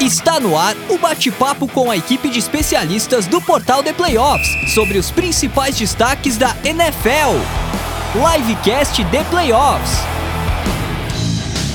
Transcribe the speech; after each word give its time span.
Está 0.00 0.40
no 0.40 0.58
ar 0.58 0.74
o 0.90 0.98
bate-papo 0.98 1.68
com 1.68 1.88
a 1.88 1.96
equipe 1.96 2.28
de 2.28 2.38
especialistas 2.38 3.26
do 3.28 3.40
portal 3.40 3.82
The 3.82 3.92
Playoffs 3.92 4.74
sobre 4.74 4.98
os 4.98 5.10
principais 5.10 5.78
destaques 5.78 6.36
da 6.36 6.54
NFL. 6.64 7.38
Livecast 8.12 9.04
The 9.04 9.24
Playoffs. 9.30 9.92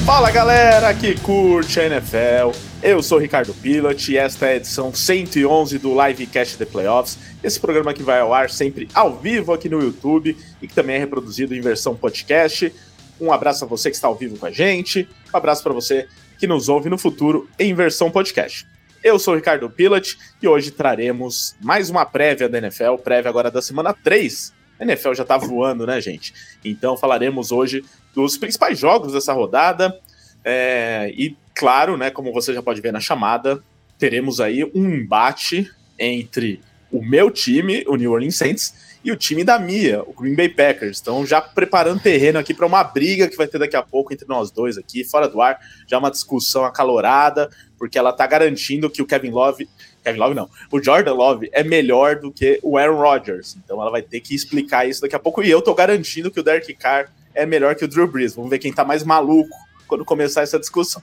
Fala 0.05 0.29
galera 0.31 0.93
que 0.93 1.17
curte 1.21 1.79
a 1.79 1.85
NFL. 1.85 2.51
Eu 2.83 3.01
sou 3.01 3.17
Ricardo 3.17 3.53
Pilot 3.53 4.11
e 4.11 4.17
esta 4.17 4.47
é 4.47 4.51
a 4.51 4.55
edição 4.57 4.93
111 4.93 5.79
do 5.79 5.89
Livecast 5.89 6.57
The 6.57 6.65
Playoffs. 6.65 7.17
Esse 7.41 7.59
programa 7.59 7.93
que 7.93 8.03
vai 8.03 8.19
ao 8.19 8.33
ar 8.33 8.49
sempre 8.49 8.89
ao 8.93 9.15
vivo 9.15 9.53
aqui 9.53 9.69
no 9.69 9.81
YouTube 9.81 10.35
e 10.61 10.67
que 10.67 10.75
também 10.75 10.97
é 10.97 10.99
reproduzido 10.99 11.55
em 11.55 11.61
versão 11.61 11.95
podcast. 11.95 12.71
Um 13.19 13.31
abraço 13.31 13.63
a 13.63 13.67
você 13.67 13.89
que 13.89 13.95
está 13.95 14.07
ao 14.07 14.15
vivo 14.15 14.37
com 14.37 14.45
a 14.45 14.51
gente. 14.51 15.07
Um 15.33 15.37
abraço 15.37 15.63
para 15.63 15.73
você 15.73 16.07
que 16.39 16.47
nos 16.47 16.69
ouve 16.69 16.89
no 16.89 16.97
futuro 16.97 17.49
em 17.59 17.73
versão 17.73 18.09
podcast. 18.09 18.65
Eu 19.03 19.19
sou 19.19 19.33
o 19.33 19.37
Ricardo 19.37 19.69
Pilot 19.69 20.17
e 20.41 20.47
hoje 20.47 20.71
traremos 20.71 21.53
mais 21.61 21.89
uma 21.89 22.05
prévia 22.05 22.47
da 22.47 22.57
NFL, 22.57 22.95
prévia 23.03 23.29
agora 23.29 23.51
da 23.51 23.61
semana 23.61 23.93
3. 23.93 24.53
A 24.79 24.83
NFL 24.83 25.13
já 25.13 25.25
tá 25.25 25.37
voando, 25.37 25.85
né, 25.85 25.99
gente? 25.99 26.33
Então 26.63 26.95
falaremos 26.95 27.51
hoje 27.51 27.83
dos 28.15 28.37
principais 28.37 28.79
jogos 28.79 29.11
dessa 29.11 29.33
rodada. 29.33 29.99
É, 30.43 31.13
e, 31.13 31.35
claro, 31.53 31.97
né, 31.97 32.09
como 32.09 32.31
você 32.31 32.53
já 32.53 32.63
pode 32.63 32.79
ver 32.79 32.93
na 32.93 33.01
chamada, 33.01 33.61
teremos 33.97 34.39
aí 34.39 34.63
um 34.73 34.89
embate 34.89 35.69
entre 35.99 36.61
o 36.89 37.03
meu 37.03 37.29
time, 37.29 37.83
o 37.85 37.97
New 37.97 38.11
Orleans 38.13 38.37
Saints, 38.37 38.73
e 39.03 39.11
o 39.11 39.15
time 39.15 39.43
da 39.43 39.57
Mia, 39.57 40.03
o 40.03 40.13
Green 40.13 40.35
Bay 40.35 40.49
Packers. 40.49 40.99
Então, 40.99 41.25
já 41.25 41.39
preparando 41.41 42.01
terreno 42.01 42.37
aqui 42.37 42.53
para 42.53 42.65
uma 42.65 42.83
briga 42.83 43.27
que 43.27 43.37
vai 43.37 43.47
ter 43.47 43.57
daqui 43.57 43.75
a 43.75 43.81
pouco 43.81 44.13
entre 44.13 44.27
nós 44.27 44.51
dois 44.51 44.77
aqui, 44.77 45.03
fora 45.03 45.27
do 45.27 45.41
ar, 45.41 45.57
já 45.87 45.97
uma 45.97 46.11
discussão 46.11 46.65
acalorada, 46.65 47.49
porque 47.77 47.97
ela 47.97 48.11
tá 48.11 48.27
garantindo 48.27 48.89
que 48.89 49.01
o 49.01 49.05
Kevin 49.05 49.31
Love. 49.31 49.69
Kevin 50.03 50.19
Love 50.19 50.35
não. 50.35 50.49
O 50.69 50.83
Jordan 50.83 51.13
Love 51.13 51.49
é 51.53 51.63
melhor 51.63 52.17
do 52.17 52.31
que 52.31 52.59
o 52.61 52.77
Aaron 52.77 52.97
Rodgers. 52.97 53.57
Então 53.63 53.81
ela 53.81 53.89
vai 53.89 54.01
ter 54.01 54.19
que 54.19 54.35
explicar 54.35 54.87
isso 54.87 55.01
daqui 55.01 55.15
a 55.15 55.19
pouco. 55.19 55.41
E 55.41 55.49
eu 55.49 55.61
tô 55.61 55.73
garantindo 55.73 56.29
que 56.29 56.39
o 56.39 56.43
Derek 56.43 56.73
Carr 56.73 57.09
é 57.33 57.45
melhor 57.45 57.75
que 57.75 57.85
o 57.85 57.87
Drew 57.87 58.07
Brees. 58.07 58.35
Vamos 58.35 58.49
ver 58.49 58.59
quem 58.59 58.73
tá 58.73 58.83
mais 58.83 59.03
maluco 59.03 59.55
quando 59.87 60.03
começar 60.03 60.41
essa 60.41 60.59
discussão. 60.59 61.01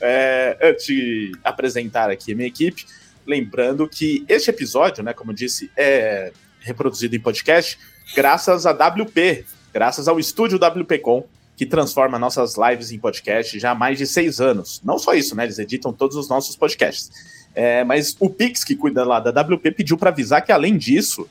É, 0.00 0.56
antes 0.62 0.86
de 0.86 1.32
apresentar 1.44 2.10
aqui 2.10 2.32
a 2.32 2.34
minha 2.34 2.48
equipe, 2.48 2.86
lembrando 3.26 3.88
que 3.88 4.24
este 4.28 4.50
episódio, 4.50 5.02
né, 5.02 5.12
como 5.12 5.32
disse, 5.32 5.70
é 5.76 6.32
reproduzido 6.66 7.14
em 7.14 7.20
podcast, 7.20 7.78
graças 8.14 8.66
a 8.66 8.72
WP, 8.72 9.44
graças 9.72 10.08
ao 10.08 10.18
estúdio 10.18 10.58
WPcom, 10.58 11.24
que 11.56 11.64
transforma 11.64 12.18
nossas 12.18 12.54
lives 12.56 12.92
em 12.92 12.98
podcast 12.98 13.58
já 13.58 13.70
há 13.70 13.74
mais 13.74 13.96
de 13.96 14.06
seis 14.06 14.40
anos. 14.40 14.80
Não 14.84 14.98
só 14.98 15.14
isso, 15.14 15.34
né? 15.34 15.44
Eles 15.44 15.58
editam 15.58 15.92
todos 15.92 16.16
os 16.16 16.28
nossos 16.28 16.54
podcasts. 16.56 17.10
É, 17.54 17.82
mas 17.84 18.14
o 18.20 18.28
Pix, 18.28 18.62
que 18.62 18.76
cuida 18.76 19.04
lá 19.04 19.18
da 19.18 19.30
WP, 19.30 19.70
pediu 19.70 19.96
para 19.96 20.10
avisar 20.10 20.44
que, 20.44 20.52
além 20.52 20.76
disso, 20.76 21.26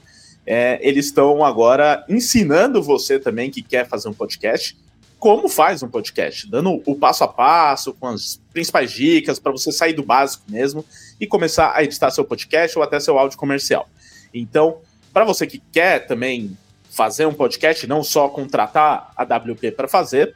é, 0.46 0.80
eles 0.82 1.06
estão 1.08 1.46
agora 1.46 2.04
ensinando 2.10 2.82
você 2.82 3.20
também 3.20 3.52
que 3.52 3.62
quer 3.62 3.88
fazer 3.88 4.10
um 4.10 4.14
podcast, 4.14 4.76
como 5.20 5.48
faz 5.48 5.82
um 5.84 5.88
podcast, 5.88 6.50
dando 6.50 6.82
o 6.86 6.96
passo 6.96 7.24
a 7.24 7.28
passo, 7.28 7.94
com 7.94 8.08
as 8.08 8.40
principais 8.52 8.92
dicas, 8.92 9.40
para 9.40 9.52
você 9.52 9.72
sair 9.72 9.94
do 9.94 10.04
básico 10.04 10.44
mesmo 10.50 10.86
e 11.20 11.28
começar 11.28 11.74
a 11.76 11.84
editar 11.84 12.12
seu 12.12 12.26
podcast 12.26 12.78
ou 12.78 12.84
até 12.84 13.00
seu 13.00 13.18
áudio 13.18 13.38
comercial. 13.38 13.88
Então, 14.34 14.80
para 15.16 15.24
você 15.24 15.48
que 15.48 15.64
quer 15.72 16.06
também 16.06 16.56
fazer 16.90 17.26
um 17.26 17.34
podcast, 17.34 17.88
não 17.88 18.04
só 18.04 18.28
contratar 18.28 19.14
a 19.16 19.24
WP 19.24 19.72
para 19.72 19.88
fazer, 19.88 20.36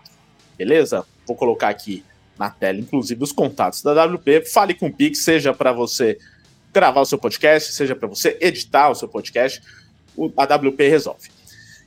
Beleza? 0.57 1.05
Vou 1.33 1.35
colocar 1.35 1.69
aqui 1.69 2.03
na 2.37 2.49
tela, 2.49 2.79
inclusive, 2.79 3.21
os 3.23 3.31
contatos 3.31 3.81
da 3.81 4.05
WP. 4.05 4.45
Fale 4.45 4.73
com 4.73 4.87
o 4.87 4.93
Pix, 4.93 5.23
seja 5.23 5.53
para 5.53 5.71
você 5.71 6.17
gravar 6.71 7.01
o 7.01 7.05
seu 7.05 7.17
podcast, 7.17 7.73
seja 7.73 7.95
para 7.95 8.07
você 8.07 8.37
editar 8.39 8.89
o 8.89 8.95
seu 8.95 9.07
podcast, 9.07 9.61
a 10.37 10.43
WP 10.43 10.87
resolve. 10.87 11.29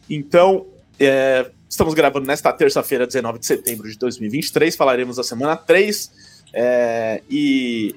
Então, 0.09 0.67
é, 0.99 1.51
estamos 1.69 1.95
gravando 1.95 2.27
nesta 2.27 2.53
terça-feira, 2.53 3.07
19 3.07 3.39
de 3.39 3.47
setembro 3.47 3.91
de 3.91 3.99
2023, 3.99 4.77
falaremos 4.77 5.17
da 5.17 5.25
semana 5.25 5.57
3. 5.57 6.37
É, 6.53 7.23
e 7.29 7.95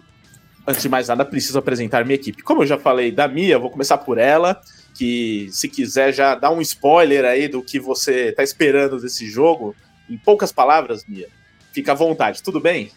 antes 0.67 0.81
de 0.81 0.89
mais 0.89 1.07
nada, 1.07 1.23
preciso 1.23 1.59
apresentar 1.59 2.03
minha 2.05 2.15
equipe. 2.15 2.41
Como 2.41 2.63
eu 2.63 2.67
já 2.67 2.77
falei 2.77 3.11
da 3.11 3.27
Mia, 3.27 3.59
vou 3.59 3.69
começar 3.69 3.99
por 3.99 4.17
ela, 4.17 4.59
que 4.95 5.47
se 5.51 5.67
quiser 5.69 6.11
já 6.13 6.33
dar 6.33 6.49
um 6.49 6.61
spoiler 6.61 7.25
aí 7.25 7.47
do 7.47 7.61
que 7.61 7.79
você 7.79 8.29
está 8.29 8.43
esperando 8.43 8.99
desse 8.99 9.29
jogo, 9.29 9.75
em 10.09 10.17
poucas 10.17 10.51
palavras, 10.51 11.05
Mia, 11.07 11.27
fica 11.79 11.93
à 11.93 11.95
vontade, 11.95 12.43
tudo 12.43 12.59
bem? 12.59 12.91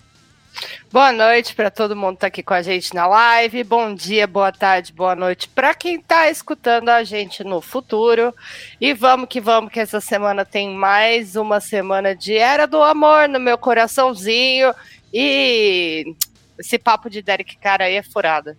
Boa 0.90 1.12
noite 1.12 1.54
para 1.54 1.70
todo 1.70 1.96
mundo 1.96 2.10
que 2.10 2.16
está 2.16 2.26
aqui 2.26 2.42
com 2.42 2.52
a 2.52 2.62
gente 2.62 2.94
na 2.94 3.06
live. 3.06 3.64
Bom 3.64 3.94
dia, 3.94 4.26
boa 4.26 4.52
tarde, 4.52 4.92
boa 4.92 5.14
noite 5.14 5.48
para 5.48 5.72
quem 5.72 5.96
está 5.96 6.28
escutando 6.28 6.88
a 6.88 7.04
gente 7.04 7.44
no 7.44 7.60
futuro. 7.60 8.34
E 8.80 8.92
vamos 8.92 9.28
que 9.28 9.40
vamos, 9.40 9.72
que 9.72 9.80
essa 9.80 10.00
semana 10.00 10.44
tem 10.44 10.74
mais 10.74 11.36
uma 11.36 11.60
semana 11.60 12.14
de 12.14 12.36
Era 12.36 12.66
do 12.66 12.82
Amor 12.82 13.28
no 13.28 13.38
meu 13.38 13.56
coraçãozinho. 13.56 14.74
E 15.14 16.14
esse 16.58 16.78
papo 16.78 17.08
de 17.08 17.22
Derek 17.22 17.56
Cara 17.56 17.84
aí 17.84 17.94
é 17.94 18.02
furada. 18.02 18.58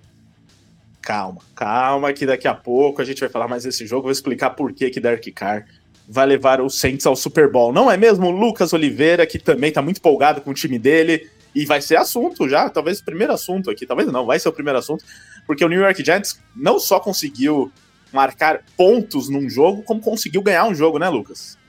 Calma, 1.02 1.42
calma, 1.54 2.14
que 2.14 2.26
daqui 2.26 2.48
a 2.48 2.56
pouco 2.56 3.02
a 3.02 3.06
gente 3.06 3.20
vai 3.20 3.30
falar 3.30 3.48
mais 3.48 3.64
desse 3.64 3.86
jogo. 3.86 4.04
Vou 4.04 4.12
explicar 4.12 4.52
por 4.52 4.74
que, 4.74 4.90
que 4.90 5.02
Derek 5.02 5.32
Carr 5.34 5.66
vai 6.08 6.26
levar 6.26 6.62
o 6.62 6.70
Saints 6.70 7.06
ao 7.06 7.16
Super 7.16 7.52
Bowl. 7.52 7.72
Não 7.72 7.90
é 7.90 7.98
mesmo? 7.98 8.28
O 8.28 8.32
Lucas 8.32 8.74
Oliveira, 8.74 9.26
que 9.26 9.40
também 9.40 9.72
tá 9.72 9.82
muito 9.82 9.98
empolgado 9.98 10.42
com 10.42 10.52
o 10.52 10.54
time 10.54 10.78
dele. 10.78 11.30
E 11.56 11.66
vai 11.66 11.82
ser 11.82 11.98
assunto 11.98 12.50
já, 12.50 12.70
talvez 12.70 13.00
o 13.00 13.06
primeiro 13.06 13.32
assunto 13.32 13.70
aqui, 13.70 13.86
talvez 13.86 14.12
não, 14.12 14.26
vai 14.26 14.40
ser 14.40 14.50
o 14.50 14.54
primeiro 14.54 14.80
assunto, 14.80 15.06
porque 15.46 15.64
o 15.64 15.70
New 15.70 15.80
York 15.80 16.04
Giants 16.04 16.40
não 16.56 16.80
só 16.80 17.00
conseguiu 17.00 17.72
marcar 18.12 18.64
pontos 18.76 19.30
num 19.30 19.48
jogo, 19.48 19.84
como 19.84 20.02
conseguiu 20.02 20.42
ganhar 20.42 20.66
um 20.66 20.74
jogo, 20.74 20.98
né, 20.98 21.08
Lucas? 21.10 21.60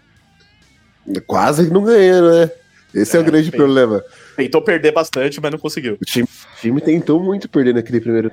Quase 1.26 1.70
não 1.70 1.84
ganhou, 1.84 2.30
né? 2.30 2.50
Esse 2.94 3.16
é, 3.16 3.20
é 3.20 3.22
o 3.22 3.24
grande 3.24 3.50
problema. 3.50 4.02
Tentou 4.36 4.62
perder 4.62 4.92
bastante, 4.92 5.40
mas 5.40 5.50
não 5.50 5.58
conseguiu. 5.58 5.98
O 6.00 6.04
time, 6.04 6.26
o 6.26 6.60
time 6.60 6.80
tentou 6.80 7.22
muito 7.22 7.48
perder 7.48 7.74
naquele 7.74 8.00
primeiro. 8.00 8.30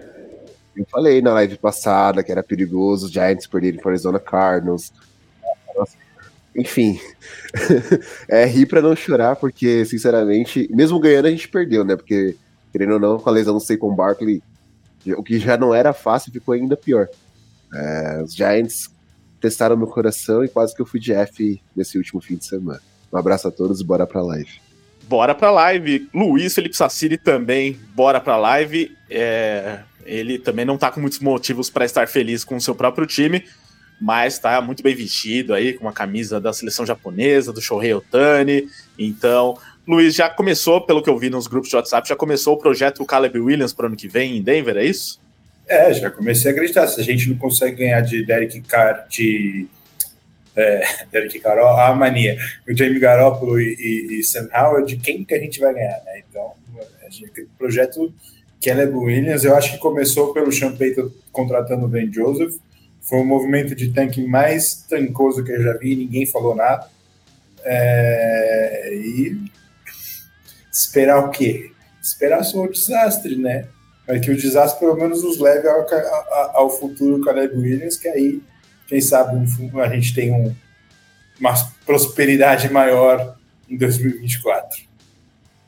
Eu 0.76 0.86
falei 0.90 1.22
na 1.22 1.34
live 1.34 1.58
passada 1.58 2.24
que 2.24 2.32
era 2.32 2.42
perigoso 2.42 3.08
os 3.08 3.12
Giants 3.12 3.48
perderem 3.48 3.80
para 3.80 3.92
Arizona 3.92 4.20
Cardinals, 4.20 4.94
enfim, 6.56 7.00
é 8.28 8.46
rir 8.46 8.66
pra 8.66 8.82
não 8.82 8.96
chorar, 8.96 9.36
porque, 9.36 9.86
sinceramente, 9.86 10.68
mesmo 10.72 11.00
ganhando, 11.00 11.28
a 11.28 11.32
gente 11.32 11.48
perdeu, 11.48 11.84
né? 11.84 11.96
Porque, 11.96 12.36
querendo 12.72 12.94
ou 12.94 13.00
não, 13.00 13.20
com 13.20 13.30
a 13.30 13.34
lesão 13.34 13.54
do 13.54 13.60
Saquon 13.60 13.96
Barkley, 13.96 14.44
o 15.16 15.24
que 15.24 15.40
já 15.40 15.58
não 15.58 15.74
era 15.74 15.94
fácil 15.94 16.32
ficou 16.32 16.54
ainda 16.54 16.76
pior. 16.76 17.08
É, 17.74 18.22
os 18.24 18.36
Giants 18.36 18.90
testaram 19.40 19.78
meu 19.78 19.88
coração 19.88 20.44
e 20.44 20.50
quase 20.50 20.76
que 20.76 20.82
eu 20.82 20.86
fui 20.86 21.00
de 21.00 21.14
F 21.14 21.62
nesse 21.76 21.98
último 21.98 22.22
fim 22.22 22.36
de 22.36 22.46
semana. 22.46 22.82
Um 23.12 23.18
abraço 23.18 23.48
a 23.48 23.52
todos 23.52 23.82
e 23.82 23.84
bora 23.84 24.06
pra 24.06 24.22
live. 24.22 24.62
Bora 25.08 25.34
pra 25.34 25.52
live. 25.52 26.08
Luiz 26.14 26.54
Felipe 26.54 26.76
Sassiri 26.76 27.18
também, 27.18 27.80
bora 27.96 28.20
pra 28.22 28.38
live. 28.38 28.96
É, 29.10 29.80
ele 30.06 30.38
também 30.38 30.66
não 30.66 30.78
tá 30.78 30.92
com 30.92 31.02
muitos 31.02 31.20
motivos 31.20 31.70
para 31.70 31.86
estar 31.86 32.08
feliz 32.08 32.44
com 32.44 32.56
o 32.56 32.62
seu 32.62 32.76
próprio 32.76 33.08
time 33.08 33.44
mas 34.02 34.34
está 34.34 34.60
muito 34.60 34.82
bem 34.82 34.96
vestido 34.96 35.54
aí, 35.54 35.74
com 35.74 35.86
uma 35.86 35.94
camisa 35.94 36.42
da 36.42 36.52
seleção 36.52 36.84
japonesa, 36.84 37.54
do 37.54 37.62
Shohei 37.62 37.94
Otani. 37.94 38.68
Então, 38.98 39.56
Luiz, 39.88 40.16
já 40.16 40.28
começou, 40.28 40.82
pelo 40.82 41.04
que 41.04 41.10
eu 41.10 41.18
vi 41.20 41.30
nos 41.30 41.46
grupos 41.46 41.70
de 41.70 41.76
WhatsApp, 41.76 42.10
já 42.10 42.16
começou 42.16 42.56
o 42.56 42.58
projeto 42.58 43.06
Caleb 43.06 43.40
Williams 43.40 43.74
para 43.74 43.84
o 43.84 43.88
ano 43.88 43.96
que 43.96 44.08
vem 44.08 44.38
em 44.38 44.42
Denver, 44.42 44.76
é 44.76 44.86
isso? 44.86 45.22
É, 45.68 45.94
já 45.94 46.10
comecei 46.10 46.50
a 46.50 46.54
acreditar. 46.54 46.88
Se 46.88 47.00
a 47.00 47.04
gente 47.04 47.30
não 47.30 47.38
consegue 47.38 47.78
ganhar 47.78 48.02
de 48.02 48.26
Derek 48.26 48.60
Carr, 48.62 49.06
de 49.08 49.68
é, 50.56 50.84
Derek 51.12 51.40
Carr, 51.40 51.60
a 51.60 51.94
mania, 51.94 52.38
o 52.68 52.76
Jamie 52.76 53.00
Garoppolo 53.00 53.62
e, 53.62 53.76
e, 53.80 54.20
e, 54.20 54.24
Sam 54.24 54.50
Howard, 54.52 54.98
quem 54.98 55.24
que 55.24 55.36
a 55.36 55.40
gente 55.40 55.60
vai 55.60 55.76
ganhar, 55.76 56.02
né? 56.06 56.24
Então, 56.28 56.42
o 56.44 57.58
projeto 57.58 58.12
Caleb 58.64 58.96
Williams, 58.96 59.44
eu 59.44 59.56
acho 59.56 59.74
que 59.74 59.78
começou 59.78 60.34
pelo 60.34 60.52
Sean 60.52 60.76
Payton 60.76 61.12
contratando 61.32 61.86
o 61.86 61.88
Ben 61.88 62.12
Joseph, 62.12 62.56
foi 63.02 63.20
o 63.20 63.26
movimento 63.26 63.76
de 63.76 63.92
tanque 63.92 64.26
mais 64.26 64.86
trancoso 64.88 65.44
que 65.44 65.52
eu 65.52 65.62
já 65.62 65.74
vi, 65.78 65.96
ninguém 65.96 66.26
falou 66.26 66.56
nada. 66.56 66.88
É, 67.64 68.94
e 68.94 69.38
esperar 70.72 71.20
o 71.20 71.30
quê? 71.30 71.72
Esperar 72.02 72.44
só 72.44 72.64
o 72.64 72.72
desastre, 72.72 73.36
né? 73.36 73.68
Mas 74.08 74.22
que 74.22 74.32
o 74.32 74.38
desastre 74.38 74.80
pelo 74.80 74.96
menos 74.96 75.24
nos 75.24 75.38
leve 75.38 75.68
ao, 75.68 75.86
ao 76.54 76.70
futuro 76.70 77.24
Caleb 77.24 77.56
Williams, 77.56 77.98
que 77.98 78.08
aí 78.08 78.42
quem 78.88 79.02
sabe 79.02 79.38
a 79.80 79.88
gente 79.90 80.14
tem 80.14 80.32
um, 80.32 80.54
uma 81.40 81.54
prosperidade 81.86 82.72
maior 82.72 83.38
em 83.70 83.78
2024. 83.78 84.84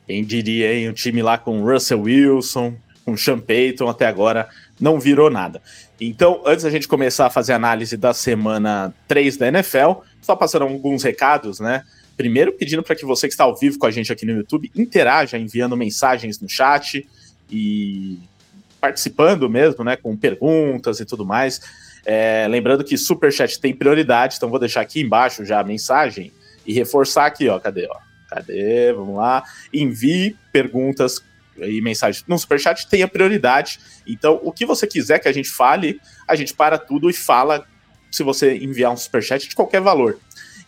Quem 0.06 0.24
diria, 0.24 0.74
hein? 0.74 0.90
Um 0.90 0.94
time 0.94 1.22
lá 1.22 1.38
com 1.38 1.64
Russell 1.64 2.02
Wilson, 2.02 2.76
com 3.06 3.16
Sean 3.16 3.40
Payton, 3.40 3.88
até 3.88 4.06
agora 4.06 4.50
não 4.80 5.00
virou 5.00 5.30
nada. 5.30 5.62
Então, 6.08 6.42
antes 6.46 6.64
da 6.64 6.70
gente 6.70 6.88
começar 6.88 7.28
a 7.28 7.30
fazer 7.30 7.54
a 7.54 7.56
análise 7.56 7.96
da 7.96 8.14
semana 8.14 8.94
3 9.08 9.38
da 9.38 9.48
NFL, 9.48 10.02
só 10.22 10.36
passando 10.36 10.64
alguns 10.64 11.04
recados, 11.04 11.60
né? 11.60 11.84
Primeiro, 12.18 12.54
pedindo 12.54 12.84
para 12.84 12.96
que 12.96 13.06
você 13.06 13.28
que 13.28 13.34
está 13.34 13.44
ao 13.44 13.56
vivo 13.56 13.80
com 13.80 13.86
a 13.86 13.92
gente 13.92 14.12
aqui 14.12 14.26
no 14.26 14.34
YouTube 14.34 14.72
interaja 14.76 15.38
enviando 15.38 15.76
mensagens 15.76 16.40
no 16.40 16.48
chat 16.48 17.08
e 17.50 18.20
participando 18.80 19.50
mesmo, 19.50 19.84
né? 19.84 19.96
Com 19.96 20.16
perguntas 20.16 21.00
e 21.00 21.06
tudo 21.06 21.26
mais. 21.26 21.62
É, 22.06 22.46
lembrando 22.50 22.84
que 22.84 22.98
Superchat 22.98 23.60
tem 23.60 23.74
prioridade, 23.74 24.36
então 24.36 24.50
vou 24.50 24.60
deixar 24.60 24.82
aqui 24.82 25.02
embaixo 25.02 25.46
já 25.46 25.60
a 25.60 25.64
mensagem 25.64 26.32
e 26.66 26.74
reforçar 26.74 27.26
aqui, 27.26 27.48
ó. 27.48 27.60
Cadê, 27.60 27.88
ó? 27.90 27.98
Cadê? 28.30 28.92
Vamos 28.94 29.16
lá. 29.16 29.44
Envie 29.74 30.36
perguntas 30.52 31.24
e 31.58 31.82
mensagens 31.82 32.24
no 32.28 32.38
Superchat, 32.38 32.88
tenha 32.88 33.08
prioridade. 33.08 33.80
Então, 34.08 34.40
o 34.44 34.52
que 34.52 34.66
você 34.66 34.88
quiser 34.88 35.20
que 35.20 35.28
a 35.28 35.34
gente 35.34 35.50
fale, 35.50 36.00
a 36.28 36.36
gente 36.36 36.54
para 36.54 36.78
tudo 36.78 37.10
e 37.10 37.14
fala 37.14 37.66
se 38.12 38.24
você 38.24 38.56
enviar 38.58 38.92
um 38.92 38.98
Superchat 38.98 39.48
de 39.48 39.56
qualquer 39.56 39.82
valor. 39.82 40.20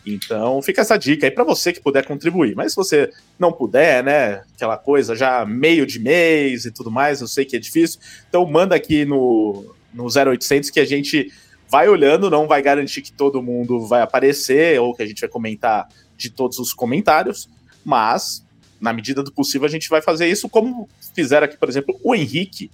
Então, 0.06 0.62
fica 0.62 0.82
essa 0.82 0.96
dica 0.96 1.26
aí 1.26 1.30
para 1.32 1.42
você 1.42 1.72
que 1.72 1.80
puder 1.80 2.06
contribuir. 2.06 2.54
Mas 2.54 2.72
se 2.72 2.76
você 2.76 3.10
não 3.36 3.50
puder, 3.50 4.04
né, 4.04 4.44
aquela 4.54 4.76
coisa 4.78 5.16
já 5.16 5.44
meio 5.44 5.84
de 5.84 5.98
mês 5.98 6.64
e 6.64 6.70
tudo 6.70 6.92
mais, 6.92 7.20
eu 7.20 7.26
sei 7.26 7.44
que 7.44 7.56
é 7.56 7.58
difícil, 7.58 7.98
então 8.28 8.46
manda 8.46 8.76
aqui 8.76 9.04
no, 9.04 9.74
no 9.92 10.06
0800 10.06 10.70
que 10.70 10.78
a 10.78 10.84
gente 10.84 11.32
vai 11.68 11.88
olhando, 11.88 12.30
não 12.30 12.46
vai 12.46 12.62
garantir 12.62 13.02
que 13.02 13.10
todo 13.12 13.42
mundo 13.42 13.84
vai 13.84 14.00
aparecer 14.00 14.80
ou 14.80 14.94
que 14.94 15.02
a 15.02 15.06
gente 15.06 15.20
vai 15.20 15.28
comentar 15.28 15.88
de 16.16 16.30
todos 16.30 16.60
os 16.60 16.72
comentários, 16.72 17.50
mas 17.84 18.45
na 18.80 18.92
medida 18.92 19.22
do 19.22 19.32
possível 19.32 19.66
a 19.66 19.70
gente 19.70 19.88
vai 19.88 20.02
fazer 20.02 20.26
isso 20.26 20.48
como 20.48 20.88
fizeram 21.14 21.44
aqui, 21.44 21.56
por 21.56 21.68
exemplo, 21.68 21.98
o 22.02 22.14
Henrique, 22.14 22.70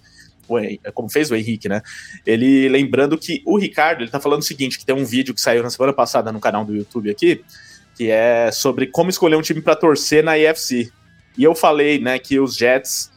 como 0.94 1.08
fez 1.08 1.31
o 1.31 1.34
Henrique, 1.34 1.69
né? 1.69 1.81
Ele 2.26 2.69
lembrando 2.69 3.16
que 3.16 3.43
o 3.46 3.56
Ricardo, 3.56 4.02
ele 4.02 4.10
tá 4.10 4.20
falando 4.20 4.40
o 4.40 4.44
seguinte, 4.44 4.78
que 4.78 4.84
tem 4.84 4.94
um 4.94 5.04
vídeo 5.04 5.34
que 5.34 5.40
saiu 5.40 5.62
na 5.62 5.70
semana 5.70 5.93
passada 5.93 6.32
no 6.32 6.40
canal 6.40 6.64
do 6.64 6.75
YouTube 6.75 7.10
aqui, 7.10 7.43
que 7.94 8.10
é 8.10 8.50
sobre 8.50 8.87
como 8.87 9.10
escolher 9.10 9.37
um 9.37 9.43
time 9.43 9.60
para 9.60 9.76
torcer 9.76 10.22
na 10.22 10.38
EFC. 10.38 10.90
E 11.37 11.44
eu 11.44 11.54
falei, 11.54 11.99
né, 11.99 12.19
que 12.19 12.38
os 12.38 12.56
Jets 12.56 13.10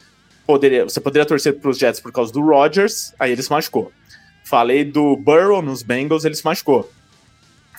poderia, 0.46 0.84
você 0.84 1.00
poderia 1.00 1.26
torcer 1.26 1.54
para 1.58 1.70
os 1.70 1.78
Jets 1.78 2.00
por 2.00 2.12
causa 2.12 2.32
do 2.32 2.40
Rodgers, 2.40 3.12
aí 3.18 3.32
ele 3.32 3.42
se 3.42 3.50
machucou. 3.50 3.92
Falei 4.44 4.84
do 4.84 5.16
Burrow 5.16 5.60
nos 5.60 5.82
Bengals, 5.82 6.24
ele 6.24 6.36
se 6.36 6.44
machucou. 6.44 6.90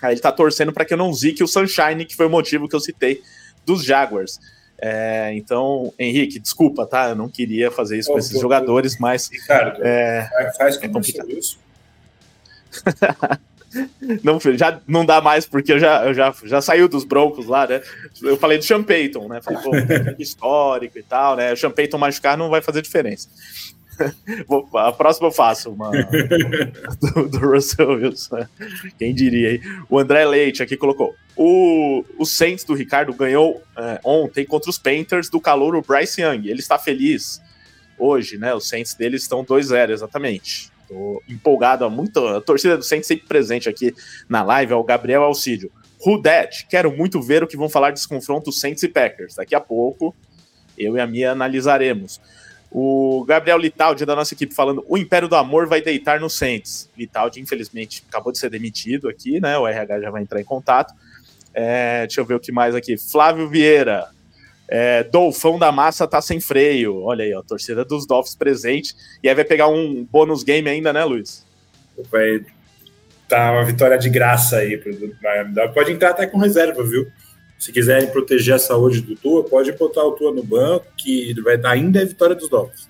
Aí 0.01 0.13
ele 0.13 0.21
tá 0.21 0.31
torcendo 0.31 0.71
para 0.71 0.85
que 0.85 0.93
eu 0.93 0.97
não 0.97 1.13
zique 1.13 1.43
o 1.43 1.47
Sunshine, 1.47 2.05
que 2.05 2.15
foi 2.15 2.27
o 2.27 2.29
motivo 2.29 2.67
que 2.67 2.75
eu 2.75 2.79
citei 2.79 3.21
dos 3.65 3.83
Jaguars. 3.83 4.39
É, 4.79 5.33
então, 5.33 5.91
Henrique, 5.97 6.39
desculpa, 6.39 6.85
tá? 6.85 7.09
Eu 7.09 7.15
não 7.15 7.27
queria 7.27 7.71
fazer 7.71 7.97
isso 7.97 8.09
oh, 8.09 8.13
com 8.13 8.19
esses 8.19 8.39
jogadores, 8.39 8.97
mas. 8.99 9.29
Ricardo, 9.29 9.81
é, 9.83 10.29
faz 10.57 10.77
é 10.81 10.87
complicado. 10.87 11.31
isso. 11.31 11.59
não, 14.23 14.39
já 14.55 14.79
não 14.87 15.05
dá 15.05 15.19
mais, 15.19 15.45
porque 15.45 15.73
eu 15.73 15.79
já, 15.79 16.05
eu 16.05 16.13
já, 16.13 16.33
já 16.43 16.61
saiu 16.61 16.87
dos 16.87 17.03
Broncos 17.03 17.47
lá, 17.47 17.67
né? 17.67 17.81
Eu 18.21 18.37
falei 18.37 18.57
do 18.57 18.63
Sean 18.63 18.83
Payton, 18.83 19.27
né? 19.27 19.41
Falei, 19.41 19.61
pô, 19.61 19.71
histórico 20.21 20.97
e 20.97 21.03
tal, 21.03 21.35
né? 21.35 21.53
O 21.53 21.57
Sean 21.57 21.71
Payton 21.71 21.97
machucar 21.97 22.37
não 22.37 22.49
vai 22.49 22.61
fazer 22.61 22.81
diferença. 22.81 23.29
a 24.75 24.91
próxima 24.91 25.27
eu 25.27 25.31
faço 25.31 25.71
uma 25.71 25.91
do, 27.01 27.27
do 27.27 27.39
Russell 27.39 27.91
Wilson. 27.91 28.37
Né? 28.37 28.49
Quem 28.97 29.13
diria 29.13 29.49
aí? 29.49 29.61
O 29.89 29.97
André 29.97 30.25
Leite 30.25 30.63
aqui 30.63 30.77
colocou. 30.77 31.15
O, 31.35 32.03
o 32.17 32.25
Saints 32.25 32.63
do 32.63 32.73
Ricardo 32.73 33.13
ganhou 33.13 33.61
é, 33.77 33.99
ontem 34.03 34.45
contra 34.45 34.69
os 34.69 34.77
Panthers 34.77 35.29
do 35.29 35.39
calor 35.39 35.75
o 35.75 35.81
Bryce 35.81 36.21
Young. 36.21 36.47
Ele 36.47 36.59
está 36.59 36.79
feliz 36.79 37.41
hoje, 37.97 38.37
né? 38.37 38.53
Os 38.53 38.67
Saints 38.67 38.93
dele 38.93 39.17
estão 39.17 39.43
2-0, 39.43 39.91
exatamente. 39.91 40.71
Tô 40.87 41.21
empolgado, 41.27 41.89
muito, 41.89 42.25
a 42.25 42.39
torcida 42.39 42.77
do 42.77 42.83
Saints 42.83 43.07
sempre 43.07 43.27
presente 43.27 43.67
aqui 43.67 43.93
na 44.29 44.41
live, 44.41 44.71
é 44.71 44.75
o 44.75 44.83
Gabriel 44.83 45.23
Alcídio. 45.23 45.71
That? 46.23 46.67
Quero 46.69 46.95
muito 46.95 47.21
ver 47.21 47.43
o 47.43 47.47
que 47.47 47.57
vão 47.57 47.67
falar 47.67 47.91
desse 47.91 48.07
confronto 48.07 48.51
Saints 48.51 48.83
e 48.83 48.87
Packers. 48.87 49.35
Daqui 49.35 49.55
a 49.55 49.59
pouco, 49.59 50.15
eu 50.77 50.95
e 50.95 50.99
a 50.99 51.07
Mia 51.07 51.31
analisaremos. 51.31 52.21
O 52.71 53.23
Gabriel 53.25 53.57
Litaldi 53.57 54.05
da 54.05 54.15
nossa 54.15 54.33
equipe 54.33 54.53
falando: 54.53 54.83
o 54.87 54.97
Império 54.97 55.27
do 55.27 55.35
Amor 55.35 55.67
vai 55.67 55.81
deitar 55.81 56.19
no 56.19 56.29
Saints. 56.29 56.89
Litaldi, 56.97 57.39
infelizmente, 57.39 58.03
acabou 58.07 58.31
de 58.31 58.39
ser 58.39 58.49
demitido 58.49 59.07
aqui, 59.07 59.39
né? 59.39 59.57
O 59.57 59.67
RH 59.67 60.01
já 60.01 60.11
vai 60.11 60.21
entrar 60.21 60.41
em 60.41 60.45
contato. 60.45 60.93
É, 61.53 62.05
deixa 62.05 62.21
eu 62.21 62.25
ver 62.25 62.35
o 62.35 62.39
que 62.39 62.51
mais 62.51 62.75
aqui. 62.75 62.97
Flávio 62.97 63.49
Vieira. 63.49 64.09
É, 64.69 65.01
Dolfão 65.03 65.57
da 65.57 65.71
Massa 65.71 66.05
tá 66.05 66.21
sem 66.21 66.41
freio. 66.41 67.01
Olha 67.01 67.23
aí, 67.23 67.33
ó, 67.33 67.41
torcida 67.41 67.85
dos 67.85 68.05
Dolphins 68.05 68.35
presente. 68.35 68.95
E 69.23 69.29
aí 69.29 69.33
vai 69.33 69.45
pegar 69.45 69.69
um 69.69 70.03
bônus 70.03 70.43
game 70.43 70.69
ainda, 70.69 70.91
né, 70.91 71.05
Luiz? 71.05 71.45
Vai 72.11 72.45
tá 73.27 73.51
uma 73.51 73.63
vitória 73.65 73.97
de 73.97 74.09
graça 74.09 74.57
aí. 74.57 74.81
Pode 75.73 75.91
entrar 75.91 76.11
até 76.11 76.27
com 76.27 76.37
reserva, 76.37 76.83
viu? 76.83 77.07
Se 77.57 77.71
quiserem 77.71 78.09
proteger 78.09 78.55
a 78.55 78.59
saúde 78.59 79.01
do 79.01 79.15
Tua, 79.15 79.43
pode 79.43 79.71
botar 79.71 80.03
o 80.03 80.11
Tua 80.11 80.31
no 80.31 80.43
banco, 80.43 80.85
que 80.95 81.33
vai 81.41 81.57
dar 81.57 81.71
ainda 81.71 82.01
a 82.01 82.05
vitória 82.05 82.35
dos 82.35 82.49
Dolphins. 82.49 82.87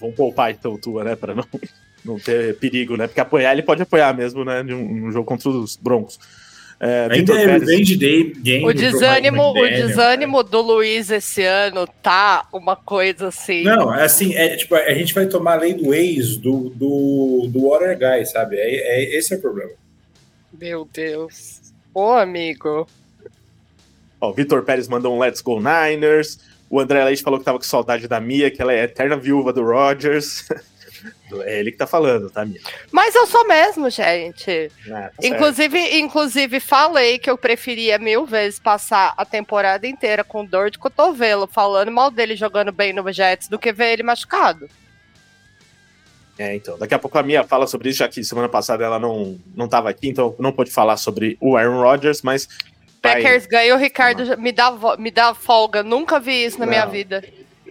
Vamos 0.00 0.16
poupar 0.16 0.50
então 0.50 0.74
o 0.74 0.78
Tua, 0.78 1.04
né? 1.04 1.16
Para 1.16 1.34
não, 1.34 1.44
não 2.04 2.18
ter 2.18 2.56
perigo, 2.58 2.96
né? 2.96 3.06
Porque 3.06 3.20
apoiar 3.20 3.52
ele 3.52 3.62
pode 3.62 3.82
apoiar 3.82 4.14
mesmo, 4.14 4.44
né? 4.44 4.62
De 4.62 4.74
um, 4.74 5.06
um 5.06 5.12
jogo 5.12 5.24
contra 5.24 5.48
os 5.48 5.76
Broncos. 5.76 6.18
É, 6.84 7.06
Ainda 7.12 7.40
é 7.40 7.46
revenge 7.46 7.96
day 7.96 8.32
game. 8.36 8.64
O 8.64 8.74
desânimo, 8.74 9.52
o 9.52 9.68
desânimo 9.68 10.42
do 10.42 10.60
Luiz 10.60 11.12
esse 11.12 11.44
ano 11.44 11.86
tá 12.02 12.48
uma 12.52 12.74
coisa 12.74 13.28
assim. 13.28 13.62
Não, 13.62 13.94
é 13.94 14.02
assim, 14.02 14.34
é, 14.34 14.56
tipo, 14.56 14.74
a 14.74 14.92
gente 14.92 15.14
vai 15.14 15.26
tomar 15.26 15.52
a 15.52 15.60
lei 15.60 15.74
do 15.74 15.94
ex 15.94 16.36
do, 16.36 16.70
do, 16.70 17.46
do 17.48 17.68
Water 17.68 17.96
Guy, 17.96 18.26
sabe? 18.26 18.56
É, 18.56 18.64
é, 18.64 19.16
esse 19.16 19.32
é 19.32 19.36
o 19.36 19.40
problema. 19.40 19.70
Meu 20.60 20.88
Deus. 20.92 21.60
Ô, 21.94 22.10
amigo. 22.10 22.88
Ó, 24.22 24.30
o 24.30 24.32
Vitor 24.32 24.62
Pérez 24.62 24.86
mandou 24.86 25.16
um 25.16 25.18
Let's 25.18 25.40
Go 25.40 25.58
Niners. 25.60 26.38
O 26.70 26.78
André 26.78 27.04
Leite 27.04 27.24
falou 27.24 27.40
que 27.40 27.44
tava 27.44 27.58
com 27.58 27.64
saudade 27.64 28.06
da 28.06 28.20
Mia, 28.20 28.52
que 28.52 28.62
ela 28.62 28.72
é 28.72 28.82
a 28.82 28.84
eterna 28.84 29.16
viúva 29.16 29.52
do 29.52 29.64
Rogers. 29.64 30.48
É 31.44 31.58
ele 31.58 31.72
que 31.72 31.78
tá 31.78 31.86
falando, 31.86 32.30
tá, 32.30 32.44
Mia? 32.44 32.60
Mas 32.92 33.14
eu 33.16 33.26
sou 33.26 33.44
mesmo, 33.48 33.90
gente. 33.90 34.70
Ah, 34.88 35.10
tá 35.10 35.26
inclusive, 35.26 35.98
inclusive, 35.98 36.60
falei 36.60 37.18
que 37.18 37.28
eu 37.28 37.36
preferia 37.36 37.98
mil 37.98 38.24
vezes 38.24 38.60
passar 38.60 39.12
a 39.16 39.24
temporada 39.24 39.84
inteira 39.84 40.22
com 40.22 40.44
dor 40.44 40.70
de 40.70 40.78
cotovelo, 40.78 41.48
falando 41.48 41.90
mal 41.90 42.08
dele 42.08 42.36
jogando 42.36 42.70
bem 42.70 42.92
no 42.92 43.10
Jets, 43.10 43.48
do 43.48 43.58
que 43.58 43.72
ver 43.72 43.94
ele 43.94 44.04
machucado. 44.04 44.68
É, 46.38 46.54
então, 46.54 46.78
daqui 46.78 46.94
a 46.94 46.98
pouco 46.98 47.18
a 47.18 47.22
Mia 47.22 47.42
fala 47.42 47.66
sobre 47.66 47.88
isso, 47.88 47.98
já 47.98 48.08
que 48.08 48.22
semana 48.22 48.48
passada 48.48 48.84
ela 48.84 48.98
não, 48.98 49.40
não 49.56 49.66
tava 49.66 49.90
aqui, 49.90 50.08
então 50.08 50.36
não 50.38 50.52
pode 50.52 50.70
falar 50.70 50.98
sobre 50.98 51.36
o 51.40 51.56
Aaron 51.56 51.80
Rodgers, 51.80 52.22
mas 52.22 52.48
Packers 53.02 53.46
ganha, 53.46 53.74
o 53.74 53.78
Ricardo 53.78 54.38
me 54.38 54.52
dá, 54.52 54.72
me 54.96 55.10
dá 55.10 55.34
folga. 55.34 55.82
Nunca 55.82 56.20
vi 56.20 56.44
isso 56.44 56.58
na 56.58 56.64
não. 56.64 56.70
minha 56.70 56.86
vida. 56.86 57.22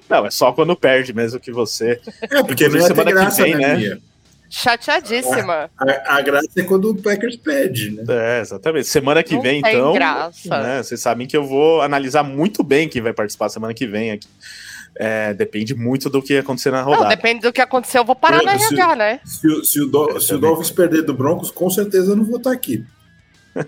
Não, 0.10 0.26
é 0.26 0.30
só 0.30 0.52
quando 0.52 0.76
perde 0.76 1.14
mesmo 1.14 1.40
que 1.40 1.52
você. 1.52 2.02
É, 2.22 2.44
porque 2.44 2.68
não 2.68 2.80
é 2.80 2.82
semana 2.82 3.12
graça, 3.12 3.44
que 3.44 3.50
vem, 3.50 3.56
né? 3.56 3.78
né? 3.78 3.98
Chateadíssima. 4.50 5.72
A, 5.78 5.92
a, 5.92 6.18
a, 6.18 6.22
graça 6.22 6.50
é 6.58 6.64
quando 6.64 6.90
o 6.90 7.02
Packers 7.02 7.38
perde, 7.38 7.92
né? 7.92 8.04
É, 8.10 8.42
exatamente. 8.42 8.90
Semana 8.90 9.24
que 9.24 9.36
não 9.36 9.42
vem, 9.42 9.60
então. 9.60 9.94
Graça. 9.94 10.62
Né, 10.62 10.84
vocês 10.84 11.00
sabem 11.00 11.26
que 11.26 11.38
eu 11.38 11.46
vou 11.46 11.82
analisar 11.82 12.24
muito 12.24 12.62
bem 12.62 12.90
quem 12.90 13.02
vai 13.02 13.14
participar 13.14 13.48
semana 13.48 13.74
que 13.74 13.88
vem 13.88 14.12
aqui. 14.12 14.28
É, 14.96 15.34
depende 15.34 15.74
muito 15.74 16.10
do 16.10 16.22
que 16.22 16.38
acontecer 16.38 16.70
na 16.72 16.82
rodada. 16.82 17.04
Não, 17.04 17.10
depende 17.10 17.40
do 17.40 17.54
que 17.54 17.62
acontecer, 17.62 17.98
eu 17.98 18.04
vou 18.04 18.16
parar 18.16 18.44
na 18.44 18.52
RH, 18.52 18.96
né? 18.98 19.22
Se, 19.24 19.66
se, 19.66 19.82
o, 19.82 19.88
Do, 19.88 20.20
se 20.20 20.34
o 20.34 20.38
Dolphins 20.38 20.70
perder 20.70 21.04
do 21.04 21.14
Broncos, 21.14 21.50
com 21.50 21.70
certeza 21.70 22.12
eu 22.12 22.18
não 22.18 22.26
vou 22.26 22.36
estar 22.36 22.52
aqui. 22.52 22.86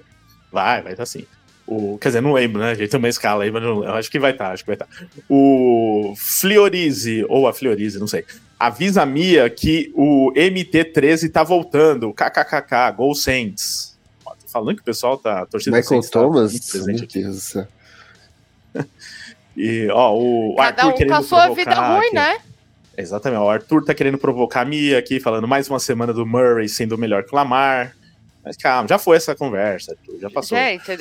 vai, 0.51 0.81
vai 0.81 0.91
estar 0.91 1.05
sim. 1.05 1.25
O, 1.65 1.97
quer 1.97 2.09
dizer, 2.09 2.21
não 2.21 2.33
lembro, 2.33 2.61
né? 2.61 2.71
A 2.71 2.73
gente 2.75 2.89
tem 2.89 2.97
uma 2.97 3.09
escala 3.09 3.43
aí, 3.43 3.51
mas 3.51 3.63
não, 3.63 3.83
eu 3.83 3.93
acho 3.93 4.11
que 4.11 4.19
vai 4.19 4.31
estar, 4.31 4.47
tá, 4.47 4.51
acho 4.51 4.63
que 4.63 4.67
vai 4.67 4.75
estar. 4.75 4.85
Tá. 4.85 5.05
O 5.29 6.13
Fliorize, 6.17 7.25
ou 7.29 7.47
a 7.47 7.53
Fliorize, 7.53 7.99
não 7.99 8.07
sei. 8.07 8.25
Avisa 8.59 9.01
a 9.01 9.05
Mia 9.05 9.49
que 9.49 9.91
o 9.95 10.31
MT13 10.35 11.31
tá 11.31 11.43
voltando. 11.43 12.13
KKKK, 12.13 12.91
Gol 12.95 13.15
Saints. 13.15 13.97
Ó, 14.25 14.31
tô 14.31 14.47
falando 14.47 14.75
que 14.75 14.81
o 14.81 14.85
pessoal 14.85 15.17
tá 15.17 15.45
torcendo 15.45 15.75
Michael 15.75 15.89
Saints, 15.89 16.09
tá 16.09 16.19
Thomas, 16.19 16.53
tá 16.53 16.71
presente 16.71 17.03
aqui. 17.03 17.21
Deus 17.21 17.53
E, 19.55 19.87
ó, 19.91 20.15
o 20.15 20.55
Cada 20.55 20.85
Arthur 20.85 21.05
um 21.05 21.07
com 21.07 21.13
a 21.13 21.21
sua 21.21 21.49
vida 21.49 21.75
ruim, 21.75 22.11
né? 22.11 22.39
Exatamente, 22.97 23.39
o 23.39 23.49
Arthur 23.49 23.85
tá 23.85 23.93
querendo 23.93 24.17
provocar 24.17 24.61
a 24.61 24.65
Mia 24.65 24.97
aqui, 24.97 25.19
falando 25.19 25.47
mais 25.47 25.69
uma 25.69 25.79
semana 25.79 26.11
do 26.11 26.25
Murray 26.25 26.67
sendo 26.67 26.97
melhor 26.97 27.23
que 27.23 27.31
o 27.31 27.35
Lamar. 27.35 27.95
Mas 28.43 28.57
calma, 28.57 28.87
já 28.87 28.97
foi 28.97 29.17
essa 29.17 29.35
conversa, 29.35 29.95
já 30.19 30.29
passou. 30.29 30.57
Gente, 30.57 30.97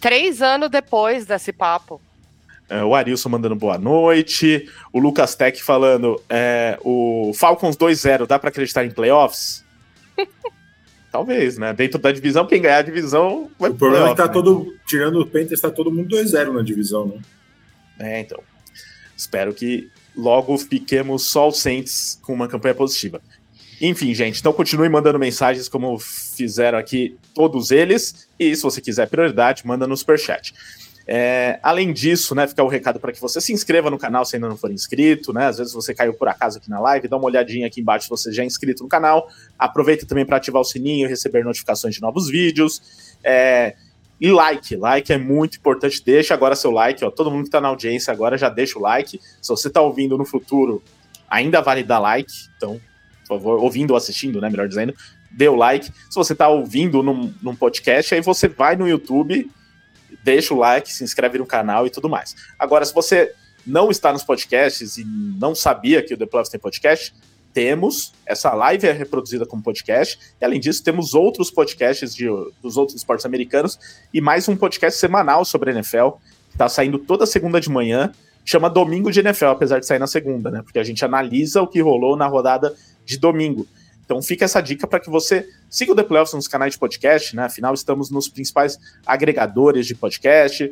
três 0.00 0.42
anos 0.42 0.70
depois 0.70 1.24
desse 1.24 1.52
papo. 1.52 2.00
É, 2.68 2.82
o 2.82 2.94
Arilson 2.94 3.28
mandando 3.28 3.54
boa 3.54 3.76
noite. 3.78 4.68
O 4.92 4.98
Lucas 4.98 5.34
Tech 5.34 5.62
falando: 5.62 6.22
é, 6.28 6.78
o 6.82 7.32
Falcons 7.34 7.76
2-0, 7.76 8.26
dá 8.26 8.38
para 8.38 8.48
acreditar 8.48 8.84
em 8.84 8.90
playoffs? 8.90 9.64
Talvez, 11.12 11.58
né? 11.58 11.74
Dentro 11.74 11.98
da 11.98 12.10
divisão, 12.10 12.46
quem 12.46 12.62
ganhar 12.62 12.78
a 12.78 12.82
divisão 12.82 13.50
vai 13.58 13.70
O 13.70 13.74
problema 13.74 14.06
é 14.06 14.10
que 14.10 14.16
tá 14.16 14.26
né? 14.26 14.32
todo. 14.32 14.74
Tirando 14.86 15.20
o 15.20 15.26
Panthers, 15.26 15.60
tá 15.60 15.70
todo 15.70 15.90
mundo 15.90 16.16
2-0 16.16 16.52
na 16.52 16.62
divisão, 16.62 17.06
né? 17.06 17.20
É, 17.98 18.20
então. 18.20 18.42
Espero 19.14 19.52
que 19.52 19.90
logo 20.16 20.56
fiquemos 20.56 21.24
só 21.26 21.48
os 21.48 21.60
Saints 21.60 22.18
com 22.22 22.32
uma 22.32 22.48
campanha 22.48 22.74
positiva. 22.74 23.20
Enfim, 23.84 24.14
gente, 24.14 24.38
então 24.38 24.52
continue 24.52 24.88
mandando 24.88 25.18
mensagens 25.18 25.68
como 25.68 25.98
fizeram 25.98 26.78
aqui 26.78 27.18
todos 27.34 27.72
eles. 27.72 28.28
E 28.38 28.54
se 28.54 28.62
você 28.62 28.80
quiser 28.80 29.08
prioridade, 29.08 29.66
manda 29.66 29.88
no 29.88 29.96
Superchat. 29.96 30.54
É, 31.04 31.58
além 31.64 31.92
disso, 31.92 32.32
né, 32.32 32.46
fica 32.46 32.62
o 32.62 32.68
recado 32.68 33.00
para 33.00 33.10
que 33.10 33.20
você 33.20 33.40
se 33.40 33.52
inscreva 33.52 33.90
no 33.90 33.98
canal 33.98 34.24
se 34.24 34.36
ainda 34.36 34.48
não 34.48 34.56
for 34.56 34.70
inscrito, 34.70 35.32
né? 35.32 35.46
Às 35.46 35.58
vezes 35.58 35.72
você 35.72 35.92
caiu 35.92 36.14
por 36.14 36.28
acaso 36.28 36.58
aqui 36.58 36.70
na 36.70 36.78
live, 36.78 37.08
dá 37.08 37.16
uma 37.16 37.26
olhadinha 37.26 37.66
aqui 37.66 37.80
embaixo 37.80 38.04
se 38.04 38.10
você 38.10 38.32
já 38.32 38.44
é 38.44 38.46
inscrito 38.46 38.84
no 38.84 38.88
canal. 38.88 39.26
Aproveita 39.58 40.06
também 40.06 40.24
para 40.24 40.36
ativar 40.36 40.62
o 40.62 40.64
sininho 40.64 41.06
e 41.06 41.08
receber 41.08 41.44
notificações 41.44 41.96
de 41.96 42.00
novos 42.00 42.28
vídeos. 42.28 43.16
É, 43.24 43.74
e 44.20 44.30
like, 44.30 44.76
like 44.76 45.12
é 45.12 45.18
muito 45.18 45.58
importante. 45.58 46.00
Deixa 46.04 46.32
agora 46.34 46.54
seu 46.54 46.70
like, 46.70 47.04
ó. 47.04 47.10
Todo 47.10 47.32
mundo 47.32 47.42
que 47.42 47.48
está 47.48 47.60
na 47.60 47.66
audiência 47.66 48.12
agora 48.12 48.38
já 48.38 48.48
deixa 48.48 48.78
o 48.78 48.82
like. 48.82 49.20
Se 49.40 49.48
você 49.48 49.66
está 49.66 49.82
ouvindo 49.82 50.16
no 50.16 50.24
futuro, 50.24 50.80
ainda 51.28 51.60
vale 51.60 51.82
dar 51.82 51.98
like. 51.98 52.32
Então, 52.56 52.80
favor, 53.38 53.60
ouvindo 53.60 53.92
ou 53.92 53.96
assistindo, 53.96 54.40
né? 54.40 54.48
Melhor 54.48 54.68
dizendo, 54.68 54.94
dê 55.30 55.48
o 55.48 55.54
like. 55.54 55.86
Se 55.86 56.14
você 56.14 56.32
está 56.32 56.48
ouvindo 56.48 57.02
num, 57.02 57.32
num 57.42 57.54
podcast, 57.54 58.14
aí 58.14 58.20
você 58.20 58.48
vai 58.48 58.76
no 58.76 58.88
YouTube 58.88 59.50
deixa 60.22 60.54
o 60.54 60.58
like, 60.58 60.92
se 60.92 61.04
inscreve 61.04 61.38
no 61.38 61.46
canal 61.46 61.86
e 61.86 61.90
tudo 61.90 62.08
mais. 62.08 62.34
Agora, 62.58 62.84
se 62.84 62.94
você 62.94 63.32
não 63.66 63.90
está 63.90 64.12
nos 64.12 64.24
podcasts 64.24 64.96
e 64.96 65.04
não 65.04 65.54
sabia 65.54 66.02
que 66.02 66.14
o 66.14 66.16
The 66.16 66.26
Plus 66.26 66.48
tem 66.48 66.60
podcast, 66.60 67.14
temos. 67.52 68.12
Essa 68.24 68.52
live 68.54 68.86
é 68.86 68.92
reproduzida 68.92 69.44
como 69.44 69.62
podcast. 69.62 70.18
E 70.40 70.44
além 70.44 70.58
disso, 70.58 70.82
temos 70.82 71.14
outros 71.14 71.50
podcasts 71.50 72.14
de, 72.14 72.26
dos 72.62 72.76
outros 72.76 72.96
esportes 72.96 73.26
americanos 73.26 73.78
e 74.12 74.20
mais 74.20 74.48
um 74.48 74.56
podcast 74.56 74.98
semanal 74.98 75.44
sobre 75.44 75.70
a 75.70 75.74
NFL, 75.74 76.10
que 76.48 76.54
está 76.54 76.68
saindo 76.68 76.98
toda 76.98 77.26
segunda 77.26 77.60
de 77.60 77.68
manhã. 77.68 78.12
Chama 78.44 78.68
Domingo 78.68 79.10
de 79.10 79.20
NFL, 79.20 79.46
apesar 79.46 79.78
de 79.78 79.86
sair 79.86 79.98
na 79.98 80.06
segunda, 80.06 80.50
né? 80.50 80.62
Porque 80.62 80.78
a 80.78 80.84
gente 80.84 81.04
analisa 81.04 81.62
o 81.62 81.66
que 81.66 81.80
rolou 81.80 82.16
na 82.16 82.26
rodada 82.26 82.74
de 83.04 83.18
domingo. 83.18 83.66
Então 84.04 84.20
fica 84.20 84.44
essa 84.44 84.60
dica 84.60 84.86
para 84.86 85.00
que 85.00 85.08
você 85.08 85.48
siga 85.70 85.92
o 85.92 85.96
The 85.96 86.02
Playoffs 86.02 86.34
nos 86.34 86.48
canais 86.48 86.74
de 86.74 86.78
podcast, 86.78 87.34
né? 87.36 87.44
Afinal, 87.44 87.72
estamos 87.72 88.10
nos 88.10 88.28
principais 88.28 88.78
agregadores 89.06 89.86
de 89.86 89.94
podcast. 89.94 90.70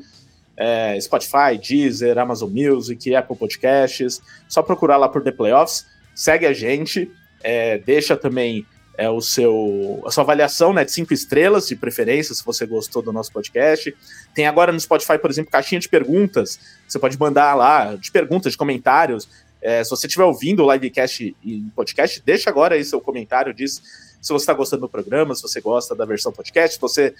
É, 0.56 1.00
Spotify, 1.00 1.56
Deezer, 1.62 2.18
Amazon 2.18 2.50
Music, 2.50 3.14
Apple 3.14 3.36
Podcasts. 3.36 4.20
Só 4.48 4.62
procurar 4.62 4.96
lá 4.96 5.08
por 5.08 5.22
The 5.22 5.32
Playoffs. 5.32 5.86
Segue 6.14 6.44
a 6.44 6.52
gente. 6.52 7.10
É, 7.42 7.78
deixa 7.78 8.16
também 8.16 8.66
é, 8.96 9.08
o 9.08 9.20
seu, 9.20 10.02
a 10.04 10.10
sua 10.10 10.24
avaliação 10.24 10.72
né, 10.72 10.84
de 10.84 10.92
cinco 10.92 11.14
estrelas, 11.14 11.66
de 11.66 11.76
preferência, 11.76 12.34
se 12.34 12.44
você 12.44 12.66
gostou 12.66 13.00
do 13.02 13.12
nosso 13.12 13.32
podcast. 13.32 13.94
Tem 14.34 14.46
agora 14.46 14.72
no 14.72 14.80
Spotify, 14.80 15.18
por 15.18 15.30
exemplo, 15.30 15.50
caixinha 15.50 15.80
de 15.80 15.88
perguntas. 15.88 16.58
Você 16.86 16.98
pode 16.98 17.18
mandar 17.18 17.54
lá 17.54 17.94
de 17.94 18.10
perguntas, 18.10 18.52
de 18.52 18.58
comentários. 18.58 19.28
É, 19.62 19.82
se 19.84 19.90
você 19.90 20.06
estiver 20.06 20.24
ouvindo 20.24 20.64
o 20.64 20.72
livecast 20.72 21.34
e 21.44 21.64
podcast, 21.74 22.22
deixa 22.24 22.50
agora 22.50 22.74
aí 22.74 22.84
seu 22.84 23.00
comentário, 23.00 23.52
diz 23.52 23.82
se 24.20 24.32
você 24.32 24.42
está 24.42 24.52
gostando 24.52 24.82
do 24.82 24.88
programa, 24.88 25.34
se 25.34 25.42
você 25.42 25.60
gosta 25.60 25.94
da 25.94 26.04
versão 26.04 26.32
podcast, 26.32 26.74
se 26.74 26.80
você 26.80 27.14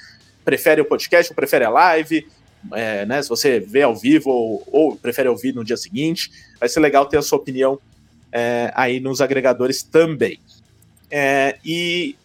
prefere 0.45 0.81
o 0.81 0.85
podcast 0.85 1.33
ou 1.33 1.37
prefere 1.37 1.65
a 1.65 1.71
live, 1.71 2.27
é, 2.73 3.07
né, 3.07 3.23
se 3.23 3.29
você 3.29 3.59
vê 3.59 3.83
ao 3.83 3.97
vivo 3.97 4.31
ou, 4.31 4.63
ou, 4.67 4.97
prefere 4.97 5.29
ouvir 5.29 5.55
no 5.55 5.65
dia 5.65 5.77
seguinte, 5.77 6.31
vai 6.59 6.69
ser 6.69 6.81
legal 6.81 7.07
ter 7.07 7.17
a 7.17 7.23
sua 7.23 7.39
opinião 7.39 7.79
é, 8.31 8.71
aí 8.75 9.01
nos 9.01 9.21
agregadores 9.21 9.83
também. 9.83 10.39
É, 11.11 11.59
e 11.65 12.17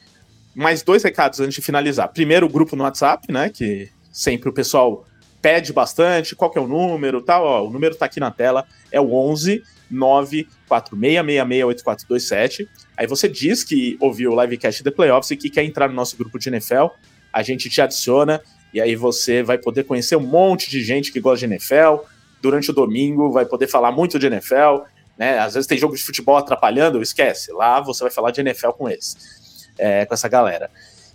mais 0.54 0.84
dois 0.84 1.04
recados 1.04 1.40
antes 1.40 1.56
de 1.56 1.62
finalizar. 1.62 2.10
Primeiro, 2.10 2.46
o 2.46 2.50
grupo 2.50 2.76
no 2.76 2.84
WhatsApp, 2.84 3.32
né, 3.32 3.50
que 3.50 3.90
sempre 4.12 4.50
o 4.50 4.54
pessoal 4.54 5.06
pede 5.42 5.74
bastante, 5.74 6.36
qual 6.36 6.50
que 6.50 6.58
é 6.58 6.62
o 6.62 6.68
número, 6.68 7.22
tal, 7.22 7.44
ó, 7.44 7.68
o 7.68 7.70
número 7.70 7.94
está 7.94 8.06
aqui 8.06 8.20
na 8.20 8.32
tela, 8.32 8.66
é 8.92 9.00
o 9.00 9.14
11 9.14 9.62
946668427. 9.92 12.68
Aí 12.98 13.06
você 13.08 13.30
diz 13.30 13.64
que 13.64 13.98
ouviu 14.00 14.32
o 14.32 14.42
livecast 14.42 14.84
The 14.84 14.92
Playoffs 14.92 15.32
e 15.32 15.38
que 15.38 15.50
quer 15.50 15.64
entrar 15.64 15.90
no 15.90 15.96
nosso 15.96 16.16
grupo 16.18 16.38
de 16.40 16.50
NFL, 16.50 16.88
a 17.32 17.44
gente 17.44 17.70
te 17.70 17.80
adiciona 17.82 18.42
e 18.74 18.82
aí 18.82 18.96
você 18.96 19.44
vai 19.44 19.58
poder 19.58 19.84
conhecer 19.84 20.16
um 20.16 20.26
monte 20.26 20.70
de 20.70 20.82
gente 20.84 21.12
que 21.12 21.20
gosta 21.20 21.48
de 21.48 21.54
NFL. 21.54 21.98
Durante 22.42 22.72
o 22.72 22.74
domingo 22.74 23.32
vai 23.32 23.46
poder 23.46 23.68
falar 23.68 23.92
muito 23.92 24.18
de 24.20 24.28
NFL, 24.28 24.84
né? 25.18 25.40
Às 25.40 25.54
vezes 25.54 25.68
tem 25.68 25.78
jogo 25.78 25.96
de 25.96 26.04
futebol 26.04 26.38
atrapalhando, 26.38 27.02
esquece. 27.02 27.52
Lá 27.52 27.80
você 27.80 28.04
vai 28.04 28.12
falar 28.12 28.32
de 28.32 28.42
NFL 28.42 28.70
com 28.72 28.90
eles, 28.90 29.70
é, 29.78 30.06
com 30.06 30.14
essa 30.14 30.28
galera. 30.28 30.70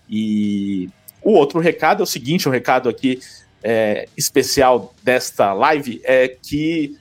E 0.09 0.88
o 1.23 1.33
outro 1.33 1.61
recado 1.61 2.02
é 2.02 2.04
o 2.04 2.07
seguinte, 2.07 2.49
o 2.49 2.50
um 2.50 2.52
recado 2.52 2.88
aqui 2.88 3.21
é, 3.62 4.09
especial 4.16 4.95
desta 5.02 5.52
live 5.52 6.00
é 6.04 6.28
que 6.28 6.99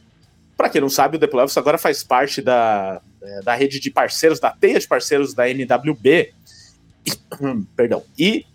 para 0.60 0.70
quem 0.70 0.82
não 0.82 0.90
sabe, 0.90 1.16
o 1.16 1.30
Playoffs 1.30 1.58
agora 1.58 1.78
faz 1.78 2.04
parte 2.04 2.42
da, 2.42 3.02
é, 3.22 3.42
da 3.44 3.56
rede 3.56 3.80
de 3.80 3.90
parceiros, 3.90 4.42
da 4.42 4.52
teia 4.52 4.78
de 4.78 4.86
parceiros 4.86 5.34
da 5.34 5.50
NWB. 5.50 6.34
Perdão. 7.78 8.04
E 8.18 8.46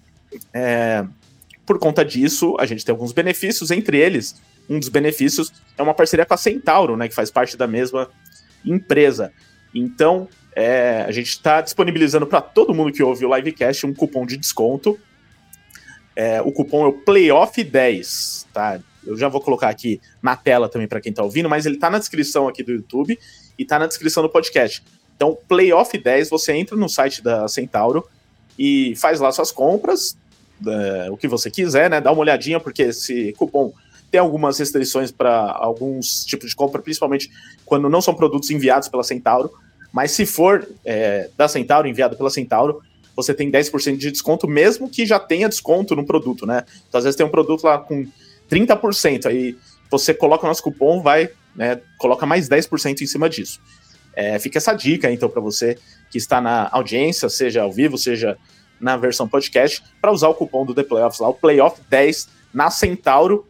é, 0.53 1.03
por 1.65 1.79
conta 1.79 2.05
disso, 2.05 2.57
a 2.61 2.67
gente 2.67 2.85
tem 2.85 2.93
alguns 2.93 3.13
benefícios, 3.13 3.71
entre 3.71 3.97
eles, 3.97 4.37
um 4.69 4.79
dos 4.79 4.91
benefícios 4.91 5.51
é 5.79 5.83
uma 5.83 5.95
parceria 5.95 6.27
com 6.27 6.35
a 6.35 6.37
Centauro, 6.37 6.95
né, 6.95 7.09
que 7.09 7.15
faz 7.15 7.31
parte 7.31 7.57
da 7.57 7.67
mesma 7.67 8.11
empresa. 8.65 9.33
Então, 9.75 10.29
é, 10.55 11.05
a 11.07 11.11
gente 11.11 11.29
está 11.29 11.61
disponibilizando 11.61 12.27
para 12.27 12.41
todo 12.41 12.75
mundo 12.75 12.93
que 12.93 13.03
ouve 13.03 13.25
o 13.25 13.35
livecast 13.35 13.87
um 13.87 13.95
cupom 13.95 14.25
de 14.25 14.37
desconto. 14.37 14.99
É, 16.15 16.41
o 16.43 16.53
cupom 16.53 16.85
é 16.85 16.89
o 16.89 16.93
Playoff10, 16.93 18.47
tá? 18.53 18.81
Eu 19.05 19.17
já 19.17 19.29
vou 19.29 19.41
colocar 19.41 19.69
aqui 19.69 20.01
na 20.23 20.37
tela 20.37 20.69
também 20.69 20.87
para 20.87 21.01
quem 21.01 21.11
está 21.11 21.23
ouvindo, 21.23 21.49
mas 21.49 21.67
ele 21.67 21.75
está 21.75 21.91
na 21.91 21.99
descrição 21.99 22.47
aqui 22.49 22.63
do 22.63 22.73
YouTube 22.73 23.19
e 23.59 23.63
está 23.63 23.79
na 23.79 23.87
descrição 23.87 24.23
do 24.23 24.29
podcast. 24.29 24.83
Então, 25.17 25.37
Playoff 25.49 25.97
10, 25.97 26.31
você 26.31 26.53
entra 26.53 26.77
no 26.77 26.89
site 26.89 27.23
da 27.23 27.47
Centauro 27.49 28.09
e 28.59 28.95
faz 28.97 29.21
lá 29.21 29.31
suas 29.33 29.51
compras, 29.51 30.17
é, 30.67 31.11
o 31.11 31.17
que 31.17 31.27
você 31.29 31.51
quiser, 31.51 31.91
né? 31.91 32.01
Dá 32.01 32.13
uma 32.13 32.21
olhadinha, 32.21 32.61
porque 32.61 32.83
esse 32.83 33.33
cupom 33.33 33.73
tem 34.15 34.21
algumas 34.21 34.61
restrições 34.61 35.11
para 35.11 35.51
alguns 35.59 36.25
tipos 36.25 36.51
de 36.51 36.55
compra, 36.55 36.81
principalmente 36.81 37.29
quando 37.67 37.91
não 37.91 38.01
são 38.01 38.15
produtos 38.15 38.49
enviados 38.49 38.89
pela 38.89 39.03
Centauro. 39.03 39.51
Mas 39.93 40.13
se 40.13 40.25
for 40.25 40.69
é, 40.85 41.29
da 41.37 41.49
Centauro, 41.49 41.89
enviado 41.89 42.17
pela 42.17 42.31
Centauro, 42.31 42.81
você 43.17 43.35
tem 43.35 43.51
10% 43.51 43.97
de 43.97 44.13
desconto, 44.13 44.47
mesmo 44.47 44.89
que 44.89 45.05
já 45.05 45.19
tenha 45.19 45.49
desconto 45.49 45.97
no 45.97 46.07
produto, 46.07 46.47
né? 46.47 46.63
Então, 46.89 46.99
às 46.99 47.03
vezes 47.03 47.17
tem 47.17 47.27
um 47.27 47.29
produto 47.29 47.65
lá 47.65 47.77
com 47.77 48.07
30%. 48.49 49.27
Aí 49.27 49.59
você 49.91 50.15
coloca 50.15 50.45
o 50.45 50.49
nosso 50.49 50.63
cupom, 50.63 51.03
vai, 51.03 51.29
né, 51.57 51.81
coloca 51.99 52.25
mais 52.25 52.49
10% 52.49 53.01
em 53.03 53.07
cima 53.09 53.29
disso. 53.29 53.61
É, 54.15 54.39
fica 54.39 54.59
essa 54.59 54.75
dica, 54.75 55.11
então, 55.11 55.29
para 55.29 55.41
você 55.41 55.77
que 56.09 56.19
está 56.19 56.41
na 56.41 56.69
audiência, 56.71 57.29
seja 57.29 57.63
ao 57.63 57.73
vivo, 57.73 57.99
seja 57.99 58.39
na 58.81 58.97
versão 58.97 59.27
podcast, 59.27 59.83
para 60.01 60.13
usar 60.13 60.29
o 60.29 60.35
cupom 60.35 60.65
do 60.65 60.73
The 60.73 60.85
Playoffs 60.85 61.19
lá, 61.19 61.29
o 61.29 61.35
Playoff 61.35 61.81
10 61.91 62.29
na 62.53 62.71
Centauro, 62.71 63.45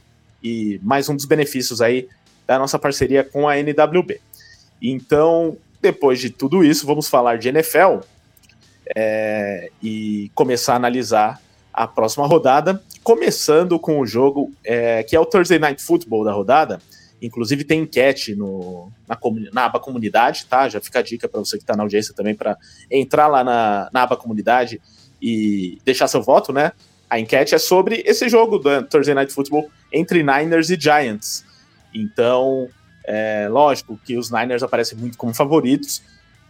e 0.45 0.79
mais 0.83 1.09
um 1.09 1.17
dos 1.17 1.25
benefícios 1.25 1.81
aí 1.81 2.07
da 2.47 2.59
nossa 2.59 2.79
parceria 2.79 3.25
com 3.25 3.49
a 3.49 3.59
NWB. 3.59 4.21
Então, 4.83 5.57
depois 5.81 6.21
de 6.21 6.29
tudo 6.29 6.63
isso, 6.63 6.87
vamos 6.87 7.09
falar 7.09 7.39
de 7.39 7.49
NFL 7.49 8.01
é, 8.95 9.71
e 9.83 10.31
começar 10.35 10.75
a 10.75 10.77
analisar 10.77 11.41
a 11.73 11.89
próxima 11.89 12.27
rodada, 12.27 12.81
começando 13.03 13.79
com 13.79 13.99
o 13.99 14.07
jogo 14.07 14.53
é, 14.63 15.03
que 15.03 15.17
é 15.17 15.21
o 15.21 15.25
Thursday 15.25 15.59
Night 15.59 15.83
Football 15.83 16.25
da 16.25 16.33
rodada. 16.33 16.79
Inclusive 17.23 17.65
tem 17.65 17.81
enquete 17.81 18.35
no, 18.35 18.93
na, 19.09 19.19
na 19.51 19.65
aba 19.65 19.81
comunidade, 19.81 20.45
tá? 20.45 20.69
Já 20.69 20.79
fica 20.79 20.99
a 20.99 21.03
dica 21.03 21.27
para 21.27 21.41
você 21.41 21.57
que 21.57 21.63
está 21.63 21.75
na 21.75 21.83
audiência 21.83 22.15
também 22.15 22.35
para 22.35 22.59
entrar 22.91 23.29
lá 23.29 23.43
na, 23.43 23.89
na 23.91 24.03
aba 24.03 24.17
comunidade 24.17 24.81
e 25.23 25.79
deixar 25.87 26.07
seu 26.07 26.23
voto, 26.23 26.53
né? 26.53 26.73
A 27.09 27.19
enquete 27.19 27.55
é 27.55 27.59
sobre 27.59 28.03
esse 28.07 28.29
jogo 28.29 28.59
do 28.59 28.83
Thursday 28.85 29.15
Night 29.15 29.33
Football 29.33 29.71
entre 29.93 30.23
Niners 30.23 30.71
e 30.71 30.79
Giants. 30.79 31.45
Então, 31.95 32.69
é 33.05 33.49
lógico 33.49 33.99
que 34.05 34.17
os 34.17 34.31
Niners 34.31 34.63
aparecem 34.63 34.99
muito 34.99 35.17
como 35.17 35.35
favoritos, 35.35 36.03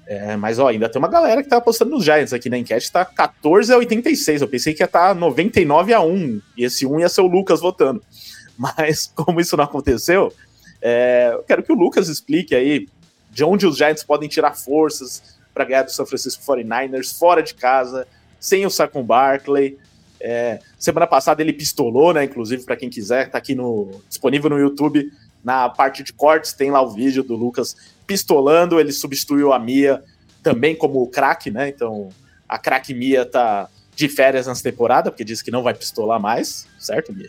é, 0.07 0.37
mas 0.37 0.59
ó, 0.59 0.69
ainda 0.69 0.89
tem 0.89 0.99
uma 0.99 1.09
galera 1.09 1.43
que 1.43 1.49
tá 1.49 1.57
apostando 1.57 1.91
nos 1.91 2.05
Giants 2.05 2.33
aqui 2.33 2.51
na 2.51 2.59
enquete, 2.59 2.93
tá 2.93 3.05
14 3.05 3.73
a 3.73 3.77
86. 3.79 4.43
Eu 4.43 4.49
pensei 4.49 4.75
que 4.75 4.83
ia 4.83 4.87
estar 4.87 5.09
tá 5.09 5.15
99 5.15 5.93
a 5.93 6.01
1, 6.01 6.41
e 6.57 6.65
esse 6.65 6.87
1 6.87 7.01
ia 7.01 7.09
ser 7.09 7.23
o 7.23 7.27
Lucas 7.27 7.61
votando. 7.61 8.03
Mas 8.57 9.11
como 9.15 9.41
isso 9.41 9.57
não 9.57 9.65
aconteceu, 9.65 10.33
é, 10.81 11.31
eu 11.33 11.43
quero 11.43 11.63
que 11.63 11.73
o 11.73 11.77
Lucas 11.77 12.09
explique 12.09 12.55
aí 12.55 12.87
de 13.31 13.43
onde 13.43 13.67
os 13.67 13.77
Giants 13.77 14.05
podem 14.05 14.29
tirar 14.29 14.55
forças 14.55 15.39
para 15.53 15.65
ganhar 15.65 15.83
do 15.83 15.91
San 15.91 16.07
Francisco 16.07 16.43
49ers 16.45 17.19
fora 17.19 17.43
de 17.43 17.55
casa, 17.55 18.07
sem 18.39 18.65
o 18.67 18.71
Saquon 18.71 19.03
Barkley. 19.03 19.79
É, 20.21 20.61
semana 20.79 21.07
passada 21.07 21.43
ele 21.43 21.53
pistolou, 21.53 22.13
né? 22.13 22.25
Inclusive, 22.25 22.65
para 22.65 22.77
quem 22.77 22.89
quiser, 22.89 23.31
tá 23.31 23.39
aqui 23.39 23.55
no 23.55 24.01
disponível 24.09 24.51
no 24.51 24.59
YouTube 24.59 25.11
na 25.45 25.69
parte 25.69 26.03
de 26.03 26.13
cortes 26.13 26.55
tem 26.55 26.71
lá 26.71 26.81
o 26.81 26.91
vídeo 26.91 27.23
do 27.23 27.37
Lucas 27.37 27.77
pistolando, 28.07 28.81
ele 28.81 28.93
substituiu 28.93 29.53
a 29.53 29.59
Mia 29.59 30.03
também 30.43 30.75
como 30.75 31.07
craque, 31.09 31.51
né? 31.51 31.69
Então 31.69 32.09
a 32.49 32.59
craque 32.59 32.95
Mia 32.95 33.27
tá 33.27 33.69
de 33.95 34.09
férias 34.09 34.47
nessa 34.47 34.63
temporada, 34.63 35.11
porque 35.11 35.23
disse 35.25 35.45
que 35.45 35.51
não 35.51 35.63
vai 35.63 35.75
pistolar 35.75 36.19
mais, 36.19 36.67
certo, 36.79 37.13
Bia? 37.13 37.29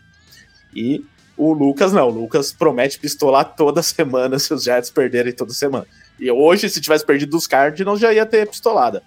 E 0.73 1.03
o 1.37 1.51
Lucas 1.51 1.91
não, 1.91 2.07
o 2.07 2.11
Lucas 2.11 2.53
promete 2.53 2.97
pistolar 2.97 3.55
toda 3.55 3.83
semana 3.83 4.39
se 4.39 4.53
os 4.53 4.63
Giants 4.63 4.89
perderem 4.89 5.33
toda 5.33 5.53
semana. 5.53 5.85
E 6.17 6.31
hoje, 6.31 6.69
se 6.69 6.79
tivesse 6.79 7.05
perdido 7.05 7.35
os 7.35 7.45
Cardinals, 7.45 7.99
já 7.99 8.13
ia 8.13 8.25
ter 8.25 8.47
pistolada. 8.47 9.03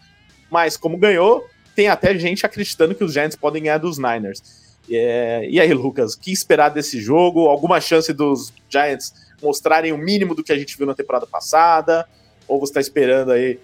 Mas 0.51 0.77
como 0.77 0.99
ganhou, 0.99 1.49
tem 1.79 1.87
até 1.87 2.19
gente 2.19 2.45
acreditando 2.45 2.93
que 2.93 3.05
os 3.05 3.13
Giants 3.13 3.37
podem 3.37 3.63
ganhar 3.63 3.79
dos 3.79 3.99
Niners. 3.99 4.43
É... 4.91 5.49
E 5.49 5.61
aí, 5.61 5.73
Lucas, 5.73 6.15
o 6.15 6.19
que 6.19 6.33
esperar 6.33 6.71
desse 6.71 7.01
jogo? 7.01 7.47
Alguma 7.47 7.81
chance 7.81 8.13
dos 8.13 8.53
Giants 8.69 9.15
mostrarem 9.41 9.93
o 9.93 9.97
mínimo 9.97 10.35
do 10.35 10.43
que 10.43 10.51
a 10.51 10.59
gente 10.59 10.77
viu 10.77 10.89
na 10.89 10.95
temporada 10.95 11.25
passada? 11.25 12.05
Ou 12.49 12.59
você 12.59 12.73
está 12.73 12.81
esperando 12.81 13.31
aí 13.31 13.61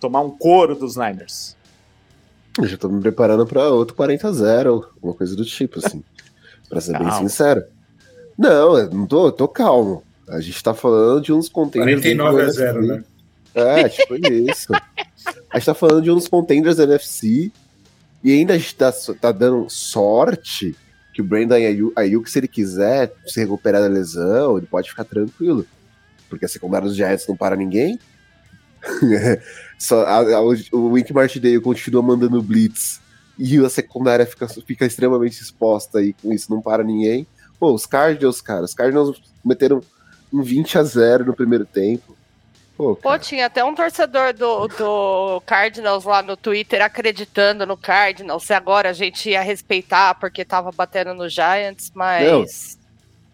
tomar 0.00 0.22
um 0.22 0.30
couro 0.30 0.74
dos 0.74 0.96
Niners? 0.96 1.54
Eu 2.56 2.66
já 2.66 2.78
tô 2.78 2.88
me 2.88 3.02
preparando 3.02 3.46
para 3.46 3.68
outro 3.68 3.94
40 3.94 4.28
a 4.28 4.32
0, 4.32 4.90
alguma 4.94 5.12
coisa 5.12 5.36
do 5.36 5.44
tipo, 5.44 5.78
assim. 5.84 6.02
pra 6.70 6.80
ser 6.80 6.98
bem 6.98 7.10
sincero. 7.12 7.64
Não, 8.38 8.78
eu 8.78 8.88
não 8.88 9.06
tô, 9.06 9.30
tô 9.30 9.46
calmo. 9.46 10.02
A 10.26 10.40
gente 10.40 10.62
tá 10.64 10.72
falando 10.72 11.20
de 11.20 11.34
uns 11.34 11.50
contenders. 11.50 12.00
49 12.00 12.40
a 12.40 12.48
0, 12.48 12.86
né? 12.86 13.04
É, 13.54 13.88
tipo 13.88 14.14
isso. 14.14 14.72
A 15.50 15.58
gente 15.58 15.66
tá 15.66 15.74
falando 15.74 16.02
de 16.02 16.10
uns 16.10 16.28
contenders 16.28 16.76
da 16.76 16.84
NFC 16.84 17.50
e 18.22 18.32
ainda 18.32 18.54
a 18.54 18.58
gente 18.58 18.74
tá, 18.74 18.92
tá 19.20 19.32
dando 19.32 19.68
sorte 19.68 20.76
que 21.14 21.20
o 21.20 21.24
Brandon 21.24 21.56
Ayuk, 21.96 22.30
se 22.30 22.38
ele 22.38 22.48
quiser 22.48 23.12
se 23.26 23.40
recuperar 23.40 23.82
da 23.82 23.88
lesão, 23.88 24.56
ele 24.56 24.66
pode 24.66 24.88
ficar 24.88 25.04
tranquilo. 25.04 25.66
Porque 26.28 26.44
a 26.44 26.48
secundária 26.48 26.86
dos 26.86 26.96
Giants 26.96 27.26
não 27.26 27.36
para 27.36 27.56
ninguém. 27.56 27.98
Só, 29.78 30.04
a, 30.04 30.18
a, 30.18 30.40
o 30.40 30.92
Wink 30.92 31.12
Martindale 31.12 31.60
continua 31.60 32.02
mandando 32.02 32.42
blitz 32.42 33.00
e 33.38 33.56
a 33.58 33.68
secundária 33.70 34.26
fica, 34.26 34.48
fica 34.48 34.84
extremamente 34.84 35.40
exposta 35.40 36.02
e 36.02 36.12
com 36.12 36.32
isso 36.32 36.52
não 36.52 36.60
para 36.60 36.82
ninguém. 36.82 37.26
Pô, 37.58 37.72
os 37.72 37.86
Cardinals, 37.86 38.40
cara, 38.40 38.64
os 38.64 38.74
Cardinals 38.74 39.20
meteram 39.44 39.80
um 40.32 40.42
20 40.42 40.78
a 40.78 40.82
0 40.82 41.24
no 41.24 41.34
primeiro 41.34 41.64
tempo. 41.64 42.16
Pô, 42.78 42.94
Pô, 42.94 43.18
tinha 43.18 43.46
até 43.46 43.64
um 43.64 43.74
torcedor 43.74 44.32
do, 44.32 44.68
do 44.68 45.42
Cardinals 45.44 46.04
lá 46.04 46.22
no 46.22 46.36
Twitter 46.36 46.80
acreditando 46.80 47.66
no 47.66 47.76
Cardinals, 47.76 48.44
se 48.44 48.54
agora 48.54 48.90
a 48.90 48.92
gente 48.92 49.30
ia 49.30 49.42
respeitar 49.42 50.14
porque 50.14 50.44
tava 50.44 50.70
batendo 50.70 51.12
no 51.12 51.28
Giants, 51.28 51.90
mas. 51.92 52.78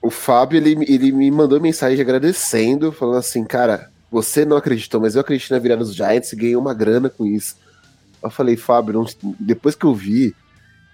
Não, 0.01 0.09
o 0.09 0.11
Fábio, 0.11 0.57
ele, 0.57 0.83
ele 0.91 1.13
me 1.13 1.31
mandou 1.31 1.61
mensagem 1.61 2.01
agradecendo, 2.01 2.91
falando 2.91 3.19
assim, 3.19 3.45
cara, 3.45 3.91
você 4.11 4.47
não 4.47 4.57
acreditou, 4.57 4.99
mas 4.99 5.15
eu 5.15 5.21
acredito 5.21 5.51
na 5.51 5.59
virada 5.59 5.85
dos 5.85 5.95
Giants 5.95 6.33
e 6.33 6.37
ganhei 6.37 6.57
uma 6.57 6.73
grana 6.73 7.11
com 7.11 7.27
isso. 7.27 7.57
Eu 8.23 8.31
falei, 8.31 8.57
Fábio, 8.57 8.95
não, 8.95 9.07
depois 9.39 9.75
que 9.75 9.85
eu 9.85 9.95
vi, 9.95 10.35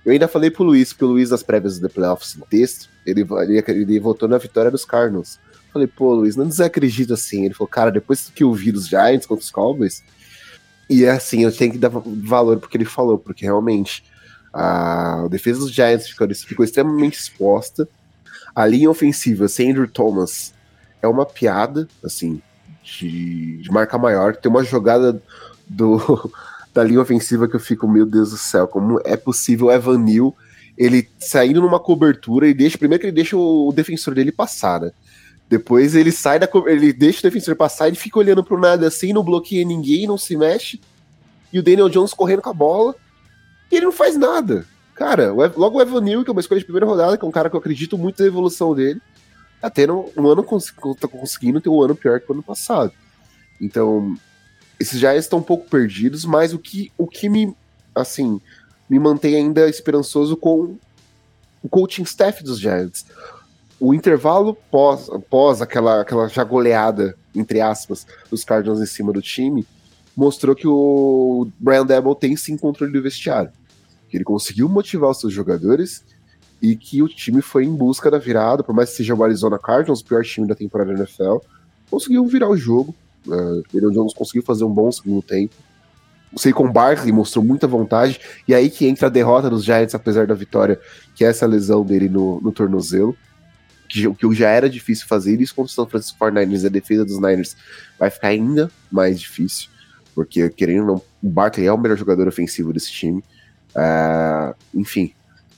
eu 0.04 0.11
ainda 0.11 0.26
falei 0.26 0.50
pro 0.50 0.64
Luiz, 0.64 0.92
porque 0.92 1.04
o 1.04 1.09
Luiz 1.09 1.30
nas 1.30 1.45
prévias 1.45 1.78
do 1.78 1.88
Playoffs 1.88 2.35
no 2.35 2.45
texto, 2.47 2.88
ele, 3.07 3.25
ele, 3.42 3.64
ele 3.69 4.00
votou 4.00 4.28
na 4.28 4.38
vitória 4.38 4.73
dos 4.73 4.85
Cardinals. 4.85 5.38
Falei, 5.72 5.86
pô, 5.86 6.14
Luiz, 6.14 6.36
não 6.36 6.46
desacredito 6.46 7.14
assim. 7.14 7.44
Ele 7.44 7.54
falou, 7.54 7.68
cara, 7.68 7.90
depois 7.90 8.30
que 8.34 8.42
eu 8.42 8.52
vi 8.52 8.72
dos 8.72 8.88
Giants 8.88 9.26
contra 9.26 9.44
os 9.44 9.50
Cowboys, 9.50 10.02
e 10.88 11.04
é 11.04 11.10
assim, 11.10 11.44
eu 11.44 11.52
tenho 11.56 11.72
que 11.72 11.78
dar 11.78 11.88
valor 11.88 12.58
porque 12.58 12.76
ele 12.76 12.84
falou, 12.84 13.16
porque 13.16 13.44
realmente 13.44 14.02
a, 14.52 15.28
defesa 15.30 15.60
dos 15.60 15.72
Giants 15.72 16.08
ficou, 16.08 16.28
ficou 16.34 16.64
extremamente 16.64 17.18
exposta. 17.18 17.88
A 18.54 18.66
linha 18.66 18.90
ofensiva 18.90 19.46
sem 19.46 19.70
Andrew 19.70 19.86
Thomas 19.86 20.52
é 21.00 21.06
uma 21.06 21.24
piada, 21.24 21.88
assim, 22.04 22.42
de, 22.82 23.58
de 23.58 23.70
marca 23.70 23.96
maior. 23.96 24.34
Tem 24.34 24.50
uma 24.50 24.64
jogada 24.64 25.22
do, 25.68 26.32
da 26.74 26.82
linha 26.82 27.00
ofensiva 27.00 27.48
que 27.48 27.54
eu 27.54 27.60
fico, 27.60 27.86
meu 27.86 28.04
Deus 28.04 28.30
do 28.30 28.36
céu, 28.36 28.66
como 28.66 29.00
é 29.04 29.16
possível 29.16 29.68
o 29.68 29.72
Evan 29.72 29.98
Neal, 29.98 30.36
ele 30.76 31.08
saindo 31.18 31.60
numa 31.60 31.78
cobertura 31.78 32.48
e 32.48 32.54
deixa, 32.54 32.78
primeiro 32.78 33.00
que 33.00 33.06
ele 33.06 33.14
deixa 33.14 33.36
o 33.36 33.72
defensor 33.72 34.14
dele 34.14 34.32
passar, 34.32 34.80
né? 34.80 34.90
Depois 35.50 35.97
ele 35.97 36.13
sai 36.13 36.39
da 36.39 36.49
ele 36.67 36.93
deixa 36.93 37.19
o 37.19 37.23
defensor 37.25 37.56
passar, 37.56 37.89
ele 37.89 37.97
fica 37.97 38.21
olhando 38.21 38.45
pro 38.45 38.56
nada 38.56 38.86
assim, 38.86 39.13
não 39.13 39.25
bloqueia 39.25 39.65
ninguém, 39.65 40.06
não 40.06 40.17
se 40.17 40.36
mexe. 40.36 40.80
E 41.52 41.58
o 41.58 41.63
Daniel 41.63 41.89
Jones 41.89 42.15
correndo 42.15 42.41
com 42.41 42.50
a 42.50 42.54
bola, 42.54 42.95
e 43.69 43.75
ele 43.75 43.86
não 43.86 43.93
faz 43.93 44.17
nada. 44.17 44.65
Cara, 44.95 45.32
logo 45.32 45.78
o 45.78 45.82
Evan 45.82 46.02
Neal, 46.02 46.23
que 46.23 46.30
é 46.30 46.32
uma 46.32 46.41
escolha 46.41 46.60
de 46.60 46.65
primeira 46.65 46.86
rodada, 46.86 47.19
que 47.19 47.25
é 47.25 47.28
um 47.28 47.32
cara 47.32 47.50
que 47.50 47.56
eu 47.56 47.58
acredito 47.58 47.99
muito 47.99 48.23
na 48.23 48.28
evolução 48.28 48.76
dele, 48.76 49.02
tá 49.60 49.69
tendo 49.69 50.08
um 50.17 50.28
ano 50.28 50.47
tá 50.95 51.08
conseguindo 51.08 51.60
ter 51.60 51.69
um 51.69 51.82
ano 51.82 51.97
pior 51.97 52.21
que 52.21 52.30
o 52.30 52.32
ano 52.32 52.45
passado. 52.45 52.93
Então, 53.60 54.17
esses 54.78 55.00
já 55.00 55.17
estão 55.17 55.41
um 55.41 55.43
pouco 55.43 55.69
perdidos, 55.69 56.25
mas 56.25 56.54
o 56.54 56.60
que, 56.60 56.93
o 56.97 57.08
que 57.08 57.28
me, 57.28 57.56
assim, 57.93 58.41
me 58.89 59.00
mantém 59.00 59.34
ainda 59.34 59.69
esperançoso 59.69 60.36
com 60.36 60.76
o 61.60 61.69
coaching 61.69 62.02
staff 62.02 62.45
dos 62.45 62.60
Giants. 62.60 63.04
O 63.80 63.95
intervalo 63.95 64.54
pós, 64.71 65.08
pós 65.30 65.62
aquela, 65.62 66.02
aquela 66.02 66.28
já 66.28 66.45
goleada, 66.45 67.16
entre 67.34 67.62
aspas, 67.62 68.06
dos 68.30 68.45
Cardinals 68.45 68.80
em 68.80 68.86
cima 68.86 69.10
do 69.10 69.23
time, 69.23 69.66
mostrou 70.14 70.54
que 70.54 70.69
o 70.69 71.49
Brian 71.58 71.86
Debo 71.86 72.14
tem 72.14 72.36
sim 72.36 72.58
controle 72.58 72.93
do 72.93 73.02
vestiário. 73.02 73.50
Que 74.10 74.19
ele 74.19 74.25
conseguiu 74.25 74.69
motivar 74.69 75.10
os 75.10 75.21
seus 75.21 75.32
jogadores 75.32 76.04
e 76.60 76.76
que 76.76 77.02
o 77.02 77.08
time 77.08 77.40
foi 77.40 77.64
em 77.64 77.75
busca 77.75 78.10
da 78.10 78.19
virada, 78.19 78.62
por 78.62 78.75
mais 78.75 78.90
que 78.90 78.97
seja 78.97 79.14
o 79.14 79.25
Arizona 79.25 79.58
Cardinals, 79.58 80.00
o 80.00 80.04
pior 80.04 80.23
time 80.23 80.47
da 80.47 80.54
temporada 80.54 80.93
da 80.93 80.99
NFL, 80.99 81.38
conseguiu 81.90 82.26
virar 82.26 82.50
o 82.50 82.56
jogo. 82.56 82.95
Uh, 83.26 83.62
Daniel 83.73 83.93
Jones 83.93 84.12
conseguiu 84.12 84.43
fazer 84.43 84.64
um 84.64 84.71
bom 84.71 84.93
segundo 84.93 85.23
tempo. 85.23 85.54
O 86.32 86.38
Saquon 86.38 86.71
Barkley 86.71 87.12
mostrou 87.12 87.43
muita 87.43 87.66
vontade, 87.66 88.21
e 88.47 88.54
aí 88.54 88.69
que 88.69 88.86
entra 88.86 89.06
a 89.06 89.10
derrota 89.10 89.49
dos 89.49 89.64
Giants, 89.64 89.95
apesar 89.95 90.26
da 90.26 90.34
vitória, 90.34 90.78
que 91.14 91.25
é 91.25 91.28
essa 91.28 91.47
lesão 91.47 91.82
dele 91.82 92.08
no, 92.08 92.40
no 92.40 92.52
tornozelo, 92.52 93.16
que, 93.90 94.14
que 94.14 94.34
já 94.34 94.48
era 94.48 94.70
difícil 94.70 95.06
fazer, 95.06 95.40
isso 95.40 95.54
contra 95.54 95.70
o 95.70 95.74
São 95.74 95.86
Francisco 95.86 96.18
49ers, 96.18 96.64
a 96.64 96.68
defesa 96.68 97.04
dos 97.04 97.20
Niners 97.20 97.56
vai 97.98 98.08
ficar 98.08 98.28
ainda 98.28 98.70
mais 98.90 99.20
difícil, 99.20 99.68
porque 100.14 100.48
querendo 100.50 100.80
ou 100.80 100.86
não, 100.86 101.02
o 101.22 101.28
Barkley 101.28 101.66
é 101.66 101.72
o 101.72 101.78
melhor 101.78 101.98
jogador 101.98 102.28
ofensivo 102.28 102.72
desse 102.72 102.90
time. 102.90 103.22
Uh, 103.74 104.54
enfim, 104.74 105.12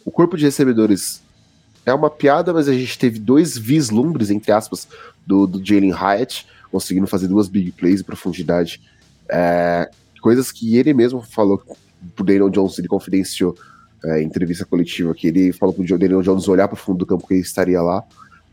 o 0.05 0.11
corpo 0.11 0.37
de 0.37 0.45
recebedores 0.45 1.23
é 1.85 1.93
uma 1.93 2.11
piada, 2.11 2.53
mas 2.53 2.69
a 2.69 2.73
gente 2.73 2.99
teve 2.99 3.19
dois 3.19 3.57
vislumbres, 3.57 4.31
entre 4.31 4.53
aspas, 4.53 4.89
do, 5.27 5.47
do 5.47 5.65
Jalen 5.65 5.93
Hyatt, 5.93 6.47
conseguindo 6.71 7.07
fazer 7.07 7.29
duas 7.29 7.49
big 7.49 7.73
plays 7.73 8.01
em 8.01 8.05
profundidade. 8.05 8.81
É, 9.29 9.91
coisas 10.21 10.51
que 10.51 10.77
ele 10.77 10.95
mesmo 10.95 11.23
falou 11.23 11.63
pro 12.15 12.25
Daniel 12.25 12.51
Jones, 12.51 12.79
ele 12.79 12.89
confidenciou 12.89 13.57
é, 14.05 14.23
em 14.23 14.27
entrevista 14.27 14.65
coletiva, 14.65 15.15
que 15.15 15.27
ele 15.27 15.53
falou 15.53 15.75
pro 15.75 15.99
Daniel 15.99 16.23
Jones 16.23 16.49
olhar 16.49 16.69
para 16.69 16.75
o 16.75 16.79
fundo 16.79 16.99
do 16.99 17.07
campo 17.07 17.27
que 17.27 17.35
ele 17.35 17.41
estaria 17.41 17.81
lá. 17.81 18.03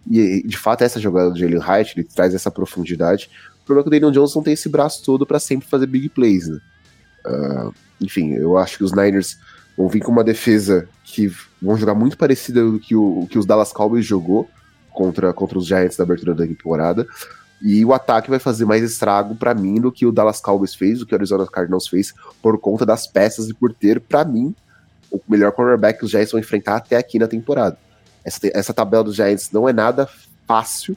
E 0.10 0.42
de 0.46 0.58
fato, 0.58 0.84
essa 0.84 1.00
jogada 1.00 1.30
do 1.30 1.38
Jalen 1.38 1.60
Hyatt, 1.60 1.94
ele 1.96 2.04
traz 2.04 2.34
essa 2.34 2.50
profundidade. 2.50 3.30
O 3.62 3.66
problema 3.66 3.82
é 3.82 3.84
que 3.84 3.98
o 3.98 4.10
Daniel 4.10 4.26
não 4.36 4.44
tem 4.44 4.54
esse 4.54 4.68
braço 4.68 5.04
todo 5.04 5.26
para 5.26 5.40
sempre 5.40 5.68
fazer 5.68 5.86
big 5.86 6.10
plays, 6.10 6.48
né? 6.48 6.60
Uh, 7.26 7.74
enfim, 8.02 8.34
eu 8.34 8.58
acho 8.58 8.78
que 8.78 8.84
os 8.84 8.92
Niners 8.92 9.38
vão 9.78 9.88
vir 9.88 10.02
com 10.02 10.12
uma 10.12 10.24
defesa 10.24 10.88
que 11.04 11.32
vão 11.62 11.78
jogar 11.78 11.94
muito 11.94 12.18
parecida 12.18 12.64
do 12.64 12.80
que, 12.80 12.96
o, 12.96 13.28
que 13.30 13.38
os 13.38 13.46
Dallas 13.46 13.72
Cowboys 13.72 14.06
jogou 14.06 14.50
contra, 14.92 15.32
contra 15.34 15.58
os 15.58 15.66
Giants 15.66 15.98
na 15.98 16.04
abertura 16.04 16.34
da 16.34 16.48
temporada. 16.48 17.08
E 17.62 17.84
o 17.84 17.94
ataque 17.94 18.30
vai 18.30 18.40
fazer 18.40 18.66
mais 18.66 18.82
estrago 18.82 19.36
para 19.36 19.54
mim 19.54 19.80
do 19.80 19.92
que 19.92 20.06
o 20.06 20.12
Dallas 20.12 20.40
Cowboys 20.40 20.74
fez, 20.74 21.00
do 21.00 21.06
que 21.06 21.14
o 21.14 21.18
Arizona 21.18 21.46
Cardinals 21.46 21.88
fez, 21.88 22.14
por 22.42 22.58
conta 22.58 22.86
das 22.86 23.06
peças 23.06 23.50
e 23.50 23.54
por 23.54 23.74
ter, 23.74 24.00
para 24.00 24.24
mim, 24.24 24.56
o 25.12 25.20
melhor 25.28 25.52
cornerback 25.52 26.00
que 26.00 26.06
os 26.06 26.12
Giants 26.12 26.32
vão 26.32 26.40
enfrentar 26.40 26.78
até 26.78 26.96
aqui 26.96 27.20
na 27.20 27.28
temporada. 27.28 27.78
Essa, 28.24 28.40
essa 28.54 28.74
tabela 28.74 29.04
dos 29.04 29.16
Giants 29.16 29.52
não 29.52 29.68
é 29.68 29.74
nada 29.74 30.08
fácil. 30.48 30.96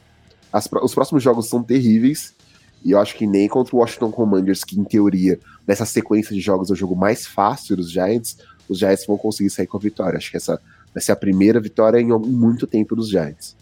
As, 0.53 0.69
os 0.83 0.95
próximos 0.95 1.23
jogos 1.23 1.49
são 1.49 1.63
terríveis. 1.63 2.35
E 2.85 2.91
eu 2.91 2.99
acho 2.99 3.15
que 3.15 3.27
nem 3.27 3.49
contra 3.49 3.77
o 3.77 3.79
Washington 3.79 4.11
Commanders, 4.11 4.65
que 4.65 4.79
em 4.79 4.85
teoria, 4.85 5.39
nessa 5.67 5.87
sequência 5.87 6.35
de 6.35 6.41
jogos 6.41 6.69
é 6.69 6.73
o 6.73 6.77
jogo 6.77 6.97
mais 6.97 7.27
fácil 7.27 7.77
dos 7.77 7.91
Giants, 7.91 8.39
os 8.69 8.79
Giants 8.79 9.07
vão 9.07 9.17
conseguir 9.17 9.51
sair 9.51 9.67
com 9.67 9.77
a 9.77 9.81
vitória. 9.81 10.17
Acho 10.17 10.31
que 10.31 10.37
essa 10.37 10.61
vai 10.93 11.03
ser 11.03 11.13
a 11.13 11.17
primeira 11.17 11.61
vitória 11.61 12.01
em 12.01 12.09
muito 12.09 12.67
tempo 12.67 12.97
dos 12.97 13.09
Giants. 13.09 13.57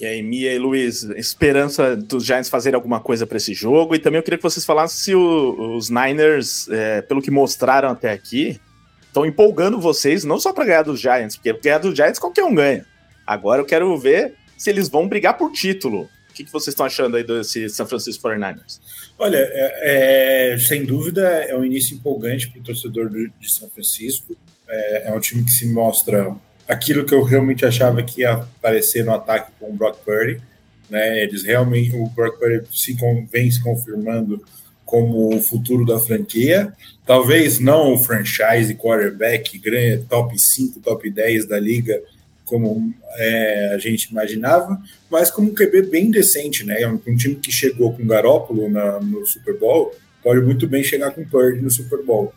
E 0.00 0.06
aí, 0.06 0.22
Mia 0.22 0.54
e 0.54 0.58
Luiz, 0.58 1.02
esperança 1.02 1.94
dos 1.94 2.24
Giants 2.24 2.48
fazerem 2.48 2.74
alguma 2.74 3.00
coisa 3.00 3.26
para 3.26 3.36
esse 3.36 3.52
jogo. 3.52 3.94
E 3.94 3.98
também 3.98 4.18
eu 4.18 4.22
queria 4.22 4.38
que 4.38 4.42
vocês 4.42 4.64
falassem 4.64 4.98
se 4.98 5.14
o, 5.14 5.76
os 5.76 5.90
Niners, 5.90 6.68
é, 6.70 7.02
pelo 7.02 7.20
que 7.20 7.30
mostraram 7.30 7.90
até 7.90 8.10
aqui, 8.10 8.58
estão 9.06 9.26
empolgando 9.26 9.78
vocês, 9.78 10.24
não 10.24 10.40
só 10.40 10.54
para 10.54 10.64
ganhar 10.64 10.82
dos 10.84 11.00
Giants, 11.00 11.36
porque 11.36 11.52
ganhar 11.52 11.78
dos 11.78 11.94
Giants 11.94 12.18
qualquer 12.18 12.44
um 12.44 12.54
ganha. 12.54 12.86
Agora 13.30 13.62
eu 13.62 13.64
quero 13.64 13.96
ver 13.96 14.34
se 14.58 14.70
eles 14.70 14.88
vão 14.88 15.06
brigar 15.06 15.38
por 15.38 15.52
título. 15.52 16.10
O 16.28 16.32
que, 16.34 16.42
que 16.42 16.50
vocês 16.50 16.72
estão 16.72 16.84
achando 16.84 17.16
aí 17.16 17.22
desse 17.22 17.68
San 17.68 17.86
Francisco 17.86 18.28
49ers? 18.28 18.80
Olha, 19.16 19.36
é, 19.38 20.54
é, 20.54 20.58
sem 20.58 20.84
dúvida 20.84 21.22
é 21.28 21.56
um 21.56 21.64
início 21.64 21.94
empolgante 21.94 22.48
para 22.48 22.60
o 22.60 22.64
torcedor 22.64 23.08
do, 23.08 23.28
de 23.28 23.48
São 23.48 23.70
Francisco. 23.70 24.36
É, 24.68 25.08
é, 25.08 25.14
um 25.14 25.20
time 25.20 25.44
que 25.44 25.52
se 25.52 25.72
mostra 25.72 26.34
aquilo 26.66 27.04
que 27.04 27.14
eu 27.14 27.22
realmente 27.22 27.64
achava 27.64 28.02
que 28.02 28.22
ia 28.22 28.32
aparecer 28.32 29.04
no 29.04 29.14
ataque 29.14 29.52
com 29.60 29.70
o 29.70 29.74
Brock 29.74 29.98
Purdy. 30.04 30.42
Né? 30.88 31.22
Eles 31.22 31.44
realmente, 31.44 31.94
o 31.94 32.08
Brock 32.08 32.36
Purdy 32.36 32.66
se, 32.76 32.96
vem 33.30 33.48
se 33.48 33.62
confirmando 33.62 34.44
como 34.84 35.36
o 35.36 35.40
futuro 35.40 35.86
da 35.86 36.00
franquia. 36.00 36.72
Talvez 37.06 37.60
não 37.60 37.94
o 37.94 37.98
franchise 37.98 38.74
quarterback, 38.74 39.56
grande, 39.56 40.04
top 40.06 40.36
5, 40.36 40.80
top 40.80 41.08
10 41.08 41.46
da 41.46 41.60
liga, 41.60 42.02
como 42.50 42.92
é, 43.16 43.72
a 43.74 43.78
gente 43.78 44.10
imaginava, 44.10 44.76
mas 45.08 45.30
como 45.30 45.52
um 45.52 45.54
QB 45.54 45.82
bem 45.82 46.10
decente, 46.10 46.66
né? 46.66 46.84
Um, 46.88 47.00
um 47.06 47.16
time 47.16 47.36
que 47.36 47.52
chegou 47.52 47.94
com 47.94 48.04
Garópolo 48.04 48.68
na, 48.68 48.98
no 48.98 49.24
Super 49.24 49.56
Bowl 49.56 49.94
pode 50.20 50.40
muito 50.40 50.66
bem 50.66 50.82
chegar 50.82 51.12
com 51.12 51.24
Purdy 51.24 51.62
no 51.62 51.70
Super 51.70 52.02
Bowl. 52.02 52.34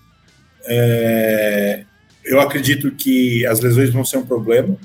É, 0.65 1.83
eu 2.23 2.39
acredito 2.39 2.91
que 2.91 3.43
as 3.47 3.59
lesões 3.59 3.89
vão 3.89 4.05
ser 4.05 4.17
um 4.17 4.25
problema. 4.25 4.77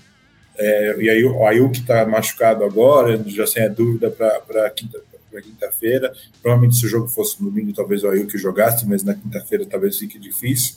É, 0.56 0.96
e 0.98 1.10
aí 1.10 1.24
o 1.24 1.46
Ayuk 1.46 1.78
está 1.78 2.06
machucado 2.06 2.64
agora, 2.64 3.22
já 3.26 3.46
sem 3.46 3.64
a 3.64 3.68
dúvida 3.68 4.10
para 4.10 4.70
quinta, 4.70 4.98
quinta-feira. 5.42 6.10
Provavelmente 6.42 6.76
se 6.76 6.86
o 6.86 6.88
jogo 6.88 7.06
fosse 7.06 7.40
no 7.40 7.50
domingo, 7.50 7.74
talvez 7.74 8.02
o 8.02 8.08
Ayuk 8.08 8.36
jogasse, 8.38 8.88
mas 8.88 9.04
na 9.04 9.14
quinta-feira 9.14 9.66
talvez 9.66 9.98
fique 9.98 10.18
difícil. 10.18 10.76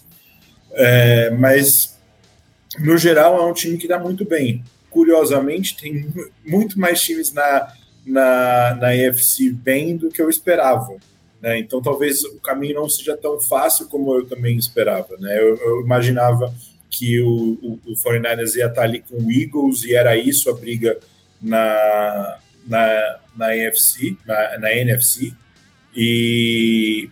É, 0.74 1.30
mas 1.32 1.98
no 2.79 2.97
geral 2.97 3.38
é 3.38 3.45
um 3.45 3.53
time 3.53 3.77
que 3.77 3.88
dá 3.88 3.99
muito 3.99 4.25
bem. 4.25 4.63
Curiosamente, 4.89 5.77
tem 5.77 6.07
muito 6.45 6.79
mais 6.79 7.01
times 7.01 7.31
na, 7.34 7.73
na, 8.05 8.75
na 8.75 8.95
EFC 8.95 9.51
bem 9.51 9.97
do 9.97 10.10
que 10.10 10.21
eu 10.21 10.29
esperava. 10.29 10.95
Né? 11.41 11.60
Então 11.60 11.81
talvez 11.81 12.23
o 12.23 12.39
caminho 12.39 12.75
não 12.75 12.89
seja 12.89 13.17
tão 13.17 13.39
fácil 13.39 13.88
como 13.88 14.13
eu 14.15 14.25
também 14.25 14.57
esperava. 14.57 15.15
Né? 15.17 15.38
Eu, 15.38 15.57
eu 15.57 15.81
imaginava 15.81 16.53
que 16.89 17.21
o, 17.21 17.57
o, 17.62 17.79
o 17.86 17.93
49ers 17.93 18.55
ia 18.55 18.67
estar 18.67 18.84
ali 18.84 19.01
com 19.01 19.15
o 19.15 19.31
Eagles 19.31 19.84
e 19.84 19.95
era 19.95 20.15
isso 20.15 20.49
a 20.49 20.53
briga 20.53 20.99
na, 21.41 22.38
na, 22.67 23.19
na 23.36 23.55
NFC, 23.55 24.17
na, 24.25 24.60
na 24.60 24.73
NFC. 24.73 25.34
E 25.95 27.10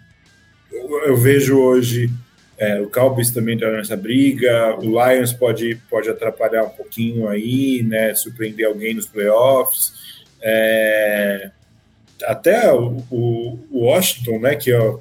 eu, 0.71 1.07
eu 1.07 1.17
vejo 1.17 1.57
hoje 1.57 2.09
é, 2.59 2.81
o 2.81 2.89
Cowboys 2.89 3.31
também 3.31 3.55
está 3.55 3.71
nessa 3.71 3.95
briga, 3.95 4.75
o 4.77 4.81
Lions 4.81 5.31
pode, 5.31 5.75
pode 5.89 6.09
atrapalhar 6.09 6.65
um 6.65 6.69
pouquinho 6.69 7.29
aí, 7.29 7.81
né? 7.83 8.13
Surpreender 8.13 8.67
alguém 8.67 8.93
nos 8.93 9.05
playoffs. 9.05 9.93
É, 10.41 11.51
até 12.25 12.69
o, 12.73 13.01
o, 13.09 13.59
Washington, 13.71 14.39
né? 14.39 14.55
Que 14.55 14.73
ó, 14.73 14.99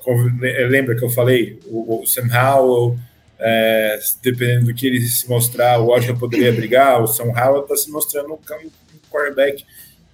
lembra 0.69 0.95
que 0.95 1.05
eu 1.05 1.11
falei, 1.11 1.59
o, 1.67 2.03
o 2.03 2.07
Sam 2.07 2.29
Howell, 2.33 2.97
é, 3.41 3.99
dependendo 4.23 4.67
do 4.67 4.75
que 4.75 4.87
ele 4.87 5.01
se 5.01 5.29
mostrar, 5.29 5.81
o 5.81 5.87
Washington 5.87 6.17
poderia 6.17 6.53
brigar. 6.53 7.03
O 7.03 7.09
Sam 7.09 7.33
Howell 7.37 7.63
está 7.63 7.75
se 7.75 7.91
mostrando 7.91 8.35
um, 8.35 8.35
um 8.35 9.11
quarterback 9.11 9.65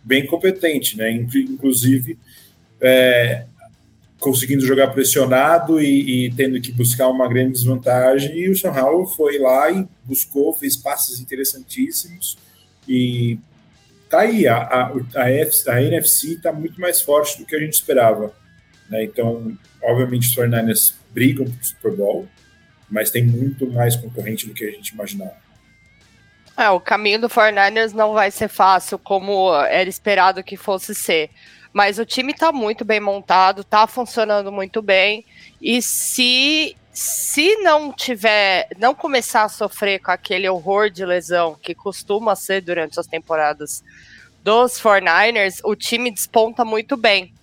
bem 0.02 0.24
competente, 0.24 0.96
né? 0.96 1.10
Inclusive 1.10 2.18
é, 2.80 3.44
conseguindo 4.24 4.66
jogar 4.66 4.88
pressionado 4.88 5.78
e, 5.80 6.26
e, 6.26 6.34
tendo 6.34 6.58
que 6.58 6.72
buscar 6.72 7.08
uma 7.08 7.28
grande 7.28 7.52
desvantagem. 7.52 8.34
E 8.34 8.48
o 8.48 8.54
Howell 8.66 9.06
foi 9.06 9.38
lá 9.38 9.70
e 9.70 9.86
buscou, 10.02 10.54
fez 10.54 10.78
passes 10.78 11.20
interessantíssimos 11.20 12.38
e 12.88 13.38
tá 14.08 14.20
aí, 14.20 14.48
a, 14.48 14.56
a, 14.56 14.92
a, 15.16 15.30
FC, 15.30 15.70
a 15.70 15.82
NFC 15.82 16.34
está 16.34 16.52
muito 16.52 16.80
mais 16.80 17.02
forte 17.02 17.38
do 17.38 17.44
que 17.44 17.54
a 17.54 17.60
gente 17.60 17.74
esperava. 17.74 18.32
Né? 18.88 19.04
Então, 19.04 19.56
obviamente, 19.82 20.28
os 20.28 20.34
49ers 20.34 20.94
brigam 21.10 21.44
para 21.44 21.62
Super 21.62 21.92
Bowl, 21.92 22.26
mas 22.90 23.10
tem 23.10 23.24
muito 23.24 23.70
mais 23.70 23.94
concorrente 23.94 24.46
do 24.46 24.54
que 24.54 24.64
a 24.64 24.70
gente 24.70 24.88
imaginava. 24.88 25.36
É, 26.56 26.70
o 26.70 26.80
caminho 26.80 27.20
do 27.20 27.28
49ers 27.28 27.92
não 27.92 28.14
vai 28.14 28.30
ser 28.30 28.48
fácil 28.48 28.98
como 28.98 29.54
era 29.64 29.88
esperado 29.88 30.42
que 30.42 30.56
fosse 30.56 30.94
ser. 30.94 31.28
Mas 31.74 31.98
o 31.98 32.06
time 32.06 32.32
está 32.32 32.52
muito 32.52 32.84
bem 32.84 33.00
montado, 33.00 33.62
está 33.62 33.84
funcionando 33.86 34.52
muito 34.52 34.80
bem. 34.80 35.26
E 35.60 35.82
se 35.82 36.76
se 36.92 37.56
não 37.56 37.92
tiver, 37.92 38.68
não 38.78 38.94
começar 38.94 39.42
a 39.42 39.48
sofrer 39.48 39.98
com 39.98 40.12
aquele 40.12 40.48
horror 40.48 40.88
de 40.88 41.04
lesão 41.04 41.56
que 41.60 41.74
costuma 41.74 42.36
ser 42.36 42.60
durante 42.60 43.00
as 43.00 43.06
temporadas 43.08 43.82
dos 44.44 44.80
49ers, 44.80 45.58
o 45.64 45.74
time 45.74 46.12
desponta 46.12 46.64
muito 46.64 46.96
bem 46.96 47.34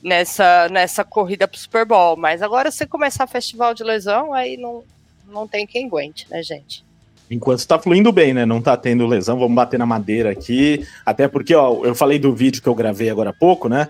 nessa, 0.00 0.68
nessa 0.70 1.02
corrida 1.02 1.48
pro 1.48 1.58
Super 1.58 1.84
Bowl. 1.84 2.16
Mas 2.16 2.42
agora, 2.42 2.70
se 2.70 2.86
começar 2.86 3.26
festival 3.26 3.74
de 3.74 3.82
lesão, 3.82 4.32
aí 4.32 4.56
não, 4.56 4.84
não 5.26 5.48
tem 5.48 5.66
quem 5.66 5.86
aguente, 5.86 6.30
né, 6.30 6.40
gente? 6.40 6.84
Enquanto 7.32 7.60
está 7.60 7.78
fluindo 7.78 8.12
bem, 8.12 8.34
né? 8.34 8.44
Não 8.44 8.58
está 8.58 8.76
tendo 8.76 9.06
lesão, 9.06 9.38
vamos 9.38 9.54
bater 9.54 9.78
na 9.78 9.86
madeira 9.86 10.30
aqui. 10.30 10.86
Até 11.04 11.26
porque, 11.26 11.54
ó, 11.54 11.82
eu 11.82 11.94
falei 11.94 12.18
do 12.18 12.34
vídeo 12.34 12.60
que 12.60 12.68
eu 12.68 12.74
gravei 12.74 13.08
agora 13.08 13.30
há 13.30 13.32
pouco, 13.32 13.70
né? 13.70 13.88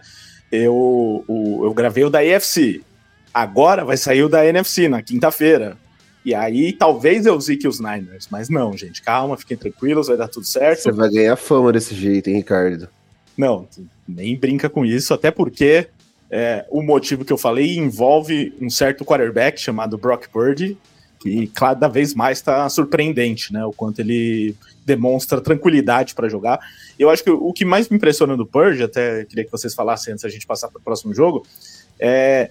Eu, 0.50 1.24
o, 1.26 1.60
eu 1.64 1.74
gravei 1.74 2.04
o 2.04 2.10
da 2.10 2.24
EFC. 2.24 2.82
Agora 3.34 3.84
vai 3.84 3.96
sair 3.96 4.22
o 4.22 4.28
da 4.28 4.46
NFC 4.46 4.88
na 4.88 5.02
quinta-feira. 5.02 5.76
E 6.24 6.36
aí 6.36 6.72
talvez 6.72 7.26
eu 7.26 7.40
zique 7.40 7.66
os 7.66 7.80
Niners, 7.80 8.28
mas 8.30 8.48
não, 8.48 8.76
gente, 8.76 9.02
calma, 9.02 9.36
fiquem 9.36 9.56
tranquilos, 9.56 10.06
vai 10.06 10.16
dar 10.16 10.28
tudo 10.28 10.46
certo. 10.46 10.82
Você 10.82 10.92
vai 10.92 11.10
ganhar 11.10 11.34
fama 11.34 11.72
desse 11.72 11.96
jeito, 11.96 12.30
hein, 12.30 12.36
Ricardo? 12.36 12.88
Não, 13.36 13.66
nem 14.06 14.36
brinca 14.36 14.70
com 14.70 14.84
isso, 14.86 15.12
até 15.12 15.32
porque 15.32 15.88
é, 16.30 16.64
o 16.70 16.80
motivo 16.80 17.24
que 17.24 17.32
eu 17.32 17.38
falei 17.38 17.76
envolve 17.76 18.54
um 18.60 18.70
certo 18.70 19.04
quarterback 19.04 19.60
chamado 19.60 19.98
Brock 19.98 20.28
Purdy, 20.28 20.78
que 21.22 21.46
cada 21.48 21.86
vez 21.86 22.14
mais 22.14 22.38
está 22.38 22.68
surpreendente, 22.68 23.52
né? 23.52 23.64
O 23.64 23.72
quanto 23.72 24.00
ele 24.00 24.56
demonstra 24.84 25.40
tranquilidade 25.40 26.14
para 26.14 26.28
jogar. 26.28 26.58
Eu 26.98 27.08
acho 27.08 27.22
que 27.22 27.30
o 27.30 27.52
que 27.52 27.64
mais 27.64 27.88
me 27.88 27.96
impressiona 27.96 28.36
do 28.36 28.44
Purge, 28.44 28.82
até 28.82 29.24
queria 29.24 29.44
que 29.44 29.52
vocês 29.52 29.72
falassem 29.72 30.12
antes 30.12 30.24
da 30.24 30.28
gente 30.28 30.46
passar 30.46 30.68
para 30.68 30.80
o 30.80 30.82
próximo 30.82 31.14
jogo, 31.14 31.46
é 32.00 32.50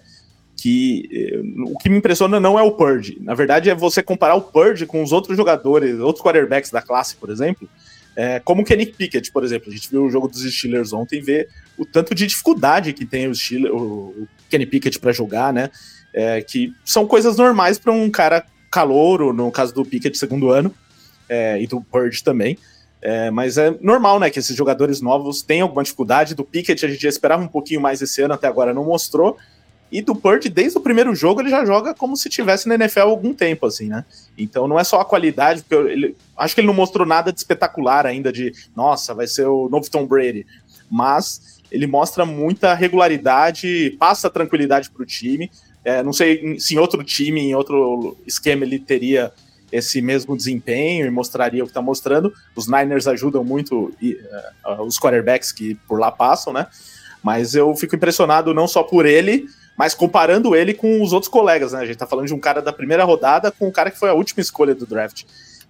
que 0.56 1.10
eh, 1.12 1.42
o 1.66 1.78
que 1.78 1.90
me 1.90 1.98
impressiona 1.98 2.40
não 2.40 2.58
é 2.58 2.64
o 2.64 2.72
Purge. 2.72 3.18
Na 3.20 3.34
verdade, 3.34 3.70
é 3.70 3.76
você 3.76 4.02
comparar 4.02 4.36
o 4.36 4.42
Purge 4.42 4.86
com 4.86 5.04
os 5.04 5.12
outros 5.12 5.36
jogadores, 5.36 6.00
outros 6.00 6.24
quarterbacks 6.24 6.72
da 6.72 6.82
classe, 6.82 7.16
por 7.18 7.30
exemplo. 7.30 7.68
É, 8.16 8.40
como 8.40 8.62
o 8.62 8.66
Kenny 8.66 8.86
Pickett, 8.86 9.32
por 9.32 9.44
exemplo. 9.44 9.70
A 9.70 9.74
gente 9.74 9.90
viu 9.90 10.06
o 10.06 10.10
jogo 10.10 10.30
dos 10.30 10.44
Steelers 10.44 10.94
ontem 10.94 11.22
vê 11.22 11.50
o 11.78 11.86
tanto 11.86 12.16
de 12.16 12.26
dificuldade 12.26 12.94
que 12.94 13.06
tem 13.06 13.28
o, 13.28 13.36
Steelers, 13.36 13.74
o 13.74 14.28
Kenny 14.50 14.66
Pickett 14.66 14.98
para 15.00 15.12
jogar, 15.12 15.52
né? 15.52 15.70
É, 16.14 16.42
que 16.42 16.74
são 16.86 17.06
coisas 17.08 17.38
normais 17.38 17.78
para 17.78 17.92
um 17.92 18.10
cara 18.10 18.46
calouro, 18.72 19.34
no 19.34 19.52
caso 19.52 19.74
do 19.74 19.86
Pickett, 19.86 20.18
segundo 20.18 20.50
ano, 20.50 20.74
é, 21.28 21.62
e 21.62 21.68
do 21.68 21.82
Purge 21.82 22.24
também. 22.24 22.58
É, 23.02 23.32
mas 23.32 23.58
é 23.58 23.76
normal, 23.82 24.20
né, 24.20 24.30
que 24.30 24.40
esses 24.40 24.56
jogadores 24.56 25.02
novos 25.02 25.42
tenham 25.42 25.66
alguma 25.66 25.84
dificuldade. 25.84 26.36
Do 26.36 26.46
Pickett 26.46 26.86
a 26.86 26.90
gente 26.90 27.02
já 27.02 27.10
esperava 27.10 27.44
um 27.44 27.48
pouquinho 27.48 27.82
mais 27.82 28.02
esse 28.02 28.22
ano, 28.22 28.34
até 28.34 28.48
agora 28.48 28.74
não 28.74 28.86
mostrou. 28.86 29.38
E 29.92 30.02
do 30.02 30.16
Purge, 30.16 30.48
desde 30.48 30.78
o 30.78 30.82
primeiro 30.82 31.14
jogo, 31.14 31.42
ele 31.42 31.50
já 31.50 31.66
joga 31.66 31.94
como 31.94 32.16
se 32.16 32.30
tivesse 32.30 32.68
na 32.68 32.76
NFL 32.76 33.00
há 33.02 33.04
algum 33.04 33.34
tempo, 33.34 33.66
assim, 33.66 33.90
né? 33.90 34.06
Então 34.38 34.66
não 34.66 34.80
é 34.80 34.84
só 34.86 35.02
a 35.02 35.06
qualidade, 35.06 35.64
porque 35.64 35.92
ele, 35.92 36.16
acho 36.38 36.56
que 36.56 36.62
ele 36.62 36.68
não 36.68 36.74
mostrou 36.74 37.06
nada 37.06 37.34
de 37.34 37.40
espetacular 37.40 38.06
ainda, 38.06 38.32
de 38.32 38.54
nossa, 38.74 39.14
vai 39.14 39.28
ser 39.28 39.48
o 39.48 39.68
novo 39.68 39.90
Tom 39.92 40.06
Brady. 40.06 40.46
Mas 40.90 41.60
ele 41.70 41.88
mostra 41.88 42.26
muita 42.26 42.74
regularidade, 42.74 43.96
passa 44.00 44.30
tranquilidade 44.30 44.90
para 44.90 45.04
o 45.04 45.06
time. 45.06 45.52
É, 45.84 46.04
não 46.04 46.14
sei 46.14 46.60
se 46.60 46.76
em 46.76 46.78
outro 46.78 47.04
time, 47.04 47.42
em 47.42 47.56
outro 47.56 48.16
esquema, 48.26 48.64
ele 48.64 48.80
teria 48.80 49.32
esse 49.72 50.02
mesmo 50.02 50.36
desempenho 50.36 51.08
e 51.08 51.10
mostraria 51.10 51.64
o 51.64 51.66
que 51.66 51.72
está 51.72 51.82
mostrando. 51.82 52.34
Os 52.56 52.68
Niners 52.68 53.08
ajudam 53.08 53.44
muito 53.44 53.94
e, 54.02 54.20
uh, 54.66 54.84
os 54.84 55.00
quarterbacks 55.00 55.52
que 55.52 55.76
por 55.88 56.00
lá 56.00 56.12
passam, 56.12 56.52
né? 56.52 56.68
Mas 57.24 57.56
eu 57.56 57.74
fico 57.76 57.96
impressionado 57.96 58.54
não 58.54 58.68
só 58.68 58.84
por 58.84 59.06
ele, 59.06 59.46
mas 59.78 59.94
comparando 59.94 60.56
ele 60.56 60.74
com 60.74 61.02
os 61.02 61.14
outros 61.14 61.32
colegas, 61.32 61.72
né? 61.72 61.80
A 61.80 61.86
gente 61.86 61.98
tá 61.98 62.06
falando 62.06 62.28
de 62.28 62.34
um 62.34 62.40
cara 62.40 62.62
da 62.62 62.74
primeira 62.74 63.04
rodada 63.04 63.52
com 63.52 63.68
um 63.68 63.72
cara 63.72 63.90
que 63.90 63.98
foi 63.98 64.10
a 64.10 64.14
última 64.14 64.42
escolha 64.42 64.76
do 64.76 64.86
draft. 64.86 65.24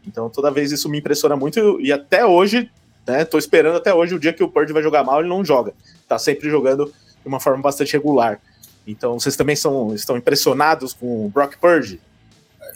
Então 0.05 0.29
toda 0.29 0.49
vez 0.49 0.71
isso 0.71 0.89
me 0.89 0.97
impressiona 0.97 1.35
muito 1.35 1.79
e 1.79 1.91
até 1.91 2.25
hoje, 2.25 2.69
né? 3.05 3.23
Tô 3.23 3.37
esperando 3.37 3.77
até 3.77 3.93
hoje 3.93 4.15
o 4.15 4.19
dia 4.19 4.33
que 4.33 4.43
o 4.43 4.49
Purdy 4.49 4.73
vai 4.73 4.81
jogar 4.81 5.03
mal, 5.03 5.19
ele 5.19 5.29
não 5.29 5.45
joga. 5.45 5.73
Tá 6.07 6.17
sempre 6.17 6.49
jogando 6.49 6.85
de 6.85 7.27
uma 7.27 7.39
forma 7.39 7.61
bastante 7.61 7.93
regular. 7.93 8.39
Então, 8.85 9.19
vocês 9.19 9.35
também 9.35 9.55
são, 9.55 9.93
estão 9.93 10.17
impressionados 10.17 10.93
com 10.93 11.25
o 11.25 11.29
Brock 11.29 11.57
Purdy? 11.57 11.99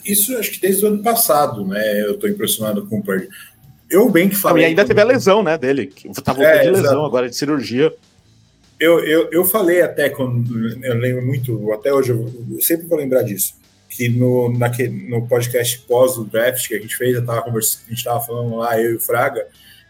Isso 0.05 0.37
acho 0.37 0.51
que 0.51 0.61
desde 0.61 0.85
o 0.85 0.87
ano 0.87 1.01
passado, 1.01 1.65
né? 1.65 2.03
Eu 2.03 2.13
estou 2.13 2.29
impressionado 2.29 2.85
com 2.85 2.99
o 2.99 3.03
Purdy. 3.03 3.27
Eu 3.89 4.09
bem 4.09 4.29
que 4.29 4.35
falei. 4.35 4.63
Não, 4.63 4.67
e 4.67 4.69
ainda 4.69 4.85
teve 4.85 5.01
a 5.01 5.05
lesão, 5.05 5.43
né, 5.43 5.57
dele, 5.57 5.87
que 5.87 6.09
tá 6.21 6.33
voltando 6.33 6.55
é, 6.55 6.63
de 6.63 6.69
lesão 6.69 6.83
exato. 6.83 7.05
agora, 7.05 7.29
de 7.29 7.35
cirurgia. 7.35 7.93
Eu, 8.79 8.99
eu, 8.99 9.29
eu 9.31 9.45
falei 9.45 9.81
até 9.81 10.09
quando. 10.09 10.83
Eu 10.83 10.95
lembro 10.95 11.25
muito, 11.25 11.71
até 11.71 11.93
hoje, 11.93 12.11
eu, 12.11 12.31
eu 12.51 12.61
sempre 12.61 12.87
vou 12.87 12.97
lembrar 12.97 13.23
disso. 13.23 13.55
Que 13.89 14.09
no, 14.09 14.51
naquele, 14.57 15.09
no 15.09 15.25
podcast 15.27 15.79
pós 15.87 16.17
o 16.17 16.25
draft 16.25 16.67
que 16.67 16.75
a 16.75 16.79
gente 16.79 16.97
fez, 16.97 17.15
eu 17.15 17.25
tava 17.25 17.41
conversando, 17.43 17.83
a 17.85 17.89
gente 17.89 17.97
estava 17.97 18.19
falando 18.19 18.57
lá, 18.57 18.79
eu 18.79 18.91
e 18.91 18.95
o 18.95 18.99
Fraga, 18.99 19.47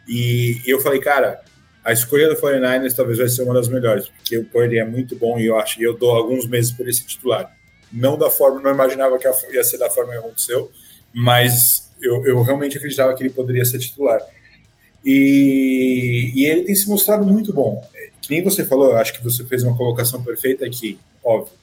e 0.07 0.61
eu 0.65 0.79
falei, 0.79 0.99
cara, 0.99 1.41
a 1.85 1.93
escolha 1.93 2.27
do 2.27 2.35
49ers 2.35 2.95
talvez 2.95 3.19
vai 3.19 3.29
ser 3.29 3.43
uma 3.43 3.53
das 3.53 3.67
melhores, 3.67 4.07
porque 4.09 4.35
o 4.39 4.43
Purdy 4.43 4.79
é 4.79 4.83
muito 4.83 5.15
bom 5.15 5.37
e 5.37 5.45
eu 5.45 5.55
acho 5.59 5.77
que 5.77 5.83
eu 5.83 5.95
dou 5.95 6.09
alguns 6.09 6.47
meses 6.47 6.71
por 6.71 6.89
esse 6.89 7.05
titular. 7.05 7.55
Não 7.93 8.17
da 8.17 8.27
forma, 8.27 8.59
não 8.59 8.71
imaginava 8.71 9.19
que 9.19 9.27
ia 9.53 9.63
ser 9.63 9.77
da 9.77 9.87
forma 9.87 10.11
que 10.11 10.17
aconteceu, 10.17 10.71
mas 11.13 11.91
eu, 12.01 12.25
eu 12.25 12.41
realmente 12.41 12.75
acreditava 12.75 13.13
que 13.13 13.21
ele 13.21 13.29
poderia 13.29 13.63
ser 13.63 13.77
titular. 13.77 14.19
E, 15.05 16.31
e, 16.33 16.45
ele 16.47 16.63
tem 16.63 16.73
se 16.73 16.89
mostrado 16.89 17.23
muito 17.23 17.53
bom. 17.53 17.87
Que 18.19 18.31
nem 18.31 18.43
você 18.43 18.65
falou, 18.65 18.89
eu 18.89 18.97
acho 18.97 19.13
que 19.13 19.23
você 19.23 19.45
fez 19.45 19.61
uma 19.61 19.77
colocação 19.77 20.23
perfeita 20.23 20.65
aqui. 20.65 20.97
Óbvio, 21.23 21.53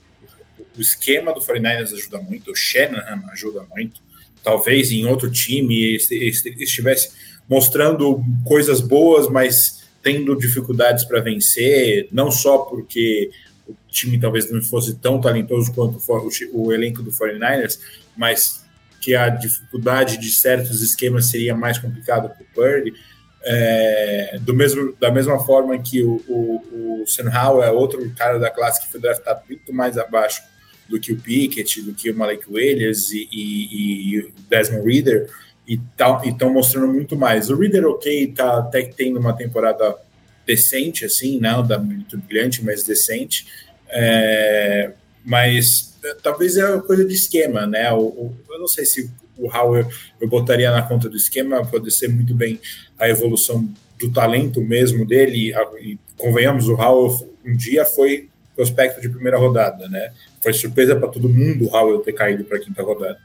o 0.79 0.81
esquema 0.81 1.35
do 1.35 1.41
49ers 1.41 1.93
ajuda 1.93 2.19
muito, 2.19 2.53
o 2.53 2.55
Shanahan 2.55 3.25
ajuda 3.33 3.67
muito. 3.75 4.01
Talvez 4.45 4.93
em 4.93 5.05
outro 5.05 5.29
time 5.29 5.97
estivesse 5.97 7.11
mostrando 7.49 8.23
coisas 8.45 8.81
boas, 8.81 9.29
mas 9.29 9.82
tendo 10.03 10.37
dificuldades 10.37 11.05
para 11.05 11.21
vencer, 11.21 12.09
não 12.11 12.31
só 12.31 12.59
porque 12.59 13.31
o 13.67 13.75
time 13.88 14.19
talvez 14.19 14.51
não 14.51 14.62
fosse 14.62 14.97
tão 14.97 15.21
talentoso 15.21 15.73
quanto 15.73 15.99
o, 15.99 16.67
o 16.67 16.73
elenco 16.73 17.03
do 17.03 17.11
49ers, 17.11 17.79
mas 18.17 18.65
que 19.01 19.15
a 19.15 19.29
dificuldade 19.29 20.17
de 20.17 20.31
certos 20.31 20.81
esquemas 20.81 21.27
seria 21.27 21.55
mais 21.55 21.79
complicada 21.79 22.29
para 22.29 22.43
o 22.43 22.47
Purdy. 22.55 22.95
É, 23.45 24.38
do 24.41 24.55
mesmo, 24.55 24.95
da 25.01 25.11
mesma 25.11 25.45
forma 25.45 25.77
que 25.79 26.03
o, 26.03 26.23
o, 26.29 27.03
o 27.03 27.05
Howell 27.29 27.65
é 27.65 27.71
outro 27.73 28.09
cara 28.17 28.38
da 28.38 28.49
classe 28.49 28.81
que 28.81 28.93
foi 28.93 29.01
draftado 29.01 29.43
muito 29.49 29.73
mais 29.73 29.99
abaixo 29.99 30.43
do 30.88 31.01
que 31.01 31.12
o 31.12 31.17
Pickett, 31.17 31.83
do 31.83 31.93
que 31.93 32.11
o 32.11 32.17
Malik 32.17 32.45
Williams 32.49 33.11
e, 33.11 33.29
e, 33.33 34.19
e 34.19 34.33
Desmond 34.49 34.87
Reader, 34.87 35.29
e 36.25 36.29
estão 36.29 36.53
mostrando 36.53 36.93
muito 36.93 37.17
mais. 37.17 37.51
O 37.51 37.57
Reader, 37.57 37.87
ok, 37.87 38.33
tá 38.35 38.59
até 38.59 38.83
tendo 38.83 39.19
uma 39.19 39.33
temporada 39.33 39.97
decente, 40.47 41.05
assim, 41.05 41.39
não 41.39 41.67
da 41.67 41.79
muito 41.79 42.19
brilhante, 42.19 42.65
mas 42.65 42.83
decente, 42.83 43.47
é, 43.89 44.93
mas 45.25 45.97
é, 46.05 46.15
talvez 46.23 46.57
é 46.57 46.69
uma 46.69 46.83
coisa 46.83 47.05
de 47.05 47.15
esquema, 47.15 47.67
né? 47.67 47.93
O, 47.93 48.01
o, 48.01 48.37
eu 48.51 48.59
não 48.59 48.69
sei 48.69 48.85
se 48.85 49.11
o 49.39 49.49
Howell 49.49 49.89
eu 50.21 50.29
botaria 50.29 50.71
na 50.71 50.83
conta 50.83 51.09
do 51.09 51.17
esquema, 51.17 51.65
pode 51.65 51.91
ser 51.91 52.09
muito 52.09 52.35
bem 52.35 52.61
a 52.99 53.09
evolução 53.09 53.69
do 53.99 54.11
talento 54.11 54.61
mesmo 54.61 55.07
dele. 55.07 55.55
E, 55.81 55.99
convenhamos, 56.17 56.69
o 56.69 56.75
Howell 56.75 57.33
um 57.45 57.57
dia 57.57 57.85
foi 57.85 58.29
prospecto 58.55 59.01
de 59.01 59.09
primeira 59.09 59.39
rodada, 59.39 59.89
né? 59.89 60.13
Foi 60.41 60.53
surpresa 60.53 60.95
para 60.97 61.09
todo 61.09 61.29
mundo 61.29 61.67
o 61.67 61.75
Howell 61.75 62.01
ter 62.01 62.13
caído 62.13 62.45
para 62.45 62.59
a 62.59 62.61
quinta 62.61 62.83
rodada. 62.83 63.19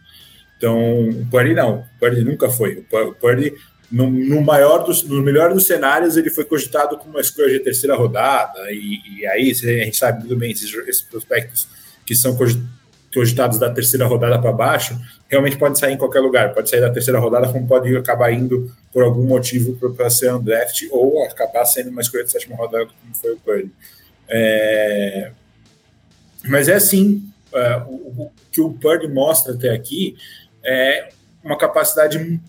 Então, 0.58 1.10
o 1.10 1.26
Purdy 1.30 1.54
não, 1.54 1.80
o 1.80 2.00
Purdy 2.00 2.24
nunca 2.24 2.50
foi. 2.50 2.84
O 2.92 3.14
Purdy, 3.14 3.54
no, 3.92 4.10
no, 4.10 4.42
maior 4.42 4.80
dos, 4.80 5.04
no 5.04 5.22
melhor 5.22 5.54
dos 5.54 5.68
cenários, 5.68 6.18
ele 6.18 6.30
foi 6.30 6.44
cogitado 6.44 6.98
como 6.98 7.12
uma 7.12 7.22
escolha 7.22 7.50
de 7.50 7.60
terceira 7.60 7.96
rodada, 7.96 8.72
e, 8.72 9.20
e 9.20 9.28
aí 9.28 9.52
a 9.52 9.86
gente 9.86 9.96
sabe 9.98 10.20
muito 10.20 10.36
bem 10.36 10.52
esses, 10.52 10.74
esses 10.88 11.02
prospectos 11.02 11.68
que 12.06 12.16
são 12.16 12.38
cogitados 13.14 13.60
da 13.60 13.70
terceira 13.70 14.06
rodada 14.06 14.40
para 14.40 14.52
baixo, 14.52 15.00
realmente 15.28 15.58
pode 15.58 15.78
sair 15.78 15.94
em 15.94 15.98
qualquer 15.98 16.20
lugar. 16.20 16.54
Pode 16.54 16.70
sair 16.70 16.82
da 16.82 16.90
terceira 16.90 17.20
rodada, 17.20 17.52
como 17.52 17.68
pode 17.68 17.96
acabar 17.96 18.32
indo 18.32 18.74
por 18.92 19.04
algum 19.04 19.24
motivo 19.24 19.76
para 19.94 20.10
ser 20.10 20.34
um 20.34 20.42
draft, 20.42 20.84
ou 20.90 21.24
acabar 21.24 21.66
sendo 21.66 21.90
uma 21.90 22.02
escolha 22.02 22.24
de 22.24 22.32
sétima 22.32 22.56
rodada, 22.56 22.86
como 22.86 23.16
foi 23.16 23.34
o 23.34 23.38
Purdy. 23.38 23.72
É... 24.28 25.32
Mas 26.46 26.68
é 26.68 26.76
assim, 26.76 27.30
é, 27.54 27.78
o, 27.88 28.24
o, 28.24 28.32
que 28.52 28.62
o 28.62 28.72
Purdy 28.72 29.08
mostra 29.08 29.54
até 29.54 29.70
aqui 29.70 30.16
é 30.68 31.10
uma 31.44 31.58
capacidade 31.58 32.40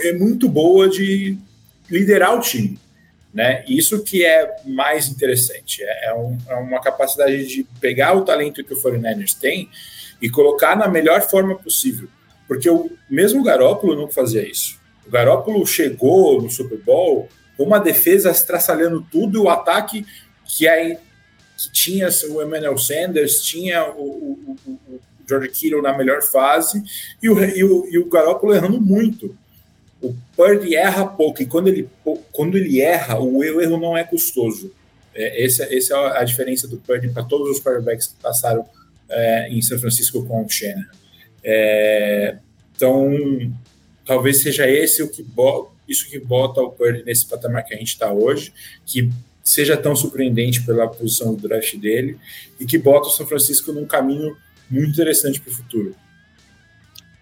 é 0.00 0.12
muito 0.12 0.48
boa 0.48 0.88
de 0.88 1.38
liderar 1.88 2.36
o 2.36 2.40
time. 2.40 2.78
Né? 3.32 3.64
Isso 3.68 4.02
que 4.02 4.24
é 4.24 4.56
mais 4.64 5.08
interessante, 5.08 5.82
é, 5.82 6.08
é, 6.08 6.14
um, 6.14 6.36
é 6.48 6.54
uma 6.56 6.80
capacidade 6.80 7.46
de 7.46 7.64
pegar 7.80 8.14
o 8.14 8.24
talento 8.24 8.64
que 8.64 8.74
o 8.74 8.82
49ers 8.82 9.38
tem 9.38 9.70
e 10.20 10.28
colocar 10.28 10.76
na 10.76 10.88
melhor 10.88 11.22
forma 11.22 11.56
possível. 11.56 12.08
Porque 12.48 12.68
o 12.68 12.90
mesmo 13.08 13.44
Garópolo 13.44 13.94
não 13.94 14.08
fazia 14.08 14.46
isso. 14.46 14.78
O 15.06 15.10
Garópolo 15.10 15.64
chegou 15.66 16.42
no 16.42 16.50
Super 16.50 16.78
Bowl 16.78 17.28
com 17.56 17.64
uma 17.64 17.78
defesa 17.78 18.30
estraçalhando 18.30 19.06
tudo 19.10 19.38
e 19.38 19.40
o 19.40 19.48
ataque 19.48 20.06
que, 20.44 20.66
aí, 20.66 20.98
que 21.56 21.70
tinha 21.70 22.08
o 22.30 22.42
Emmanuel 22.42 22.78
Sanders, 22.78 23.42
tinha 23.42 23.90
o, 23.90 24.56
o, 24.66 24.78
o 24.86 25.00
George 25.28 25.48
Kittle 25.50 25.82
na 25.82 25.96
melhor 25.96 26.22
fase 26.22 26.82
e 27.22 27.28
o, 27.28 27.38
e 27.44 27.64
o, 27.64 27.86
e 27.90 27.98
o 27.98 28.08
Garópolo 28.08 28.54
errando 28.54 28.80
muito. 28.80 29.36
O 30.00 30.14
Purdy 30.36 30.76
erra 30.76 31.06
pouco, 31.06 31.42
e 31.42 31.46
quando 31.46 31.68
ele, 31.68 31.88
quando 32.32 32.56
ele 32.56 32.80
erra, 32.80 33.18
o 33.18 33.42
erro 33.42 33.78
não 33.78 33.96
é 33.96 34.04
custoso. 34.04 34.72
É, 35.14 35.44
essa, 35.44 35.64
essa 35.74 35.94
é 35.94 36.20
a 36.20 36.24
diferença 36.24 36.68
do 36.68 36.76
Purdy 36.76 37.08
para 37.08 37.24
todos 37.24 37.50
os 37.50 37.62
quarterbacks 37.62 38.06
que 38.06 38.22
passaram 38.22 38.64
é, 39.08 39.48
em 39.50 39.60
São 39.60 39.78
Francisco 39.78 40.24
com 40.24 40.44
o 40.44 40.48
Shanahan. 40.48 40.86
É, 41.42 42.36
então, 42.76 43.10
talvez 44.04 44.40
seja 44.40 44.68
esse 44.70 45.02
o 45.02 45.08
que 45.08 45.26
isso 45.88 46.08
que 46.08 46.18
bota 46.18 46.60
o 46.60 46.70
Purdy 46.70 47.02
nesse 47.04 47.26
patamar 47.26 47.64
que 47.64 47.74
a 47.74 47.76
gente 47.76 47.88
está 47.88 48.12
hoje, 48.12 48.52
que 48.86 49.10
seja 49.42 49.76
tão 49.76 49.96
surpreendente 49.96 50.60
pela 50.60 50.86
posição 50.86 51.34
do 51.34 51.48
draft 51.48 51.74
dele 51.76 52.18
e 52.60 52.66
que 52.66 52.76
bota 52.76 53.08
o 53.08 53.10
São 53.10 53.26
Francisco 53.26 53.72
num 53.72 53.86
caminho 53.86 54.36
muito 54.70 54.90
interessante 54.90 55.40
para 55.40 55.50
o 55.50 55.54
futuro. 55.54 55.94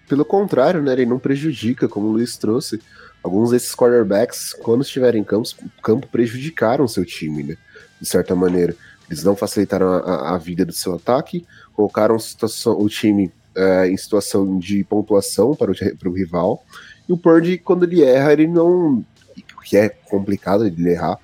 Pelo 0.08 0.24
contrário, 0.24 0.82
né, 0.82 0.92
ele 0.92 1.06
não 1.06 1.18
prejudica, 1.18 1.88
como 1.88 2.06
o 2.08 2.12
Luiz 2.12 2.36
trouxe. 2.36 2.80
Alguns 3.22 3.50
desses 3.50 3.74
quarterbacks, 3.74 4.52
quando 4.52 4.82
estiverem 4.82 5.20
em 5.20 5.24
campo, 5.24 5.48
campo 5.82 6.06
prejudicaram 6.06 6.86
seu 6.86 7.04
time, 7.04 7.42
né? 7.42 7.56
De 8.00 8.06
certa 8.06 8.34
maneira. 8.36 8.76
Eles 9.10 9.24
não 9.24 9.34
facilitaram 9.34 9.88
a, 9.88 10.34
a 10.34 10.38
vida 10.38 10.64
do 10.64 10.72
seu 10.72 10.94
ataque, 10.94 11.44
colocaram 11.72 12.18
situação, 12.18 12.78
o 12.80 12.88
time 12.88 13.32
é, 13.56 13.88
em 13.88 13.96
situação 13.96 14.58
de 14.58 14.84
pontuação 14.84 15.56
para 15.56 15.72
o, 15.72 15.74
para 15.74 16.08
o 16.08 16.12
rival. 16.12 16.64
E 17.08 17.12
o 17.12 17.16
Purdy, 17.16 17.58
quando 17.58 17.84
ele 17.84 18.02
erra, 18.02 18.32
ele 18.32 18.46
não. 18.46 19.04
O 19.56 19.60
que 19.64 19.76
é 19.76 19.88
complicado 19.88 20.64
ele 20.66 20.90
errar. 20.90 21.18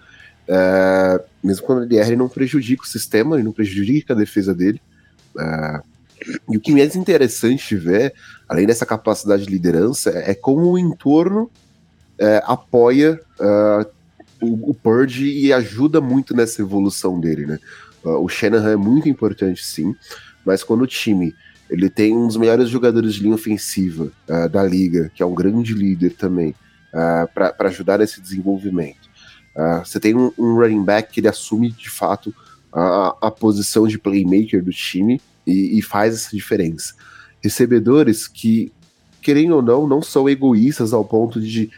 É, 0.48 1.22
mesmo 1.42 1.64
quando 1.66 1.84
ele 1.84 1.96
erra, 1.96 2.08
ele 2.08 2.16
não 2.16 2.28
prejudica 2.28 2.82
o 2.82 2.86
sistema, 2.86 3.36
ele 3.36 3.44
não 3.44 3.52
prejudica 3.52 4.12
a 4.12 4.16
defesa 4.16 4.54
dele. 4.54 4.80
É, 5.38 5.80
e 6.50 6.56
o 6.56 6.60
que 6.60 6.72
é 6.72 6.74
mais 6.74 6.96
interessante 6.96 7.68
de 7.68 7.76
ver, 7.76 8.14
além 8.48 8.66
dessa 8.66 8.86
capacidade 8.86 9.44
de 9.44 9.50
liderança, 9.50 10.10
é 10.10 10.34
como 10.34 10.72
o 10.72 10.78
entorno 10.78 11.50
é, 12.18 12.42
apoia 12.46 13.20
uh, 13.40 13.90
o, 14.40 14.70
o 14.70 14.74
Purge 14.74 15.26
e 15.26 15.52
ajuda 15.52 16.00
muito 16.00 16.34
nessa 16.34 16.62
evolução 16.62 17.18
dele, 17.18 17.46
né? 17.46 17.58
Uh, 18.04 18.22
o 18.24 18.28
Shanahan 18.28 18.72
é 18.72 18.76
muito 18.76 19.08
importante, 19.08 19.64
sim, 19.64 19.94
mas 20.44 20.62
quando 20.62 20.82
o 20.82 20.86
time 20.86 21.34
ele 21.70 21.88
tem 21.88 22.14
um 22.16 22.26
dos 22.26 22.36
melhores 22.36 22.68
jogadores 22.68 23.14
de 23.14 23.22
linha 23.22 23.34
ofensiva 23.34 24.12
uh, 24.28 24.48
da 24.48 24.62
liga, 24.62 25.10
que 25.14 25.22
é 25.22 25.26
um 25.26 25.34
grande 25.34 25.74
líder 25.74 26.10
também, 26.10 26.54
para 27.32 27.68
ajudar 27.68 28.00
nesse 28.00 28.20
desenvolvimento. 28.20 29.08
você 29.82 29.98
tem 29.98 30.14
um, 30.14 30.30
um, 30.38 30.56
running 30.56 30.84
back 30.84 31.10
que 31.10 31.20
ele 31.20 31.28
assume 31.28 31.70
de 31.70 31.88
fato 31.88 32.34
a, 32.70 33.16
a 33.22 33.30
posição 33.30 33.88
de 33.88 33.98
playmaker 33.98 34.62
do 34.62 34.70
time 34.70 35.18
e, 35.46 35.78
e 35.78 35.82
faz 35.82 36.14
essa 36.14 36.36
diferença. 36.36 36.94
Recebedores 37.42 38.28
que, 38.28 38.72
querendo 39.20 39.56
ou 39.56 39.62
não, 39.62 39.86
não 39.86 40.02
são 40.02 40.28
egoístas 40.28 40.92
ao 40.92 41.04
ponto 41.04 41.40
de 41.40 41.70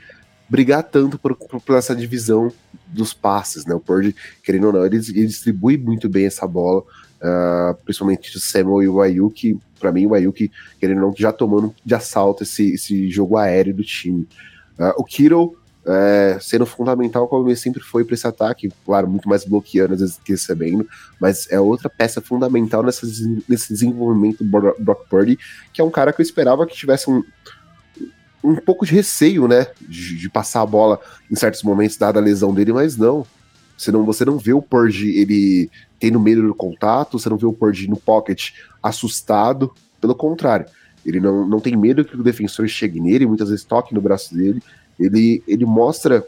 brigar 0.48 0.82
tanto 0.82 1.18
por, 1.18 1.34
por, 1.36 1.60
por 1.60 1.76
essa 1.76 1.96
divisão 1.96 2.52
dos 2.86 3.12
passes, 3.12 3.64
né? 3.64 3.74
O 3.74 3.80
Purdy, 3.80 4.14
querendo 4.42 4.66
ou 4.68 4.72
não, 4.72 4.84
ele, 4.84 4.96
ele 4.96 5.26
distribui 5.26 5.76
muito 5.76 6.08
bem 6.08 6.26
essa 6.26 6.46
bola, 6.46 6.80
uh, 6.80 7.74
principalmente 7.84 8.36
o 8.36 8.40
Samuel 8.40 8.82
e 8.82 8.88
o 8.88 9.00
Ayuk. 9.00 9.58
Para 9.80 9.90
mim, 9.90 10.06
o 10.06 10.14
Ayuk, 10.14 10.50
querendo 10.78 11.02
ou 11.02 11.08
não, 11.08 11.14
já 11.16 11.32
tomando 11.32 11.74
de 11.84 11.94
assalto 11.94 12.42
esse, 12.42 12.74
esse 12.74 13.10
jogo 13.10 13.36
aéreo 13.36 13.74
do 13.74 13.82
time. 13.82 14.28
Uh, 14.78 14.92
o 14.96 15.04
Kittle 15.04 15.56
é, 15.86 16.38
sendo 16.40 16.64
fundamental 16.64 17.28
como 17.28 17.48
ele 17.48 17.56
sempre 17.56 17.82
foi 17.82 18.04
para 18.04 18.14
esse 18.14 18.26
ataque, 18.26 18.72
claro, 18.84 19.08
muito 19.08 19.28
mais 19.28 19.44
bloqueando 19.44 19.94
às 19.94 20.00
vezes 20.00 20.20
que 20.24 20.32
recebendo, 20.32 20.88
mas 21.20 21.46
é 21.50 21.60
outra 21.60 21.90
peça 21.90 22.20
fundamental 22.20 22.82
nessa, 22.82 23.06
nesse 23.48 23.72
desenvolvimento 23.72 24.42
do 24.42 24.74
Brock 24.78 25.08
Purdy, 25.08 25.38
que 25.72 25.80
é 25.80 25.84
um 25.84 25.90
cara 25.90 26.12
que 26.12 26.20
eu 26.20 26.24
esperava 26.24 26.66
que 26.66 26.74
tivesse 26.74 27.10
um, 27.10 27.22
um 28.42 28.56
pouco 28.56 28.86
de 28.86 28.94
receio, 28.94 29.46
né, 29.46 29.66
de, 29.80 30.16
de 30.16 30.28
passar 30.28 30.62
a 30.62 30.66
bola 30.66 31.00
em 31.30 31.36
certos 31.36 31.62
momentos, 31.62 31.96
dada 31.96 32.18
a 32.18 32.22
lesão 32.22 32.54
dele, 32.54 32.72
mas 32.72 32.96
não. 32.96 33.26
Você 33.76 33.90
não, 33.90 34.04
você 34.04 34.24
não 34.24 34.38
vê 34.38 34.52
o 34.52 34.62
Purdy 34.62 35.18
ele 35.18 35.70
tendo 35.98 36.20
medo 36.20 36.46
do 36.46 36.54
contato, 36.54 37.18
você 37.18 37.28
não 37.28 37.36
vê 37.36 37.46
o 37.46 37.52
Purdy 37.52 37.88
no 37.88 37.96
pocket 37.96 38.52
assustado, 38.82 39.72
pelo 40.00 40.14
contrário. 40.14 40.66
Ele 41.04 41.20
não, 41.20 41.46
não 41.46 41.60
tem 41.60 41.76
medo 41.76 42.04
que 42.04 42.16
o 42.16 42.22
defensor 42.22 42.68
chegue 42.68 43.00
nele, 43.00 43.26
muitas 43.26 43.48
vezes 43.50 43.64
toque 43.64 43.92
no 43.92 44.00
braço 44.00 44.34
dele, 44.34 44.62
ele, 44.98 45.42
ele 45.46 45.64
mostra 45.64 46.24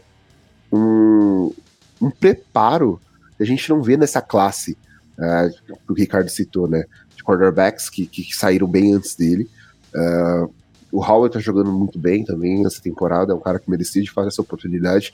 um, 0.72 1.52
um 2.00 2.10
preparo 2.10 3.00
que 3.36 3.42
a 3.42 3.46
gente 3.46 3.68
não 3.68 3.82
vê 3.82 3.96
nessa 3.96 4.20
classe 4.20 4.76
uh, 5.18 5.74
que 5.84 5.92
o 5.92 5.94
Ricardo 5.94 6.28
citou, 6.28 6.68
né? 6.68 6.84
De 7.14 7.22
quarterbacks 7.22 7.88
que, 7.88 8.06
que, 8.06 8.34
saíram 8.34 8.66
bem 8.66 8.94
antes 8.94 9.14
dele. 9.14 9.48
Uh, 9.94 10.52
o 10.90 11.04
Howard 11.04 11.32
tá 11.32 11.40
jogando 11.40 11.72
muito 11.72 11.98
bem 11.98 12.24
também 12.24 12.62
nessa 12.62 12.80
temporada, 12.80 13.32
é 13.32 13.34
um 13.34 13.40
cara 13.40 13.58
que 13.58 13.70
merecia 13.70 14.02
de 14.02 14.10
fazer 14.10 14.28
essa 14.28 14.42
oportunidade. 14.42 15.12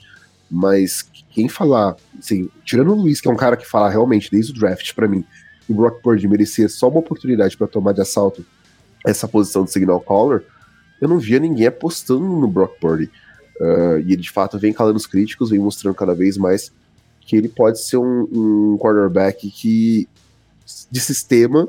Mas 0.49 1.05
quem 1.31 1.49
falar, 1.49 1.95
assim, 2.17 2.49
tirando 2.63 2.91
o 2.91 2.95
Luiz, 2.95 3.19
que 3.19 3.27
é 3.27 3.31
um 3.31 3.35
cara 3.35 3.57
que 3.57 3.67
fala 3.67 3.89
realmente 3.89 4.29
desde 4.29 4.51
o 4.51 4.55
draft 4.55 4.93
para 4.93 5.07
mim, 5.07 5.25
o 5.67 5.73
Brock 5.73 6.01
Purdy 6.01 6.27
merecia 6.27 6.69
só 6.69 6.89
uma 6.89 6.99
oportunidade 6.99 7.57
para 7.57 7.67
tomar 7.67 7.93
de 7.93 8.01
assalto 8.01 8.45
essa 9.05 9.27
posição 9.27 9.63
de 9.63 9.71
signal 9.71 9.99
caller, 9.99 10.43
eu 11.01 11.07
não 11.07 11.19
via 11.19 11.39
ninguém 11.39 11.67
apostando 11.67 12.21
no 12.21 12.47
Brock 12.47 12.79
Purdy. 12.79 13.11
Uh, 13.59 13.99
e 13.99 14.13
ele 14.13 14.21
de 14.21 14.31
fato 14.31 14.57
vem 14.57 14.73
calando 14.73 14.97
os 14.97 15.05
críticos, 15.05 15.51
vem 15.51 15.59
mostrando 15.59 15.95
cada 15.95 16.13
vez 16.13 16.37
mais 16.37 16.71
que 17.21 17.35
ele 17.35 17.47
pode 17.47 17.79
ser 17.79 17.97
um, 17.97 18.27
um 18.31 18.77
quarterback 18.77 19.49
que 19.49 20.07
de 20.91 20.99
sistema 20.99 21.67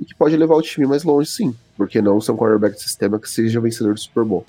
e 0.00 0.04
que 0.04 0.14
pode 0.14 0.36
levar 0.36 0.54
o 0.54 0.62
time 0.62 0.86
mais 0.86 1.02
longe, 1.02 1.28
sim. 1.30 1.54
Porque 1.76 2.00
não 2.00 2.20
ser 2.20 2.32
um 2.32 2.36
quarterback 2.36 2.76
de 2.76 2.82
sistema 2.82 3.18
que 3.18 3.28
seja 3.28 3.60
vencedor 3.60 3.94
do 3.94 4.00
Super 4.00 4.24
Bowl. 4.24 4.46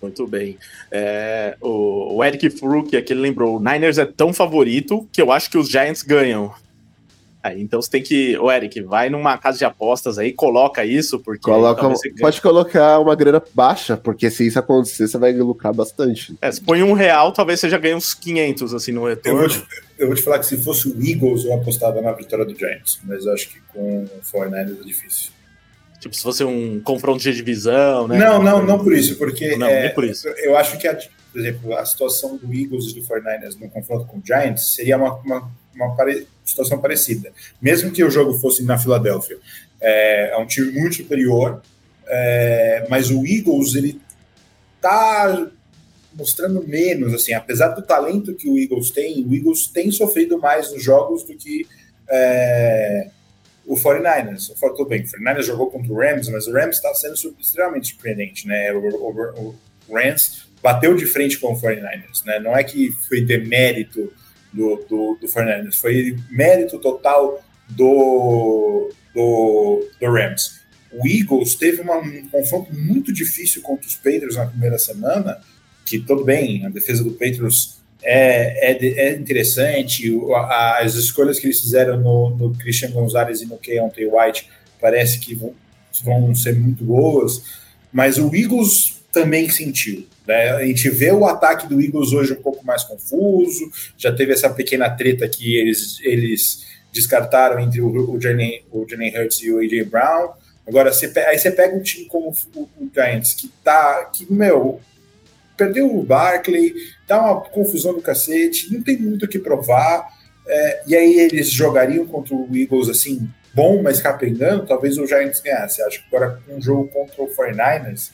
Muito 0.00 0.26
bem. 0.26 0.58
É, 0.90 1.56
o, 1.60 2.16
o 2.16 2.24
Eric 2.24 2.50
Fruc, 2.50 2.96
aqui 2.96 3.14
lembrou, 3.14 3.56
o 3.56 3.60
Niners 3.60 3.98
é 3.98 4.04
tão 4.04 4.32
favorito 4.32 5.08
que 5.12 5.22
eu 5.22 5.30
acho 5.30 5.48
que 5.48 5.56
os 5.56 5.68
Giants 5.68 6.02
ganham. 6.02 6.52
Aí, 7.42 7.60
então 7.60 7.82
você 7.82 7.90
tem 7.90 8.02
que, 8.02 8.38
o 8.38 8.50
Eric, 8.50 8.80
vai 8.82 9.10
numa 9.10 9.36
casa 9.36 9.58
de 9.58 9.64
apostas 9.64 10.16
aí, 10.16 10.32
coloca 10.32 10.84
isso, 10.84 11.18
porque. 11.18 11.42
Coloca, 11.42 11.92
pode 12.20 12.40
colocar 12.40 13.00
uma 13.00 13.16
grana 13.16 13.42
baixa, 13.52 13.96
porque 13.96 14.30
se 14.30 14.46
isso 14.46 14.60
acontecer, 14.60 15.08
você 15.08 15.18
vai 15.18 15.32
lucrar 15.32 15.74
bastante. 15.74 16.36
É, 16.40 16.52
se 16.52 16.60
põe 16.60 16.84
um 16.84 16.92
real, 16.92 17.32
talvez 17.32 17.58
você 17.58 17.68
já 17.68 17.78
ganhe 17.78 17.96
uns 17.96 18.14
500 18.14 18.74
assim 18.74 18.92
no 18.92 19.08
retorno. 19.08 19.42
Eu 19.42 19.48
vou, 19.48 19.58
te, 19.58 19.66
eu 19.98 20.06
vou 20.06 20.14
te 20.14 20.22
falar 20.22 20.38
que 20.38 20.46
se 20.46 20.56
fosse 20.56 20.88
o 20.88 21.04
Eagles, 21.04 21.44
eu 21.44 21.54
apostava 21.54 22.00
na 22.00 22.12
vitória 22.12 22.44
do 22.44 22.56
Giants, 22.56 23.00
mas 23.02 23.26
eu 23.26 23.32
acho 23.32 23.48
que 23.48 23.60
com 23.72 24.04
o 24.04 24.08
49 24.30 24.80
é 24.80 24.84
difícil. 24.84 25.32
Tipo, 25.98 26.14
se 26.14 26.22
fosse 26.22 26.44
um 26.44 26.80
confronto 26.80 27.20
de 27.20 27.32
divisão, 27.32 28.06
né? 28.06 28.18
Não, 28.18 28.40
não, 28.40 28.64
não 28.64 28.78
por 28.78 28.92
isso, 28.92 29.16
porque. 29.16 29.56
Não, 29.56 29.66
é, 29.66 29.86
nem 29.86 29.94
por 29.94 30.04
isso. 30.04 30.28
Eu 30.28 30.56
acho 30.56 30.78
que, 30.78 30.86
a, 30.86 30.94
por 30.94 31.40
exemplo, 31.40 31.76
a 31.76 31.84
situação 31.84 32.36
do 32.36 32.52
Eagles 32.52 32.86
e 32.86 32.94
do 32.94 33.02
49ers 33.02 33.58
no 33.58 33.68
confronto 33.68 34.06
com 34.06 34.18
o 34.18 34.22
Giants 34.24 34.74
seria 34.74 34.96
uma, 34.96 35.14
uma, 35.14 35.50
uma 35.74 35.94
pare, 35.94 36.26
situação 36.44 36.78
parecida. 36.78 37.32
Mesmo 37.60 37.90
que 37.90 38.04
o 38.04 38.10
jogo 38.10 38.38
fosse 38.38 38.62
na 38.64 38.78
Filadélfia. 38.78 39.38
É, 39.80 40.30
é 40.30 40.36
um 40.38 40.46
time 40.46 40.72
muito 40.72 40.96
superior, 40.96 41.62
é, 42.06 42.86
mas 42.88 43.10
o 43.10 43.26
Eagles, 43.26 43.74
ele 43.74 44.00
tá 44.80 45.48
mostrando 46.14 46.66
menos, 46.66 47.14
assim, 47.14 47.32
apesar 47.32 47.68
do 47.68 47.82
talento 47.82 48.34
que 48.34 48.48
o 48.48 48.58
Eagles 48.58 48.90
tem, 48.90 49.24
o 49.24 49.34
Eagles 49.34 49.66
tem 49.66 49.90
sofrido 49.90 50.38
mais 50.38 50.70
nos 50.72 50.82
jogos 50.82 51.22
do 51.22 51.34
que. 51.34 51.66
É, 52.08 53.08
o 53.64 53.76
49ers. 53.76 54.50
Eu 54.50 54.56
falo, 54.56 54.74
tudo 54.74 54.88
bem, 54.88 55.02
o 55.02 55.04
49ers 55.04 55.42
jogou 55.42 55.70
contra 55.70 55.92
o 55.92 55.96
Rams, 55.96 56.28
mas 56.28 56.46
o 56.46 56.52
Rams 56.52 56.76
está 56.76 56.92
sendo 56.94 57.14
extremamente 57.38 57.88
surpreendente, 57.88 58.46
né? 58.46 58.72
O, 58.72 58.78
o, 58.78 59.56
o, 59.88 59.94
Rams 59.94 60.48
bateu 60.62 60.94
de 60.94 61.06
frente 61.06 61.38
com 61.38 61.52
o 61.52 61.60
49ers, 61.60 62.24
né? 62.24 62.38
Não 62.40 62.56
é 62.56 62.64
que 62.64 62.90
foi 63.08 63.20
demérito 63.20 64.12
do, 64.52 64.84
do, 64.88 65.18
do 65.20 65.26
49ers, 65.26 65.76
foi 65.76 66.16
mérito 66.30 66.78
total 66.78 67.42
do, 67.68 68.90
do, 69.14 69.88
do 70.00 70.12
Rams. 70.12 70.60
O 70.92 71.06
Eagles 71.06 71.54
teve 71.54 71.80
uma, 71.80 71.96
um 71.98 72.28
confronto 72.28 72.72
muito 72.74 73.12
difícil 73.12 73.62
contra 73.62 73.86
os 73.86 73.94
Patriots 73.94 74.36
na 74.36 74.46
primeira 74.46 74.78
semana, 74.78 75.40
que 75.86 75.98
tudo 75.98 76.24
bem, 76.24 76.66
a 76.66 76.68
defesa 76.68 77.02
do 77.02 77.12
Patriots 77.12 77.80
é, 78.02 78.72
é, 78.72 78.86
é 79.08 79.14
interessante. 79.14 80.12
as 80.80 80.94
escolhas 80.94 81.38
que 81.38 81.46
eles 81.46 81.60
fizeram 81.60 81.98
no, 81.98 82.30
no 82.30 82.54
Christian 82.54 82.90
Gonzalez 82.90 83.40
e 83.40 83.46
no 83.46 83.56
Keontae 83.56 84.06
White 84.06 84.48
parece 84.80 85.18
que 85.18 85.34
vão, 85.34 85.54
vão 86.02 86.34
ser 86.34 86.58
muito 86.58 86.84
boas, 86.84 87.42
mas 87.92 88.18
o 88.18 88.34
Eagles 88.34 89.01
também 89.12 89.48
sentiu. 89.50 90.06
Né? 90.26 90.50
A 90.50 90.64
gente 90.64 90.88
vê 90.88 91.12
o 91.12 91.26
ataque 91.26 91.68
do 91.68 91.80
Eagles 91.80 92.12
hoje 92.12 92.32
um 92.32 92.42
pouco 92.42 92.64
mais 92.64 92.82
confuso, 92.82 93.70
já 93.96 94.12
teve 94.12 94.32
essa 94.32 94.48
pequena 94.48 94.88
treta 94.90 95.28
que 95.28 95.56
eles, 95.56 96.00
eles 96.02 96.66
descartaram 96.92 97.60
entre 97.60 97.80
o, 97.80 97.88
o, 97.88 98.20
Jalen, 98.20 98.62
o 98.70 98.86
Jalen 98.88 99.16
Hurts 99.16 99.42
e 99.42 99.52
o 99.52 99.58
A.J. 99.58 99.84
Brown. 99.84 100.32
Agora, 100.66 100.92
você, 100.92 101.12
aí 101.26 101.38
você 101.38 101.50
pega 101.50 101.76
um 101.76 101.82
time 101.82 102.06
como 102.06 102.32
o, 102.54 102.60
o 102.60 102.90
Giants, 102.94 103.34
que 103.34 103.48
tá, 103.64 104.04
que, 104.12 104.30
meu, 104.32 104.80
perdeu 105.56 105.94
o 105.94 106.02
Barkley, 106.02 106.74
dá 107.06 107.20
uma 107.20 107.40
confusão 107.40 107.94
do 107.94 108.00
cacete, 108.00 108.72
não 108.72 108.82
tem 108.82 108.96
muito 108.98 109.24
o 109.24 109.28
que 109.28 109.38
provar. 109.38 110.08
É, 110.46 110.82
e 110.86 110.96
aí 110.96 111.20
eles 111.20 111.50
jogariam 111.50 112.06
contra 112.06 112.34
o 112.34 112.48
Eagles 112.52 112.88
assim, 112.88 113.28
bom, 113.54 113.82
mas 113.82 114.00
capengando, 114.00 114.66
talvez 114.66 114.98
o 114.98 115.06
Giants 115.06 115.40
ganhasse. 115.40 115.82
Acho 115.82 116.00
que 116.00 116.14
agora 116.14 116.40
um 116.48 116.60
jogo 116.60 116.88
contra 116.88 117.22
o 117.22 117.28
49ers, 117.28 118.10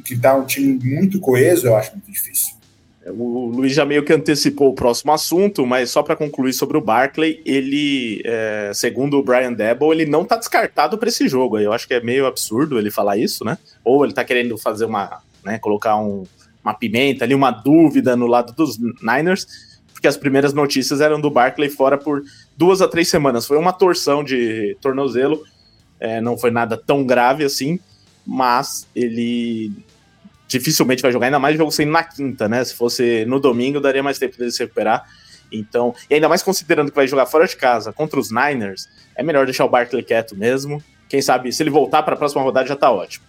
que 0.00 0.16
tá 0.16 0.34
um 0.34 0.44
time 0.44 0.78
muito 0.82 1.20
coeso, 1.20 1.66
eu 1.66 1.76
acho 1.76 1.92
muito 1.92 2.10
difícil. 2.10 2.54
O 3.04 3.46
Luiz 3.46 3.72
já 3.74 3.84
meio 3.84 4.04
que 4.04 4.12
antecipou 4.12 4.70
o 4.70 4.74
próximo 4.74 5.12
assunto, 5.12 5.66
mas 5.66 5.90
só 5.90 6.04
para 6.04 6.14
concluir 6.14 6.52
sobre 6.52 6.76
o 6.76 6.80
Barkley, 6.80 7.42
ele, 7.44 8.22
é, 8.24 8.70
segundo 8.72 9.18
o 9.18 9.22
Brian 9.24 9.52
Debo, 9.52 9.92
ele 9.92 10.06
não 10.06 10.24
tá 10.24 10.36
descartado 10.36 10.96
para 10.96 11.08
esse 11.08 11.26
jogo. 11.26 11.58
Eu 11.58 11.72
acho 11.72 11.88
que 11.88 11.94
é 11.94 12.00
meio 12.00 12.26
absurdo 12.26 12.78
ele 12.78 12.92
falar 12.92 13.16
isso, 13.16 13.44
né? 13.44 13.58
Ou 13.84 14.04
ele 14.04 14.14
tá 14.14 14.24
querendo 14.24 14.56
fazer 14.56 14.84
uma, 14.84 15.20
né, 15.44 15.58
colocar 15.58 15.96
um, 15.96 16.24
uma 16.62 16.74
pimenta 16.74 17.24
ali, 17.24 17.34
uma 17.34 17.50
dúvida 17.50 18.14
no 18.14 18.28
lado 18.28 18.52
dos 18.52 18.78
Niners, 19.02 19.46
porque 19.92 20.06
as 20.06 20.16
primeiras 20.16 20.52
notícias 20.52 21.00
eram 21.00 21.20
do 21.20 21.30
Barkley 21.30 21.68
fora 21.68 21.98
por 21.98 22.22
duas 22.56 22.80
a 22.80 22.86
três 22.86 23.08
semanas. 23.08 23.46
Foi 23.46 23.58
uma 23.58 23.72
torção 23.72 24.22
de 24.22 24.76
tornozelo, 24.80 25.42
é, 25.98 26.20
não 26.20 26.38
foi 26.38 26.52
nada 26.52 26.76
tão 26.76 27.04
grave 27.04 27.44
assim, 27.44 27.80
mas 28.26 28.86
ele 28.94 29.72
dificilmente 30.48 31.02
vai 31.02 31.10
jogar, 31.10 31.26
ainda 31.26 31.38
mais 31.38 31.56
jogo 31.56 31.70
sendo 31.70 31.92
na 31.92 32.04
quinta, 32.04 32.48
né? 32.48 32.62
Se 32.64 32.74
fosse 32.74 33.24
no 33.24 33.40
domingo, 33.40 33.80
daria 33.80 34.02
mais 34.02 34.18
tempo 34.18 34.36
dele 34.36 34.52
se 34.52 34.62
recuperar. 34.62 35.04
Então, 35.50 35.94
e 36.08 36.14
ainda 36.14 36.28
mais 36.28 36.42
considerando 36.42 36.90
que 36.90 36.96
vai 36.96 37.06
jogar 37.06 37.26
fora 37.26 37.46
de 37.46 37.56
casa 37.56 37.92
contra 37.92 38.18
os 38.18 38.30
Niners, 38.30 38.88
é 39.14 39.22
melhor 39.22 39.44
deixar 39.44 39.64
o 39.64 39.68
Barkley 39.68 40.02
quieto 40.02 40.36
mesmo. 40.36 40.82
Quem 41.08 41.20
sabe, 41.20 41.52
se 41.52 41.62
ele 41.62 41.70
voltar 41.70 42.02
para 42.02 42.14
a 42.14 42.16
próxima 42.16 42.42
rodada 42.42 42.66
já 42.66 42.76
tá 42.76 42.90
ótimo. 42.90 43.24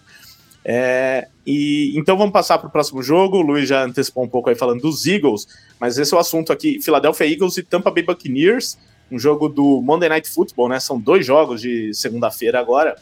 É, 0.64 1.28
e 1.46 1.92
então 1.94 2.16
vamos 2.16 2.32
passar 2.32 2.56
para 2.58 2.68
o 2.68 2.70
próximo 2.70 3.02
jogo. 3.02 3.38
O 3.38 3.42
Luiz 3.42 3.68
já 3.68 3.84
antecipou 3.84 4.24
um 4.24 4.28
pouco 4.28 4.48
aí 4.48 4.56
falando 4.56 4.80
dos 4.80 5.06
Eagles, 5.06 5.46
mas 5.78 5.98
esse 5.98 6.14
é 6.14 6.16
o 6.16 6.20
assunto 6.20 6.52
aqui: 6.52 6.80
Philadelphia 6.82 7.30
Eagles 7.30 7.58
e 7.58 7.62
Tampa 7.62 7.90
Bay 7.90 8.02
Buccaneers, 8.02 8.78
um 9.10 9.18
jogo 9.18 9.48
do 9.48 9.82
Monday 9.82 10.08
Night 10.08 10.30
Football, 10.30 10.70
né? 10.70 10.80
São 10.80 10.98
dois 10.98 11.26
jogos 11.26 11.60
de 11.60 11.92
segunda-feira 11.92 12.58
agora, 12.58 12.96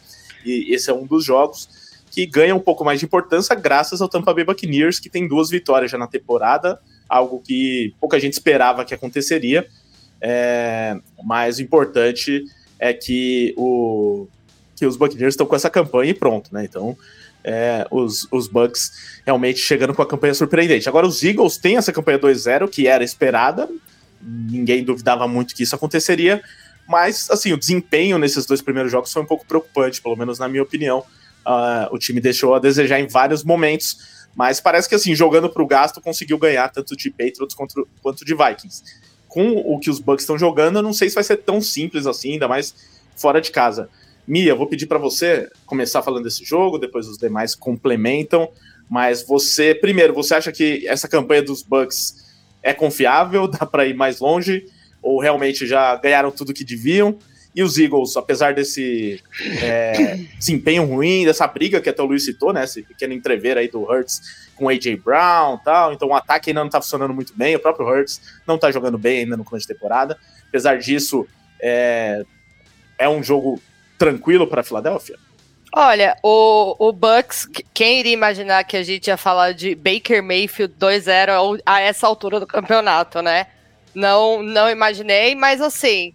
e 0.44 0.74
esse 0.74 0.90
é 0.90 0.92
um 0.92 1.06
dos 1.06 1.24
jogos 1.24 1.68
que 2.12 2.26
ganha 2.26 2.54
um 2.54 2.60
pouco 2.60 2.84
mais 2.84 3.00
de 3.00 3.06
importância 3.06 3.56
graças 3.56 4.00
ao 4.00 4.08
Tampa 4.08 4.32
Bay 4.32 4.44
Buccaneers, 4.44 5.00
que 5.00 5.08
tem 5.08 5.26
duas 5.26 5.50
vitórias 5.50 5.90
já 5.90 5.98
na 5.98 6.06
temporada, 6.06 6.78
algo 7.08 7.40
que 7.40 7.94
pouca 7.98 8.20
gente 8.20 8.34
esperava 8.34 8.84
que 8.84 8.94
aconteceria. 8.94 9.66
É, 10.20 10.96
mas 11.24 11.58
o 11.58 11.62
importante 11.62 12.44
é 12.78 12.92
que, 12.92 13.54
o, 13.56 14.28
que 14.76 14.86
os 14.86 14.96
Buccaneers 14.96 15.32
estão 15.32 15.46
com 15.46 15.56
essa 15.56 15.70
campanha 15.70 16.10
e 16.10 16.14
pronto, 16.14 16.52
né? 16.52 16.64
Então 16.64 16.96
é, 17.44 17.86
os, 17.90 18.26
os 18.30 18.46
Bucks 18.46 18.92
realmente 19.24 19.58
chegando 19.58 19.94
com 19.94 20.02
a 20.02 20.06
campanha 20.06 20.34
surpreendente. 20.34 20.88
Agora, 20.88 21.06
os 21.06 21.22
Eagles 21.22 21.56
têm 21.56 21.76
essa 21.76 21.92
campanha 21.92 22.18
2-0, 22.18 22.68
que 22.68 22.86
era 22.86 23.02
esperada, 23.02 23.68
ninguém 24.20 24.84
duvidava 24.84 25.26
muito 25.26 25.54
que 25.54 25.62
isso 25.62 25.74
aconteceria, 25.74 26.42
mas, 26.86 27.30
assim, 27.30 27.52
o 27.52 27.58
desempenho 27.58 28.18
nesses 28.18 28.44
dois 28.46 28.60
primeiros 28.60 28.92
jogos 28.92 29.12
foi 29.12 29.22
um 29.22 29.26
pouco 29.26 29.46
preocupante, 29.46 30.02
pelo 30.02 30.16
menos 30.16 30.38
na 30.38 30.48
minha 30.48 30.62
opinião. 30.62 31.04
Uh, 31.46 31.92
o 31.94 31.98
time 31.98 32.20
deixou 32.20 32.54
a 32.54 32.58
desejar 32.58 33.00
em 33.00 33.06
vários 33.06 33.42
momentos, 33.42 34.26
mas 34.34 34.60
parece 34.60 34.88
que, 34.88 34.94
assim, 34.94 35.14
jogando 35.14 35.48
para 35.48 35.62
o 35.62 35.66
gasto, 35.66 36.00
conseguiu 36.00 36.38
ganhar 36.38 36.68
tanto 36.68 36.96
de 36.96 37.10
Patriots 37.10 37.54
quanto, 37.54 37.88
quanto 38.00 38.24
de 38.24 38.34
Vikings. 38.34 38.82
Com 39.28 39.50
o 39.56 39.78
que 39.78 39.90
os 39.90 39.98
Bucks 39.98 40.22
estão 40.22 40.38
jogando, 40.38 40.78
eu 40.78 40.82
não 40.82 40.92
sei 40.92 41.08
se 41.08 41.14
vai 41.14 41.24
ser 41.24 41.38
tão 41.38 41.60
simples 41.60 42.06
assim, 42.06 42.32
ainda 42.32 42.48
mais 42.48 42.74
fora 43.16 43.40
de 43.40 43.50
casa. 43.50 43.88
Mia, 44.26 44.54
vou 44.54 44.66
pedir 44.66 44.86
para 44.86 44.98
você 44.98 45.50
começar 45.66 46.02
falando 46.02 46.24
desse 46.24 46.44
jogo, 46.44 46.78
depois 46.78 47.08
os 47.08 47.18
demais 47.18 47.54
complementam. 47.54 48.48
Mas 48.88 49.26
você, 49.26 49.74
primeiro, 49.74 50.14
você 50.14 50.34
acha 50.34 50.52
que 50.52 50.86
essa 50.86 51.08
campanha 51.08 51.42
dos 51.42 51.62
Bucks 51.62 52.22
é 52.62 52.72
confiável? 52.72 53.48
Dá 53.48 53.66
para 53.66 53.86
ir 53.86 53.94
mais 53.94 54.20
longe? 54.20 54.66
Ou 55.02 55.20
realmente 55.20 55.66
já 55.66 55.96
ganharam 55.96 56.30
tudo 56.30 56.54
que 56.54 56.64
deviam? 56.64 57.18
E 57.54 57.62
os 57.62 57.76
Eagles, 57.76 58.16
apesar 58.16 58.54
desse 58.54 59.22
é, 59.60 60.16
desempenho 60.38 60.84
ruim, 60.84 61.24
dessa 61.24 61.46
briga 61.46 61.80
que 61.80 61.88
até 61.88 62.02
o 62.02 62.06
Luiz 62.06 62.24
citou, 62.24 62.52
né? 62.52 62.64
Esse 62.64 62.82
pequeno 62.82 63.12
entrever 63.12 63.58
aí 63.58 63.68
do 63.68 63.82
Hurts 63.82 64.20
com 64.56 64.66
o 64.66 64.68
A.J. 64.68 64.96
Brown 64.96 65.58
tal. 65.58 65.92
Então 65.92 66.08
o 66.08 66.14
ataque 66.14 66.50
ainda 66.50 66.62
não 66.62 66.70
tá 66.70 66.80
funcionando 66.80 67.12
muito 67.12 67.36
bem. 67.36 67.54
O 67.54 67.60
próprio 67.60 67.86
Hurts 67.86 68.20
não 68.46 68.56
tá 68.56 68.70
jogando 68.70 68.96
bem 68.96 69.20
ainda 69.20 69.36
no 69.36 69.44
começo 69.44 69.66
de 69.66 69.74
temporada. 69.74 70.18
Apesar 70.48 70.78
disso, 70.78 71.26
é, 71.60 72.24
é 72.98 73.08
um 73.08 73.22
jogo 73.22 73.60
tranquilo 73.98 74.46
para 74.46 74.62
a 74.62 74.64
Filadélfia? 74.64 75.18
Olha, 75.74 76.16
o, 76.22 76.76
o 76.78 76.92
Bucks, 76.92 77.48
quem 77.72 78.00
iria 78.00 78.12
imaginar 78.12 78.64
que 78.64 78.76
a 78.76 78.82
gente 78.82 79.06
ia 79.06 79.16
falar 79.16 79.52
de 79.52 79.74
Baker 79.74 80.22
Mayfield 80.22 80.74
2-0 80.78 81.60
a 81.64 81.80
essa 81.80 82.06
altura 82.06 82.38
do 82.38 82.46
campeonato, 82.46 83.22
né? 83.22 83.46
Não, 83.94 84.42
não 84.42 84.68
imaginei, 84.68 85.34
mas 85.34 85.62
assim, 85.62 86.14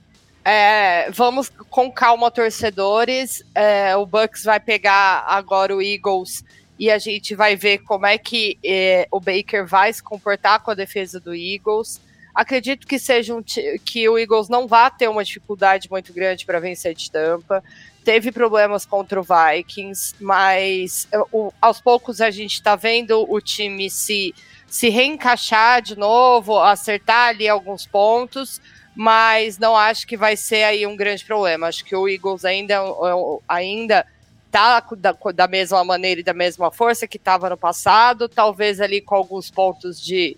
é, 0.50 1.12
vamos 1.12 1.50
com 1.70 1.92
calma, 1.92 2.32
torcedores. 2.32 3.44
É, 3.54 3.98
o 3.98 4.06
Bucks 4.06 4.46
vai 4.46 4.62
pegar 4.62 5.26
agora 5.28 5.76
o 5.76 5.82
Eagles 5.82 6.42
e 6.80 6.90
a 6.90 6.98
gente 6.98 7.36
vai 7.36 7.58
ver 7.58 7.80
como 7.80 8.06
é 8.06 8.18
que 8.18 8.58
é, 8.64 9.10
o 9.12 9.20
Baker 9.20 9.68
vai 9.68 9.92
se 9.92 10.02
comportar 10.02 10.64
com 10.64 10.72
a 10.72 10.74
defesa 10.74 11.20
do 11.20 11.36
Eagles. 11.36 12.00
Acredito 12.34 12.88
que 12.88 12.98
seja 12.98 13.36
um 13.36 13.44
que 13.84 14.08
o 14.08 14.18
Eagles 14.18 14.48
não 14.48 14.70
vá 14.70 14.90
ter 14.90 15.10
uma 15.10 15.22
dificuldade 15.22 15.92
muito 15.92 16.14
grande 16.14 16.46
para 16.46 16.62
vencer 16.62 16.96
de 16.96 17.12
Tampa. 17.12 17.62
Teve 18.06 18.32
problemas 18.32 18.86
contra 18.86 19.20
o 19.20 19.26
Vikings, 19.26 20.16
mas 20.18 21.10
o, 21.30 21.52
aos 21.62 21.82
poucos 21.82 22.22
a 22.22 22.32
gente 22.32 22.54
está 22.54 22.74
vendo 22.78 23.30
o 23.30 23.42
time 23.42 23.90
se, 23.90 24.34
se 24.66 24.88
reencaixar 24.88 25.82
de 25.82 25.98
novo, 25.98 26.58
acertar 26.58 27.32
ali 27.32 27.50
alguns 27.50 27.86
pontos. 27.86 28.62
Mas 28.98 29.60
não 29.60 29.78
acho 29.78 30.08
que 30.08 30.18
vai 30.18 30.36
ser 30.36 30.64
aí 30.64 30.88
um 30.88 30.96
grande 30.96 31.24
problema. 31.24 31.68
Acho 31.68 31.86
que 31.86 31.96
o 31.96 32.10
Eagles 32.10 32.44
ainda, 32.44 32.74
é 32.74 32.78
é 32.78 33.40
ainda 33.48 34.04
tá 34.52 34.84
da, 34.98 35.16
da 35.36 35.48
mesma 35.48 35.84
maneira 35.84 36.22
e 36.22 36.24
da 36.24 36.34
mesma 36.34 36.72
força 36.72 37.08
que 37.08 37.18
estava 37.18 37.48
no 37.48 37.56
passado, 37.56 38.28
talvez 38.28 38.82
ali 38.82 39.00
com 39.00 39.14
alguns 39.14 39.52
pontos 39.52 40.04
de, 40.04 40.36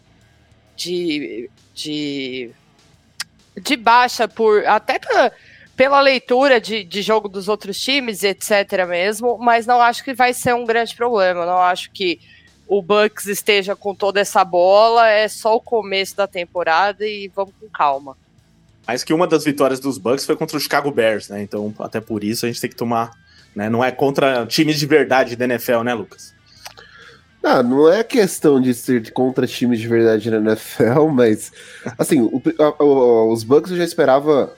de, 0.75 1.49
de, 1.73 2.51
de 3.61 3.77
baixa 3.77 4.27
por 4.27 4.65
até 4.65 4.99
pra, 4.99 5.31
pela 5.77 6.01
leitura 6.01 6.59
de, 6.59 6.83
de 6.83 7.01
jogo 7.01 7.29
dos 7.29 7.47
outros 7.47 7.79
times, 7.79 8.23
etc. 8.23 8.85
mesmo, 8.85 9.37
mas 9.37 9.65
não 9.65 9.81
acho 9.81 10.03
que 10.03 10.13
vai 10.13 10.33
ser 10.33 10.53
um 10.53 10.65
grande 10.65 10.93
problema. 10.97 11.45
Não 11.45 11.59
acho 11.59 11.91
que 11.91 12.19
o 12.67 12.81
Bucks 12.81 13.25
esteja 13.25 13.73
com 13.73 13.95
toda 13.95 14.19
essa 14.19 14.43
bola, 14.43 15.07
é 15.07 15.29
só 15.29 15.55
o 15.55 15.61
começo 15.61 16.17
da 16.17 16.27
temporada 16.27 17.07
e 17.07 17.29
vamos 17.29 17.53
com 17.57 17.69
calma. 17.69 18.17
Mas 18.89 19.03
que 19.03 19.13
uma 19.13 19.27
das 19.27 19.43
vitórias 19.43 19.79
dos 19.79 19.99
Bucks 19.99 20.25
foi 20.25 20.35
contra 20.35 20.57
o 20.57 20.59
Chicago 20.59 20.89
Bears, 20.89 21.29
né? 21.29 21.43
Então, 21.43 21.71
até 21.77 22.01
por 22.01 22.23
isso 22.23 22.43
a 22.43 22.49
gente 22.49 22.59
tem 22.59 22.71
que 22.71 22.75
tomar. 22.75 23.11
Né? 23.55 23.69
Não 23.69 23.83
é 23.83 23.91
contra 23.91 24.47
times 24.47 24.79
de 24.79 24.87
verdade 24.87 25.35
da 25.35 25.45
NFL, 25.45 25.83
né, 25.83 25.93
Lucas? 25.93 26.33
Não, 27.43 27.61
não 27.61 27.93
é 27.93 28.03
questão 28.03 28.59
de 28.59 28.73
ser 28.73 29.11
contra 29.11 29.45
times 29.45 29.79
de 29.79 29.87
verdade 29.87 30.31
na 30.31 30.37
NFL, 30.37 31.05
mas 31.13 31.51
assim, 31.99 32.19
o, 32.19 33.31
os 33.31 33.43
Bucks 33.43 33.69
eu 33.69 33.77
já 33.77 33.83
esperava 33.83 34.55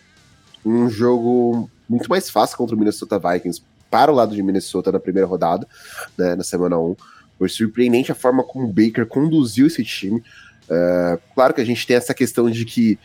um 0.66 0.90
jogo 0.90 1.70
muito 1.90 2.10
mais 2.10 2.30
fácil 2.30 2.56
contra 2.56 2.74
o 2.74 2.80
Minnesota 2.80 3.20
Vikings 3.20 3.62
para 3.90 4.10
o 4.14 4.16
lado 4.16 4.34
de 4.34 4.42
Minnesota 4.42 4.94
na 4.94 5.00
primeira 5.02 5.28
rodada, 5.28 5.68
né, 6.18 6.38
na 6.38 6.44
semana 6.46 6.80
1. 6.80 6.96
Foi 7.38 7.50
surpreendente 7.50 8.14
a 8.14 8.16
forma 8.16 8.46
como 8.46 8.70
o 8.70 8.72
Baker 8.72 9.06
conduziu 9.06 9.68
esse 9.68 9.84
time. 9.84 10.24
Uh, 10.70 11.20
claro 11.36 11.54
que 11.54 11.60
a 11.60 11.66
gente 11.66 11.86
tem 11.86 11.98
essa 11.98 12.14
questão 12.14 12.50
de 12.50 12.64
que 12.64 12.98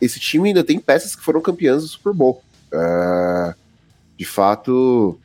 esse 0.00 0.18
time 0.18 0.48
ainda 0.48 0.64
tem 0.64 0.78
peças 0.78 1.14
que 1.14 1.22
foram 1.22 1.40
campeãs 1.40 1.82
do 1.82 1.88
Super 1.88 2.12
Bowl. 2.12 2.42
Uh, 2.72 3.54
de 4.16 4.24
fato, 4.24 5.18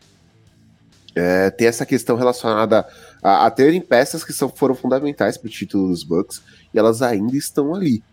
é, 1.15 1.49
tem 1.49 1.67
essa 1.67 1.85
questão 1.85 2.15
relacionada 2.15 2.87
a, 3.21 3.45
a 3.45 3.51
terem 3.51 3.81
peças 3.81 4.23
que 4.23 4.33
são, 4.33 4.49
foram 4.49 4.75
fundamentais 4.75 5.37
para 5.37 5.47
o 5.47 5.51
título 5.51 5.89
dos 5.89 6.03
Bucks 6.03 6.41
e 6.73 6.79
elas 6.79 7.01
ainda 7.01 7.35
estão 7.35 7.73
ali. 7.73 8.03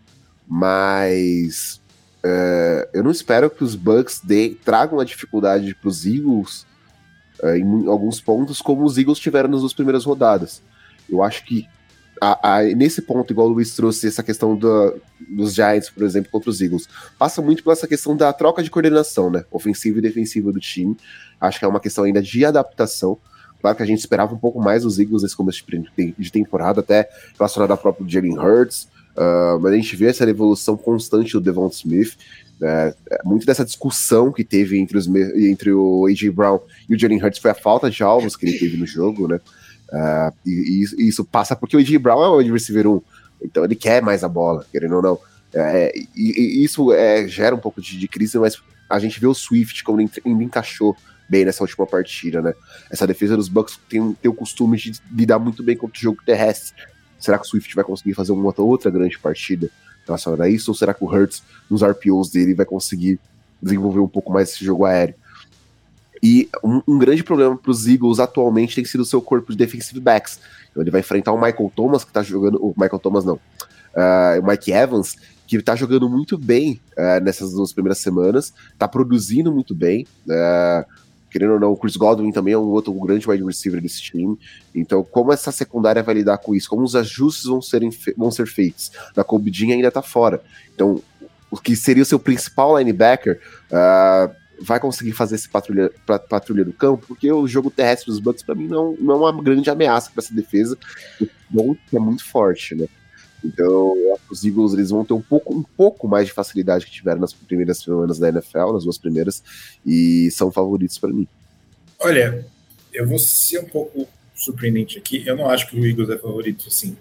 Mas 0.47 1.79
é, 2.23 2.89
eu 2.93 3.03
não 3.03 3.11
espero 3.11 3.49
que 3.49 3.63
os 3.63 3.75
Bucks 3.75 4.21
de, 4.23 4.55
tragam 4.63 4.99
a 4.99 5.05
dificuldade 5.05 5.75
para 5.75 5.89
os 5.89 6.05
Eagles 6.05 6.65
é, 7.43 7.57
em 7.57 7.87
alguns 7.87 8.21
pontos, 8.21 8.61
como 8.61 8.83
os 8.83 8.97
Eagles 8.97 9.19
tiveram 9.19 9.49
nas 9.49 9.61
duas 9.61 9.73
primeiras 9.73 10.05
rodadas. 10.05 10.61
Eu 11.09 11.23
acho 11.23 11.43
que 11.45 11.67
a, 12.23 12.57
a, 12.57 12.63
nesse 12.63 13.01
ponto, 13.01 13.33
igual 13.33 13.47
o 13.47 13.53
Luiz 13.53 13.75
trouxe 13.75 14.07
essa 14.07 14.21
questão 14.21 14.55
do, 14.55 14.95
dos 15.27 15.55
Giants, 15.55 15.89
por 15.89 16.03
exemplo, 16.03 16.29
contra 16.31 16.51
os 16.51 16.61
Eagles, 16.61 16.87
passa 17.17 17.41
muito 17.41 17.63
pela 17.63 17.73
essa 17.73 17.87
questão 17.87 18.15
da 18.15 18.31
troca 18.31 18.61
de 18.61 18.69
coordenação, 18.69 19.31
né? 19.31 19.43
Ofensiva 19.49 19.97
e 19.97 20.01
defensiva 20.03 20.51
do 20.51 20.59
time. 20.59 20.95
Acho 21.39 21.57
que 21.57 21.65
é 21.65 21.67
uma 21.67 21.79
questão 21.79 22.03
ainda 22.03 22.21
de 22.21 22.45
adaptação. 22.45 23.17
Claro 23.59 23.75
que 23.75 23.81
a 23.81 23.87
gente 23.87 23.99
esperava 23.99 24.35
um 24.35 24.37
pouco 24.37 24.61
mais 24.61 24.83
dos 24.83 24.99
Eagles 24.99 25.23
nesse 25.23 25.35
começo 25.35 25.63
de, 26.17 26.31
temporada, 26.31 26.81
até 26.81 27.09
relacionado 27.39 27.71
ao 27.71 27.77
próprio 27.77 28.07
Jalen 28.07 28.37
Hurts. 28.37 28.87
Uh, 29.17 29.59
mas 29.59 29.73
a 29.73 29.75
gente 29.75 29.95
vê 29.95 30.05
essa 30.05 30.23
evolução 30.23 30.77
constante 30.77 31.33
do 31.33 31.41
Devon 31.41 31.67
Smith. 31.69 32.17
Né? 32.59 32.93
muito 33.25 33.43
dessa 33.47 33.65
discussão 33.65 34.31
que 34.31 34.43
teve 34.43 34.77
entre, 34.77 34.95
os, 34.95 35.07
entre 35.07 35.71
o 35.73 36.05
A.J. 36.05 36.29
Brown 36.29 36.59
e 36.87 36.93
o 36.93 36.99
Jalen 36.99 37.19
Hurts 37.23 37.39
foi 37.39 37.49
a 37.49 37.55
falta 37.55 37.89
de 37.89 38.03
alvos 38.03 38.35
que 38.35 38.45
ele 38.45 38.59
teve 38.59 38.77
no 38.77 38.85
jogo, 38.85 39.27
né? 39.27 39.39
Uh, 39.91 40.33
e, 40.45 40.85
e, 40.97 41.07
isso 41.07 41.25
passa 41.25 41.55
porque 41.55 41.75
o 41.75 41.79
A.J. 41.79 41.97
Brown 41.97 42.23
é 42.23 42.27
o 42.29 42.37
wide 42.37 42.51
receiver 42.51 42.87
1, 42.87 43.01
então 43.43 43.65
ele 43.65 43.75
quer 43.75 44.01
mais 44.01 44.23
a 44.23 44.29
bola, 44.29 44.65
querendo 44.71 44.95
ou 44.95 45.01
não. 45.01 45.19
É, 45.53 45.91
e, 46.15 46.61
e, 46.61 46.63
isso 46.63 46.93
é, 46.93 47.27
gera 47.27 47.53
um 47.53 47.59
pouco 47.59 47.81
de, 47.81 47.97
de, 47.97 48.07
crise, 48.07 48.39
mas 48.39 48.57
a 48.89 48.99
gente 48.99 49.19
vê 49.19 49.27
o 49.27 49.33
Swift 49.33 49.83
como 49.83 49.99
ele 49.99 50.09
encaixou 50.25 50.95
bem 51.29 51.45
nessa 51.45 51.63
última 51.63 51.85
partida, 51.85 52.41
né? 52.41 52.53
Essa 52.89 53.05
defesa 53.05 53.35
dos 53.35 53.49
Bucks 53.49 53.79
tem, 53.89 54.13
tem 54.13 54.31
o 54.31 54.33
costume 54.33 54.77
de 54.77 54.93
lidar 55.11 55.39
muito 55.39 55.63
bem 55.63 55.75
contra 55.75 55.97
o 55.97 56.01
jogo 56.01 56.21
terrestre. 56.25 56.73
Será 57.19 57.37
que 57.37 57.45
o 57.45 57.47
Swift 57.47 57.73
vai 57.75 57.83
conseguir 57.83 58.13
fazer 58.13 58.31
uma 58.31 58.53
outra 58.57 58.89
grande 58.89 59.17
partida 59.19 59.69
relacionada 60.05 60.43
a 60.43 60.49
isso? 60.49 60.71
Ou 60.71 60.75
será 60.75 60.93
que 60.93 61.03
o 61.03 61.07
Hurts, 61.07 61.43
nos 61.69 61.83
RPOs 61.83 62.31
dele, 62.31 62.53
vai 62.53 62.65
conseguir 62.65 63.19
desenvolver 63.61 63.99
um 63.99 64.07
pouco 64.07 64.31
mais 64.31 64.49
esse 64.49 64.65
jogo 64.65 64.85
aéreo? 64.85 65.15
E 66.21 66.49
um, 66.63 66.81
um 66.87 66.99
grande 66.99 67.23
problema 67.23 67.57
para 67.57 67.71
os 67.71 67.87
Eagles 67.87 68.19
atualmente 68.19 68.75
tem 68.75 68.85
sido 68.85 69.01
o 69.01 69.05
seu 69.05 69.21
corpo 69.21 69.51
de 69.51 69.57
defensive 69.57 69.99
backs. 69.99 70.39
Então 70.69 70.83
ele 70.83 70.91
vai 70.91 71.01
enfrentar 71.01 71.31
o 71.31 71.41
Michael 71.41 71.71
Thomas, 71.75 72.03
que 72.03 72.09
está 72.11 72.21
jogando. 72.21 72.63
O 72.63 72.73
Michael 72.77 72.99
Thomas 72.99 73.25
não. 73.25 73.35
Uh, 73.35 74.39
o 74.41 74.47
Mike 74.47 74.71
Evans, 74.71 75.15
que 75.47 75.57
está 75.57 75.75
jogando 75.75 76.09
muito 76.09 76.37
bem 76.37 76.79
uh, 76.97 77.23
nessas 77.23 77.51
duas 77.53 77.73
primeiras 77.73 77.97
semanas, 77.97 78.53
está 78.71 78.87
produzindo 78.87 79.51
muito 79.51 79.75
bem. 79.75 80.05
Uh, 80.27 80.85
querendo 81.29 81.53
ou 81.53 81.59
não, 81.59 81.71
o 81.71 81.77
Chris 81.77 81.95
Godwin 81.97 82.31
também 82.31 82.53
é 82.53 82.57
um 82.57 82.67
outro 82.67 82.93
grande 82.93 83.27
wide 83.29 83.43
receiver 83.43 83.81
desse 83.81 84.01
time. 84.01 84.37
Então, 84.75 85.03
como 85.03 85.33
essa 85.33 85.51
secundária 85.51 86.03
vai 86.03 86.15
lidar 86.15 86.37
com 86.37 86.53
isso? 86.53 86.69
Como 86.69 86.83
os 86.83 86.95
ajustes 86.95 87.45
vão, 87.45 87.61
serem 87.61 87.89
vão 88.17 88.29
ser 88.29 88.47
feitos? 88.47 88.91
Da 89.15 89.23
Cobidinha 89.23 89.75
ainda 89.75 89.87
está 89.87 90.01
fora. 90.01 90.41
Então, 90.73 91.01
o 91.49 91.57
que 91.57 91.75
seria 91.75 92.03
o 92.03 92.05
seu 92.05 92.19
principal 92.19 92.77
linebacker 92.77 93.41
uh, 93.71 94.33
vai 94.61 94.79
conseguir 94.79 95.13
fazer 95.13 95.35
esse 95.35 95.49
patrulha, 95.49 95.91
patrulha 96.29 96.63
do 96.63 96.73
campo, 96.73 97.05
porque 97.07 97.31
o 97.31 97.47
jogo 97.47 97.71
terrestre 97.71 98.07
dos 98.07 98.19
Bucks, 98.19 98.43
para 98.43 98.55
mim, 98.55 98.67
não, 98.67 98.95
não 98.99 99.15
é 99.15 99.31
uma 99.31 99.43
grande 99.43 99.69
ameaça 99.69 100.11
para 100.11 100.23
essa 100.23 100.33
defesa, 100.33 100.77
que 101.19 101.95
é 101.95 101.99
muito 101.99 102.23
forte, 102.23 102.75
né? 102.75 102.87
Então, 103.43 103.95
os 104.29 104.43
Eagles 104.43 104.73
eles 104.73 104.91
vão 104.91 105.03
ter 105.03 105.13
um 105.13 105.21
pouco, 105.21 105.53
um 105.53 105.63
pouco 105.63 106.07
mais 106.07 106.27
de 106.27 106.33
facilidade 106.33 106.85
que 106.85 106.91
tiveram 106.91 107.19
nas 107.19 107.33
primeiras 107.33 107.79
semanas 107.79 108.19
da 108.19 108.29
NFL, 108.29 108.73
nas 108.73 108.83
duas 108.83 108.99
primeiras, 108.99 109.43
e 109.85 110.29
são 110.31 110.51
favoritos 110.51 110.99
para 110.99 111.11
mim. 111.11 111.27
Olha, 111.99 112.45
eu 112.93 113.07
vou 113.07 113.17
ser 113.17 113.59
um 113.59 113.65
pouco 113.65 114.07
surpreendente 114.35 114.97
aqui. 114.97 115.25
Eu 115.25 115.35
não 115.35 115.49
acho 115.49 115.67
que 115.67 115.79
o 115.79 115.85
Eagles 115.85 116.09
é 116.09 116.17
favorito, 116.17 116.65
assim. 116.67 116.95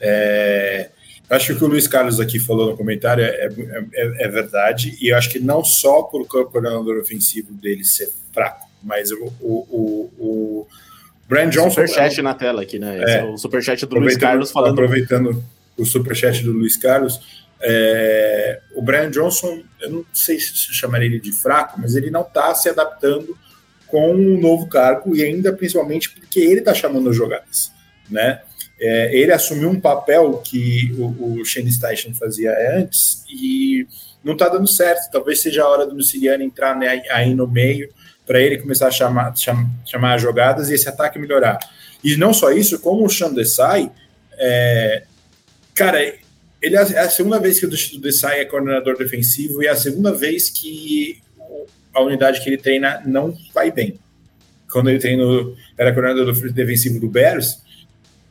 É... 0.00 0.90
Acho 1.28 1.46
que 1.46 1.52
o 1.52 1.58
que 1.58 1.64
o 1.64 1.68
Luiz 1.68 1.88
Carlos 1.88 2.20
aqui 2.20 2.38
falou 2.38 2.70
no 2.70 2.76
comentário 2.76 3.24
é, 3.24 3.48
é, 3.48 4.24
é 4.24 4.28
verdade, 4.28 4.96
e 5.00 5.08
eu 5.08 5.16
acho 5.16 5.30
que 5.30 5.40
não 5.40 5.64
só 5.64 6.02
por 6.02 6.20
o 6.20 6.24
coordenador 6.24 6.98
ofensivo 6.98 7.52
dele 7.52 7.84
ser 7.84 8.10
fraco, 8.32 8.66
mas 8.82 9.10
o, 9.10 9.32
o, 9.40 9.66
o, 9.68 10.10
o 10.18 10.66
Brand 11.28 11.52
Johnson. 11.52 11.70
Superchat 11.70 12.20
é 12.20 12.22
na 12.22 12.34
tela 12.34 12.62
aqui, 12.62 12.78
né? 12.78 13.02
É, 13.06 13.24
o 13.24 13.36
superchat 13.36 13.84
do 13.86 13.98
Luiz 13.98 14.16
Carlos 14.16 14.52
falando. 14.52 14.72
Aproveitando 14.72 15.42
o 15.76 15.84
superchat 15.84 16.42
do 16.42 16.52
Luiz 16.52 16.76
Carlos. 16.76 17.20
É, 17.60 18.60
o 18.74 18.82
Brian 18.82 19.10
Johnson, 19.10 19.62
eu 19.80 19.90
não 19.90 20.04
sei 20.12 20.38
se 20.38 20.72
chamaria 20.74 21.08
ele 21.08 21.18
de 21.18 21.32
fraco, 21.32 21.80
mas 21.80 21.96
ele 21.96 22.10
não 22.10 22.20
está 22.20 22.54
se 22.54 22.68
adaptando 22.68 23.36
com 23.86 24.12
um 24.12 24.38
novo 24.38 24.68
cargo 24.68 25.16
e 25.16 25.22
ainda 25.22 25.52
principalmente 25.52 26.10
porque 26.10 26.40
ele 26.40 26.58
está 26.58 26.74
chamando 26.74 27.08
as 27.08 27.16
jogadas, 27.16 27.72
né? 28.10 28.42
É, 28.78 29.16
ele 29.16 29.32
assumiu 29.32 29.70
um 29.70 29.80
papel 29.80 30.38
que 30.44 30.94
o, 30.98 31.40
o 31.40 31.44
Shane 31.44 31.72
Steichen 31.72 32.14
fazia 32.14 32.54
antes 32.76 33.24
e 33.28 33.86
não 34.22 34.34
está 34.34 34.48
dando 34.48 34.68
certo. 34.68 35.10
Talvez 35.10 35.40
seja 35.40 35.62
a 35.62 35.68
hora 35.68 35.86
do 35.86 36.02
Siriano 36.02 36.42
entrar 36.42 36.76
né, 36.76 37.02
aí 37.10 37.34
no 37.34 37.46
meio 37.46 37.88
para 38.26 38.40
ele 38.40 38.58
começar 38.58 38.88
a 38.88 38.90
chamar, 38.90 39.36
cham, 39.36 39.68
chamar 39.84 40.14
as 40.14 40.22
jogadas 40.22 40.68
e 40.68 40.74
esse 40.74 40.88
ataque 40.88 41.18
melhorar. 41.18 41.58
E 42.02 42.16
não 42.16 42.34
só 42.34 42.50
isso, 42.50 42.78
como 42.80 43.04
o 43.04 43.10
Sean 43.10 43.32
Desai, 43.32 43.90
é, 44.38 45.04
Cara, 45.76 46.02
ele 46.62 46.74
é, 46.74 46.80
é 46.80 47.00
a 47.00 47.10
segunda 47.10 47.38
vez 47.38 47.60
que 47.60 47.66
o 47.66 48.00
Desai 48.00 48.40
é 48.40 48.44
coordenador 48.46 48.96
defensivo 48.96 49.62
e 49.62 49.66
é 49.66 49.70
a 49.70 49.76
segunda 49.76 50.10
vez 50.10 50.48
que 50.48 51.20
a 51.92 52.00
unidade 52.00 52.42
que 52.42 52.48
ele 52.48 52.56
treina 52.56 53.02
não 53.06 53.36
vai 53.52 53.70
bem. 53.70 54.00
Quando 54.72 54.88
ele 54.88 54.98
treinou, 54.98 55.54
era 55.76 55.92
coordenador 55.92 56.34
defensivo 56.50 56.98
do 56.98 57.08
Bears, 57.08 57.60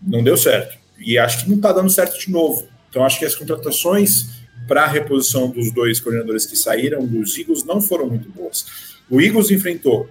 não 0.02 0.24
deu 0.24 0.38
certo. 0.38 0.78
E 0.98 1.18
acho 1.18 1.44
que 1.44 1.50
não 1.50 1.58
está 1.58 1.72
dando 1.72 1.90
certo 1.90 2.18
de 2.20 2.32
novo. 2.32 2.68
Então 2.90 3.04
acho 3.04 3.20
que 3.20 3.26
as 3.26 3.36
contratações 3.36 4.36
para 4.68 4.84
a 4.84 4.88
reposição 4.88 5.50
dos 5.50 5.72
dois 5.72 6.00
coordenadores 6.00 6.46
que 6.46 6.56
saíram 6.56 7.06
dos 7.06 7.38
Eagles 7.38 7.64
não 7.64 7.82
foram 7.82 8.08
muito 8.08 8.30
boas. 8.30 8.66
O 9.10 9.22
Eagles 9.22 9.52
enfrentou 9.52 10.10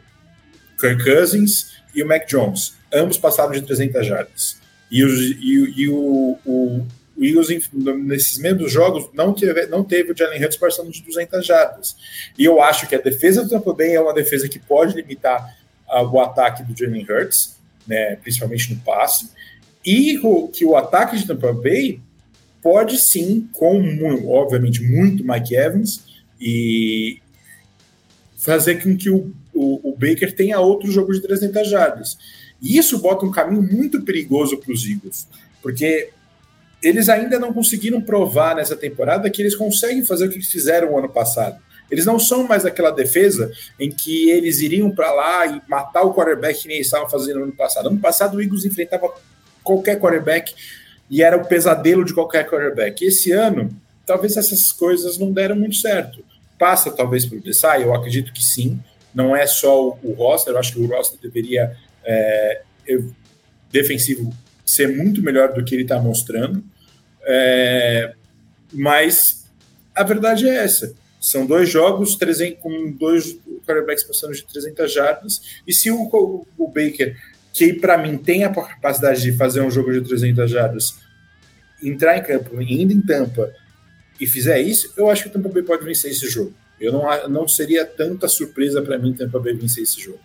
Kirk 0.78 1.02
Cousins 1.02 1.74
e 1.94 2.02
o 2.02 2.06
Mac 2.06 2.28
Jones. 2.28 2.74
Ambos 2.92 3.16
passaram 3.16 3.52
de 3.52 3.62
300 3.62 4.06
jardas. 4.06 4.56
E, 4.90 5.02
os, 5.02 5.20
e, 5.20 5.82
e 5.82 5.88
o, 5.88 6.38
o, 6.44 6.86
o 7.16 7.24
Eagles, 7.24 7.48
nesses 7.72 8.38
mesmos 8.38 8.70
jogos, 8.70 9.08
não 9.12 9.32
teve, 9.32 9.66
não 9.66 9.82
teve 9.82 10.12
o 10.12 10.16
Jalen 10.16 10.42
Hurts 10.42 10.56
passando 10.56 10.90
de 10.90 11.02
200 11.02 11.44
jardas. 11.44 11.96
E 12.38 12.44
eu 12.44 12.62
acho 12.62 12.86
que 12.86 12.94
a 12.94 13.00
defesa 13.00 13.42
do 13.42 13.50
Tampa 13.50 13.72
Bay 13.72 13.94
é 13.94 14.00
uma 14.00 14.14
defesa 14.14 14.48
que 14.48 14.58
pode 14.58 14.94
limitar 14.94 15.56
uh, 15.88 16.04
o 16.04 16.20
ataque 16.20 16.62
do 16.62 16.76
Jalen 16.76 17.06
Hurts, 17.08 17.56
né, 17.86 18.16
principalmente 18.16 18.72
no 18.72 18.80
passe, 18.80 19.30
e 19.84 20.18
o, 20.18 20.48
que 20.48 20.64
o 20.64 20.76
ataque 20.76 21.16
de 21.16 21.26
Tampa 21.26 21.52
Bay 21.52 22.00
pode 22.62 22.98
sim, 22.98 23.48
com, 23.52 23.78
obviamente, 24.28 24.82
muito 24.82 25.22
Mike 25.22 25.54
Evans, 25.54 26.02
e 26.40 27.20
fazer 28.36 28.82
com 28.82 28.96
que 28.96 29.10
o, 29.10 29.32
o, 29.52 29.90
o 29.90 29.92
Baker 29.92 30.34
tenha 30.34 30.60
outro 30.60 30.90
jogo 30.90 31.12
de 31.12 31.20
300 31.20 31.68
jardas. 31.68 32.18
E 32.60 32.78
isso 32.78 32.98
bota 32.98 33.26
um 33.26 33.30
caminho 33.30 33.62
muito 33.62 34.02
perigoso 34.02 34.56
para 34.56 34.72
os 34.72 34.84
Eagles, 34.86 35.28
porque 35.62 36.10
eles 36.82 37.08
ainda 37.08 37.38
não 37.38 37.52
conseguiram 37.52 38.00
provar 38.00 38.56
nessa 38.56 38.76
temporada 38.76 39.30
que 39.30 39.40
eles 39.40 39.54
conseguem 39.54 40.04
fazer 40.04 40.26
o 40.26 40.30
que 40.30 40.40
fizeram 40.40 40.92
o 40.92 40.98
ano 40.98 41.08
passado. 41.08 41.58
Eles 41.90 42.06
não 42.06 42.18
são 42.18 42.46
mais 42.46 42.64
aquela 42.64 42.90
defesa 42.90 43.52
em 43.78 43.90
que 43.90 44.30
eles 44.30 44.60
iriam 44.60 44.90
para 44.90 45.12
lá 45.12 45.46
e 45.46 45.62
matar 45.68 46.02
o 46.02 46.14
quarterback 46.14 46.62
que 46.62 46.68
nem 46.68 46.80
estavam 46.80 47.08
fazendo 47.08 47.38
no 47.38 47.44
ano 47.44 47.52
passado. 47.52 47.88
Ano 47.88 48.00
passado 48.00 48.36
o 48.36 48.42
Eagles 48.42 48.64
enfrentava 48.64 49.12
qualquer 49.64 49.98
quarterback 49.98 50.54
e 51.10 51.22
era 51.22 51.36
o 51.36 51.44
pesadelo 51.44 52.04
de 52.04 52.14
qualquer 52.14 52.48
quarterback. 52.48 53.04
Esse 53.04 53.32
ano, 53.32 53.70
talvez 54.06 54.36
essas 54.36 54.70
coisas 54.70 55.18
não 55.18 55.32
deram 55.32 55.56
muito 55.56 55.76
certo. 55.76 56.24
Passa 56.58 56.90
talvez 56.92 57.26
por 57.26 57.40
Desai, 57.40 57.82
eu 57.82 57.94
acredito 57.94 58.32
que 58.32 58.44
sim. 58.44 58.78
Não 59.12 59.34
é 59.34 59.46
só 59.46 59.88
o, 59.88 59.98
o 60.02 60.12
roster, 60.12 60.52
eu 60.52 60.58
acho 60.58 60.72
que 60.74 60.80
o 60.80 60.86
roster 60.86 61.18
deveria 61.20 61.76
é, 62.04 62.62
defensivo 63.72 64.32
ser 64.64 64.96
muito 64.96 65.22
melhor 65.22 65.52
do 65.52 65.64
que 65.64 65.74
ele 65.74 65.82
está 65.82 65.98
mostrando. 65.98 66.62
É, 67.22 68.14
mas 68.72 69.46
a 69.94 70.02
verdade 70.02 70.48
é 70.48 70.56
essa. 70.56 70.94
São 71.20 71.46
dois 71.46 71.70
jogos 71.70 72.16
300, 72.16 72.60
com 72.60 72.92
dois 72.92 73.38
quarterbacks 73.66 74.04
passando 74.04 74.34
de 74.34 74.44
300 74.44 74.92
jardas. 74.92 75.40
E 75.66 75.72
se 75.72 75.90
o, 75.90 76.46
o 76.58 76.68
Baker, 76.68 77.16
que 77.54 77.72
para 77.72 77.96
mim 77.96 78.18
tem 78.18 78.42
a 78.42 78.52
capacidade 78.52 79.22
de 79.22 79.32
fazer 79.32 79.62
um 79.62 79.70
jogo 79.70 79.92
de 79.92 80.00
300 80.00 80.50
jardas, 80.50 80.96
entrar 81.80 82.18
em 82.18 82.22
campo, 82.22 82.60
indo 82.60 82.92
em 82.92 83.00
tampa 83.00 83.54
e 84.20 84.26
fizer 84.26 84.60
isso, 84.60 84.92
eu 84.96 85.08
acho 85.08 85.22
que 85.22 85.28
o 85.28 85.32
Tampa 85.32 85.48
Bay 85.48 85.62
pode 85.62 85.84
vencer 85.84 86.10
esse 86.10 86.28
jogo. 86.28 86.52
Eu 86.80 86.92
não, 86.92 87.28
não 87.28 87.48
seria 87.48 87.86
tanta 87.86 88.26
surpresa 88.26 88.82
para 88.82 88.98
mim 88.98 89.12
o 89.12 89.14
Tampa 89.14 89.38
Bay 89.38 89.54
vencer 89.54 89.84
esse 89.84 90.00
jogo. 90.00 90.18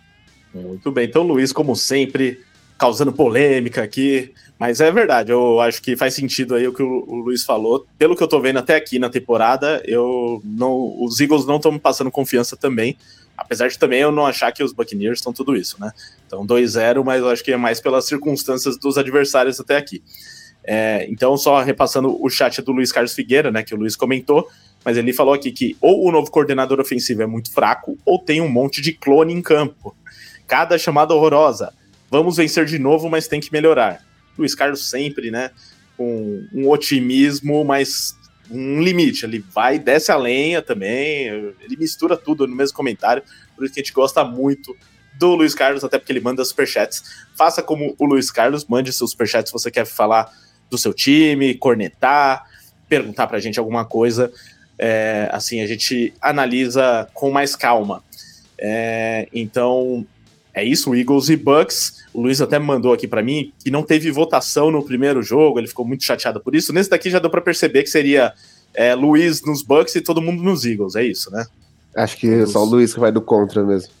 Muito 0.52 0.90
bem. 0.90 1.06
Então, 1.06 1.22
Luiz, 1.22 1.52
como 1.52 1.76
sempre, 1.76 2.40
causando 2.76 3.12
polêmica 3.12 3.82
aqui, 3.82 4.32
mas 4.58 4.80
é 4.80 4.90
verdade, 4.90 5.30
eu 5.30 5.60
acho 5.60 5.80
que 5.80 5.96
faz 5.96 6.14
sentido 6.14 6.56
aí 6.56 6.66
o 6.66 6.72
que 6.72 6.82
o, 6.82 7.04
o 7.06 7.16
Luiz 7.16 7.44
falou. 7.44 7.86
Pelo 7.96 8.16
que 8.16 8.22
eu 8.22 8.28
tô 8.28 8.40
vendo 8.40 8.58
até 8.58 8.74
aqui 8.74 8.98
na 8.98 9.08
temporada, 9.08 9.80
eu 9.86 10.42
não, 10.44 11.00
os 11.00 11.20
Eagles 11.20 11.46
não 11.46 11.56
estão 11.56 11.70
me 11.70 11.78
passando 11.78 12.10
confiança 12.10 12.56
também, 12.56 12.96
apesar 13.40 13.68
de 13.68 13.78
também 13.78 14.00
eu 14.00 14.12
não 14.12 14.26
achar 14.26 14.52
que 14.52 14.62
os 14.62 14.72
Buccaneers 14.72 15.18
estão 15.18 15.32
tudo 15.32 15.56
isso, 15.56 15.80
né? 15.80 15.90
Então 16.26 16.46
2-0, 16.46 17.02
mas 17.02 17.20
eu 17.20 17.28
acho 17.30 17.42
que 17.42 17.50
é 17.50 17.56
mais 17.56 17.80
pelas 17.80 18.06
circunstâncias 18.06 18.76
dos 18.78 18.98
adversários 18.98 19.58
até 19.58 19.76
aqui. 19.76 20.02
É, 20.62 21.06
então, 21.08 21.36
só 21.38 21.62
repassando 21.62 22.22
o 22.22 22.28
chat 22.28 22.60
do 22.60 22.70
Luiz 22.70 22.92
Carlos 22.92 23.14
Figueira, 23.14 23.50
né, 23.50 23.62
que 23.62 23.74
o 23.74 23.78
Luiz 23.78 23.96
comentou, 23.96 24.46
mas 24.84 24.98
ele 24.98 25.12
falou 25.12 25.32
aqui 25.32 25.50
que 25.50 25.74
ou 25.80 26.06
o 26.06 26.12
novo 26.12 26.30
coordenador 26.30 26.78
ofensivo 26.78 27.22
é 27.22 27.26
muito 27.26 27.50
fraco, 27.50 27.96
ou 28.04 28.18
tem 28.18 28.42
um 28.42 28.48
monte 28.48 28.82
de 28.82 28.92
clone 28.92 29.32
em 29.32 29.40
campo. 29.40 29.96
Cada 30.46 30.76
chamada 30.76 31.14
horrorosa 31.14 31.72
vamos 32.10 32.36
vencer 32.36 32.66
de 32.66 32.78
novo, 32.78 33.08
mas 33.08 33.26
tem 33.26 33.40
que 33.40 33.50
melhorar. 33.50 34.04
Luiz 34.36 34.54
Carlos 34.54 34.88
sempre, 34.88 35.30
né, 35.30 35.50
com 35.96 36.46
um 36.52 36.68
otimismo, 36.68 37.64
mas 37.64 38.14
um 38.50 38.80
limite. 38.80 39.24
Ele 39.24 39.44
vai, 39.52 39.78
desce 39.78 40.10
a 40.10 40.16
lenha 40.16 40.60
também, 40.60 41.26
ele 41.60 41.76
mistura 41.78 42.16
tudo 42.16 42.46
no 42.46 42.54
mesmo 42.54 42.76
comentário, 42.76 43.22
por 43.54 43.64
isso 43.64 43.74
que 43.74 43.80
a 43.80 43.82
gente 43.82 43.92
gosta 43.92 44.24
muito 44.24 44.76
do 45.18 45.34
Luiz 45.34 45.54
Carlos, 45.54 45.84
até 45.84 45.98
porque 45.98 46.12
ele 46.12 46.20
manda 46.20 46.44
superchats. 46.44 47.02
Faça 47.36 47.62
como 47.62 47.94
o 47.98 48.06
Luiz 48.06 48.30
Carlos, 48.30 48.64
mande 48.64 48.92
seus 48.92 49.10
superchats 49.10 49.50
se 49.50 49.52
você 49.52 49.70
quer 49.70 49.84
falar 49.84 50.32
do 50.70 50.78
seu 50.78 50.94
time, 50.94 51.54
cornetar, 51.54 52.46
perguntar 52.88 53.26
pra 53.26 53.38
gente 53.38 53.58
alguma 53.58 53.84
coisa. 53.84 54.32
É, 54.78 55.28
assim, 55.30 55.60
a 55.60 55.66
gente 55.66 56.14
analisa 56.22 57.06
com 57.12 57.30
mais 57.30 57.54
calma. 57.54 58.02
É, 58.58 59.28
então, 59.32 60.06
é 60.54 60.64
isso, 60.64 60.94
Eagles 60.94 61.28
e 61.28 61.36
Bucks. 61.36 61.99
O 62.12 62.22
Luiz 62.22 62.40
até 62.40 62.58
mandou 62.58 62.92
aqui 62.92 63.06
para 63.06 63.22
mim 63.22 63.52
que 63.62 63.70
não 63.70 63.82
teve 63.82 64.10
votação 64.10 64.70
no 64.70 64.84
primeiro 64.84 65.22
jogo, 65.22 65.58
ele 65.58 65.68
ficou 65.68 65.86
muito 65.86 66.04
chateado 66.04 66.40
por 66.40 66.54
isso. 66.54 66.72
Nesse 66.72 66.90
daqui 66.90 67.10
já 67.10 67.18
deu 67.18 67.30
para 67.30 67.40
perceber 67.40 67.82
que 67.82 67.90
seria 67.90 68.32
é, 68.74 68.94
Luiz 68.94 69.42
nos 69.42 69.62
Bucks 69.62 69.94
e 69.94 70.00
todo 70.00 70.20
mundo 70.20 70.42
nos 70.42 70.64
Eagles, 70.64 70.96
é 70.96 71.04
isso, 71.04 71.30
né? 71.30 71.46
Acho 71.94 72.16
que 72.16 72.28
é 72.28 72.46
só 72.46 72.62
o 72.62 72.64
Luiz 72.64 72.94
que 72.94 73.00
vai 73.00 73.10
do 73.10 73.20
contra 73.20 73.64
mesmo. 73.64 73.92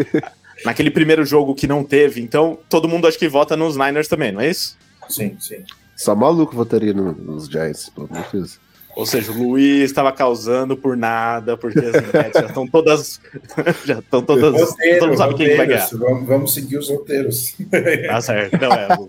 Naquele 0.64 0.90
primeiro 0.90 1.24
jogo 1.24 1.54
que 1.54 1.66
não 1.66 1.84
teve, 1.84 2.20
então 2.20 2.58
todo 2.68 2.88
mundo 2.88 3.06
acho 3.06 3.18
que 3.18 3.28
vota 3.28 3.56
nos 3.56 3.76
Niners 3.76 4.08
também, 4.08 4.32
não 4.32 4.40
é 4.40 4.50
isso? 4.50 4.76
Sim, 5.08 5.36
sim. 5.38 5.62
Só 5.94 6.14
maluco 6.14 6.54
votaria 6.54 6.92
no, 6.92 7.12
nos 7.12 7.46
Giants, 7.46 7.90
pelo 7.90 8.08
amor 8.10 8.24
de 8.24 8.32
Deus. 8.32 8.58
Ou 8.96 9.04
seja, 9.04 9.30
o 9.30 9.34
Luiz 9.34 9.90
estava 9.90 10.10
causando 10.10 10.74
por 10.74 10.96
nada, 10.96 11.54
porque 11.54 11.80
as 11.80 11.96
enquetes 11.96 12.40
já 12.40 12.46
estão 12.46 12.66
todas. 12.66 13.20
já 13.84 13.98
estão 13.98 14.22
todas. 14.22 14.70
Roteiro, 14.70 14.98
todo 14.98 15.08
mundo 15.08 15.18
sabe 15.18 15.34
quem 15.34 15.54
vai 15.54 15.66
ganhar. 15.66 15.88
Vamos, 15.92 16.26
vamos, 16.26 16.54
seguir 16.54 16.78
os 16.78 16.88
roteiros. 16.88 17.54
Tá 18.06 18.20
certo. 18.22 18.58
Não, 18.58 18.72
é, 18.72 18.88
o, 18.98 19.08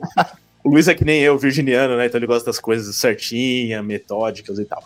o, 0.66 0.70
Luiz 0.72 0.90
é 0.90 0.94
que 0.94 1.06
nem 1.06 1.22
eu, 1.22 1.38
virginiano, 1.38 1.96
né? 1.96 2.08
Então 2.08 2.20
ele 2.20 2.28
gosta 2.28 2.48
das 2.48 2.60
coisas 2.60 2.98
certinhas, 2.98 3.84
metódicas 3.86 4.60
e 4.60 4.66
tal. 4.66 4.84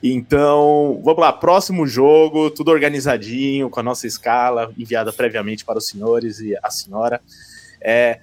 Então, 0.00 1.00
vamos 1.02 1.20
lá. 1.20 1.32
Próximo 1.32 1.84
jogo, 1.84 2.48
tudo 2.48 2.70
organizadinho, 2.70 3.68
com 3.68 3.80
a 3.80 3.82
nossa 3.82 4.06
escala 4.06 4.72
enviada 4.78 5.12
previamente 5.12 5.64
para 5.64 5.78
os 5.78 5.88
senhores 5.88 6.38
e 6.38 6.56
a 6.62 6.70
senhora. 6.70 7.20
É. 7.80 8.20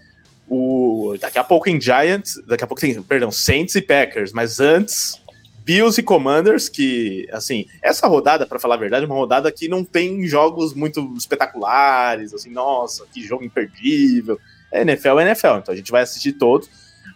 O, 0.48 1.16
daqui 1.20 1.40
a 1.40 1.44
pouco 1.44 1.70
em 1.70 1.80
Giants, 1.82 2.42
daqui 2.46 2.64
a 2.64 2.68
pouco 2.68 2.80
tem, 2.80 3.02
perdão, 3.02 3.32
Saints 3.32 3.76
e 3.76 3.82
Packers, 3.82 4.32
mas 4.32 4.60
antes 4.60 5.23
Bills 5.64 6.00
e 6.00 6.04
Commanders, 6.04 6.68
que, 6.68 7.28
assim, 7.32 7.66
essa 7.82 8.06
rodada, 8.08 8.46
para 8.46 8.60
falar 8.60 8.76
a 8.76 8.80
verdade, 8.80 9.06
é 9.06 9.08
uma 9.08 9.16
rodada 9.16 9.52
que 9.52 9.68
não 9.68 9.84
tem 9.84 10.26
jogos 10.28 10.74
muito 10.74 11.14
espetaculares, 11.18 12.34
assim, 12.34 12.50
nossa, 12.50 13.06
que 13.14 13.24
jogo 13.24 13.44
imperdível. 13.44 14.40
É 14.72 14.82
NFL 14.82 15.20
é 15.20 15.24
NFL, 15.24 15.58
então 15.60 15.74
a 15.74 15.78
gente 15.78 15.92
vai 15.92 16.02
assistir 16.02 16.34
todos, 16.34 16.70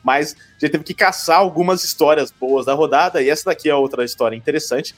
mas 0.04 0.34
a 0.34 0.60
gente 0.60 0.72
teve 0.72 0.84
que 0.84 0.94
caçar 0.94 1.40
algumas 1.40 1.84
histórias 1.84 2.32
boas 2.32 2.66
da 2.66 2.74
rodada, 2.74 3.22
e 3.22 3.30
essa 3.30 3.46
daqui 3.46 3.70
é 3.70 3.76
outra 3.76 4.06
história 4.06 4.36
interessante, 4.36 4.96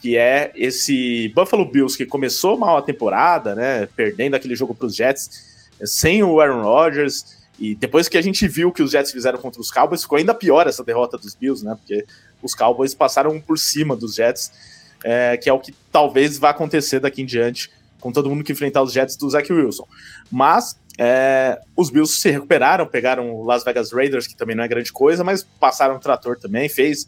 que 0.00 0.16
é 0.16 0.52
esse 0.54 1.32
Buffalo 1.34 1.64
Bills 1.64 1.96
que 1.96 2.04
começou 2.04 2.58
mal 2.58 2.76
a 2.76 2.82
temporada, 2.82 3.54
né, 3.54 3.88
perdendo 3.96 4.34
aquele 4.34 4.54
jogo 4.54 4.74
para 4.74 4.86
os 4.86 4.94
Jets, 4.94 5.70
sem 5.84 6.22
o 6.22 6.40
Aaron 6.40 6.62
Rodgers, 6.62 7.41
e 7.58 7.74
depois 7.74 8.08
que 8.08 8.18
a 8.18 8.22
gente 8.22 8.46
viu 8.48 8.68
o 8.68 8.72
que 8.72 8.82
os 8.82 8.90
Jets 8.90 9.12
fizeram 9.12 9.38
contra 9.38 9.60
os 9.60 9.70
Cowboys, 9.70 10.02
ficou 10.02 10.18
ainda 10.18 10.34
pior 10.34 10.66
essa 10.66 10.82
derrota 10.82 11.18
dos 11.18 11.34
Bills, 11.34 11.64
né? 11.64 11.74
Porque 11.74 12.04
os 12.42 12.54
Cowboys 12.54 12.94
passaram 12.94 13.40
por 13.40 13.58
cima 13.58 13.94
dos 13.94 14.14
Jets, 14.14 14.50
é, 15.04 15.36
que 15.36 15.48
é 15.48 15.52
o 15.52 15.60
que 15.60 15.74
talvez 15.90 16.38
vá 16.38 16.50
acontecer 16.50 17.00
daqui 17.00 17.22
em 17.22 17.26
diante 17.26 17.70
com 18.00 18.10
todo 18.10 18.28
mundo 18.28 18.42
que 18.42 18.50
enfrentar 18.50 18.82
os 18.82 18.92
Jets 18.92 19.16
do 19.16 19.30
Zach 19.30 19.50
Wilson. 19.50 19.86
Mas 20.30 20.76
é, 20.98 21.60
os 21.76 21.88
Bills 21.88 22.20
se 22.20 22.30
recuperaram, 22.30 22.84
pegaram 22.84 23.32
o 23.32 23.44
Las 23.44 23.62
Vegas 23.62 23.92
Raiders, 23.92 24.26
que 24.26 24.36
também 24.36 24.56
não 24.56 24.64
é 24.64 24.68
grande 24.68 24.92
coisa, 24.92 25.22
mas 25.22 25.44
passaram 25.60 25.94
o 25.96 26.00
trator 26.00 26.36
também, 26.36 26.68
fez 26.68 27.06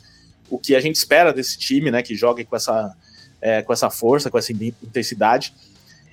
o 0.49 0.57
que 0.57 0.77
a 0.77 0.81
gente 0.81 0.95
espera 0.95 1.33
desse 1.33 1.59
time, 1.59 1.91
né, 1.91 2.01
que 2.01 2.15
jogue 2.15 2.45
com 2.45 2.55
essa, 2.55 2.95
é, 3.41 3.61
com 3.63 3.73
essa 3.73 3.91
força, 3.91 4.31
com 4.31 4.39
essa 4.39 4.53
intensidade. 4.53 5.53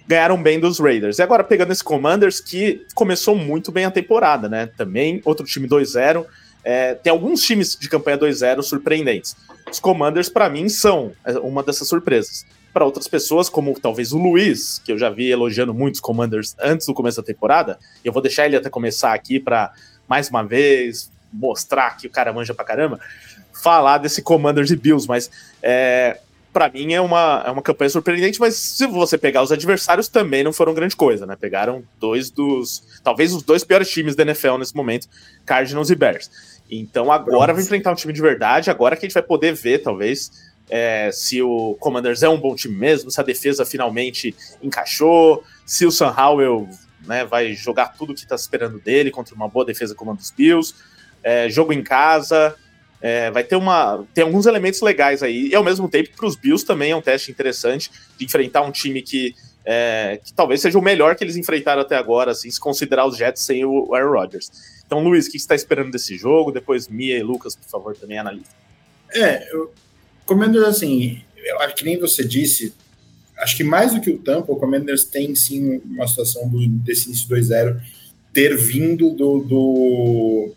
Ganharam 0.07 0.41
bem 0.41 0.59
dos 0.59 0.79
Raiders. 0.79 1.19
E 1.19 1.21
agora 1.21 1.43
pegando 1.43 1.71
esse 1.71 1.83
Commanders, 1.83 2.39
que 2.39 2.85
começou 2.93 3.35
muito 3.35 3.71
bem 3.71 3.85
a 3.85 3.91
temporada, 3.91 4.49
né? 4.49 4.67
Também 4.77 5.21
outro 5.23 5.45
time 5.45 5.67
2-0, 5.67 6.25
é, 6.63 6.95
tem 6.95 7.11
alguns 7.11 7.41
times 7.41 7.75
de 7.79 7.89
campanha 7.89 8.17
2-0 8.17 8.61
surpreendentes. 8.61 9.35
Os 9.71 9.79
Commanders, 9.79 10.29
para 10.29 10.49
mim, 10.49 10.69
são 10.69 11.13
é, 11.25 11.33
uma 11.39 11.63
dessas 11.63 11.87
surpresas. 11.87 12.45
Para 12.73 12.85
outras 12.85 13.07
pessoas, 13.07 13.49
como 13.49 13.77
talvez 13.79 14.13
o 14.13 14.17
Luiz, 14.17 14.79
que 14.83 14.91
eu 14.91 14.97
já 14.97 15.09
vi 15.09 15.29
elogiando 15.29 15.73
muitos 15.73 15.99
Commanders 15.99 16.55
antes 16.59 16.87
do 16.87 16.93
começo 16.93 17.21
da 17.21 17.25
temporada, 17.25 17.77
eu 18.03 18.13
vou 18.13 18.21
deixar 18.21 18.45
ele 18.45 18.55
até 18.55 18.69
começar 18.69 19.13
aqui 19.13 19.39
para, 19.39 19.73
mais 20.07 20.29
uma 20.29 20.43
vez, 20.43 21.11
mostrar 21.31 21.97
que 21.97 22.07
o 22.07 22.09
cara 22.09 22.31
manja 22.31 22.53
pra 22.53 22.63
caramba, 22.63 22.99
falar 23.51 23.97
desse 23.97 24.21
Commanders 24.21 24.71
e 24.71 24.75
Bills, 24.75 25.07
mas 25.07 25.29
é, 25.61 26.19
para 26.51 26.69
mim 26.69 26.93
é 26.93 27.01
uma, 27.01 27.43
é 27.45 27.51
uma 27.51 27.61
campanha 27.61 27.89
surpreendente, 27.89 28.39
mas 28.39 28.55
se 28.55 28.85
você 28.87 29.17
pegar 29.17 29.41
os 29.41 29.51
adversários 29.51 30.07
também 30.07 30.43
não 30.43 30.51
foram 30.51 30.73
grande 30.73 30.95
coisa, 30.95 31.25
né? 31.25 31.35
Pegaram 31.39 31.83
dois 31.99 32.29
dos, 32.29 32.99
talvez 33.03 33.33
os 33.33 33.43
dois 33.43 33.63
piores 33.63 33.89
times 33.89 34.15
da 34.15 34.23
NFL 34.23 34.57
nesse 34.57 34.75
momento, 34.75 35.07
Cardinals 35.45 35.89
e 35.89 35.95
Bears. 35.95 36.29
Então 36.69 37.11
agora 37.11 37.53
vai 37.53 37.63
enfrentar 37.63 37.91
um 37.91 37.95
time 37.95 38.13
de 38.13 38.21
verdade, 38.21 38.69
agora 38.69 38.95
que 38.95 39.05
a 39.05 39.07
gente 39.07 39.13
vai 39.13 39.23
poder 39.23 39.53
ver, 39.53 39.79
talvez, 39.79 40.31
é, 40.69 41.09
se 41.11 41.41
o 41.41 41.75
Commanders 41.79 42.23
é 42.23 42.29
um 42.29 42.39
bom 42.39 42.55
time 42.55 42.75
mesmo, 42.75 43.11
se 43.11 43.19
a 43.19 43.23
defesa 43.23 43.65
finalmente 43.65 44.35
encaixou, 44.61 45.43
se 45.65 45.85
o 45.85 45.91
Sam 45.91 46.13
Howell 46.17 46.69
né, 47.05 47.25
vai 47.25 47.53
jogar 47.53 47.89
tudo 47.89 48.13
que 48.13 48.21
está 48.21 48.35
esperando 48.35 48.79
dele 48.79 49.11
contra 49.11 49.35
uma 49.35 49.47
boa 49.47 49.65
defesa 49.65 49.95
como 49.95 50.11
a 50.11 50.13
dos 50.13 50.31
Bills. 50.31 50.73
É, 51.23 51.49
jogo 51.49 51.71
em 51.73 51.83
casa, 51.83 52.55
é, 53.01 53.31
vai 53.31 53.43
ter 53.43 53.55
uma. 53.55 54.05
Tem 54.13 54.23
alguns 54.23 54.45
elementos 54.45 54.79
legais 54.81 55.23
aí, 55.23 55.47
e 55.47 55.55
ao 55.55 55.63
mesmo 55.63 55.89
tempo, 55.89 56.09
para 56.15 56.27
os 56.27 56.35
Bills 56.35 56.65
também 56.65 56.91
é 56.91 56.95
um 56.95 57.01
teste 57.01 57.31
interessante 57.31 57.89
de 58.17 58.25
enfrentar 58.25 58.61
um 58.61 58.71
time 58.71 59.01
que, 59.01 59.33
é, 59.65 60.19
que 60.23 60.31
talvez 60.31 60.61
seja 60.61 60.77
o 60.77 60.81
melhor 60.81 61.15
que 61.15 61.23
eles 61.23 61.35
enfrentaram 61.35 61.81
até 61.81 61.95
agora, 61.95 62.31
assim, 62.31 62.49
se 62.51 62.59
considerar 62.59 63.07
os 63.07 63.17
Jets 63.17 63.41
sem 63.41 63.65
o 63.65 63.93
Aaron 63.95 64.11
Rodgers. 64.11 64.51
Então, 64.85 65.03
Luiz, 65.03 65.25
o 65.25 65.31
que 65.31 65.39
você 65.39 65.43
está 65.43 65.55
esperando 65.55 65.91
desse 65.91 66.15
jogo? 66.15 66.51
Depois, 66.51 66.87
Mia 66.87 67.17
e 67.17 67.23
Lucas, 67.23 67.55
por 67.55 67.67
favor, 67.67 67.97
também 67.97 68.19
analisem. 68.19 68.51
É, 69.13 69.51
eu 69.51 69.73
comendo 70.25 70.63
assim, 70.65 71.23
eu 71.35 71.59
acho 71.61 71.75
que 71.75 71.83
nem 71.83 71.97
você 71.97 72.23
disse, 72.23 72.73
acho 73.37 73.57
que 73.57 73.63
mais 73.63 73.93
do 73.93 73.99
que 73.99 74.11
o 74.11 74.17
Tampa, 74.17 74.51
o 74.51 74.57
Commanders 74.57 75.05
tem 75.05 75.33
sim 75.33 75.81
uma 75.85 76.07
situação 76.07 76.47
do, 76.47 76.65
desse 76.67 77.07
início 77.07 77.27
2-0 77.27 77.81
ter 78.31 78.55
vindo 78.55 79.09
do, 79.11 79.39
do, 79.39 80.53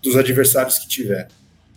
dos 0.00 0.16
adversários 0.16 0.78
que 0.78 0.88
tiver. 0.88 1.28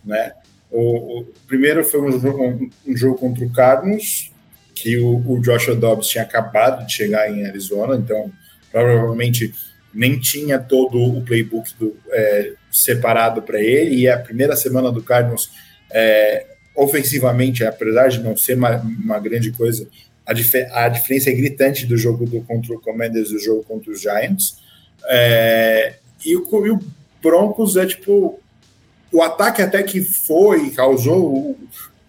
Né? 0.06 0.32
O, 0.70 1.20
o 1.20 1.24
primeiro 1.46 1.84
foi 1.84 2.00
um 2.00 2.18
jogo, 2.18 2.70
um, 2.86 2.96
jogo, 2.96 3.18
contra 3.18 3.44
o 3.44 3.52
Cardinals, 3.52 4.30
que 4.74 4.96
o, 4.98 5.22
o, 5.26 5.40
Joshua 5.40 5.74
Dobbs 5.74 6.08
tinha 6.08 6.24
acabado 6.24 6.86
de 6.86 6.92
chegar 6.92 7.30
em 7.30 7.46
Arizona, 7.46 7.96
então 7.96 8.30
provavelmente 8.70 9.52
nem 9.92 10.18
tinha 10.18 10.58
todo 10.58 10.98
o 10.98 11.22
playbook 11.22 11.70
do, 11.78 11.96
é, 12.10 12.52
separado 12.70 13.42
para 13.42 13.60
ele, 13.60 13.96
e 13.96 14.08
a 14.08 14.18
primeira 14.18 14.54
semana 14.54 14.92
do 14.92 15.02
Cardinals, 15.02 15.50
é, 15.90 16.46
ofensivamente, 16.74 17.64
apesar 17.64 18.08
de 18.08 18.20
não 18.20 18.36
ser 18.36 18.56
uma, 18.56 18.76
uma 18.76 19.18
grande 19.18 19.50
coisa, 19.52 19.88
a, 20.26 20.32
dif 20.32 20.54
a, 20.72 20.88
diferença 20.88 21.30
é 21.30 21.32
gritante 21.32 21.86
do 21.86 21.96
jogo 21.96 22.26
do, 22.26 22.42
contra 22.42 22.74
o 22.74 22.80
Commanders 22.80 23.30
e 23.30 23.34
do 23.34 23.38
jogo 23.38 23.64
contra 23.64 23.92
os 23.92 24.00
Giants. 24.00 24.58
É, 25.08 25.94
e, 26.24 26.36
o, 26.36 26.66
e 26.66 26.70
o 26.70 26.80
Broncos 27.22 27.76
é 27.76 27.86
tipo. 27.86 28.40
O 29.12 29.22
ataque 29.22 29.62
até 29.62 29.82
que 29.82 30.00
foi, 30.00 30.70
causou 30.70 31.58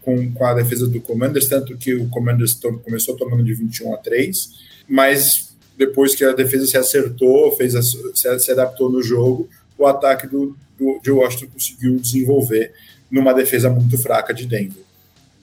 com, 0.01 0.31
com 0.31 0.45
a 0.45 0.53
defesa 0.53 0.87
do 0.87 1.01
Commanders, 1.01 1.47
tanto 1.47 1.77
que 1.77 1.93
o 1.93 2.07
Commanders 2.09 2.59
começou 2.83 3.15
tomando 3.15 3.43
de 3.43 3.53
21 3.53 3.93
a 3.93 3.97
3, 3.97 4.49
mas 4.87 5.53
depois 5.77 6.15
que 6.15 6.23
a 6.23 6.33
defesa 6.33 6.65
se 6.65 6.77
acertou, 6.77 7.51
fez 7.51 7.75
a, 7.75 7.81
se, 7.81 7.97
se, 8.39 8.51
adaptou 8.51 8.89
no 8.89 9.03
jogo, 9.03 9.49
o 9.77 9.85
ataque 9.85 10.25
do, 10.25 10.57
do, 10.77 10.99
de 11.03 11.11
Washington 11.11 11.51
conseguiu 11.53 11.99
desenvolver 11.99 12.73
numa 13.11 13.33
defesa 13.33 13.69
muito 13.69 13.97
fraca 13.97 14.33
de 14.33 14.45
Denver. 14.45 14.83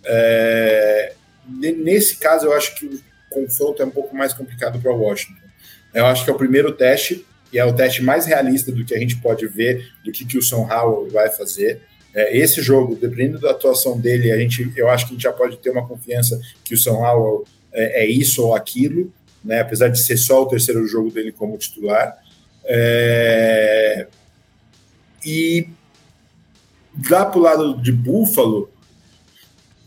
É, 0.05 1.13
nesse 1.49 2.17
caso, 2.17 2.47
eu 2.47 2.53
acho 2.53 2.75
que 2.75 2.87
o 2.87 3.01
confronto 3.31 3.81
é 3.83 3.85
um 3.85 3.91
pouco 3.91 4.17
mais 4.17 4.33
complicado 4.33 4.81
para 4.81 4.93
Washington. 4.93 5.41
Eu 5.93 6.07
acho 6.07 6.25
que 6.25 6.31
é 6.31 6.33
o 6.33 6.39
primeiro 6.39 6.73
teste, 6.73 7.25
e 7.55 7.59
é 7.59 7.65
o 7.65 7.73
teste 7.73 8.03
mais 8.03 8.27
realista 8.27 8.73
do 8.73 8.85
que 8.85 8.93
a 8.93 8.99
gente 8.99 9.17
pode 9.19 9.47
ver, 9.47 9.89
do 10.05 10.11
que, 10.11 10.25
que 10.25 10.37
o 10.37 10.43
São 10.43 10.69
Howell 10.69 11.09
vai 11.09 11.31
fazer. 11.31 11.83
É, 12.13 12.37
esse 12.37 12.61
jogo, 12.61 12.97
dependendo 12.97 13.39
da 13.39 13.53
atuação 13.53 13.97
dele, 13.97 14.33
a 14.33 14.37
gente, 14.37 14.73
eu 14.77 14.89
acho 14.89 15.07
que 15.07 15.13
a 15.13 15.15
gente 15.15 15.23
já 15.23 15.33
pode 15.33 15.57
ter 15.59 15.71
uma 15.71 15.87
confiança 15.87 16.41
que 16.65 16.75
o 16.75 16.79
São 16.79 17.05
Howell 17.05 17.45
é, 17.73 18.03
é 18.03 18.07
isso 18.11 18.43
ou 18.43 18.57
aquilo, 18.57 19.13
né, 19.45 19.61
apesar 19.61 19.87
de 19.87 20.01
ser 20.01 20.17
só 20.17 20.43
o 20.43 20.49
terceiro 20.49 20.85
jogo 20.89 21.13
dele 21.13 21.31
como 21.31 21.57
titular. 21.57 22.19
É, 22.65 24.09
e 25.25 25.69
lá 27.09 27.25
para 27.25 27.39
o 27.39 27.43
lado 27.43 27.81
de 27.81 27.93
Buffalo, 27.93 28.69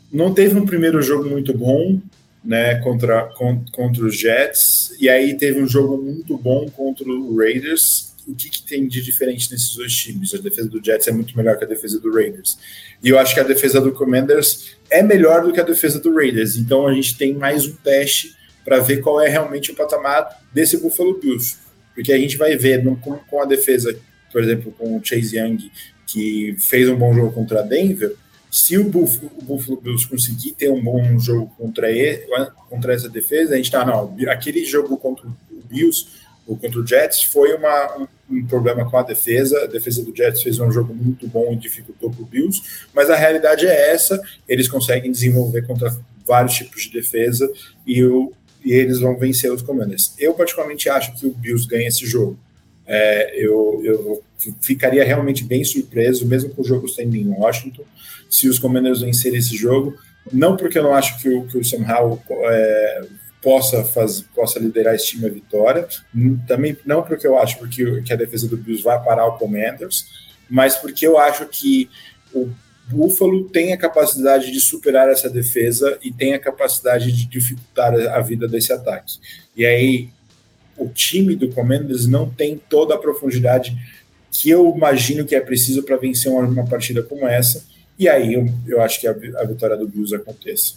não 0.09 0.34
teve 0.34 0.57
um 0.57 0.65
primeiro 0.65 1.01
jogo 1.01 1.30
muito 1.30 1.53
bom, 1.53 1.99
né, 2.48 2.76
contra, 2.76 3.30
contra 3.74 4.06
os 4.06 4.18
Jets, 4.18 4.95
e 5.02 5.10
aí 5.10 5.38
teve 5.38 5.62
um 5.62 5.68
jogo 5.68 5.98
muito 5.98 6.38
bom 6.38 6.66
contra 6.70 7.06
o 7.06 7.36
Raiders. 7.36 8.14
O 8.26 8.34
que, 8.34 8.50
que, 8.50 8.62
tem 8.62 8.88
de 8.88 9.02
diferente 9.02 9.52
nesses 9.52 9.76
dois 9.76 9.93
times? 9.93 10.34
A 10.34 10.38
defesa 10.38 10.70
do 10.70 10.84
Jets 10.84 11.10
é 11.10 11.12
muito 11.12 11.36
melhor 11.36 11.58
que 11.58 11.66
a 11.66 11.68
defesa 11.68 12.00
do 12.00 12.10
Raiders. 12.10 12.58
E 13.04 13.10
eu 13.10 13.20
acho 13.20 13.34
que 13.34 13.41
a 13.41 13.43
defesa 13.43 13.82
do 13.82 13.91
Commanders 13.91 14.78
é 14.89 15.04
melhor 15.04 15.43
do 15.43 15.52
que 15.52 15.60
a 15.60 15.64
defesa 15.64 16.00
do 16.00 16.16
Raiders. 16.16 16.56
Então 16.56 16.88
a 16.88 16.93
gente 16.93 17.18
tem 17.18 17.34
mais 17.34 17.66
um 17.66 17.74
teste 17.76 18.34
para 18.64 18.80
ver 18.80 19.02
qual 19.02 19.20
é 19.20 19.28
realmente 19.28 19.72
o 19.72 19.76
patamar 19.76 20.41
desse 20.54 20.78
Buffalo 20.78 21.20
Bills. 21.20 21.58
Porque 21.93 22.14
a 22.14 22.18
gente 22.18 22.38
vai 22.38 22.56
ver 22.56 22.82
no, 22.82 22.95
com, 22.95 23.18
com 23.18 23.41
a 23.41 23.45
defesa, 23.45 23.93
por 24.32 24.41
exemplo, 24.41 24.74
com 24.78 24.98
o 24.98 25.04
Chase 25.04 25.38
Young, 25.38 25.70
que 26.06 26.56
fez 26.62 26.88
um 26.88 26.95
bom 26.95 27.14
jogo 27.14 27.34
contra 27.34 27.60
a 27.60 27.64
Denver, 27.64 28.16
se 28.50 28.78
o 28.78 28.84
Buffalo, 28.86 29.32
o 29.38 29.43
Buffalo 29.43 29.80
Bills 29.80 30.08
conseguir 30.08 30.54
ter 30.54 30.72
um 30.72 30.82
bom 30.82 31.20
jogo 31.20 31.54
contra, 31.58 31.91
ele, 31.91 32.26
contra 32.70 32.93
essa 32.93 33.10
defesa, 33.10 33.54
a 33.54 33.58
gente 33.58 33.72
tá, 33.72 33.86
não, 33.86 34.16
aquele 34.30 34.66
jogo 34.66 34.98
contra 34.98 35.28
o 35.28 35.36
Bills, 35.70 36.08
ou 36.48 36.56
contra 36.56 36.80
o 36.80 36.88
Jets, 36.88 37.24
foi 37.24 37.54
uma, 37.54 37.98
um, 37.98 38.08
um, 38.30 38.48
problema 38.48 38.89
com 38.89 38.98
a 38.98 39.04
defesa, 39.04 39.64
a 39.64 39.68
defesa 39.68 40.02
do 40.04 40.16
Jets 40.16 40.41
fez 40.41 40.60
um 40.60 40.72
jogo 40.72 40.93
muito 40.93 41.28
bom 41.28 41.52
e 41.52 41.58
dificultou 41.58 42.10
para 42.10 42.22
o 42.22 42.26
Bills, 42.26 42.62
mas 42.93 43.10
a 43.10 43.16
realidade 43.16 43.68
é 43.68 43.91
essa, 43.91 44.20
eles 44.48 44.70
conseguem 44.70 45.12
desenvolver 45.12 45.68
contra 45.68 45.95
vários 46.26 46.56
tipos 46.56 46.84
de 46.84 46.91
defesa 46.91 47.52
e, 47.86 48.00
e 48.64 48.72
eles 48.72 49.00
vão 49.00 49.18
vencer 49.18 49.52
os 49.52 49.62
Commanders. 49.62 50.14
Eu 50.18 50.34
particularmente 50.34 50.89
acho 50.89 51.14
que 51.16 51.28
o 51.28 51.32
Bills 51.32 51.68
ganha 51.68 51.88
esse 51.88 52.06
jogo, 52.06 52.39
é, 52.88 53.33
eu, 53.35 53.81
eu 53.83 54.23
ficaria 54.61 55.03
realmente 55.03 55.43
bem 55.43 55.63
surpreso, 55.63 56.25
mesmo 56.25 56.51
com 56.51 56.61
o 56.61 56.65
jogo 56.65 56.88
sendo 56.88 57.15
em 57.15 57.27
Washington, 57.27 57.83
se 58.29 58.47
os 58.47 58.57
Commanders 58.57 59.01
vencerem 59.01 59.39
esse 59.39 59.55
jogo. 59.55 59.97
Não 60.31 60.55
porque 60.57 60.77
eu 60.77 60.83
não 60.83 60.93
acho 60.93 61.19
que 61.19 61.29
o, 61.29 61.47
que 61.47 61.57
o 61.57 61.63
Sam 61.63 61.85
Howell 61.88 62.21
é, 62.29 63.01
possa, 63.41 63.83
faz, 63.83 64.21
possa 64.21 64.59
liderar 64.59 64.95
esse 64.95 65.07
time 65.07 65.25
à 65.25 65.29
vitória, 65.29 65.88
também 66.47 66.77
não 66.85 67.01
porque 67.01 67.25
eu 67.25 67.38
acho 67.38 67.57
porque, 67.57 68.01
que 68.01 68.13
a 68.13 68.15
defesa 68.17 68.47
do 68.47 68.57
Bills 68.57 68.83
vai 68.83 69.01
parar 69.03 69.25
o 69.27 69.38
Commanders, 69.38 70.05
mas 70.49 70.75
porque 70.75 71.05
eu 71.05 71.17
acho 71.17 71.45
que 71.45 71.89
o 72.33 72.49
Buffalo 72.89 73.49
tem 73.49 73.73
a 73.73 73.77
capacidade 73.77 74.51
de 74.51 74.59
superar 74.59 75.09
essa 75.09 75.29
defesa 75.29 75.97
e 76.01 76.11
tem 76.11 76.33
a 76.33 76.39
capacidade 76.39 77.11
de 77.11 77.25
dificultar 77.25 77.93
a 77.93 78.21
vida 78.21 78.47
desse 78.47 78.71
ataque. 78.71 79.17
E 79.55 79.65
aí, 79.65 80.09
o 80.78 80.88
time 80.89 81.36
do 81.36 81.49
Commanders 81.49 82.07
não 82.07 82.30
tem 82.30 82.57
toda 82.69 82.95
a 82.95 82.97
profundidade 82.97 83.75
que 84.32 84.49
eu 84.49 84.73
imagino 84.75 85.25
que 85.25 85.36
é 85.36 85.41
preciso 85.41 85.84
para 85.84 85.97
vencer 85.97 86.32
uma, 86.32 86.41
uma, 86.41 86.65
partida 86.65 87.01
como 87.01 87.28
essa. 87.28 87.65
E 87.97 88.07
aí 88.07 88.34
eu, 88.34 88.45
eu 88.67 88.82
acho 88.82 88.99
que 88.99 89.07
a, 89.07 89.11
a 89.11 89.43
vitória 89.45 89.75
do 89.75 89.88
Bills 89.88 90.15
aconteça. 90.15 90.75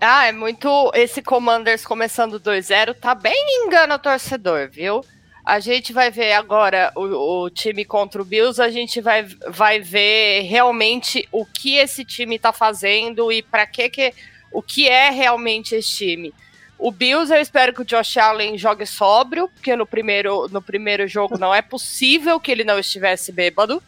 Ah, 0.00 0.26
é 0.26 0.32
muito. 0.32 0.90
Esse 0.94 1.22
Commanders 1.22 1.84
começando 1.84 2.40
2-0 2.40 2.94
tá 2.94 3.14
bem 3.14 3.64
engana 3.64 3.94
o 3.94 3.98
torcedor, 3.98 4.68
viu? 4.70 5.04
A 5.44 5.60
gente 5.60 5.92
vai 5.92 6.10
ver 6.10 6.32
agora 6.32 6.90
o, 6.96 7.44
o, 7.44 7.50
time 7.50 7.84
contra 7.84 8.20
o 8.20 8.24
Bills, 8.24 8.60
a 8.60 8.70
gente 8.70 9.00
vai, 9.00 9.26
vai 9.48 9.78
ver 9.78 10.42
realmente 10.42 11.28
o 11.30 11.44
que 11.44 11.76
esse 11.76 12.04
time 12.04 12.38
tá 12.38 12.50
fazendo 12.52 13.30
e 13.30 13.42
para 13.42 13.66
que 13.66 13.90
que 13.90 14.14
o 14.50 14.62
que 14.62 14.88
é 14.88 15.10
realmente 15.10 15.74
esse 15.74 15.88
time. 15.88 16.34
O 16.78 16.90
Bills, 16.90 17.32
eu 17.32 17.40
espero 17.40 17.72
que 17.72 17.82
o 17.82 17.84
Josh 17.84 18.16
Allen 18.16 18.58
jogue 18.58 18.84
sóbrio, 18.84 19.48
porque 19.48 19.76
no 19.76 19.86
primeiro, 19.86 20.48
no 20.48 20.60
primeiro 20.60 21.06
jogo 21.06 21.38
não 21.38 21.54
é 21.54 21.62
possível 21.62 22.40
que 22.40 22.50
ele 22.50 22.64
não 22.64 22.78
estivesse 22.78 23.30
bêbado 23.30 23.82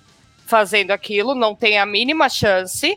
fazendo 0.46 0.92
aquilo, 0.92 1.34
não 1.34 1.54
tem 1.54 1.78
a 1.78 1.84
mínima 1.84 2.28
chance. 2.28 2.96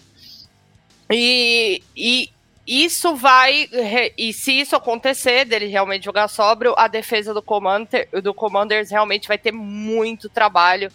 E, 1.12 1.82
e 1.96 2.30
isso 2.68 3.16
vai. 3.16 3.68
E 4.16 4.32
se 4.32 4.52
isso 4.52 4.76
acontecer, 4.76 5.44
dele 5.44 5.66
realmente 5.66 6.06
jogar 6.06 6.28
sóbrio, 6.28 6.76
a 6.78 6.88
defesa 6.88 7.34
do, 7.34 7.42
Commander, 7.42 8.08
do 8.22 8.34
Commanders 8.34 8.92
realmente 8.92 9.28
vai 9.28 9.40
ter 9.40 9.52
muito 9.52 10.30
trabalho. 10.30 10.92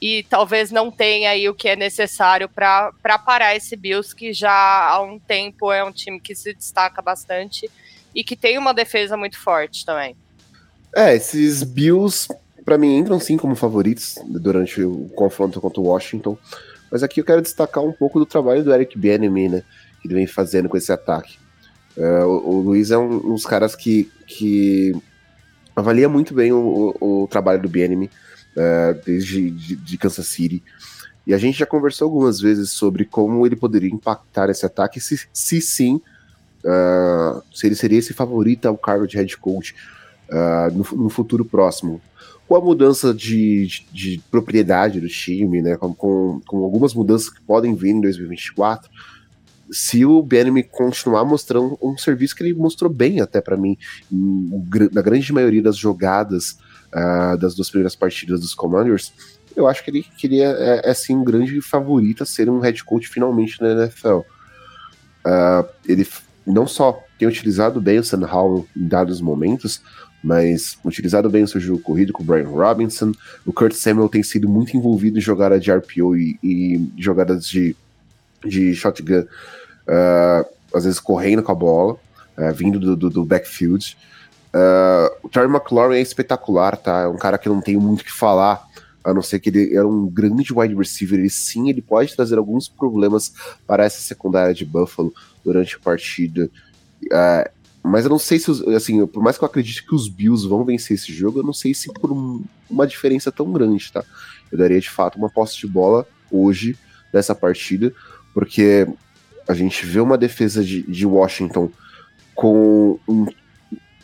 E 0.00 0.22
talvez 0.22 0.70
não 0.70 0.90
tenha 0.90 1.30
aí 1.30 1.48
o 1.48 1.54
que 1.54 1.68
é 1.68 1.76
necessário 1.76 2.48
para 2.48 3.18
parar 3.26 3.54
esse 3.54 3.76
Bills, 3.76 4.14
que 4.14 4.32
já 4.32 4.88
há 4.88 5.02
um 5.02 5.18
tempo 5.18 5.70
é 5.72 5.84
um 5.84 5.92
time 5.92 6.20
que 6.20 6.34
se 6.34 6.54
destaca 6.54 7.02
bastante 7.02 7.68
e 8.14 8.24
que 8.24 8.36
tem 8.36 8.58
uma 8.58 8.72
defesa 8.72 9.16
muito 9.16 9.38
forte 9.38 9.84
também. 9.84 10.16
É, 10.94 11.14
esses 11.14 11.62
Bills, 11.62 12.28
para 12.64 12.78
mim, 12.78 12.96
entram 12.96 13.20
sim 13.20 13.36
como 13.36 13.54
favoritos 13.54 14.16
durante 14.26 14.82
o 14.82 15.08
confronto 15.14 15.60
contra 15.60 15.80
o 15.80 15.84
Washington. 15.84 16.36
Mas 16.90 17.02
aqui 17.02 17.20
eu 17.20 17.24
quero 17.24 17.42
destacar 17.42 17.84
um 17.84 17.92
pouco 17.92 18.18
do 18.18 18.26
trabalho 18.26 18.64
do 18.64 18.72
Eric 18.72 18.98
Bieniemy, 18.98 19.48
né? 19.48 19.62
Que 20.00 20.08
ele 20.08 20.14
vem 20.14 20.26
fazendo 20.26 20.68
com 20.68 20.76
esse 20.76 20.90
ataque. 20.90 21.38
Uh, 21.96 22.26
o, 22.26 22.48
o, 22.48 22.60
Luiz 22.60 22.90
é 22.90 22.98
um, 22.98 23.16
um, 23.16 23.34
dos 23.34 23.44
caras 23.44 23.74
que, 23.74 24.10
que 24.26 24.94
avalia 25.74 26.08
muito 26.08 26.32
bem 26.32 26.52
o, 26.52 26.94
o, 27.00 27.22
o 27.24 27.28
trabalho 27.28 27.60
do 27.60 27.68
Bieniemy 27.68 28.06
uh, 28.56 29.00
desde 29.04 29.50
de, 29.50 29.76
de 29.76 29.98
Kansas 29.98 30.26
City. 30.26 30.62
E 31.26 31.34
a 31.34 31.38
gente 31.38 31.58
já 31.58 31.66
conversou 31.66 32.06
algumas 32.06 32.40
vezes 32.40 32.70
sobre 32.70 33.04
como 33.04 33.44
ele 33.44 33.56
poderia 33.56 33.90
impactar 33.90 34.48
esse 34.48 34.64
ataque, 34.64 34.98
se, 34.98 35.28
se 35.32 35.60
sim 35.60 36.00
uh, 36.64 37.42
se 37.54 37.66
ele 37.66 37.74
seria 37.74 37.98
esse 37.98 38.12
favorito 38.12 38.66
ao 38.66 38.76
cargo 38.76 39.06
de 39.06 39.16
head 39.16 39.36
coach 39.38 39.74
uh, 40.28 40.72
no, 40.72 41.04
no, 41.04 41.08
futuro 41.08 41.44
próximo. 41.44 42.00
Com 42.46 42.56
a 42.56 42.60
mudança 42.60 43.12
de, 43.12 43.66
de, 43.66 43.86
de 43.92 44.22
propriedade 44.30 45.00
do 45.00 45.08
time, 45.08 45.60
né, 45.60 45.76
com, 45.76 45.94
com, 45.94 46.40
com, 46.46 46.64
algumas 46.64 46.94
mudanças 46.94 47.28
que 47.28 47.40
podem 47.42 47.74
vir 47.74 47.90
em 47.90 48.00
2024, 48.00 48.90
se 49.70 50.04
o 50.06 50.22
Benemy 50.22 50.62
continuar 50.62 51.24
mostrando 51.26 51.78
um 51.82 51.98
serviço 51.98 52.34
que 52.34 52.42
ele 52.42 52.54
mostrou 52.54 52.90
bem 52.90 53.20
até 53.20 53.40
para 53.40 53.56
mim, 53.56 53.76
em, 54.10 54.50
na 54.92 55.02
grande 55.02 55.30
maioria 55.32 55.62
das 55.62 55.76
jogadas 55.76 56.58
uh, 56.92 57.36
das 57.36 57.54
duas 57.54 57.68
primeiras 57.68 57.94
partidas 57.94 58.40
dos 58.40 58.54
Commanders, 58.54 59.12
eu 59.54 59.66
acho 59.66 59.82
que 59.82 59.90
ele 59.90 60.06
queria 60.16 60.46
é, 60.58 60.90
é 60.90 60.94
sim 60.94 61.16
um 61.16 61.24
grande 61.24 61.60
favorito 61.60 62.22
a 62.22 62.26
ser 62.26 62.48
um 62.48 62.60
head 62.60 62.82
coach 62.84 63.08
finalmente 63.08 63.60
na 63.60 63.72
NFL. 63.72 64.20
Uh, 65.26 65.68
ele 65.86 66.06
não 66.48 66.66
só 66.66 67.02
tem 67.18 67.28
utilizado 67.28 67.80
bem 67.80 67.98
o 67.98 68.04
Sam 68.04 68.26
Howell 68.26 68.66
em 68.76 68.86
dados 68.86 69.20
momentos, 69.20 69.80
mas 70.22 70.78
utilizado 70.84 71.30
bem 71.30 71.42
o 71.42 71.48
seu 71.48 71.60
jogo 71.60 71.80
corrido 71.80 72.12
com 72.12 72.22
o 72.22 72.26
Brian 72.26 72.48
Robinson. 72.48 73.12
O 73.46 73.52
Kurt 73.52 73.74
Samuel 73.74 74.08
tem 74.08 74.22
sido 74.22 74.48
muito 74.48 74.76
envolvido 74.76 75.18
em 75.18 75.22
jogadas 75.22 75.62
de 75.62 75.72
RPO 75.72 76.16
e, 76.16 76.38
e 76.42 76.92
jogadas 76.96 77.46
de, 77.46 77.76
de 78.44 78.74
shotgun, 78.74 79.20
uh, 79.20 80.46
às 80.74 80.84
vezes 80.84 81.00
correndo 81.00 81.42
com 81.42 81.52
a 81.52 81.54
bola, 81.54 81.94
uh, 82.36 82.52
vindo 82.52 82.78
do, 82.78 82.96
do, 82.96 83.10
do 83.10 83.24
backfield. 83.24 83.96
Uh, 84.54 85.14
o 85.22 85.28
Terry 85.28 85.46
McLaurin 85.46 85.96
é 85.96 86.00
espetacular, 86.00 86.76
tá? 86.76 87.02
É 87.02 87.08
um 87.08 87.18
cara 87.18 87.38
que 87.38 87.48
não 87.48 87.60
tenho 87.60 87.80
muito 87.80 88.00
o 88.00 88.04
que 88.04 88.12
falar 88.12 88.67
a 89.08 89.14
não 89.14 89.22
ser 89.22 89.40
que 89.40 89.48
ele 89.48 89.74
era 89.74 89.88
um 89.88 90.06
grande 90.06 90.52
wide 90.52 90.74
receiver, 90.74 91.18
ele 91.18 91.30
sim, 91.30 91.70
ele 91.70 91.80
pode 91.80 92.14
trazer 92.14 92.36
alguns 92.36 92.68
problemas 92.68 93.32
para 93.66 93.84
essa 93.84 94.00
secundária 94.00 94.52
de 94.52 94.66
Buffalo 94.66 95.12
durante 95.42 95.76
a 95.76 95.78
partida. 95.78 96.50
Uh, 97.04 97.50
mas 97.82 98.04
eu 98.04 98.10
não 98.10 98.18
sei 98.18 98.38
se, 98.38 98.50
os, 98.50 98.60
assim, 98.68 99.06
por 99.06 99.22
mais 99.22 99.38
que 99.38 99.44
eu 99.44 99.46
acredite 99.46 99.86
que 99.86 99.94
os 99.94 100.08
Bills 100.08 100.46
vão 100.46 100.62
vencer 100.62 100.96
esse 100.96 101.10
jogo, 101.10 101.38
eu 101.38 101.42
não 101.42 101.54
sei 101.54 101.72
se 101.72 101.90
por 101.94 102.12
um, 102.12 102.44
uma 102.68 102.86
diferença 102.86 103.32
tão 103.32 103.50
grande, 103.50 103.90
tá? 103.90 104.04
Eu 104.52 104.58
daria 104.58 104.80
de 104.80 104.90
fato 104.90 105.16
uma 105.16 105.30
posse 105.30 105.56
de 105.56 105.66
bola 105.66 106.06
hoje 106.30 106.76
nessa 107.12 107.34
partida, 107.34 107.94
porque 108.34 108.86
a 109.48 109.54
gente 109.54 109.86
vê 109.86 110.00
uma 110.00 110.18
defesa 110.18 110.62
de, 110.62 110.82
de 110.82 111.06
Washington 111.06 111.70
com 112.34 112.98
um. 113.08 113.26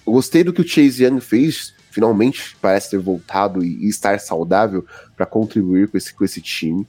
Eu 0.06 0.12
gostei 0.12 0.42
do 0.42 0.52
que 0.52 0.62
o 0.62 0.68
Chase 0.68 1.04
Young 1.04 1.20
fez, 1.20 1.73
finalmente 1.94 2.56
parece 2.60 2.90
ter 2.90 2.98
voltado 2.98 3.64
e, 3.64 3.86
e 3.86 3.88
estar 3.88 4.18
saudável 4.20 4.84
para 5.16 5.24
contribuir 5.24 5.88
com 5.88 5.96
esse, 5.96 6.12
com 6.12 6.24
esse 6.24 6.40
time. 6.40 6.86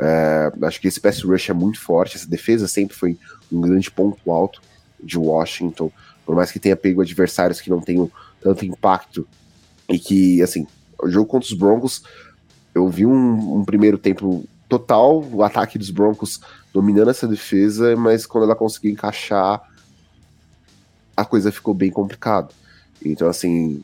É, 0.00 0.52
acho 0.62 0.80
que 0.80 0.88
esse 0.88 1.00
pass 1.00 1.22
rush 1.22 1.50
é 1.50 1.52
muito 1.52 1.80
forte, 1.80 2.16
essa 2.16 2.28
defesa 2.28 2.66
sempre 2.66 2.96
foi 2.96 3.18
um 3.50 3.60
grande 3.60 3.90
ponto 3.90 4.30
alto 4.30 4.60
de 5.02 5.18
Washington 5.18 5.90
por 6.28 6.36
mais 6.36 6.52
que 6.52 6.60
tenha 6.60 6.76
pego 6.76 7.00
adversários 7.00 7.58
que 7.58 7.70
não 7.70 7.80
tenham 7.80 8.10
tanto 8.42 8.62
impacto 8.62 9.26
e 9.88 9.98
que, 9.98 10.42
assim, 10.42 10.66
o 11.02 11.08
jogo 11.08 11.24
contra 11.24 11.48
os 11.48 11.54
Broncos, 11.54 12.02
eu 12.74 12.86
vi 12.90 13.06
um, 13.06 13.56
um 13.56 13.64
primeiro 13.64 13.96
tempo 13.96 14.44
total, 14.68 15.24
o 15.24 15.42
ataque 15.42 15.78
dos 15.78 15.88
Broncos 15.88 16.38
dominando 16.70 17.08
essa 17.08 17.26
defesa, 17.26 17.96
mas 17.96 18.26
quando 18.26 18.44
ela 18.44 18.54
conseguiu 18.54 18.92
encaixar, 18.92 19.62
a 21.16 21.24
coisa 21.24 21.50
ficou 21.50 21.72
bem 21.72 21.90
complicada. 21.90 22.50
Então, 23.02 23.26
assim, 23.26 23.82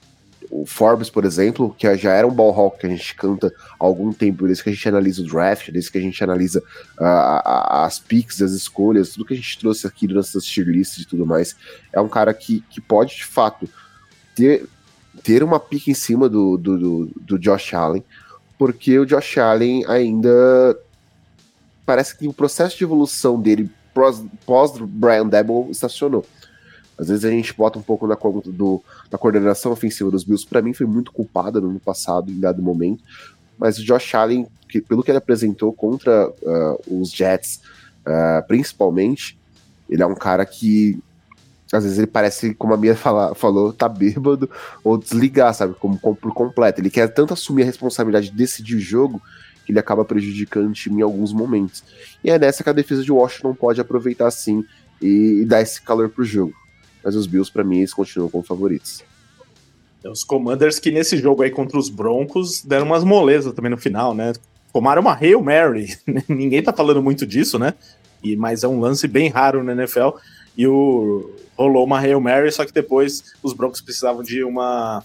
o 0.55 0.65
Forbes, 0.65 1.11
por 1.11 1.25
exemplo, 1.25 1.75
que 1.77 1.97
já 1.97 2.13
era 2.13 2.25
um 2.25 2.31
ball 2.31 2.55
hawk 2.55 2.79
que 2.79 2.87
a 2.87 2.89
gente 2.89 3.13
canta 3.17 3.53
há 3.73 3.85
algum 3.85 4.13
tempo, 4.13 4.47
desde 4.47 4.63
que 4.63 4.71
a 4.71 4.73
gente 4.73 4.89
analisa 4.89 5.21
o 5.21 5.27
draft, 5.27 5.69
desde 5.69 5.91
que 5.91 5.99
a 5.99 6.01
gente 6.01 6.23
analisa 6.23 6.61
uh, 6.61 7.85
as 7.85 7.99
picks, 7.99 8.41
as 8.41 8.53
escolhas, 8.53 9.11
tudo 9.11 9.25
que 9.25 9.35
a 9.35 9.37
gente 9.37 9.59
trouxe 9.59 9.85
aqui 9.85 10.07
nessas 10.07 10.45
tier 10.45 10.69
lists 10.69 11.03
e 11.03 11.09
tudo 11.09 11.27
mais, 11.27 11.57
é 11.93 12.01
um 12.01 12.09
cara 12.09 12.33
que, 12.33 12.63
que 12.71 12.81
pode, 12.81 13.17
de 13.17 13.25
fato, 13.25 13.69
ter, 14.37 14.69
ter 15.25 15.43
uma 15.43 15.59
pick 15.59 15.89
em 15.89 15.95
cima 15.95 16.29
do, 16.29 16.57
do, 16.57 16.79
do, 16.79 17.11
do 17.21 17.39
Josh 17.39 17.75
Allen, 17.75 18.05
porque 18.57 18.97
o 18.97 19.05
Josh 19.05 19.39
Allen 19.39 19.85
ainda 19.89 20.79
parece 21.85 22.17
que 22.17 22.29
o 22.29 22.33
processo 22.33 22.79
de 22.79 22.85
evolução 22.85 23.41
dele 23.41 23.69
pós-Brian 24.47 25.27
Debo 25.27 25.67
estacionou. 25.69 26.25
Às 26.99 27.09
vezes 27.09 27.25
a 27.25 27.31
gente 27.31 27.53
bota 27.55 27.79
um 27.79 27.83
pouco 27.83 28.07
na 28.07 28.17
do, 28.47 28.83
da 29.11 29.19
coordenação 29.19 29.73
ofensiva 29.73 30.11
dos 30.11 30.25
Bills. 30.25 30.47
Para 30.47 30.63
mim 30.63 30.73
foi 30.73 30.87
muito 30.87 31.13
culpada 31.13 31.61
no 31.61 31.71
ano 31.71 31.81
passado, 31.81 32.31
em 32.31 32.39
dado 32.39 32.63
momento. 32.63 33.03
Mas 33.59 33.79
o 33.79 33.85
Josh 33.85 34.15
Allen, 34.15 34.47
que, 34.69 34.81
pelo 34.81 35.03
que 35.03 35.11
ele 35.11 35.19
apresentou 35.19 35.73
contra 35.73 36.29
uh, 36.29 37.01
os 37.01 37.11
Jets, 37.11 37.61
uh, 38.07 38.47
principalmente, 38.47 39.39
ele 39.89 40.03
é 40.03 40.07
um 40.07 40.15
cara 40.15 40.45
que 40.47 40.99
às 41.73 41.83
vezes 41.83 41.99
ele 41.99 42.07
parece, 42.07 42.55
como 42.55 42.73
a 42.73 42.77
Mia 42.77 42.95
fala, 42.95 43.35
falou, 43.35 43.73
tá 43.73 43.89
bêbado 43.89 44.49
ou 44.85 44.97
desligar, 44.97 45.53
sabe? 45.53 45.75
Como, 45.75 45.99
como 45.99 46.15
por 46.15 46.33
completo. 46.33 46.81
Ele 46.81 46.91
quer 46.91 47.09
tanto 47.09 47.35
assumir 47.35 47.63
a 47.63 47.67
responsabilidade 47.67 48.31
de 48.31 48.37
decidir 48.37 48.77
o 48.77 48.81
jogo 48.81 49.21
que 49.67 49.73
ele 49.73 49.79
acaba 49.79 50.05
prejudicando 50.05 50.69
o 50.69 50.73
time 50.73 51.01
em 51.01 51.03
alguns 51.03 51.33
momentos. 51.33 51.83
E 52.23 52.31
é 52.31 52.39
nessa 52.39 52.63
que 52.63 52.71
a 52.71 52.73
defesa 52.73 53.03
de 53.03 53.11
Washington 53.11 53.55
pode 53.55 53.81
aproveitar 53.81 54.31
sim 54.31 54.65
e, 55.03 55.41
e 55.41 55.45
dar 55.45 55.63
esse 55.63 55.83
calor 55.83 56.09
pro 56.11 56.23
jogo 56.23 56.55
mas 57.05 57.15
os 57.15 57.27
Bills, 57.27 57.53
para 57.53 57.63
mim, 57.63 57.79
eles 57.79 57.93
continuam 57.93 58.31
como 58.31 58.43
favoritos. 58.43 59.05
Os 60.05 60.25
Commanders 60.25 60.79
que 60.79 60.91
nesse 60.91 61.17
jogo 61.17 61.43
aí 61.43 61.51
contra 61.51 61.79
os 61.79 61.89
Broncos 61.89 62.63
deram 62.63 62.87
umas 62.87 63.05
molezas 63.05 63.53
também 63.53 63.71
no 63.71 63.79
final, 63.79 64.15
né? 64.15 64.33
Tomaram 64.73 65.03
uma 65.03 65.15
Hail 65.15 65.43
Mary. 65.43 65.97
Ninguém 66.29 66.63
tá 66.63 66.73
falando 66.73 67.03
muito 67.03 67.27
disso, 67.27 67.59
né? 67.59 67.75
E, 68.23 68.37
mas 68.37 68.65
é 68.65 68.69
um 68.69 68.81
lance 68.81 69.07
bem 69.07 69.29
raro 69.29 69.63
na 69.63 69.73
NFL. 69.73 70.11
E 70.57 70.67
o, 70.67 71.31
rolou 71.57 71.85
uma 71.85 71.99
Hail 71.99 72.21
Mary, 72.21 72.51
só 72.53 72.65
que 72.65 72.73
depois 72.73 73.25
os 73.43 73.53
Broncos 73.53 73.81
precisavam 73.81 74.23
de 74.23 74.45
uma, 74.45 75.03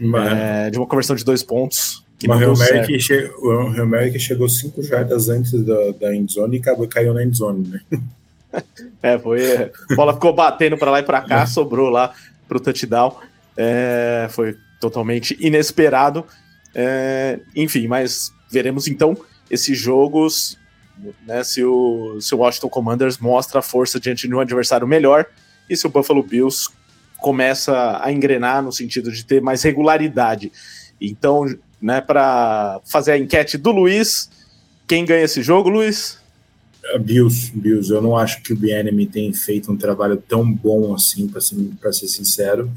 é, 0.00 0.70
de 0.70 0.78
uma 0.78 0.86
conversão 0.86 1.14
de 1.14 1.24
dois 1.24 1.42
pontos. 1.42 2.04
Que 2.18 2.26
uma 2.26 2.36
Hail 2.36 2.56
Mary, 2.56 2.86
que 2.86 2.98
che... 2.98 3.30
Hail 3.74 3.86
Mary 3.86 4.10
que 4.10 4.18
chegou 4.18 4.48
cinco 4.48 4.82
jardas 4.82 5.28
antes 5.28 5.52
da, 5.64 5.92
da 5.92 6.14
endzone 6.14 6.56
e 6.56 6.60
acabou, 6.60 6.88
caiu 6.88 7.14
na 7.14 7.22
endzone, 7.22 7.68
né? 7.68 7.80
É, 9.02 9.18
foi. 9.18 9.70
A 9.90 9.94
bola 9.96 10.12
ficou 10.12 10.34
batendo 10.34 10.76
para 10.76 10.90
lá 10.90 11.00
e 11.00 11.02
para 11.02 11.22
cá, 11.22 11.46
sobrou 11.46 11.88
lá 11.88 12.12
pro 12.46 12.60
touchdown. 12.60 13.16
É, 13.56 14.28
foi 14.30 14.56
totalmente 14.78 15.36
inesperado. 15.40 16.26
É, 16.74 17.40
enfim, 17.56 17.86
mas 17.86 18.32
veremos 18.50 18.86
então 18.86 19.16
esses 19.50 19.78
jogos. 19.78 20.58
Né, 21.26 21.42
se, 21.42 21.64
o, 21.64 22.20
se 22.20 22.34
o 22.34 22.38
Washington 22.38 22.68
Commanders 22.68 23.16
mostra 23.16 23.60
a 23.60 23.62
força 23.62 23.98
diante 23.98 24.28
de 24.28 24.34
um 24.34 24.40
adversário 24.40 24.86
melhor 24.86 25.24
e 25.66 25.74
se 25.74 25.86
o 25.86 25.90
Buffalo 25.90 26.22
Bills 26.22 26.68
começa 27.18 27.98
a 28.02 28.12
engrenar 28.12 28.62
no 28.62 28.70
sentido 28.70 29.10
de 29.10 29.24
ter 29.24 29.40
mais 29.40 29.62
regularidade. 29.62 30.52
Então, 31.00 31.46
né, 31.80 32.02
para 32.02 32.82
fazer 32.84 33.12
a 33.12 33.18
enquete 33.18 33.56
do 33.56 33.70
Luiz, 33.70 34.28
quem 34.86 35.06
ganha 35.06 35.24
esse 35.24 35.42
jogo, 35.42 35.70
Luiz? 35.70 36.19
Bills, 36.98 37.52
Bills, 37.54 37.92
eu 37.92 38.02
não 38.02 38.16
acho 38.16 38.42
que 38.42 38.52
o 38.52 38.56
BNM 38.56 39.06
tem 39.06 39.32
feito 39.32 39.70
um 39.70 39.76
trabalho 39.76 40.16
tão 40.16 40.50
bom 40.50 40.94
assim, 40.94 41.28
para 41.28 41.40
ser, 41.40 41.56
ser 41.92 42.08
sincero, 42.08 42.70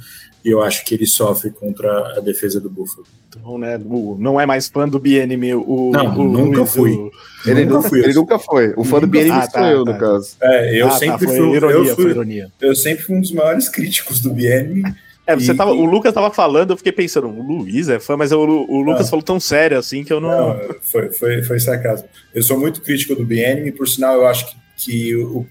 e 0.44 0.50
eu 0.50 0.62
acho 0.62 0.84
que 0.86 0.94
ele 0.94 1.06
sofre 1.06 1.50
contra 1.50 2.18
a 2.18 2.20
defesa 2.20 2.60
do 2.60 2.70
Buffalo. 2.70 3.06
Então, 3.30 3.58
né, 3.58 3.80
o, 3.84 4.16
não 4.20 4.40
é 4.40 4.46
mais 4.46 4.68
fã 4.68 4.88
do 4.88 5.00
BNM, 5.00 5.56
o. 5.56 5.92
Não, 5.92 6.18
o, 6.18 6.24
nunca 6.24 6.62
o, 6.62 6.66
fui. 6.66 6.92
O, 6.92 7.12
ele, 7.46 7.66
nunca, 7.66 7.90
fui, 7.90 8.00
ele 8.04 8.14
nunca 8.14 8.38
foi. 8.38 8.74
O 8.76 8.84
fã 8.84 9.00
do 9.00 9.08
BNM 9.08 9.32
ah, 9.32 9.48
tá, 9.48 9.72
eu, 9.72 9.84
tá. 9.84 9.94
no 9.94 10.00
caso. 10.00 10.36
É, 10.42 10.82
eu 10.82 10.88
ah, 10.88 10.92
sempre 10.92 11.26
tá, 11.26 11.34
fui, 11.34 11.56
ironia, 11.56 11.90
eu, 11.90 11.96
fui, 11.96 12.10
ironia. 12.12 12.52
eu 12.62 12.76
sempre 12.76 13.04
fui 13.04 13.16
um 13.16 13.22
dos 13.22 13.32
maiores 13.32 13.70
críticos 13.70 14.20
do 14.20 14.32
BNM. 14.32 14.84
É, 15.26 15.36
você 15.36 15.54
e, 15.54 15.56
tava, 15.56 15.72
o 15.72 15.86
Lucas 15.86 16.14
tava 16.14 16.30
falando, 16.32 16.72
eu 16.72 16.78
fiquei 16.78 16.92
pensando, 16.92 17.28
o 17.28 17.42
Luiz 17.42 17.88
é 17.88 18.00
fã, 18.00 18.18
mas 18.18 18.32
o, 18.34 18.40
o 18.40 18.82
Lucas 18.82 19.10
falou 19.10 19.24
tão 19.24 19.40
sério 19.40 19.78
assim 19.78 20.04
que 20.04 20.12
eu 20.12 20.20
não. 20.20 20.58
não 20.58 20.76
foi, 20.82 21.12
foi, 21.12 21.42
foi 21.44 21.60
sarcasmo. 21.60 22.08
Eu 22.34 22.44
sou 22.44 22.60
muito 22.60 22.82
crítico 22.82 23.16
do 23.16 23.26
BNM, 23.26 23.72
por 23.72 23.88
sinal, 23.88 24.16
eu 24.16 24.28
acho 24.28 24.48
que, 24.48 24.58
que 24.78 25.16
o 25.16 25.48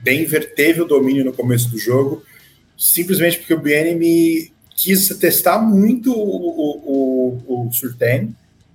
Denver 0.00 0.54
teve 0.54 0.80
o 0.80 0.86
domínio 0.86 1.24
no 1.24 1.32
começo 1.32 1.70
do 1.70 1.78
jogo, 1.78 2.22
simplesmente 2.76 3.38
porque 3.38 3.52
o 3.52 3.60
BNM 3.60 4.50
quis 4.74 5.08
testar 5.18 5.58
muito 5.58 6.10
o, 6.12 6.16
o, 6.16 7.42
o, 7.46 7.68
o 7.68 7.72
Surtain, 7.72 8.34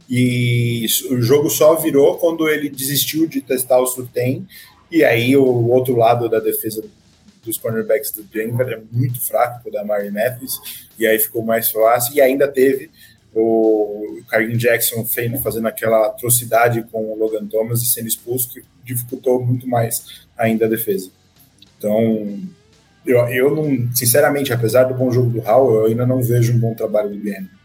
e 0.09 0.85
o 1.09 1.21
jogo 1.21 1.49
só 1.49 1.75
virou 1.75 2.17
quando 2.17 2.47
ele 2.47 2.69
desistiu 2.69 3.27
de 3.27 3.41
testar 3.41 3.79
o 3.79 3.87
Surtain, 3.87 4.47
e 4.89 5.03
aí 5.03 5.35
o 5.35 5.67
outro 5.69 5.97
lado 5.97 6.29
da 6.29 6.39
defesa 6.39 6.83
dos 7.47 7.57
cornerbacks 7.57 8.11
do 8.11 8.23
Denver 8.23 8.67
é 8.67 8.81
muito 8.91 9.19
fraco, 9.19 9.67
o 9.67 9.71
da 9.71 9.83
Mary 9.83 10.11
Matthews, 10.11 10.87
e 10.99 11.07
aí 11.07 11.17
ficou 11.17 11.43
mais 11.43 11.71
fácil, 11.71 12.13
e 12.15 12.21
ainda 12.21 12.47
teve 12.47 12.91
o 13.33 14.19
Karim 14.29 14.57
Jackson 14.57 15.05
fazendo 15.41 15.67
aquela 15.67 16.07
atrocidade 16.07 16.83
com 16.91 17.11
o 17.11 17.17
Logan 17.17 17.45
Thomas 17.45 17.81
e 17.81 17.85
sendo 17.85 18.07
expulso, 18.07 18.49
que 18.49 18.63
dificultou 18.83 19.43
muito 19.45 19.67
mais 19.67 20.27
ainda 20.37 20.65
a 20.65 20.69
defesa. 20.69 21.09
Então, 21.77 22.39
eu, 23.05 23.19
eu 23.29 23.55
não, 23.55 23.95
sinceramente, 23.95 24.51
apesar 24.51 24.85
do 24.85 24.95
bom 24.95 25.11
jogo 25.11 25.29
do 25.29 25.39
Hall, 25.39 25.73
eu 25.73 25.85
ainda 25.85 26.05
não 26.05 26.21
vejo 26.21 26.53
um 26.53 26.59
bom 26.59 26.73
trabalho 26.73 27.09
do 27.09 27.17
BN 27.17 27.56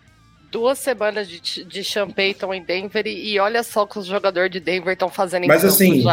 duas 0.53 0.79
semanas 0.79 1.27
de, 1.27 1.65
de 1.65 1.83
Sean 1.83 2.11
Payton 2.11 2.53
em 2.53 2.63
Denver 2.63 3.07
e, 3.07 3.41
olha 3.41 3.63
só 3.63 3.85
o 3.85 3.87
que 3.87 3.99
os 3.99 4.05
jogadores 4.05 4.51
de 4.51 4.61
Denver 4.61 4.93
estão 4.93 5.09
fazendo 5.09 5.45
em 5.45 5.49
Mas 5.49 5.65
assim, 5.65 6.05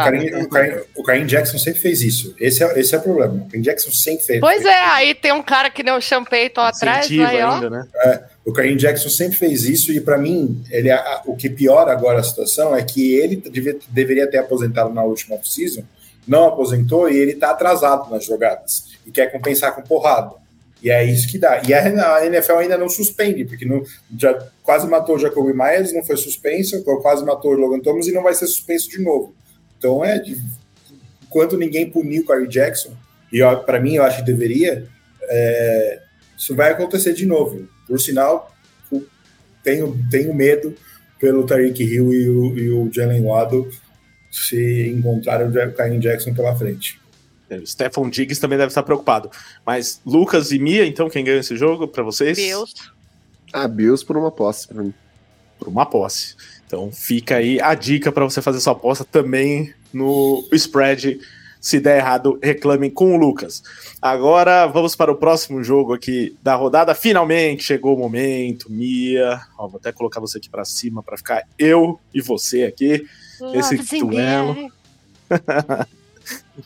o 0.96 1.02
Karim, 1.02 1.26
Jackson 1.26 1.58
sempre 1.58 1.78
fez 1.78 2.00
isso. 2.00 2.34
Esse 2.40 2.64
é, 2.64 2.80
esse 2.80 2.94
é 2.94 2.98
o 2.98 3.02
problema. 3.02 3.34
O 3.34 3.50
Karim 3.50 3.60
Jackson 3.60 3.90
sempre 3.90 4.24
fez 4.24 4.40
Pois 4.40 4.64
é, 4.64 4.80
aí 4.86 5.14
tem 5.14 5.30
um 5.32 5.42
cara 5.42 5.68
que 5.68 5.82
nem 5.82 5.92
o 5.92 6.00
Sean 6.00 6.24
Payton 6.24 6.62
atrás, 6.62 7.06
aí, 7.10 7.42
ó. 7.42 7.54
Ainda, 7.54 7.68
né? 7.68 7.86
É, 8.02 8.24
o 8.42 8.52
Karim 8.52 8.76
Jackson 8.76 9.10
sempre 9.10 9.36
fez 9.36 9.64
isso 9.64 9.92
e 9.92 10.00
para 10.00 10.16
mim, 10.16 10.64
ele, 10.70 10.90
a, 10.90 11.22
o 11.26 11.36
que 11.36 11.50
piora 11.50 11.92
agora 11.92 12.20
a 12.20 12.22
situação 12.22 12.74
é 12.74 12.82
que 12.82 13.12
ele 13.12 13.36
devia, 13.36 13.78
deveria 13.90 14.26
ter 14.26 14.38
aposentado 14.38 14.92
na 14.94 15.02
última 15.02 15.36
off-season, 15.36 15.84
não 16.26 16.46
aposentou 16.46 17.10
e 17.10 17.16
ele 17.16 17.34
tá 17.34 17.50
atrasado 17.50 18.10
nas 18.10 18.24
jogadas 18.24 18.86
e 19.06 19.10
quer 19.10 19.30
compensar 19.30 19.74
com 19.74 19.82
porrada. 19.82 20.39
E 20.82 20.90
é 20.90 21.04
isso 21.04 21.28
que 21.28 21.38
dá. 21.38 21.60
E 21.66 21.74
a 21.74 22.26
NFL 22.26 22.54
ainda 22.54 22.78
não 22.78 22.88
suspende, 22.88 23.44
porque 23.44 23.66
não, 23.66 23.82
já 24.18 24.34
quase 24.62 24.86
matou 24.88 25.16
o 25.16 25.18
Jacoby 25.18 25.52
Myers, 25.52 25.92
não 25.92 26.02
foi 26.02 26.16
suspenso, 26.16 26.82
quase 27.02 27.24
matou 27.24 27.52
o 27.52 27.56
Logan 27.56 27.80
Thomas 27.80 28.06
e 28.06 28.12
não 28.12 28.22
vai 28.22 28.34
ser 28.34 28.46
suspenso 28.46 28.88
de 28.88 29.00
novo. 29.00 29.34
Então 29.78 30.04
é, 30.04 30.18
de, 30.18 30.38
enquanto 31.24 31.56
ninguém 31.56 31.90
puniu 31.90 32.22
o 32.22 32.24
Corey 32.24 32.48
Jackson, 32.48 32.94
e 33.32 33.40
para 33.66 33.80
mim 33.80 33.94
eu 33.94 34.02
acho 34.02 34.18
que 34.18 34.24
deveria, 34.24 34.86
é, 35.22 36.00
isso 36.36 36.54
vai 36.54 36.70
acontecer 36.70 37.12
de 37.12 37.26
novo. 37.26 37.68
Por 37.86 38.00
sinal, 38.00 38.54
tenho, 39.62 39.96
tenho 40.10 40.34
medo 40.34 40.74
pelo 41.18 41.44
Tariq 41.44 41.82
Hill 41.82 42.12
e 42.12 42.28
o, 42.28 42.58
e 42.58 42.70
o 42.70 42.90
Jalen 42.92 43.22
Waddle 43.22 43.68
se 44.30 44.88
encontrarem 44.88 45.48
o 45.48 45.72
Kyle 45.72 45.98
Jackson 45.98 46.32
pela 46.32 46.56
frente. 46.56 46.99
O 47.58 47.66
Stefan 47.66 48.08
Diggs 48.08 48.40
também 48.40 48.58
deve 48.58 48.68
estar 48.68 48.82
preocupado. 48.82 49.30
Mas 49.64 50.00
Lucas 50.04 50.52
e 50.52 50.58
Mia, 50.58 50.86
então, 50.86 51.10
quem 51.10 51.24
ganha 51.24 51.40
esse 51.40 51.56
jogo 51.56 51.88
para 51.88 52.02
vocês? 52.02 52.36
Bills. 52.36 52.74
Ah, 53.52 53.66
Bills 53.66 54.04
por 54.04 54.16
uma 54.16 54.30
posse 54.30 54.68
para 54.68 54.82
mim. 54.82 54.94
Por 55.58 55.68
uma 55.68 55.86
posse. 55.86 56.36
Então 56.66 56.90
fica 56.92 57.36
aí 57.36 57.60
a 57.60 57.74
dica 57.74 58.12
para 58.12 58.24
você 58.24 58.40
fazer 58.40 58.60
sua 58.60 58.74
aposta 58.74 59.04
também 59.04 59.74
no 59.92 60.48
spread. 60.52 61.18
Se 61.60 61.78
der 61.78 61.98
errado, 61.98 62.38
reclamem 62.42 62.88
com 62.88 63.14
o 63.14 63.18
Lucas. 63.18 63.62
Agora 64.00 64.66
vamos 64.66 64.96
para 64.96 65.12
o 65.12 65.16
próximo 65.16 65.62
jogo 65.62 65.92
aqui 65.92 66.34
da 66.42 66.54
rodada. 66.54 66.94
Finalmente 66.94 67.64
chegou 67.64 67.96
o 67.96 67.98
momento, 67.98 68.72
Mia. 68.72 69.40
Ó, 69.58 69.68
vou 69.68 69.78
até 69.78 69.92
colocar 69.92 70.20
você 70.20 70.38
aqui 70.38 70.48
para 70.48 70.64
cima 70.64 71.02
para 71.02 71.18
ficar 71.18 71.42
eu 71.58 72.00
e 72.14 72.22
você 72.22 72.64
aqui. 72.64 73.04
Esse 73.52 73.76
duelo. 73.98 74.72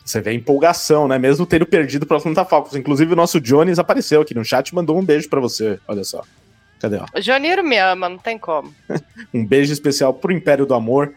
Você 0.03 0.21
vê 0.21 0.31
a 0.31 0.33
empolgação, 0.33 1.07
né? 1.07 1.17
Mesmo 1.17 1.45
tendo 1.45 1.65
perdido 1.65 2.05
para 2.05 2.17
Atlanta 2.17 2.45
Falcons. 2.45 2.75
Inclusive, 2.75 3.13
o 3.13 3.15
nosso 3.15 3.39
Jones 3.39 3.79
apareceu 3.79 4.21
aqui 4.21 4.33
no 4.33 4.43
chat 4.43 4.69
e 4.69 4.75
mandou 4.75 4.97
um 4.97 5.03
beijo 5.03 5.29
para 5.29 5.39
você. 5.39 5.79
Olha 5.87 6.03
só. 6.03 6.23
Cadê? 6.79 6.97
Ó? 6.97 7.05
O 7.15 7.21
Joneiro 7.21 7.63
me 7.63 7.77
ama, 7.77 8.09
não 8.09 8.17
tem 8.17 8.37
como. 8.37 8.73
um 9.33 9.45
beijo 9.45 9.71
especial 9.71 10.13
pro 10.13 10.31
Império 10.31 10.65
do 10.65 10.73
Amor. 10.73 11.13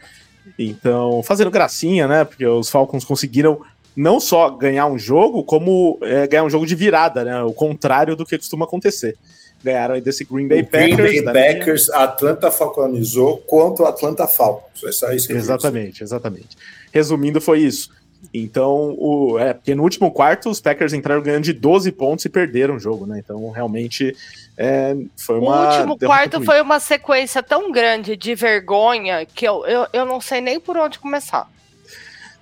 Então, 0.58 1.22
fazendo 1.22 1.50
gracinha, 1.50 2.06
né? 2.06 2.24
Porque 2.24 2.46
os 2.46 2.70
Falcons 2.70 3.04
conseguiram 3.04 3.60
não 3.94 4.20
só 4.20 4.50
ganhar 4.50 4.86
um 4.86 4.98
jogo, 4.98 5.42
como 5.42 5.98
é, 6.02 6.26
ganhar 6.26 6.44
um 6.44 6.50
jogo 6.50 6.64
de 6.64 6.74
virada, 6.74 7.24
né? 7.24 7.42
O 7.42 7.52
contrário 7.52 8.14
do 8.14 8.24
que 8.24 8.38
costuma 8.38 8.64
acontecer. 8.64 9.16
Ganharam 9.62 10.00
desse 10.00 10.24
Green 10.24 10.46
Bay 10.46 10.60
o 10.60 10.66
Packers. 10.66 10.96
Green 10.96 11.24
Bay 11.24 11.54
Packers, 11.54 11.88
minha... 11.88 12.04
Atlanta 12.04 12.50
falconizou 12.50 13.38
contra 13.38 13.84
o 13.84 13.88
Atlanta 13.88 14.26
Falcons. 14.28 14.84
É 14.84 14.92
só 14.92 15.10
isso 15.10 15.26
que 15.26 15.32
Exatamente, 15.32 16.02
exatamente. 16.04 16.56
Resumindo, 16.92 17.40
foi 17.40 17.60
isso. 17.60 17.90
Então, 18.32 18.94
o, 18.98 19.38
é, 19.38 19.54
porque 19.54 19.74
no 19.74 19.82
último 19.82 20.10
quarto 20.10 20.50
os 20.50 20.60
Packers 20.60 20.92
entraram 20.92 21.22
ganhando 21.22 21.44
de 21.44 21.52
12 21.52 21.92
pontos 21.92 22.24
e 22.24 22.28
perderam 22.28 22.76
o 22.76 22.78
jogo, 22.78 23.06
né? 23.06 23.18
Então, 23.18 23.50
realmente 23.50 24.14
é, 24.56 24.96
foi 25.16 25.38
uma. 25.38 25.62
O 25.62 25.76
último 25.76 25.98
quarto 25.98 26.44
foi 26.44 26.60
uma 26.60 26.80
sequência 26.80 27.42
tão 27.42 27.72
grande 27.72 28.16
de 28.16 28.34
vergonha 28.34 29.24
que 29.24 29.46
eu, 29.46 29.64
eu, 29.66 29.86
eu 29.92 30.04
não 30.04 30.20
sei 30.20 30.40
nem 30.40 30.60
por 30.60 30.76
onde 30.76 30.98
começar. 30.98 31.48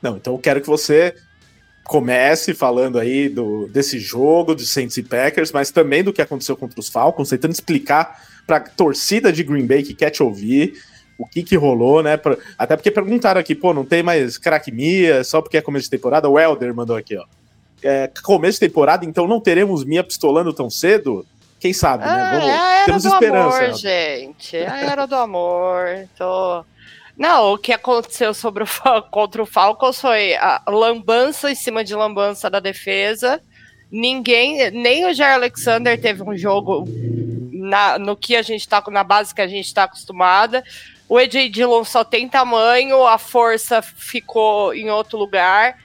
Não, 0.02 0.16
então 0.16 0.34
eu 0.34 0.38
quero 0.38 0.60
que 0.60 0.66
você 0.66 1.14
comece 1.84 2.52
falando 2.52 2.98
aí 2.98 3.28
do, 3.28 3.68
desse 3.68 3.98
jogo 3.98 4.54
de 4.54 4.66
Saints 4.66 4.96
e 4.96 5.02
Packers, 5.02 5.52
mas 5.52 5.70
também 5.70 6.02
do 6.02 6.12
que 6.12 6.20
aconteceu 6.20 6.56
contra 6.56 6.80
os 6.80 6.88
Falcons, 6.88 7.28
tentando 7.28 7.52
explicar 7.52 8.20
para 8.46 8.56
a 8.56 8.60
torcida 8.60 9.32
de 9.32 9.44
Green 9.44 9.66
Bay 9.66 9.82
que 9.82 9.94
quer 9.94 10.10
te 10.10 10.22
ouvir 10.22 10.74
o 11.18 11.26
que 11.26 11.42
que 11.42 11.56
rolou, 11.56 12.02
né? 12.02 12.18
Até 12.58 12.76
porque 12.76 12.90
perguntaram 12.90 13.40
aqui, 13.40 13.54
pô, 13.54 13.72
não 13.72 13.84
tem 13.84 14.02
mais 14.02 14.36
crack 14.36 14.70
Mia, 14.70 15.24
só 15.24 15.40
porque 15.40 15.56
é 15.56 15.62
começo 15.62 15.84
de 15.84 15.90
temporada? 15.90 16.28
O 16.28 16.38
Elder 16.38 16.74
mandou 16.74 16.96
aqui, 16.96 17.16
ó. 17.16 17.24
É, 17.82 18.10
começo 18.22 18.60
de 18.60 18.66
temporada, 18.66 19.04
então 19.04 19.26
não 19.26 19.40
teremos 19.40 19.84
Mia 19.84 20.02
pistolando 20.02 20.52
tão 20.52 20.68
cedo? 20.68 21.24
Quem 21.58 21.72
sabe, 21.72 22.04
né? 22.04 22.10
Ah, 22.10 22.30
Vamos, 22.32 22.48
é 22.48 22.52
a 22.52 22.76
era 22.76 22.84
temos 22.84 23.02
do 23.02 23.08
esperança. 23.08 23.64
Amor, 23.64 23.74
gente. 23.74 24.56
É 24.56 24.68
a 24.68 24.92
era 24.92 25.06
do 25.06 25.14
amor. 25.14 26.08
Tô... 26.16 26.64
Não, 27.16 27.54
o 27.54 27.58
que 27.58 27.72
aconteceu 27.72 28.34
sobre 28.34 28.62
o, 28.62 28.66
contra 29.10 29.42
o 29.42 29.46
Falcons 29.46 30.00
foi 30.00 30.34
a 30.34 30.62
lambança 30.68 31.50
em 31.50 31.54
cima 31.54 31.82
de 31.82 31.94
lambança 31.94 32.50
da 32.50 32.60
defesa. 32.60 33.40
Ninguém, 33.90 34.70
nem 34.70 35.06
o 35.06 35.14
Jair 35.14 35.34
Alexander 35.34 35.98
teve 35.98 36.22
um 36.22 36.36
jogo 36.36 36.84
na, 37.52 37.98
no 37.98 38.16
que 38.16 38.36
a 38.36 38.42
gente 38.42 38.68
tá 38.68 38.82
na 38.90 39.02
base 39.02 39.34
que 39.34 39.40
a 39.40 39.46
gente 39.46 39.66
está 39.66 39.84
acostumada. 39.84 40.62
O 41.08 41.16
AJ 41.16 41.50
Dillon 41.50 41.84
só 41.84 42.02
tem 42.02 42.28
tamanho, 42.28 43.06
a 43.06 43.18
força 43.18 43.80
ficou 43.80 44.74
em 44.74 44.90
outro 44.90 45.16
lugar. 45.16 45.78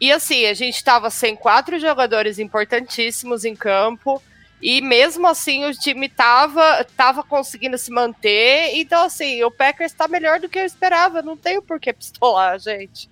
E 0.00 0.10
assim, 0.10 0.46
a 0.46 0.54
gente 0.54 0.76
estava 0.76 1.10
sem 1.10 1.36
quatro 1.36 1.78
jogadores 1.78 2.38
importantíssimos 2.38 3.44
em 3.44 3.54
campo. 3.54 4.22
E 4.60 4.80
mesmo 4.80 5.26
assim 5.26 5.64
o 5.64 5.72
time 5.72 6.08
tava, 6.08 6.84
tava 6.96 7.22
conseguindo 7.22 7.76
se 7.76 7.90
manter. 7.90 8.70
Então, 8.74 9.04
assim, 9.04 9.42
o 9.42 9.50
Packers 9.50 9.92
está 9.92 10.08
melhor 10.08 10.40
do 10.40 10.48
que 10.48 10.58
eu 10.58 10.64
esperava. 10.64 11.20
Não 11.20 11.36
tenho 11.36 11.60
por 11.60 11.78
que 11.78 11.92
pistolar, 11.92 12.58
gente. 12.58 13.10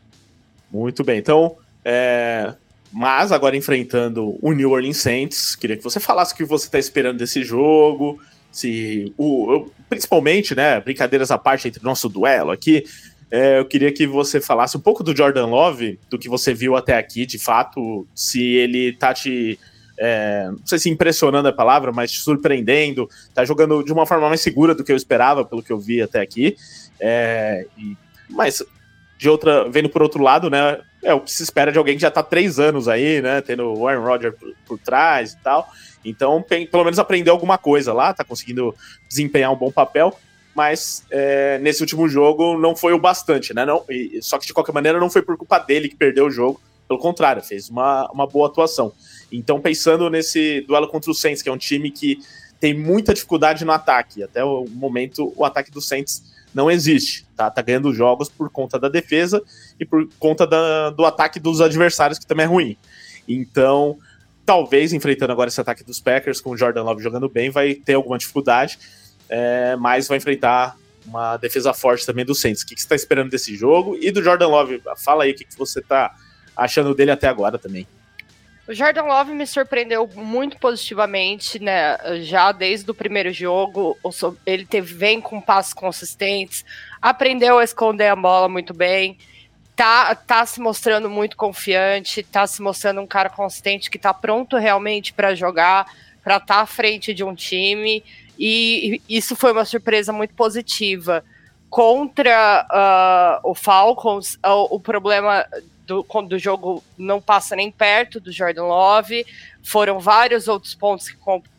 Muito 0.70 1.04
bem. 1.04 1.18
Então, 1.18 1.56
é... 1.84 2.54
mas 2.90 3.32
agora 3.32 3.56
enfrentando 3.56 4.38
o 4.40 4.52
New 4.52 4.70
Orleans 4.70 4.98
Saints, 4.98 5.54
queria 5.56 5.76
que 5.76 5.84
você 5.84 6.00
falasse 6.00 6.32
o 6.32 6.36
que 6.36 6.44
você 6.44 6.66
está 6.66 6.78
esperando 6.78 7.18
desse 7.18 7.42
jogo 7.44 8.20
se 8.50 9.12
o, 9.16 9.68
principalmente, 9.90 10.54
né, 10.54 10.80
brincadeiras 10.80 11.30
à 11.30 11.36
parte 11.36 11.68
entre 11.68 11.82
nosso 11.82 12.08
duelo 12.08 12.52
aqui, 12.52 12.84
é, 13.30 13.58
eu 13.58 13.64
queria 13.64 13.92
que 13.92 14.06
você 14.06 14.40
falasse 14.40 14.76
um 14.76 14.80
pouco 14.80 15.04
do 15.04 15.14
Jordan 15.14 15.46
Love, 15.46 15.98
do 16.08 16.18
que 16.18 16.28
você 16.28 16.54
viu 16.54 16.76
até 16.76 16.96
aqui, 16.96 17.26
de 17.26 17.38
fato, 17.38 18.06
se 18.14 18.42
ele 18.42 18.92
tá 18.92 19.12
te 19.12 19.58
é, 20.02 20.48
não 20.50 20.66
sei 20.66 20.78
se 20.78 20.88
impressionando 20.88 21.46
a 21.46 21.52
palavra, 21.52 21.92
mas 21.92 22.10
te 22.10 22.20
surpreendendo, 22.20 23.06
tá 23.34 23.44
jogando 23.44 23.84
de 23.84 23.92
uma 23.92 24.06
forma 24.06 24.28
mais 24.28 24.40
segura 24.40 24.74
do 24.74 24.82
que 24.82 24.90
eu 24.90 24.96
esperava, 24.96 25.44
pelo 25.44 25.62
que 25.62 25.70
eu 25.70 25.78
vi 25.78 26.00
até 26.00 26.20
aqui. 26.20 26.56
É, 26.98 27.66
e, 27.76 27.94
mas 28.30 28.62
de 29.18 29.28
outra, 29.28 29.68
vendo 29.68 29.90
por 29.90 30.00
outro 30.00 30.22
lado, 30.22 30.48
né, 30.48 30.80
é 31.04 31.12
o 31.12 31.20
que 31.20 31.30
se 31.30 31.42
espera 31.42 31.70
de 31.70 31.76
alguém 31.76 31.96
que 31.96 32.00
já 32.00 32.10
tá 32.10 32.22
três 32.22 32.58
anos 32.58 32.88
aí, 32.88 33.20
né, 33.20 33.42
tendo 33.42 33.74
o 33.74 33.86
Aaron 33.86 34.02
Rodgers 34.02 34.34
por, 34.34 34.54
por 34.66 34.78
trás 34.78 35.34
e 35.34 35.38
tal. 35.42 35.68
Então, 36.04 36.42
pelo 36.42 36.84
menos 36.84 36.98
aprendeu 36.98 37.32
alguma 37.32 37.58
coisa 37.58 37.92
lá, 37.92 38.14
tá 38.14 38.24
conseguindo 38.24 38.74
desempenhar 39.08 39.52
um 39.52 39.56
bom 39.56 39.70
papel, 39.70 40.16
mas 40.54 41.04
é, 41.10 41.58
nesse 41.58 41.82
último 41.82 42.08
jogo 42.08 42.58
não 42.58 42.74
foi 42.74 42.92
o 42.92 42.98
bastante, 42.98 43.54
né? 43.54 43.64
Não, 43.64 43.84
e, 43.88 44.18
só 44.22 44.38
que 44.38 44.46
de 44.46 44.54
qualquer 44.54 44.72
maneira 44.72 44.98
não 44.98 45.10
foi 45.10 45.22
por 45.22 45.36
culpa 45.36 45.58
dele 45.58 45.88
que 45.88 45.96
perdeu 45.96 46.26
o 46.26 46.30
jogo, 46.30 46.60
pelo 46.88 46.98
contrário, 46.98 47.42
fez 47.42 47.68
uma, 47.68 48.10
uma 48.10 48.26
boa 48.26 48.48
atuação. 48.48 48.92
Então, 49.30 49.60
pensando 49.60 50.10
nesse 50.10 50.62
duelo 50.62 50.88
contra 50.88 51.10
o 51.10 51.14
Saints, 51.14 51.40
que 51.40 51.48
é 51.48 51.52
um 51.52 51.58
time 51.58 51.90
que 51.90 52.18
tem 52.58 52.74
muita 52.74 53.14
dificuldade 53.14 53.64
no 53.64 53.72
ataque, 53.72 54.22
até 54.22 54.44
o 54.44 54.66
momento 54.68 55.32
o 55.36 55.44
ataque 55.44 55.70
do 55.70 55.80
Saints 55.80 56.22
não 56.52 56.70
existe, 56.70 57.24
tá? 57.36 57.48
Tá 57.48 57.62
ganhando 57.62 57.94
jogos 57.94 58.28
por 58.28 58.50
conta 58.50 58.78
da 58.78 58.88
defesa 58.88 59.42
e 59.78 59.84
por 59.84 60.08
conta 60.18 60.46
da, 60.46 60.90
do 60.90 61.04
ataque 61.04 61.38
dos 61.38 61.60
adversários, 61.60 62.18
que 62.18 62.26
também 62.26 62.44
é 62.44 62.48
ruim. 62.48 62.76
Então, 63.28 63.96
talvez 64.50 64.92
enfrentando 64.92 65.30
agora 65.30 65.46
esse 65.46 65.60
ataque 65.60 65.84
dos 65.84 66.00
Packers, 66.00 66.40
com 66.40 66.50
o 66.50 66.56
Jordan 66.56 66.82
Love 66.82 67.00
jogando 67.00 67.28
bem, 67.28 67.50
vai 67.50 67.72
ter 67.72 67.94
alguma 67.94 68.18
dificuldade, 68.18 68.80
é, 69.28 69.76
mas 69.76 70.08
vai 70.08 70.18
enfrentar 70.18 70.76
uma 71.06 71.36
defesa 71.36 71.72
forte 71.72 72.04
também 72.04 72.24
do 72.24 72.34
Saints. 72.34 72.62
O 72.62 72.66
que, 72.66 72.74
que 72.74 72.80
você 72.80 72.84
está 72.84 72.96
esperando 72.96 73.30
desse 73.30 73.54
jogo? 73.54 73.96
E 74.00 74.10
do 74.10 74.20
Jordan 74.20 74.48
Love, 74.48 74.82
fala 75.04 75.22
aí 75.22 75.30
o 75.30 75.36
que, 75.36 75.44
que 75.44 75.56
você 75.56 75.78
está 75.78 76.12
achando 76.56 76.96
dele 76.96 77.12
até 77.12 77.28
agora 77.28 77.60
também. 77.60 77.86
O 78.66 78.74
Jordan 78.74 79.04
Love 79.04 79.34
me 79.34 79.46
surpreendeu 79.46 80.10
muito 80.16 80.58
positivamente, 80.58 81.60
né? 81.60 81.96
Já 82.22 82.50
desde 82.50 82.90
o 82.90 82.94
primeiro 82.94 83.32
jogo, 83.32 83.96
ele 84.44 84.66
teve, 84.66 84.92
vem 84.92 85.20
com 85.20 85.40
passos 85.40 85.74
consistentes, 85.74 86.64
aprendeu 87.00 87.60
a 87.60 87.62
esconder 87.62 88.08
a 88.08 88.16
bola 88.16 88.48
muito 88.48 88.74
bem 88.74 89.16
tá, 89.80 90.14
tá 90.14 90.44
se 90.44 90.60
mostrando 90.60 91.08
muito 91.08 91.38
confiante, 91.38 92.22
tá 92.22 92.46
se 92.46 92.60
mostrando 92.60 93.00
um 93.00 93.06
cara 93.06 93.30
consistente 93.30 93.90
que 93.90 93.98
tá 93.98 94.12
pronto 94.12 94.58
realmente 94.58 95.10
para 95.10 95.34
jogar, 95.34 95.86
para 96.22 96.36
estar 96.36 96.56
tá 96.56 96.60
à 96.60 96.66
frente 96.66 97.14
de 97.14 97.24
um 97.24 97.34
time, 97.34 98.04
e 98.38 99.00
isso 99.08 99.34
foi 99.34 99.52
uma 99.52 99.64
surpresa 99.64 100.12
muito 100.12 100.34
positiva. 100.34 101.24
Contra 101.70 103.40
uh, 103.42 103.50
o 103.50 103.54
Falcons, 103.54 104.38
o, 104.44 104.76
o 104.76 104.80
problema 104.80 105.46
do, 105.86 106.04
do, 106.28 106.38
jogo 106.38 106.84
não 106.98 107.18
passa 107.18 107.56
nem 107.56 107.70
perto 107.70 108.20
do 108.20 108.30
Jordan 108.30 108.64
Love, 108.64 109.24
foram 109.62 109.98
vários 109.98 110.46
outros 110.46 110.74
pontos 110.74 111.08
que, 111.08 111.16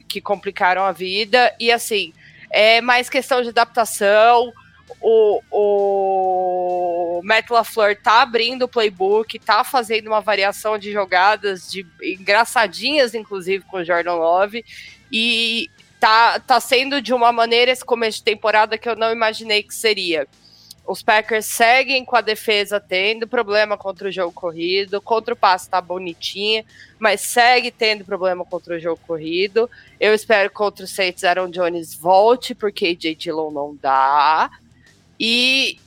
que 0.08 0.22
complicaram 0.22 0.84
a 0.84 0.92
vida, 0.92 1.52
e 1.60 1.72
assim, 1.72 2.14
é 2.52 2.82
mais 2.82 3.10
questão 3.10 3.42
de 3.42 3.50
adaptação. 3.50 4.54
O, 5.00 5.42
o 5.50 7.01
Matt 7.24 7.50
LaFleur 7.50 7.96
tá 8.02 8.22
abrindo 8.22 8.64
o 8.64 8.68
playbook, 8.68 9.38
tá 9.40 9.64
fazendo 9.64 10.08
uma 10.08 10.22
variação 10.22 10.78
de 10.78 10.92
jogadas 10.92 11.70
de 11.70 11.86
engraçadinhas, 12.02 13.14
inclusive, 13.14 13.64
com 13.66 13.78
o 13.78 13.84
Jordan 13.84 14.16
Love, 14.16 14.66
e 15.12 15.70
tá, 16.00 16.40
tá 16.40 16.60
sendo 16.60 17.02
de 17.02 17.14
uma 17.14 17.32
maneira 17.32 17.72
esse 17.72 17.86
começo 17.86 18.20
de 18.20 18.24
temporada 18.24 18.78
que 18.78 18.90
eu 18.90 18.96
não 18.96 19.12
imaginei 19.12 19.62
que 19.64 19.76
seria. 19.76 20.28
Os 20.86 21.04
Packers 21.04 21.46
seguem 21.46 22.04
com 22.04 22.16
a 22.16 22.22
defesa 22.22 22.80
tendo 22.80 23.28
problema 23.28 23.78
contra 23.78 24.10
o 24.10 24.12
jogo 24.12 24.34
corrido, 24.34 25.00
contra 25.00 25.34
o 25.34 25.38
passe 25.38 25.70
tá 25.70 25.80
bonitinha, 25.80 26.66
mas 27.00 27.22
segue 27.22 27.72
tendo 27.72 28.04
problema 28.04 28.44
contra 28.44 28.76
o 28.76 28.80
jogo 28.80 29.00
corrido. 29.06 29.70
Eu 30.00 30.14
espero 30.14 30.50
que 30.50 30.56
contra 30.56 30.84
o 30.84 30.88
Saints 30.88 31.24
Aaron 31.24 31.50
Jones 31.50 31.94
volte, 31.94 32.56
porque 32.56 32.88
AJ 32.88 33.16
Dillon 33.16 33.52
não 33.52 33.78
dá. 33.80 34.50
E 35.20 35.80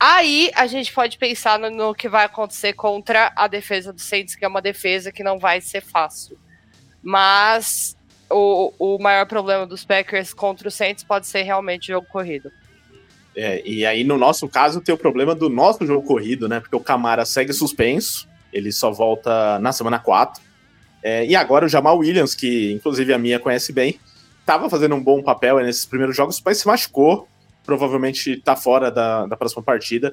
aí 0.00 0.50
a 0.54 0.66
gente 0.66 0.92
pode 0.92 1.18
pensar 1.18 1.58
no, 1.58 1.70
no, 1.70 1.94
que 1.94 2.08
vai 2.08 2.24
acontecer 2.24 2.72
contra 2.72 3.30
a 3.36 3.46
defesa 3.46 3.92
do 3.92 4.00
Saints, 4.00 4.34
que 4.34 4.44
é 4.44 4.48
uma 4.48 4.62
defesa 4.62 5.12
que 5.12 5.22
não 5.22 5.38
vai 5.38 5.60
ser 5.60 5.82
fácil. 5.82 6.38
Mas 7.02 7.96
o, 8.30 8.72
o 8.78 8.98
maior 8.98 9.26
problema 9.26 9.66
dos 9.66 9.84
Packers 9.84 10.32
contra 10.32 10.68
o 10.68 10.70
Saints 10.70 11.04
pode 11.04 11.26
ser 11.26 11.42
realmente 11.42 11.90
o 11.90 11.94
jogo 11.96 12.06
corrido. 12.10 12.50
É, 13.36 13.62
e 13.64 13.86
aí, 13.86 14.02
no 14.02 14.16
nosso 14.16 14.48
caso, 14.48 14.80
tem 14.80 14.94
o 14.94 14.98
problema 14.98 15.34
do 15.34 15.48
nosso 15.48 15.86
jogo 15.86 16.06
corrido, 16.06 16.48
né? 16.48 16.60
Porque 16.60 16.74
o 16.74 16.80
Camara 16.80 17.24
segue 17.24 17.52
suspenso, 17.52 18.28
ele 18.52 18.72
só 18.72 18.90
volta 18.90 19.58
na 19.60 19.72
semana 19.72 19.98
4. 19.98 20.42
É, 21.02 21.24
e 21.26 21.36
agora 21.36 21.66
o 21.66 21.68
Jamal 21.68 21.98
Williams, 21.98 22.34
que 22.34 22.72
inclusive 22.72 23.12
a 23.12 23.18
minha 23.18 23.38
conhece 23.38 23.72
bem, 23.72 24.00
estava 24.40 24.68
fazendo 24.68 24.94
um 24.94 25.02
bom 25.02 25.22
papel 25.22 25.60
nesses 25.60 25.86
primeiros 25.86 26.16
jogos, 26.16 26.42
mas 26.44 26.58
se 26.58 26.66
machucou 26.66 27.28
provavelmente 27.70 28.32
está 28.32 28.56
fora 28.56 28.90
da, 28.90 29.26
da 29.26 29.36
próxima 29.36 29.62
partida. 29.62 30.12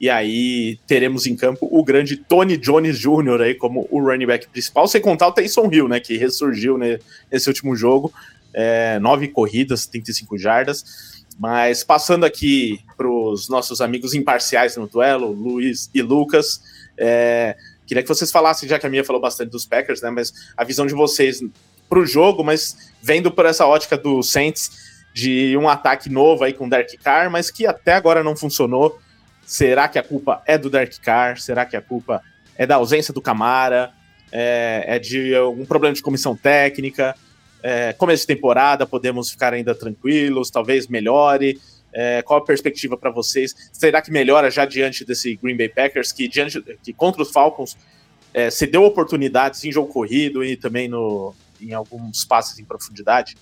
E 0.00 0.10
aí 0.10 0.76
teremos 0.88 1.24
em 1.24 1.36
campo 1.36 1.68
o 1.70 1.84
grande 1.84 2.16
Tony 2.16 2.56
Jones 2.56 2.98
Jr. 2.98 3.40
aí 3.42 3.54
como 3.54 3.86
o 3.92 4.00
running 4.00 4.26
back 4.26 4.48
principal, 4.48 4.88
sem 4.88 5.00
contar 5.00 5.28
o 5.28 5.32
Taysom 5.32 5.70
Hill, 5.72 5.86
né? 5.86 6.00
Que 6.00 6.16
ressurgiu 6.16 6.76
né, 6.76 6.98
nesse 7.30 7.48
último 7.48 7.76
jogo. 7.76 8.12
É, 8.52 8.98
nove 8.98 9.28
corridas, 9.28 9.86
35 9.86 10.36
jardas. 10.36 11.24
Mas 11.38 11.84
passando 11.84 12.24
aqui 12.26 12.80
para 12.96 13.08
os 13.08 13.48
nossos 13.48 13.80
amigos 13.80 14.12
imparciais 14.12 14.76
no 14.76 14.88
duelo, 14.88 15.30
Luiz 15.30 15.88
e 15.94 16.02
Lucas, 16.02 16.60
é, 16.98 17.56
queria 17.86 18.02
que 18.02 18.08
vocês 18.08 18.32
falassem, 18.32 18.68
já 18.68 18.80
que 18.80 18.86
a 18.86 18.90
minha 18.90 19.04
falou 19.04 19.22
bastante 19.22 19.50
dos 19.50 19.64
Packers, 19.64 20.02
né? 20.02 20.10
Mas 20.10 20.32
a 20.56 20.64
visão 20.64 20.86
de 20.86 20.94
vocês 20.94 21.40
para 21.88 22.00
o 22.00 22.06
jogo, 22.06 22.42
mas 22.42 22.76
vendo 23.00 23.30
por 23.30 23.46
essa 23.46 23.64
ótica 23.64 23.96
do 23.96 24.24
Saints 24.24 24.95
de 25.16 25.56
um 25.56 25.66
ataque 25.66 26.10
novo 26.10 26.44
aí 26.44 26.52
com 26.52 26.66
o 26.66 26.68
Derek 26.68 26.98
Carr, 26.98 27.30
mas 27.30 27.50
que 27.50 27.66
até 27.66 27.94
agora 27.94 28.22
não 28.22 28.36
funcionou. 28.36 29.00
Será 29.46 29.88
que 29.88 29.98
a 29.98 30.02
culpa 30.02 30.42
é 30.44 30.58
do 30.58 30.68
Derek 30.68 31.00
Carr? 31.00 31.38
Será 31.38 31.64
que 31.64 31.74
a 31.74 31.80
culpa 31.80 32.20
é 32.54 32.66
da 32.66 32.74
ausência 32.74 33.14
do 33.14 33.22
Camara? 33.22 33.92
É, 34.30 34.84
é 34.86 34.98
de 34.98 35.34
algum 35.34 35.64
problema 35.64 35.94
de 35.94 36.02
comissão 36.02 36.36
técnica? 36.36 37.16
É, 37.62 37.94
começo 37.94 38.24
de 38.24 38.34
temporada, 38.34 38.86
podemos 38.86 39.30
ficar 39.30 39.54
ainda 39.54 39.74
tranquilos? 39.74 40.50
Talvez 40.50 40.86
melhore? 40.86 41.58
É, 41.94 42.20
qual 42.20 42.40
a 42.40 42.44
perspectiva 42.44 42.94
para 42.94 43.10
vocês? 43.10 43.54
Será 43.72 44.02
que 44.02 44.10
melhora 44.10 44.50
já 44.50 44.66
diante 44.66 45.02
desse 45.02 45.34
Green 45.36 45.56
Bay 45.56 45.70
Packers, 45.70 46.12
que, 46.12 46.28
diante, 46.28 46.60
que 46.82 46.92
contra 46.92 47.22
os 47.22 47.30
Falcons 47.30 47.74
é, 48.34 48.50
se 48.50 48.66
deu 48.66 48.84
oportunidades 48.84 49.64
em 49.64 49.72
jogo 49.72 49.90
corrido 49.90 50.44
e 50.44 50.58
também 50.58 50.88
no, 50.88 51.34
em 51.58 51.72
alguns 51.72 52.22
passes 52.22 52.58
em 52.58 52.66
profundidade? 52.66 53.34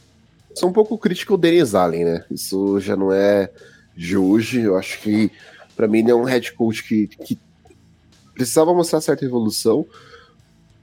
Sou 0.55 0.68
um 0.68 0.72
pouco 0.72 0.96
crítico 0.96 1.34
ao 1.34 1.38
Denis 1.38 1.74
Allen, 1.74 2.05
né? 2.05 2.24
Isso 2.30 2.78
já 2.80 2.96
não 2.96 3.12
é 3.12 3.50
de 3.96 4.16
hoje. 4.16 4.61
Eu 4.61 4.76
acho 4.76 5.00
que 5.00 5.30
para 5.76 5.88
mim, 5.88 5.98
ele 6.00 6.11
é 6.11 6.14
um 6.14 6.24
head 6.24 6.52
coach 6.52 6.82
que, 6.84 7.07
que 7.07 7.38
precisava 8.32 8.72
mostrar 8.72 9.00
certa 9.00 9.24
evolução. 9.24 9.86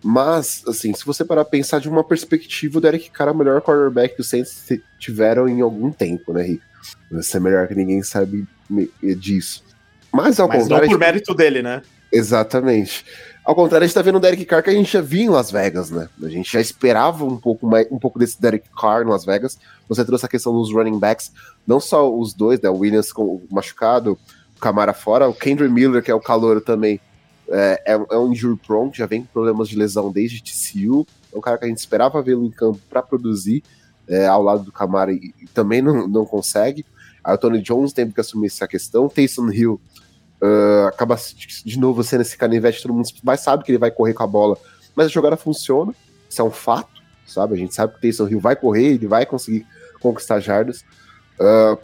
Mas, 0.04 0.64
assim, 0.68 0.94
se 0.94 1.06
você 1.06 1.24
parar 1.24 1.42
a 1.42 1.46
pensar 1.46 1.80
de 1.80 1.88
uma 1.88 2.04
perspectiva, 2.04 2.78
o 2.78 2.82
Derek 2.82 3.10
Carr 3.12 3.30
é 3.30 3.32
o 3.32 3.36
melhor 3.36 3.62
quarterback 3.62 4.16
que 4.16 4.22
os 4.22 4.30
Saints 4.30 4.68
tiveram 5.00 5.48
em 5.48 5.62
algum 5.62 5.92
tempo, 5.92 6.34
né, 6.34 6.44
Rico? 6.44 6.64
Você 7.12 7.38
é 7.38 7.40
melhor 7.40 7.68
que 7.68 7.76
ninguém 7.76 8.02
sabe 8.02 8.46
disso. 9.18 9.64
Mas 10.12 10.40
ao 10.40 10.48
Mas 10.48 10.64
contrário. 10.64 10.86
Não 10.86 10.94
por 10.94 11.00
mérito 11.00 11.34
dele, 11.34 11.62
né? 11.62 11.82
Exatamente. 12.12 13.06
Ao 13.44 13.56
contrário, 13.56 13.84
a 13.84 13.88
gente 13.88 13.96
tá 13.96 14.04
vendo 14.04 14.18
o 14.18 14.20
Derek 14.20 14.46
Carr 14.46 14.64
que 14.64 14.70
a 14.70 14.74
gente 14.74 14.92
já 14.92 15.02
viu 15.02 15.22
em 15.22 15.30
Las 15.30 15.50
Vegas, 15.50 15.90
né? 15.90 16.08
A 16.22 16.30
gente 16.30 16.52
já 16.52 16.62
esperava 16.62 17.26
um 17.26 17.38
pouco, 17.38 17.66
mais, 17.66 17.88
um 17.92 17.98
pouco 17.98 18.20
desse 18.20 18.40
Derek 18.40 18.70
Carr 18.80 19.02
em 19.02 19.10
Las 19.10 19.26
Vegas. 19.26 19.58
Você 19.90 20.06
trouxe 20.06 20.26
a 20.26 20.30
questão 20.30 20.54
dos 20.54 20.72
running 20.72 21.00
backs, 21.00 21.32
não 21.66 21.80
só 21.80 22.14
os 22.14 22.34
dois, 22.34 22.62
né? 22.62 22.70
O 22.70 22.78
Williams 22.78 23.12
com 23.12 23.42
machucado, 23.50 24.18
Camara 24.60 24.94
fora. 24.94 25.28
O 25.28 25.34
Kendry 25.34 25.68
Miller, 25.68 26.04
que 26.04 26.12
é 26.12 26.14
o 26.14 26.20
calor 26.20 26.62
também, 26.62 27.00
é, 27.50 27.82
é, 27.86 27.94
é 27.94 28.18
um 28.18 28.32
injury 28.32 28.58
prone, 28.58 28.92
já 28.94 29.08
vem 29.08 29.24
com 29.24 29.34
problemas 29.34 29.68
de 29.68 29.76
lesão 29.76 30.12
desde 30.12 30.42
TCU. 30.42 31.06
É 31.34 31.38
um 31.38 31.42
cara 31.42 31.58
que 31.58 31.66
a 31.66 31.68
gente 31.68 31.80
esperava 31.80 32.22
vê-lo 32.22 32.46
em 32.46 32.52
campo 32.52 32.80
para 32.90 33.02
produzir 33.02 33.64
é, 34.08 34.28
ao 34.28 34.44
lado 34.44 34.64
do 34.64 34.72
Camara 34.72 35.12
e, 35.12 35.34
e, 35.42 35.48
também 35.48 35.82
não, 35.82 36.08
não 36.08 36.26
consegue. 36.26 36.86
Aí 37.24 37.34
o 37.34 37.38
Tony 37.38 37.62
Jones 37.62 37.92
tem 37.92 38.10
que 38.10 38.22
assumir 38.22 38.48
essa 38.48 38.68
questão. 38.68 39.10
Taysom 39.10 39.50
Hill 39.50 39.82
uh, 40.42 40.88
acaba 40.88 41.18
de 41.66 41.80
novo 41.80 42.04
sendo 42.04 42.22
esse 42.22 42.38
canivete, 42.38 42.82
todo 42.82 42.94
mundo 42.94 43.08
vai, 43.24 43.38
sabe 43.38 43.64
que 43.64 43.72
ele 43.72 43.78
vai 43.78 43.92
correr 43.92 44.14
com 44.14 44.24
a 44.24 44.28
bola, 44.28 44.58
mas 44.96 45.06
a 45.08 45.10
jogada 45.10 45.38
funciona, 45.38 45.94
isso 46.30 46.42
é 46.42 46.46
um 46.46 46.52
fato, 46.52 47.02
sabe? 47.26 47.54
A 47.54 47.58
gente 47.58 47.74
sabe 47.74 47.94
que 47.94 48.00
o 48.00 48.02
Taysom 48.02 48.28
Hill 48.28 48.40
vai 48.40 48.56
correr, 48.56 48.96
ele 48.96 49.08
vai 49.08 49.26
conseguir 49.26 49.66
conquistar 50.02 50.40
jardas. 50.40 50.84
Uh, 51.40 51.78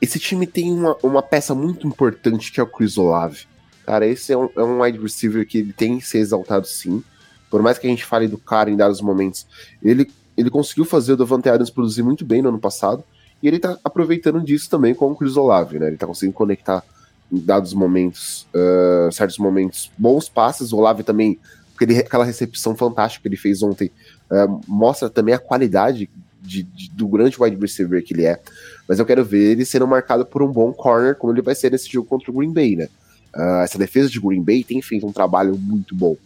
esse 0.00 0.18
time 0.18 0.46
tem 0.46 0.72
uma, 0.72 0.96
uma 1.02 1.22
peça 1.22 1.54
muito 1.54 1.86
importante 1.86 2.52
que 2.52 2.60
é 2.60 2.62
o 2.62 2.66
Chris 2.66 2.98
Olave. 2.98 3.46
Cara, 3.84 4.06
esse 4.06 4.32
é 4.32 4.36
um, 4.36 4.48
é 4.56 4.62
um 4.62 4.82
wide 4.82 4.98
receiver 4.98 5.46
que 5.46 5.58
ele 5.58 5.72
tem 5.72 5.98
que 5.98 6.06
ser 6.06 6.18
exaltado 6.18 6.66
sim. 6.66 7.02
Por 7.48 7.62
mais 7.62 7.78
que 7.78 7.86
a 7.86 7.90
gente 7.90 8.04
fale 8.04 8.26
do 8.26 8.36
cara 8.36 8.68
em 8.70 8.76
dados 8.76 9.00
momentos, 9.00 9.46
ele, 9.82 10.10
ele 10.36 10.50
conseguiu 10.50 10.84
fazer 10.84 11.12
o 11.12 11.16
Davante 11.16 11.48
Adams 11.48 11.70
produzir 11.70 12.02
muito 12.02 12.24
bem 12.24 12.42
no 12.42 12.48
ano 12.48 12.58
passado. 12.58 13.04
E 13.42 13.46
ele 13.46 13.58
tá 13.58 13.78
aproveitando 13.84 14.40
disso 14.40 14.68
também 14.68 14.94
com 14.94 15.10
o 15.10 15.16
Chris 15.16 15.36
Olave, 15.36 15.78
né? 15.78 15.86
Ele 15.86 15.96
tá 15.96 16.06
conseguindo 16.06 16.36
conectar 16.36 16.82
em 17.30 17.38
dados 17.38 17.74
momentos, 17.74 18.46
uh, 18.54 19.10
certos 19.12 19.38
momentos, 19.38 19.90
bons 19.98 20.28
passes. 20.28 20.72
O 20.72 20.78
Olave 20.78 21.02
também, 21.02 21.38
aquele, 21.74 21.98
aquela 21.98 22.24
recepção 22.24 22.76
fantástica 22.76 23.22
que 23.22 23.28
ele 23.28 23.36
fez 23.36 23.62
ontem, 23.62 23.90
uh, 24.30 24.60
mostra 24.66 25.10
também 25.10 25.34
a 25.34 25.38
qualidade 25.38 26.08
de, 26.40 26.62
de, 26.62 26.90
do 26.90 27.08
grande 27.08 27.36
wide 27.38 27.56
receiver 27.56 28.02
que 28.04 28.14
ele 28.14 28.24
é. 28.24 28.40
Mas 28.88 28.98
eu 28.98 29.06
quero 29.06 29.24
ver 29.24 29.52
ele 29.52 29.64
sendo 29.64 29.86
marcado 29.86 30.24
por 30.24 30.42
um 30.42 30.50
bom 30.50 30.72
corner, 30.72 31.16
como 31.16 31.32
ele 31.32 31.42
vai 31.42 31.54
ser 31.54 31.72
nesse 31.72 31.90
jogo 31.90 32.08
contra 32.08 32.30
o 32.30 32.34
Green 32.34 32.52
Bay, 32.52 32.76
né? 32.76 32.88
Uh, 33.34 33.62
essa 33.62 33.76
defesa 33.76 34.08
de 34.08 34.20
Green 34.20 34.42
Bay 34.42 34.64
tem 34.64 34.80
feito 34.80 35.06
um 35.06 35.12
trabalho 35.12 35.58
muito 35.58 35.94
bom, 35.94 36.16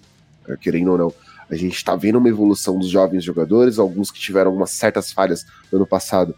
uh, 0.48 0.56
querendo 0.58 0.92
ou 0.92 0.98
não. 0.98 1.14
A 1.48 1.56
gente 1.56 1.74
está 1.74 1.96
vendo 1.96 2.16
uma 2.16 2.28
evolução 2.28 2.78
dos 2.78 2.88
jovens 2.88 3.24
jogadores, 3.24 3.78
alguns 3.78 4.10
que 4.10 4.20
tiveram 4.20 4.50
algumas 4.50 4.70
certas 4.70 5.10
falhas 5.10 5.44
no 5.72 5.78
ano 5.78 5.86
passado, 5.86 6.32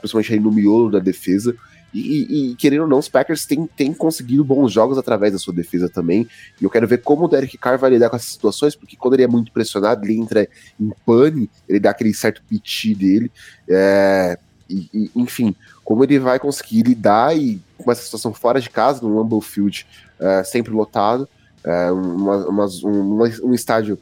principalmente 0.00 0.32
aí 0.32 0.40
no 0.40 0.50
miolo 0.50 0.90
da 0.90 0.98
defesa. 0.98 1.54
E, 1.94 2.50
e, 2.50 2.56
querendo 2.56 2.82
ou 2.82 2.88
não, 2.88 2.98
os 2.98 3.08
Packers 3.08 3.46
têm, 3.46 3.66
têm 3.66 3.92
conseguido 3.92 4.44
bons 4.44 4.72
jogos 4.72 4.98
através 4.98 5.32
da 5.32 5.38
sua 5.38 5.54
defesa 5.54 5.88
também. 5.88 6.28
E 6.60 6.64
eu 6.64 6.70
quero 6.70 6.86
ver 6.86 6.98
como 6.98 7.24
o 7.24 7.28
Derek 7.28 7.56
Carr 7.56 7.78
vai 7.78 7.90
lidar 7.90 8.10
com 8.10 8.16
essas 8.16 8.30
situações, 8.30 8.74
porque 8.74 8.96
quando 8.96 9.14
ele 9.14 9.22
é 9.22 9.28
muito 9.28 9.50
pressionado, 9.52 10.04
ele 10.04 10.18
entra 10.18 10.46
em 10.78 10.92
pane, 11.06 11.48
ele 11.68 11.80
dá 11.80 11.90
aquele 11.90 12.12
certo 12.12 12.42
piti 12.48 12.94
dele. 12.94 13.30
É, 13.68 14.38
e, 14.68 14.88
e, 14.92 15.10
enfim, 15.16 15.54
como 15.84 16.04
ele 16.04 16.18
vai 16.18 16.38
conseguir 16.38 16.82
lidar 16.82 17.36
e 17.36 17.60
com 17.78 17.90
essa 17.90 18.02
situação 18.02 18.34
fora 18.34 18.60
de 18.60 18.68
casa, 18.68 19.00
no 19.02 19.16
Lambeau 19.16 19.40
Field, 19.40 19.86
é, 20.18 20.42
sempre 20.44 20.72
lotado, 20.72 21.28
é, 21.64 21.90
uma, 21.90 22.48
uma, 22.48 22.66
um, 22.84 23.22
um, 23.44 23.54
estádio 23.54 23.98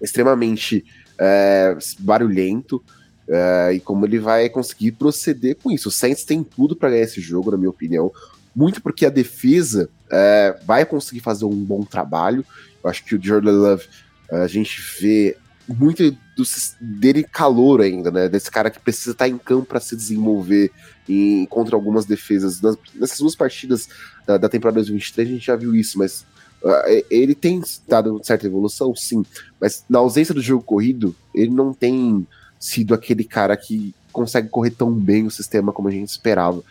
extremamente 0.00 0.84
é, 1.18 1.76
barulhento, 1.98 2.82
é, 3.28 3.72
e 3.74 3.80
como 3.80 4.06
ele 4.06 4.18
vai 4.18 4.48
conseguir 4.48 4.92
proceder 4.92 5.56
com 5.56 5.70
isso. 5.70 5.88
O 5.88 5.92
Saints 5.92 6.24
tem 6.24 6.42
tudo 6.42 6.76
para 6.76 6.90
ganhar 6.90 7.02
esse 7.02 7.20
jogo, 7.20 7.50
na 7.50 7.56
minha 7.56 7.70
opinião, 7.70 8.12
muito 8.54 8.80
porque 8.80 9.04
a 9.04 9.10
defesa 9.10 9.88
é, 10.10 10.58
vai 10.64 10.84
conseguir 10.84 11.20
fazer 11.20 11.44
um 11.44 11.64
bom 11.64 11.82
trabalho. 11.82 12.44
Eu 12.82 12.90
acho 12.90 13.04
que 13.04 13.14
o 13.14 13.22
Jordan 13.22 13.52
Love, 13.52 13.84
a 14.30 14.46
gente 14.46 14.80
vê 15.00 15.36
muito 15.68 16.10
do, 16.10 16.44
dele 16.80 17.24
calor 17.24 17.80
ainda, 17.80 18.10
né? 18.10 18.28
Desse 18.28 18.50
cara 18.50 18.70
que 18.70 18.78
precisa 18.78 19.12
estar 19.12 19.28
em 19.28 19.38
campo 19.38 19.66
para 19.66 19.80
se 19.80 19.96
desenvolver 19.96 20.70
e 21.08 21.46
contra 21.50 21.74
algumas 21.74 22.04
defesas. 22.04 22.60
Nas, 22.60 22.76
nessas 22.94 23.18
duas 23.18 23.34
partidas 23.34 23.88
da, 24.26 24.36
da 24.36 24.48
temporada 24.48 24.76
2023 24.76 25.28
a 25.28 25.32
gente 25.32 25.46
já 25.46 25.56
viu 25.56 25.74
isso, 25.74 25.98
mas 25.98 26.24
uh, 26.62 27.04
ele 27.10 27.34
tem 27.34 27.60
dado 27.88 28.20
certa 28.22 28.46
evolução, 28.46 28.94
sim. 28.94 29.24
Mas 29.60 29.84
na 29.88 29.98
ausência 29.98 30.34
do 30.34 30.42
jogo 30.42 30.62
corrido, 30.62 31.14
ele 31.34 31.50
não 31.50 31.72
tem 31.72 32.26
sido 32.58 32.94
aquele 32.94 33.24
cara 33.24 33.56
que 33.56 33.94
consegue 34.12 34.48
correr 34.48 34.70
tão 34.70 34.92
bem 34.92 35.26
o 35.26 35.30
sistema 35.30 35.72
como 35.72 35.88
a 35.88 35.90
gente 35.90 36.08
esperava. 36.08 36.62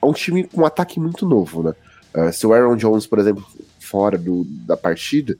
É 0.00 0.06
um 0.06 0.12
time 0.12 0.44
com 0.44 0.62
um 0.62 0.66
ataque 0.66 1.00
muito 1.00 1.26
novo, 1.26 1.62
né? 1.62 1.74
Uh, 2.14 2.32
se 2.32 2.46
o 2.46 2.52
Aaron 2.52 2.76
Jones, 2.76 3.06
por 3.06 3.18
exemplo, 3.18 3.44
fora 3.80 4.16
do, 4.16 4.44
da 4.44 4.76
partida, 4.76 5.36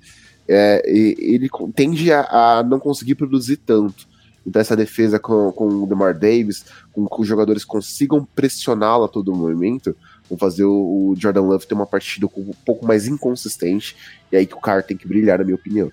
é, 0.49 0.83
ele 0.87 1.49
tende 1.75 2.13
a, 2.13 2.23
a, 2.59 2.63
não 2.63 2.79
conseguir 2.79 3.15
produzir 3.15 3.57
tanto. 3.59 4.07
Então 4.47 4.61
essa 4.61 4.77
defesa 4.77 5.19
com, 5.19 5.51
com 5.53 5.67
o 5.67 5.87
DeMar 5.87 6.19
Davis, 6.19 6.67
com 6.93 7.07
que 7.07 7.21
os 7.21 7.27
jogadores 7.27 7.65
consigam 7.65 8.27
pressioná-lo 8.35 9.05
a 9.05 9.09
todo 9.09 9.35
momento, 9.35 9.97
vão 10.29 10.39
fazer 10.39 10.65
o, 10.65 10.73
o, 11.11 11.15
Jordan 11.17 11.43
Love 11.43 11.67
ter 11.67 11.75
uma 11.75 11.87
partida 11.87 12.27
um 12.27 12.53
pouco 12.65 12.87
mais 12.87 13.07
inconsistente, 13.07 13.97
e 14.31 14.37
aí 14.37 14.47
que 14.47 14.55
o 14.55 14.61
cara 14.61 14.83
tem 14.83 14.97
que 14.97 15.09
brilhar, 15.09 15.39
na 15.39 15.45
minha 15.45 15.55
opinião. 15.55 15.91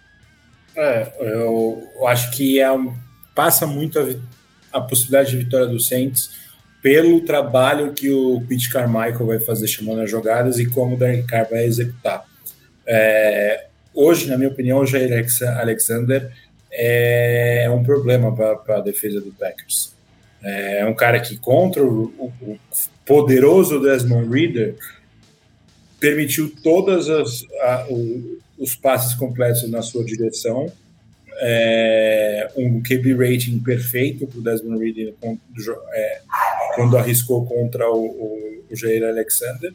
É, 0.75 1.13
eu, 1.19 1.87
acho 2.07 2.31
que 2.31 2.59
é, 2.59 2.67
passa 3.41 3.65
muito 3.65 3.97
a, 3.97 4.05
a 4.71 4.81
possibilidade 4.81 5.31
de 5.31 5.37
vitória 5.37 5.65
do 5.65 5.79
Saints 5.79 6.29
pelo 6.79 7.21
trabalho 7.21 7.91
que 7.91 8.11
o 8.11 8.39
Pete 8.47 8.69
Carmichael 8.69 9.25
vai 9.25 9.39
fazer 9.39 9.67
chamando 9.67 10.01
as 10.01 10.11
jogadas 10.11 10.59
e 10.59 10.67
como 10.67 10.93
o 10.93 10.97
Derek 10.97 11.23
Carr 11.23 11.47
vai 11.49 11.63
executar. 11.63 12.23
É, 12.85 13.65
hoje, 13.95 14.29
na 14.29 14.37
minha 14.37 14.49
opinião, 14.49 14.77
o 14.77 14.85
Jair 14.85 15.25
Alexander 15.59 16.31
é 16.71 17.67
um 17.71 17.83
problema 17.83 18.31
para 18.35 18.77
a 18.77 18.81
defesa 18.81 19.19
do 19.19 19.31
Packers. 19.31 19.95
É 20.43 20.85
um 20.85 20.93
cara 20.93 21.19
que, 21.19 21.35
contra 21.35 21.83
o, 21.83 22.31
o 22.41 22.59
poderoso 23.07 23.81
Desmond 23.81 24.29
Reader, 24.29 24.75
permitiu 25.99 26.53
todos 26.61 27.07
os 28.55 28.75
passes 28.75 29.15
completos 29.15 29.67
na 29.67 29.81
sua 29.81 30.05
direção. 30.05 30.71
É, 31.43 32.47
um 32.55 32.83
QB 32.83 33.15
rating 33.15 33.59
perfeito 33.59 34.27
para 34.27 34.39
o 34.39 34.43
Desmond 34.43 34.83
Reader 34.83 35.15
é, 35.93 36.21
quando 36.75 36.97
arriscou 36.97 37.45
contra 37.45 37.89
o, 37.89 38.05
o, 38.05 38.63
o 38.69 38.75
Jair 38.75 39.03
Alexander. 39.03 39.73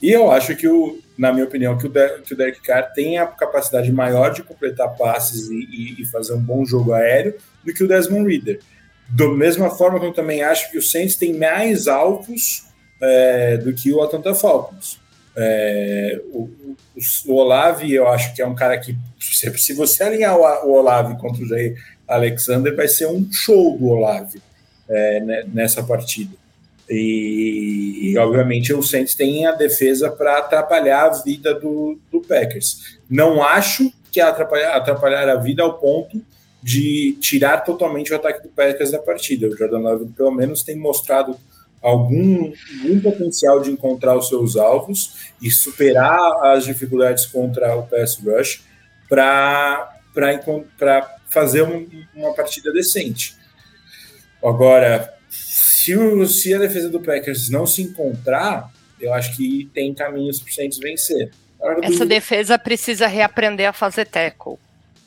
E 0.00 0.10
eu 0.10 0.30
acho 0.30 0.54
que, 0.54 0.68
o, 0.68 0.98
na 1.16 1.32
minha 1.32 1.46
opinião, 1.46 1.78
que 1.78 1.86
o, 1.86 1.88
De, 1.88 2.20
que 2.20 2.34
o 2.34 2.36
Derek 2.36 2.60
Carr 2.60 2.92
tem 2.92 3.18
a 3.18 3.26
capacidade 3.26 3.90
maior 3.90 4.32
de 4.32 4.42
completar 4.42 4.94
passes 4.96 5.48
e, 5.48 5.54
e, 5.54 6.02
e, 6.02 6.06
fazer 6.06 6.34
um 6.34 6.40
bom 6.40 6.64
jogo 6.64 6.92
aéreo 6.92 7.34
do 7.64 7.72
que 7.72 7.82
o 7.82 7.88
Desmond 7.88 8.28
Reader. 8.28 8.60
Da 9.08 9.28
mesma 9.28 9.70
forma 9.70 9.98
que 9.98 10.06
eu 10.06 10.12
também 10.12 10.42
acho 10.42 10.70
que 10.70 10.76
o 10.76 10.82
Saints 10.82 11.16
tem 11.16 11.32
mais 11.32 11.88
alvos 11.88 12.66
é, 13.00 13.56
do 13.56 13.72
que 13.72 13.92
o 13.92 14.02
Atlanta 14.02 14.34
Falcons. 14.34 15.00
É, 15.34 16.20
o, 16.32 16.42
o, 16.42 16.76
o, 17.26 17.34
Olave, 17.34 17.92
eu 17.92 18.08
acho 18.08 18.34
que 18.34 18.42
é 18.42 18.46
um 18.46 18.54
cara 18.54 18.78
que, 18.78 18.96
se, 19.34 19.72
você 19.74 20.04
alinhar 20.04 20.36
o, 20.36 20.42
o 20.68 20.72
Olave 20.74 21.18
contra 21.18 21.42
o 21.42 21.48
Jair 21.48 21.76
Alexander, 22.06 22.74
vai 22.74 22.88
ser 22.88 23.06
um 23.06 23.26
show 23.32 23.76
do 23.76 23.86
Olave 23.86 24.40
é, 24.88 25.20
né, 25.20 25.44
nessa 25.52 25.82
partida. 25.82 26.34
E, 26.88 28.12
e, 28.12 28.18
obviamente 28.18 28.72
o 28.72 28.82
Saints 28.82 29.14
tem 29.14 29.44
a 29.44 29.52
defesa 29.52 30.08
para 30.08 30.38
atrapalhar 30.38 31.06
a 31.06 31.22
vida 31.22 31.52
do, 31.52 31.98
do 32.12 32.20
Packers. 32.20 32.98
Não 33.10 33.42
acho 33.42 33.92
que 34.12 34.20
atrapalhar, 34.20 34.76
atrapalhar 34.76 35.28
a 35.28 35.36
vida 35.36 35.62
ao 35.62 35.78
ponto 35.78 36.22
de 36.62 37.16
tirar 37.20 37.64
totalmente 37.64 38.12
o 38.12 38.16
ataque 38.16 38.42
do 38.42 38.48
Packers 38.48 38.92
da 38.92 38.98
partida. 38.98 39.48
O 39.48 39.56
Jordan 39.56 39.78
Love, 39.78 40.06
pelo 40.16 40.30
menos, 40.30 40.62
tem 40.62 40.76
mostrado 40.76 41.36
algum, 41.82 42.52
algum 42.82 43.00
potencial 43.00 43.60
de 43.60 43.70
encontrar 43.70 44.16
os 44.16 44.28
seus 44.28 44.56
alvos 44.56 45.32
e 45.40 45.50
superar 45.50 46.44
as 46.46 46.64
dificuldades 46.64 47.26
contra 47.26 47.76
o 47.76 47.84
pass 47.84 48.16
rush 48.16 48.62
para 49.08 49.90
fazer 51.28 51.62
um, 51.62 51.86
uma 52.14 52.34
partida 52.34 52.72
decente. 52.72 53.36
Agora, 54.42 55.12
se, 55.28 55.96
o, 55.96 56.26
se 56.26 56.54
a 56.54 56.58
defesa 56.58 56.88
do 56.88 57.00
Packers 57.00 57.48
não 57.48 57.66
se 57.66 57.82
encontrar, 57.82 58.70
eu 59.00 59.12
acho 59.12 59.36
que 59.36 59.70
tem 59.74 59.92
caminhos 59.94 60.40
para 60.40 60.52
Saints 60.52 60.78
vencer. 60.78 61.30
Essa 61.82 62.04
do... 62.04 62.06
defesa 62.06 62.58
precisa 62.58 63.06
reaprender 63.06 63.68
a 63.68 63.72
fazer 63.72 64.06
tackle. 64.06 64.58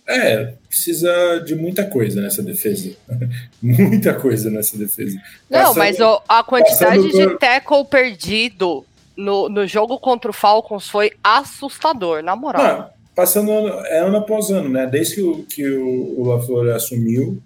É, 0.08 0.54
precisa 0.68 1.40
de 1.46 1.54
muita 1.56 1.86
coisa 1.86 2.20
nessa 2.20 2.42
defesa. 2.42 2.96
muita 3.62 4.14
coisa 4.14 4.50
nessa 4.50 4.76
defesa. 4.76 5.16
Não, 5.50 5.60
passando, 5.60 5.78
mas 5.78 6.00
o, 6.00 6.22
a 6.28 6.44
quantidade 6.44 7.12
de 7.12 7.38
tackle 7.38 7.86
perdido 7.86 8.84
no, 9.16 9.48
no 9.50 9.68
jogo 9.68 10.00
contra 10.00 10.32
o 10.32 10.34
Falcons 10.34 10.90
foi 10.90 11.12
assustador, 11.24 12.24
na 12.24 12.36
moral. 12.36 12.64
Não, 12.64 12.99
passando 13.20 13.52
ano, 13.52 13.86
é 13.86 14.00
ano 14.00 14.16
após 14.16 14.50
ano, 14.50 14.70
né? 14.70 14.88
Desde 14.88 15.16
que 15.16 15.22
o, 15.22 15.44
que 15.44 15.70
o, 15.70 16.22
o 16.22 16.24
LaFleur 16.24 16.74
assumiu, 16.74 17.44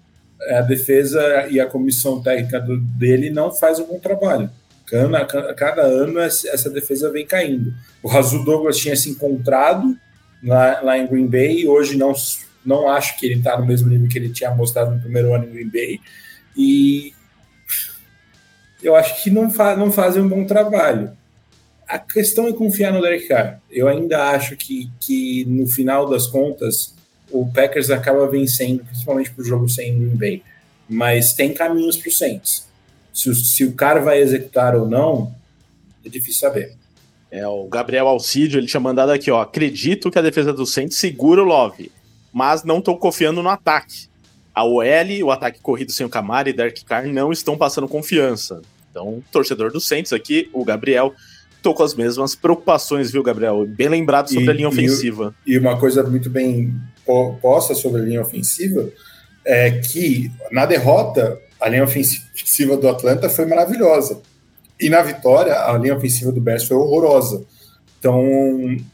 a 0.50 0.60
defesa 0.60 1.48
e 1.50 1.58
a 1.58 1.66
comissão 1.66 2.22
técnica 2.22 2.60
do, 2.60 2.78
dele 2.78 3.28
não 3.28 3.50
faz 3.50 3.80
um 3.80 3.86
bom 3.86 3.98
trabalho. 3.98 4.48
Cada, 4.86 5.54
cada 5.54 5.82
ano 5.82 6.20
essa 6.20 6.70
defesa 6.70 7.10
vem 7.10 7.26
caindo. 7.26 7.74
O 8.04 8.08
Razul 8.08 8.44
Douglas 8.44 8.76
tinha 8.76 8.94
se 8.94 9.10
encontrado 9.10 9.96
lá, 10.44 10.80
lá 10.80 10.96
em 10.96 11.08
Green 11.08 11.26
Bay 11.26 11.62
e 11.62 11.66
hoje 11.66 11.96
não 11.96 12.12
não 12.64 12.88
acho 12.88 13.18
que 13.18 13.26
ele 13.26 13.34
está 13.34 13.58
no 13.58 13.66
mesmo 13.66 13.90
nível 13.90 14.08
que 14.08 14.16
ele 14.16 14.28
tinha 14.28 14.54
mostrado 14.54 14.94
no 14.94 15.00
primeiro 15.00 15.34
ano 15.34 15.44
em 15.44 15.50
Green 15.50 15.70
Bay. 15.70 16.00
E 16.56 17.12
eu 18.80 18.94
acho 18.94 19.22
que 19.24 19.28
não, 19.28 19.50
fa 19.50 19.74
não 19.74 19.90
fazem 19.90 20.22
um 20.22 20.28
bom 20.28 20.44
trabalho. 20.44 21.10
A 21.88 21.98
questão 21.98 22.48
é 22.48 22.52
confiar 22.52 22.92
no 22.92 23.00
Derek 23.00 23.28
Carr. 23.28 23.60
Eu 23.70 23.88
ainda 23.88 24.30
acho 24.30 24.56
que, 24.56 24.90
que 25.00 25.44
no 25.46 25.66
final 25.66 26.08
das 26.08 26.26
contas, 26.26 26.94
o 27.30 27.46
Packers 27.46 27.90
acaba 27.90 28.26
vencendo, 28.28 28.84
principalmente 28.84 29.30
para 29.30 29.42
o 29.42 29.44
jogo 29.44 29.68
sem 29.68 29.98
Green 29.98 30.16
Bay. 30.16 30.42
Mas 30.88 31.32
tem 31.32 31.52
caminhos 31.52 31.96
para 31.96 32.08
o 32.08 32.12
Saints. 32.12 32.66
Se 33.12 33.30
o, 33.30 33.34
se 33.34 33.64
o 33.64 33.72
cara 33.72 34.00
vai 34.00 34.20
executar 34.20 34.74
ou 34.74 34.88
não, 34.88 35.34
é 36.04 36.08
difícil 36.08 36.40
saber. 36.40 36.74
É, 37.30 37.46
o 37.46 37.66
Gabriel 37.66 38.06
Alcídio, 38.06 38.58
ele 38.58 38.66
tinha 38.66 38.80
mandado 38.80 39.10
aqui, 39.10 39.30
ó. 39.30 39.40
Acredito 39.40 40.10
que 40.10 40.18
a 40.18 40.22
defesa 40.22 40.52
do 40.52 40.66
Saints 40.66 40.96
segura 40.96 41.42
o 41.42 41.44
Love 41.44 41.90
mas 42.34 42.64
não 42.64 42.80
estou 42.80 42.98
confiando 42.98 43.40
no 43.44 43.48
ataque. 43.48 44.08
A 44.52 44.64
OL, 44.64 45.22
o 45.22 45.30
ataque 45.30 45.60
corrido 45.60 45.92
sem 45.92 46.04
o 46.04 46.08
Camara 46.08 46.50
e 46.50 46.52
Derek 46.52 46.84
Carr 46.84 47.06
não 47.06 47.30
estão 47.30 47.56
passando 47.56 47.86
confiança. 47.86 48.60
Então, 48.90 49.22
torcedor 49.30 49.70
do 49.70 49.80
Saints 49.80 50.12
aqui, 50.12 50.50
o 50.52 50.64
Gabriel, 50.64 51.14
tô 51.64 51.72
com 51.72 51.82
as 51.82 51.94
mesmas 51.94 52.34
preocupações, 52.34 53.10
viu, 53.10 53.22
Gabriel? 53.22 53.64
Bem 53.66 53.88
lembrado 53.88 54.28
sobre 54.28 54.44
e, 54.44 54.50
a 54.50 54.52
linha 54.52 54.68
ofensiva. 54.68 55.34
E, 55.46 55.54
e, 55.54 55.58
uma 55.58 55.80
coisa 55.80 56.02
muito 56.02 56.28
bem 56.28 56.74
posta 57.40 57.74
sobre 57.74 58.02
a 58.02 58.04
linha 58.04 58.20
ofensiva 58.20 58.90
é 59.46 59.70
que 59.70 60.30
na 60.52 60.66
derrota, 60.66 61.40
a 61.58 61.68
linha 61.70 61.84
ofensiva 61.84 62.76
do 62.76 62.86
Atlanta 62.86 63.30
foi 63.30 63.46
maravilhosa. 63.46 64.20
E 64.78 64.90
na 64.90 65.00
vitória, 65.00 65.54
a 65.54 65.78
linha 65.78 65.96
ofensiva 65.96 66.30
do 66.30 66.40
Bears 66.40 66.64
foi 66.64 66.76
horrorosa. 66.76 67.42
Então, 67.98 68.22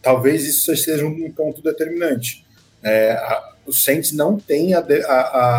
talvez 0.00 0.46
isso 0.46 0.74
seja 0.76 1.04
um 1.04 1.32
ponto 1.32 1.60
determinante. 1.62 2.46
É, 2.84 3.12
a, 3.12 3.50
o 3.66 3.72
Saints 3.72 4.12
não 4.12 4.38
tem, 4.38 4.74
a, 4.74 4.78
a, 4.78 4.84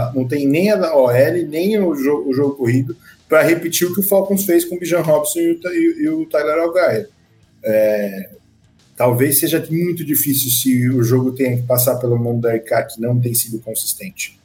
a, 0.06 0.12
não 0.16 0.26
tem 0.26 0.48
nem 0.48 0.72
a 0.72 0.96
OL, 0.96 1.12
nem 1.50 1.78
o 1.78 1.94
jogo, 1.94 2.30
o 2.30 2.34
jogo 2.34 2.56
corrido 2.56 2.96
para 3.32 3.44
repetir 3.44 3.88
o 3.88 3.94
que 3.94 4.02
o 4.02 4.04
Falcons 4.04 4.44
fez 4.44 4.66
com 4.66 4.76
o 4.76 4.78
Bijan 4.80 5.00
Robson 5.00 5.40
e 5.40 5.52
o, 5.52 5.60
e, 5.70 6.04
e 6.04 6.10
o 6.10 6.26
Tyler 6.26 6.60
Algaia. 6.60 7.08
É, 7.64 8.30
talvez 8.98 9.40
seja 9.40 9.66
muito 9.72 10.04
difícil 10.04 10.52
se 10.52 10.90
o 10.90 11.02
jogo 11.02 11.32
tenha 11.32 11.56
que 11.56 11.64
passar 11.64 11.96
pelo 11.96 12.20
mundo 12.20 12.42
da 12.42 12.54
IK, 12.58 12.70
que 12.94 13.00
não 13.00 13.18
tem 13.18 13.34
sido 13.34 13.58
consistente. 13.60 14.38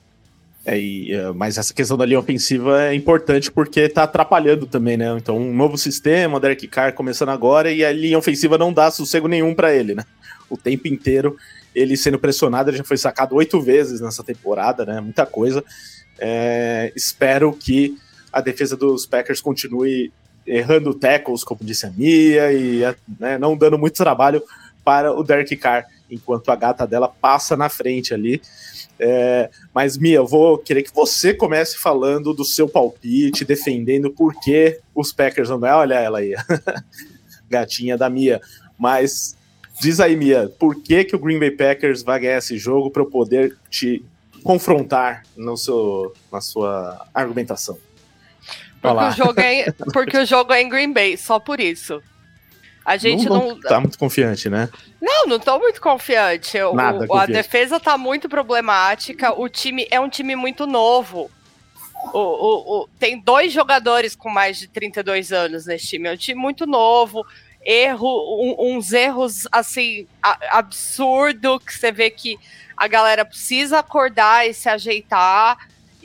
É, 0.65 0.79
e, 0.79 1.13
uh, 1.17 1.35
mas 1.35 1.59
essa 1.59 1.75
questão 1.75 1.97
da 1.97 2.07
linha 2.07 2.21
ofensiva 2.21 2.85
é 2.85 2.95
importante 2.95 3.51
porque 3.51 3.81
está 3.81 4.05
atrapalhando 4.05 4.67
também, 4.67 4.97
né? 4.97 5.17
Então, 5.19 5.37
um 5.37 5.53
novo 5.53 5.77
sistema, 5.77 6.37
o 6.37 6.41
Derek 6.41 6.69
Carr 6.69 6.95
começando 6.95 7.31
agora 7.31 7.73
e 7.73 7.85
a 7.85 7.91
linha 7.91 8.17
ofensiva 8.17 8.57
não 8.57 8.73
dá 8.73 8.89
sossego 8.93 9.27
nenhum 9.27 9.53
para 9.53 9.75
ele, 9.75 9.97
né? 9.97 10.05
O 10.49 10.57
tempo 10.57 10.87
inteiro 10.87 11.37
ele 11.75 11.97
sendo 11.97 12.21
pressionado, 12.21 12.71
ele 12.71 12.77
já 12.79 12.85
foi 12.85 12.97
sacado 12.97 13.35
oito 13.35 13.61
vezes 13.61 14.01
nessa 14.01 14.23
temporada, 14.23 14.87
né? 14.87 15.01
Muita 15.01 15.27
coisa. 15.27 15.65
É, 16.21 16.93
espero 16.95 17.53
que 17.53 17.97
a 18.37 18.41
defesa 18.43 18.77
dos 18.77 19.07
Packers 19.07 19.41
continue 19.41 20.13
errando 20.47 20.93
tackles, 20.93 21.43
como 21.43 21.61
disse 21.63 21.87
a 21.87 21.91
Mia, 21.91 22.53
e 22.53 22.83
né, 23.19 23.39
não 23.39 23.57
dando 23.57 23.79
muito 23.79 23.97
trabalho 23.97 24.43
para 24.85 25.13
o 25.13 25.25
Derek 25.25 25.57
Carr, 25.57 25.87
enquanto 26.11 26.51
a 26.51 26.57
gata 26.57 26.87
dela 26.87 27.09
passa 27.09 27.57
na 27.57 27.69
frente 27.69 28.13
ali. 28.13 28.43
É, 28.99 29.51
mas, 29.75 29.97
Mia, 29.97 30.17
eu 30.17 30.27
vou 30.27 30.59
querer 30.59 30.83
que 30.83 30.95
você 30.95 31.33
comece 31.33 31.79
falando 31.79 32.35
do 32.35 32.45
seu 32.45 32.69
palpite, 32.69 33.45
defendendo 33.45 34.11
por 34.11 34.35
que 34.41 34.81
os 34.95 35.13
Packers 35.13 35.49
não 35.49 35.59
ganham. 35.59 35.79
Olha 35.79 35.95
ela 35.95 36.19
aí, 36.19 36.35
gatinha 37.49 37.97
da 37.97 38.11
Mia. 38.11 38.41
Mas 38.79 39.37
Diz 39.79 40.01
aí, 40.01 40.17
Mia, 40.17 40.51
por 40.59 40.75
que, 40.75 41.05
que 41.05 41.15
o 41.15 41.19
Green 41.19 41.39
Bay 41.39 41.51
Packers 41.51 42.03
vai 42.03 42.19
ganhar 42.19 42.39
esse 42.39 42.57
jogo 42.57 42.91
para 42.91 43.03
eu 43.03 43.07
poder 43.07 43.57
te 43.69 44.03
confrontar 44.43 45.23
no 45.37 45.55
seu, 45.57 46.15
na 46.33 46.41
sua 46.41 47.07
argumentação? 47.13 47.77
Porque 48.95 49.09
o, 49.09 49.25
jogo 49.25 49.41
é, 49.41 49.73
porque 49.93 50.19
o 50.19 50.27
jogo 50.27 50.53
é 50.53 50.63
em 50.63 50.69
Green 50.69 50.93
Bay, 50.93 51.17
só 51.17 51.39
por 51.39 51.61
isso. 51.61 52.03
A 52.85 52.97
gente 52.97 53.29
não, 53.29 53.49
não, 53.49 53.61
tá 53.61 53.81
muito 53.81 53.99
confiante, 53.99 54.49
né? 54.49 54.69
Não, 55.01 55.27
não 55.27 55.41
tô 55.41 55.59
muito 55.59 55.81
confiante. 55.81 56.57
Nada 56.75 57.05
o, 57.05 57.09
confiante. 57.09 57.33
A 57.33 57.35
defesa 57.35 57.81
tá 57.81 57.99
muito 57.99 58.29
problemática. 58.29 59.39
O 59.39 59.49
time 59.49 59.89
é 59.91 59.99
um 59.99 60.09
time 60.09 60.37
muito 60.37 60.67
novo. 60.67 61.29
O, 62.13 62.19
o, 62.19 62.83
o, 62.83 62.89
tem 62.99 63.19
dois 63.19 63.53
jogadores 63.53 64.15
com 64.15 64.31
mais 64.31 64.59
de 64.59 64.69
32 64.69 65.33
anos 65.33 65.67
nesse 65.67 65.89
time. 65.89 66.09
É 66.09 66.13
um 66.13 66.17
time 66.17 66.41
muito 66.41 66.65
novo 66.65 67.27
erro, 67.67 68.07
um, 68.09 68.77
uns 68.77 68.93
erros 68.93 69.49
assim 69.51 70.07
absurdo 70.23 71.59
que 71.59 71.75
você 71.75 71.91
vê 71.91 72.09
que 72.09 72.39
a 72.77 72.87
galera 72.87 73.25
precisa 73.25 73.81
acordar 73.81 74.49
e 74.49 74.55
se 74.55 74.69
ajeitar 74.69 75.59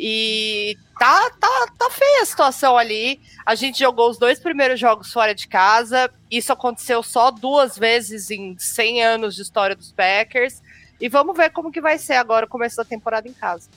e 0.03 0.75
tá 0.97 1.29
tá 1.39 1.67
tá 1.77 1.89
feia 1.91 2.23
a 2.23 2.25
situação 2.25 2.75
ali. 2.75 3.19
A 3.45 3.53
gente 3.53 3.77
jogou 3.77 4.09
os 4.09 4.17
dois 4.17 4.39
primeiros 4.39 4.79
jogos 4.79 5.13
fora 5.13 5.35
de 5.35 5.47
casa. 5.47 6.09
Isso 6.29 6.51
aconteceu 6.51 7.03
só 7.03 7.29
duas 7.29 7.77
vezes 7.77 8.31
em 8.31 8.55
100 8.57 9.03
anos 9.03 9.35
de 9.35 9.43
história 9.43 9.75
dos 9.75 9.91
Packers. 9.91 10.59
E 10.99 11.07
vamos 11.07 11.37
ver 11.37 11.51
como 11.51 11.71
que 11.71 11.79
vai 11.79 11.99
ser 11.99 12.13
agora 12.13 12.47
o 12.47 12.49
começo 12.49 12.77
da 12.77 12.83
temporada 12.83 13.27
em 13.27 13.33
casa. 13.33 13.69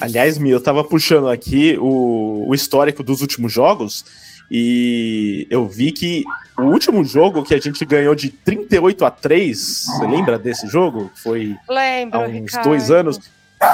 Aliás, 0.00 0.36
Mi, 0.36 0.50
eu 0.50 0.60
tava 0.60 0.82
puxando 0.82 1.28
aqui 1.28 1.78
o, 1.78 2.44
o 2.48 2.54
histórico 2.54 3.04
dos 3.04 3.20
últimos 3.22 3.52
jogos 3.52 4.04
e 4.50 5.46
eu 5.48 5.66
vi 5.68 5.92
que 5.92 6.24
o 6.58 6.62
último 6.62 7.04
jogo 7.04 7.44
que 7.44 7.54
a 7.54 7.60
gente 7.60 7.84
ganhou 7.84 8.16
de 8.16 8.30
38 8.30 9.04
a 9.04 9.10
3, 9.12 9.84
você 9.86 10.06
lembra 10.06 10.38
desse 10.38 10.66
jogo? 10.66 11.10
Foi 11.14 11.56
Lembro, 11.68 12.18
há 12.18 12.22
uns 12.26 12.32
Ricardo. 12.32 12.68
dois 12.68 12.90
anos. 12.90 13.20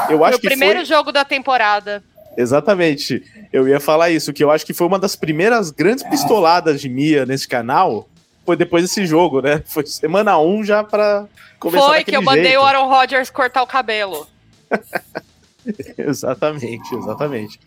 Eu 0.09 0.25
acho 0.25 0.33
foi 0.33 0.39
o 0.39 0.41
que 0.41 0.49
primeiro 0.49 0.79
foi... 0.81 0.85
jogo 0.85 1.13
da 1.13 1.25
temporada. 1.25 2.03
Exatamente. 2.37 3.23
Eu 3.53 3.69
ia 3.69 3.81
falar 3.81 4.11
isso, 4.11 4.33
que 4.33 4.43
eu 4.43 4.51
acho 4.51 4.65
que 4.65 4.73
foi 4.73 4.87
uma 4.87 4.99
das 4.99 5.15
primeiras 5.17 5.71
grandes 5.71 6.05
pistoladas 6.05 6.81
de 6.81 6.89
Mia 6.89 7.27
nesse 7.27 7.47
canal. 7.47 8.09
Foi 8.45 8.57
depois 8.57 8.83
desse 8.85 9.07
jogo, 9.07 9.41
né? 9.41 9.63
Foi 9.67 9.87
semana 9.87 10.39
1 10.39 10.55
um 10.55 10.65
já 10.65 10.83
pra 10.83 11.27
começar 11.59 11.87
Foi 11.87 12.05
que 12.05 12.17
eu 12.17 12.23
mandei 12.23 12.45
jeito. 12.45 12.61
o 12.61 12.65
Aaron 12.65 12.89
Rodgers 12.89 13.31
cortar 13.31 13.63
o 13.63 13.67
cabelo. 13.67 14.27
exatamente, 15.99 16.95
exatamente. 16.95 17.61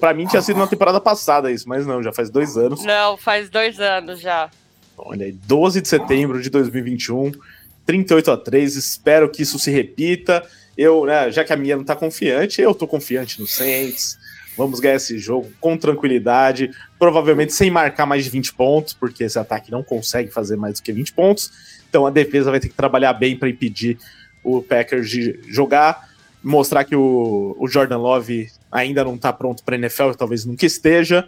Para 0.00 0.14
mim 0.14 0.26
tinha 0.26 0.40
sido 0.40 0.58
na 0.58 0.66
temporada 0.66 1.00
passada 1.00 1.50
isso, 1.50 1.68
mas 1.68 1.86
não, 1.86 2.02
já 2.02 2.12
faz 2.12 2.30
dois 2.30 2.56
anos. 2.56 2.84
Não, 2.84 3.16
faz 3.16 3.50
dois 3.50 3.78
anos 3.80 4.20
já. 4.20 4.48
Olha 4.96 5.26
aí, 5.26 5.32
12 5.32 5.80
de 5.80 5.88
setembro 5.88 6.40
de 6.40 6.48
2021, 6.48 7.32
38 7.84 8.30
a 8.30 8.36
3. 8.36 8.76
Espero 8.76 9.28
que 9.28 9.42
isso 9.42 9.58
se 9.58 9.70
repita. 9.70 10.46
Eu, 10.76 11.04
né, 11.04 11.30
já 11.30 11.44
que 11.44 11.52
a 11.52 11.56
minha 11.56 11.76
não 11.76 11.84
tá 11.84 11.94
confiante, 11.94 12.60
eu 12.60 12.74
tô 12.74 12.86
confiante 12.86 13.40
no 13.40 13.46
Saints. 13.46 14.18
Vamos 14.56 14.78
ganhar 14.78 14.96
esse 14.96 15.18
jogo 15.18 15.50
com 15.60 15.76
tranquilidade, 15.76 16.70
provavelmente 16.98 17.52
sem 17.52 17.70
marcar 17.70 18.06
mais 18.06 18.24
de 18.24 18.30
20 18.30 18.54
pontos, 18.54 18.92
porque 18.92 19.24
esse 19.24 19.38
ataque 19.38 19.70
não 19.70 19.82
consegue 19.82 20.30
fazer 20.30 20.56
mais 20.56 20.78
do 20.78 20.82
que 20.82 20.92
20 20.92 21.12
pontos. 21.12 21.50
Então 21.88 22.06
a 22.06 22.10
defesa 22.10 22.50
vai 22.50 22.60
ter 22.60 22.68
que 22.68 22.74
trabalhar 22.74 23.12
bem 23.14 23.36
para 23.36 23.48
impedir 23.48 23.98
o 24.42 24.62
Packers 24.62 25.10
de 25.10 25.40
jogar, 25.48 26.08
mostrar 26.42 26.84
que 26.84 26.94
o, 26.94 27.56
o 27.58 27.66
Jordan 27.66 27.98
Love 27.98 28.48
ainda 28.70 29.02
não 29.02 29.14
está 29.14 29.32
pronto 29.32 29.64
para 29.64 29.76
NFL, 29.76 30.10
talvez 30.12 30.44
nunca 30.44 30.66
esteja. 30.66 31.26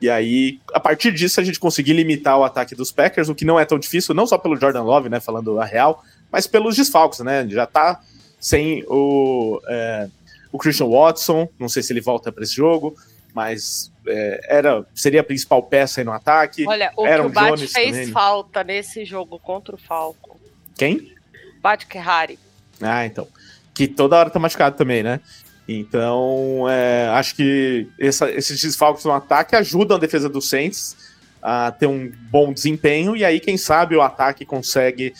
E 0.00 0.10
aí, 0.10 0.60
a 0.74 0.80
partir 0.80 1.12
disso, 1.12 1.40
a 1.40 1.44
gente 1.44 1.58
conseguir 1.58 1.94
limitar 1.94 2.38
o 2.38 2.44
ataque 2.44 2.74
dos 2.74 2.92
Packers, 2.92 3.28
o 3.28 3.34
que 3.34 3.44
não 3.44 3.58
é 3.58 3.64
tão 3.64 3.78
difícil, 3.78 4.14
não 4.14 4.26
só 4.26 4.36
pelo 4.36 4.58
Jordan 4.58 4.82
Love, 4.82 5.08
né, 5.08 5.20
falando 5.20 5.58
a 5.58 5.64
real, 5.64 6.04
mas 6.30 6.46
pelos 6.46 6.76
desfalques, 6.76 7.20
né? 7.20 7.46
Já 7.48 7.66
tá 7.66 8.00
sem 8.46 8.84
o, 8.86 9.60
é, 9.66 10.08
o 10.52 10.58
Christian 10.58 10.86
Watson, 10.86 11.48
não 11.58 11.68
sei 11.68 11.82
se 11.82 11.92
ele 11.92 12.00
volta 12.00 12.30
para 12.30 12.44
esse 12.44 12.54
jogo, 12.54 12.96
mas 13.34 13.90
é, 14.06 14.40
era 14.48 14.86
seria 14.94 15.20
a 15.20 15.24
principal 15.24 15.60
peça 15.64 16.00
aí 16.00 16.04
no 16.04 16.12
ataque. 16.12 16.64
Olha, 16.64 16.92
o 16.96 17.04
Aaron 17.04 17.24
que 17.24 17.30
o 17.30 17.32
Bat 17.32 17.66
fez 17.66 17.90
também. 17.90 18.06
Falta 18.12 18.62
nesse 18.62 19.04
jogo 19.04 19.40
contra 19.40 19.74
o 19.74 19.78
Falcon. 19.78 20.36
Quem? 20.76 21.12
Bat 21.60 21.88
Harry. 21.98 22.38
Ah, 22.80 23.04
então. 23.04 23.26
Que 23.74 23.88
toda 23.88 24.16
hora 24.16 24.30
tá 24.30 24.38
machucado 24.38 24.76
também, 24.76 25.02
né? 25.02 25.18
Então, 25.66 26.66
é, 26.70 27.08
acho 27.14 27.34
que 27.34 27.88
essa, 27.98 28.30
esses 28.30 28.62
desfalques 28.62 29.04
no 29.04 29.10
ataque 29.10 29.56
ajudam 29.56 29.96
a 29.96 30.00
defesa 30.00 30.28
do 30.28 30.40
Saints 30.40 30.96
a 31.42 31.72
ter 31.72 31.86
um 31.88 32.12
bom 32.30 32.52
desempenho, 32.52 33.16
e 33.16 33.24
aí, 33.24 33.40
quem 33.40 33.56
sabe, 33.56 33.96
o 33.96 34.02
ataque 34.02 34.44
consegue 34.44 35.12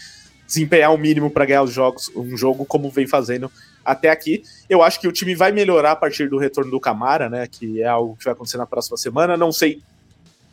desempenhar 0.46 0.92
o 0.94 0.98
mínimo 0.98 1.30
para 1.30 1.44
ganhar 1.44 1.62
os 1.62 1.72
jogos, 1.72 2.10
um 2.14 2.36
jogo 2.36 2.64
como 2.64 2.90
vem 2.90 3.06
fazendo 3.06 3.50
até 3.84 4.10
aqui. 4.10 4.42
Eu 4.68 4.82
acho 4.82 5.00
que 5.00 5.08
o 5.08 5.12
time 5.12 5.34
vai 5.34 5.52
melhorar 5.52 5.92
a 5.92 5.96
partir 5.96 6.28
do 6.28 6.38
retorno 6.38 6.70
do 6.70 6.80
Camara, 6.80 7.28
né? 7.28 7.46
Que 7.46 7.82
é 7.82 7.86
algo 7.86 8.16
que 8.16 8.24
vai 8.24 8.32
acontecer 8.32 8.58
na 8.58 8.66
próxima 8.66 8.96
semana. 8.96 9.36
Não 9.36 9.52
sei 9.52 9.80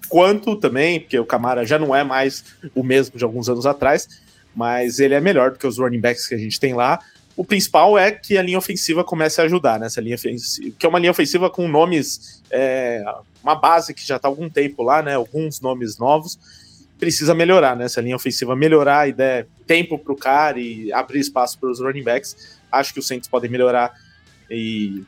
quanto 0.07 0.56
também, 0.56 0.99
porque 0.99 1.18
o 1.18 1.26
Camara 1.26 1.65
já 1.65 1.80
não 1.80 1.95
é 1.95 2.03
mais 2.03 2.44
o 2.76 2.84
mesmo 2.84 3.18
de 3.18 3.24
alguns 3.24 3.49
anos 3.49 3.65
atrás, 3.65 4.07
mas 4.56 4.99
ele 4.99 5.14
é 5.14 5.22
melhor 5.22 5.52
do 5.52 5.57
que 5.57 5.65
os 5.65 5.78
running 5.78 5.99
backs 5.99 6.28
que 6.28 6.36
a 6.36 6.38
gente 6.38 6.60
tem 6.60 6.74
lá. 6.74 6.99
O 7.36 7.44
principal 7.44 7.98
é 7.98 8.11
que 8.11 8.38
a 8.38 8.44
linha 8.44 8.60
ofensiva 8.60 9.03
comece 9.03 9.41
a 9.41 9.45
ajudar 9.45 9.80
nessa 9.80 9.99
linha 9.99 10.15
ofensiva, 10.15 10.76
que 10.78 10.86
é 10.86 10.90
uma 10.90 10.99
linha 10.99 11.10
ofensiva 11.10 11.49
com 11.49 11.68
nomes, 11.68 12.44
é, 12.52 13.03
uma 13.41 13.56
base 13.56 13.94
que 13.94 14.06
já 14.06 14.18
está 14.18 14.28
há 14.28 14.30
algum 14.30 14.48
tempo 14.48 14.84
lá, 14.84 15.02
né? 15.02 15.15
Alguns 15.15 15.60
nomes 15.60 15.98
novos. 15.98 16.38
Precisa 16.99 17.34
melhorar, 17.34 17.76
né? 17.76 17.86
Essa 17.86 18.02
linha 18.02 18.15
ofensiva 18.15 18.56
melhorar 18.56 19.10
e 19.10 19.14
der 19.14 19.48
tempo 19.65 19.98
para 19.98 20.14
o 20.14 20.18
cara 20.18 20.60
e 20.60 20.91
abrir 20.91 21.19
espaço 21.19 21.57
para 21.60 21.69
os 21.69 21.80
running 21.80 22.03
backs. 22.03 22.60
Acho 22.72 22.94
que 22.94 22.99
os 22.99 23.07
Saints 23.07 23.27
podem 23.27 23.49
melhorar 23.49 23.94
e 24.49 25.03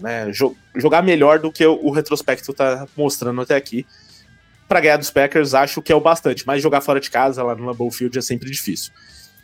né, 0.00 0.32
jo 0.32 0.56
jogar 0.76 1.02
melhor 1.02 1.38
do 1.38 1.52
que 1.52 1.64
o, 1.64 1.90
retrospecto 1.90 2.50
está 2.50 2.86
mostrando 2.96 3.40
até 3.40 3.56
aqui. 3.56 3.86
Para 4.68 4.80
ganhar 4.80 4.96
dos 4.96 5.10
Packers, 5.10 5.52
acho 5.52 5.82
que 5.82 5.92
é 5.92 5.96
o 5.96 6.00
bastante, 6.00 6.46
mas 6.46 6.62
jogar 6.62 6.80
fora 6.80 7.00
de 7.00 7.10
casa, 7.10 7.42
lá 7.42 7.56
no 7.56 7.64
Lambeau 7.66 7.90
Field, 7.90 8.16
é 8.16 8.22
sempre 8.22 8.48
difícil. 8.48 8.92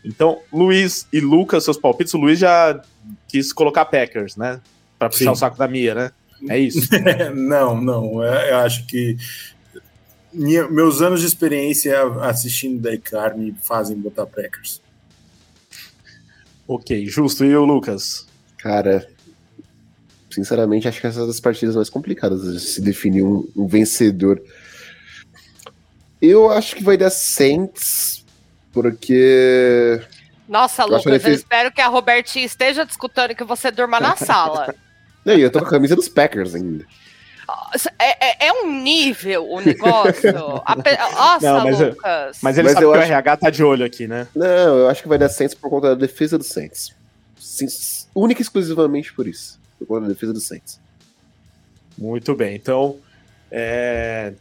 Então, 0.04 0.40
Luiz 0.52 1.08
e 1.12 1.18
Lucas, 1.18 1.64
seus 1.64 1.76
palpites. 1.76 2.14
O 2.14 2.18
Luiz 2.18 2.38
já 2.38 2.80
quis 3.28 3.52
colocar 3.52 3.84
Packers, 3.86 4.36
né? 4.36 4.60
Para 4.96 5.08
puxar 5.08 5.24
Sim. 5.24 5.30
o 5.30 5.34
saco 5.34 5.58
da 5.58 5.66
Mia, 5.66 5.94
né? 5.96 6.10
É 6.48 6.56
isso? 6.56 6.88
não, 7.34 7.80
não. 7.80 8.22
É, 8.22 8.52
eu 8.52 8.58
acho 8.58 8.86
que 8.86 9.16
minha, 10.36 10.68
meus 10.68 11.00
anos 11.00 11.20
de 11.20 11.26
experiência 11.26 12.00
assistindo 12.22 12.80
da 12.80 12.92
Icar 12.92 13.36
me 13.36 13.54
fazem 13.62 13.96
botar 13.96 14.26
Packers. 14.26 14.80
Ok, 16.68 17.06
justo. 17.06 17.44
E 17.44 17.56
o 17.56 17.64
Lucas? 17.64 18.26
Cara, 18.58 19.08
sinceramente, 20.30 20.86
acho 20.86 21.00
que 21.00 21.06
essas 21.06 21.26
das 21.26 21.40
partidas 21.40 21.74
mais 21.74 21.88
complicadas 21.88 22.42
de 22.42 22.60
se 22.60 22.80
definir 22.80 23.22
um, 23.22 23.48
um 23.56 23.66
vencedor. 23.66 24.42
Eu 26.20 26.50
acho 26.50 26.76
que 26.76 26.82
vai 26.82 26.96
dar 26.96 27.10
Saints 27.10 28.24
porque. 28.72 30.02
Nossa, 30.48 30.82
eu 30.82 30.88
Lucas, 30.88 31.24
eu 31.24 31.32
espero 31.32 31.72
que 31.72 31.80
a 31.80 31.88
Robertinha 31.88 32.44
esteja 32.44 32.84
discutindo 32.84 33.34
que 33.34 33.44
você 33.44 33.70
durma 33.70 33.98
na 33.98 34.14
sala. 34.16 34.74
Não, 35.24 35.34
eu 35.34 35.50
tô 35.50 35.60
com 35.60 35.66
a 35.66 35.70
camisa 35.70 35.96
dos 35.96 36.08
Packers 36.08 36.54
ainda. 36.54 36.84
É, 37.98 38.46
é, 38.46 38.48
é 38.48 38.52
um 38.52 38.80
nível 38.82 39.48
o 39.48 39.60
negócio. 39.60 40.32
Nossa, 40.32 41.52
não, 41.52 41.64
mas 41.64 41.80
Lucas. 41.80 42.36
Eu, 42.36 42.40
mas 42.42 42.58
ele 42.58 42.64
mas 42.64 42.72
sabe 42.74 42.86
que 42.86 42.92
o 42.92 42.94
RH 42.94 43.36
tá 43.36 43.50
de 43.50 43.64
olho 43.64 43.84
aqui, 43.84 44.06
né? 44.06 44.26
Não, 44.34 44.78
eu 44.78 44.88
acho 44.88 45.02
que 45.02 45.08
vai 45.08 45.18
dar 45.18 45.28
Saints 45.28 45.54
por 45.54 45.70
conta 45.70 45.88
da 45.88 45.94
defesa 45.94 46.36
do 46.36 46.44
Saints. 46.44 46.94
Sim, 47.38 47.66
única 48.14 48.40
e 48.40 48.42
exclusivamente 48.42 49.12
por 49.12 49.26
isso. 49.26 49.60
Por 49.78 49.86
conta 49.86 50.02
da 50.02 50.08
defesa 50.08 50.32
do 50.32 50.40
Saints. 50.40 50.80
Muito 51.96 52.34
bem, 52.34 52.56
então 52.56 52.96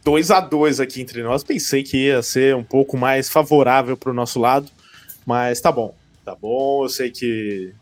2 0.02 0.30
é, 0.30 0.34
a 0.34 0.40
2 0.40 0.80
aqui 0.80 1.00
entre 1.00 1.22
nós. 1.22 1.44
Pensei 1.44 1.82
que 1.82 2.06
ia 2.06 2.22
ser 2.22 2.54
um 2.54 2.64
pouco 2.64 2.96
mais 2.96 3.28
favorável 3.28 3.96
para 3.96 4.10
o 4.10 4.14
nosso 4.14 4.38
lado, 4.38 4.68
mas 5.24 5.60
tá 5.60 5.70
bom, 5.70 5.94
tá 6.24 6.34
bom. 6.34 6.84
Eu 6.84 6.88
sei 6.88 7.10
que, 7.10 7.72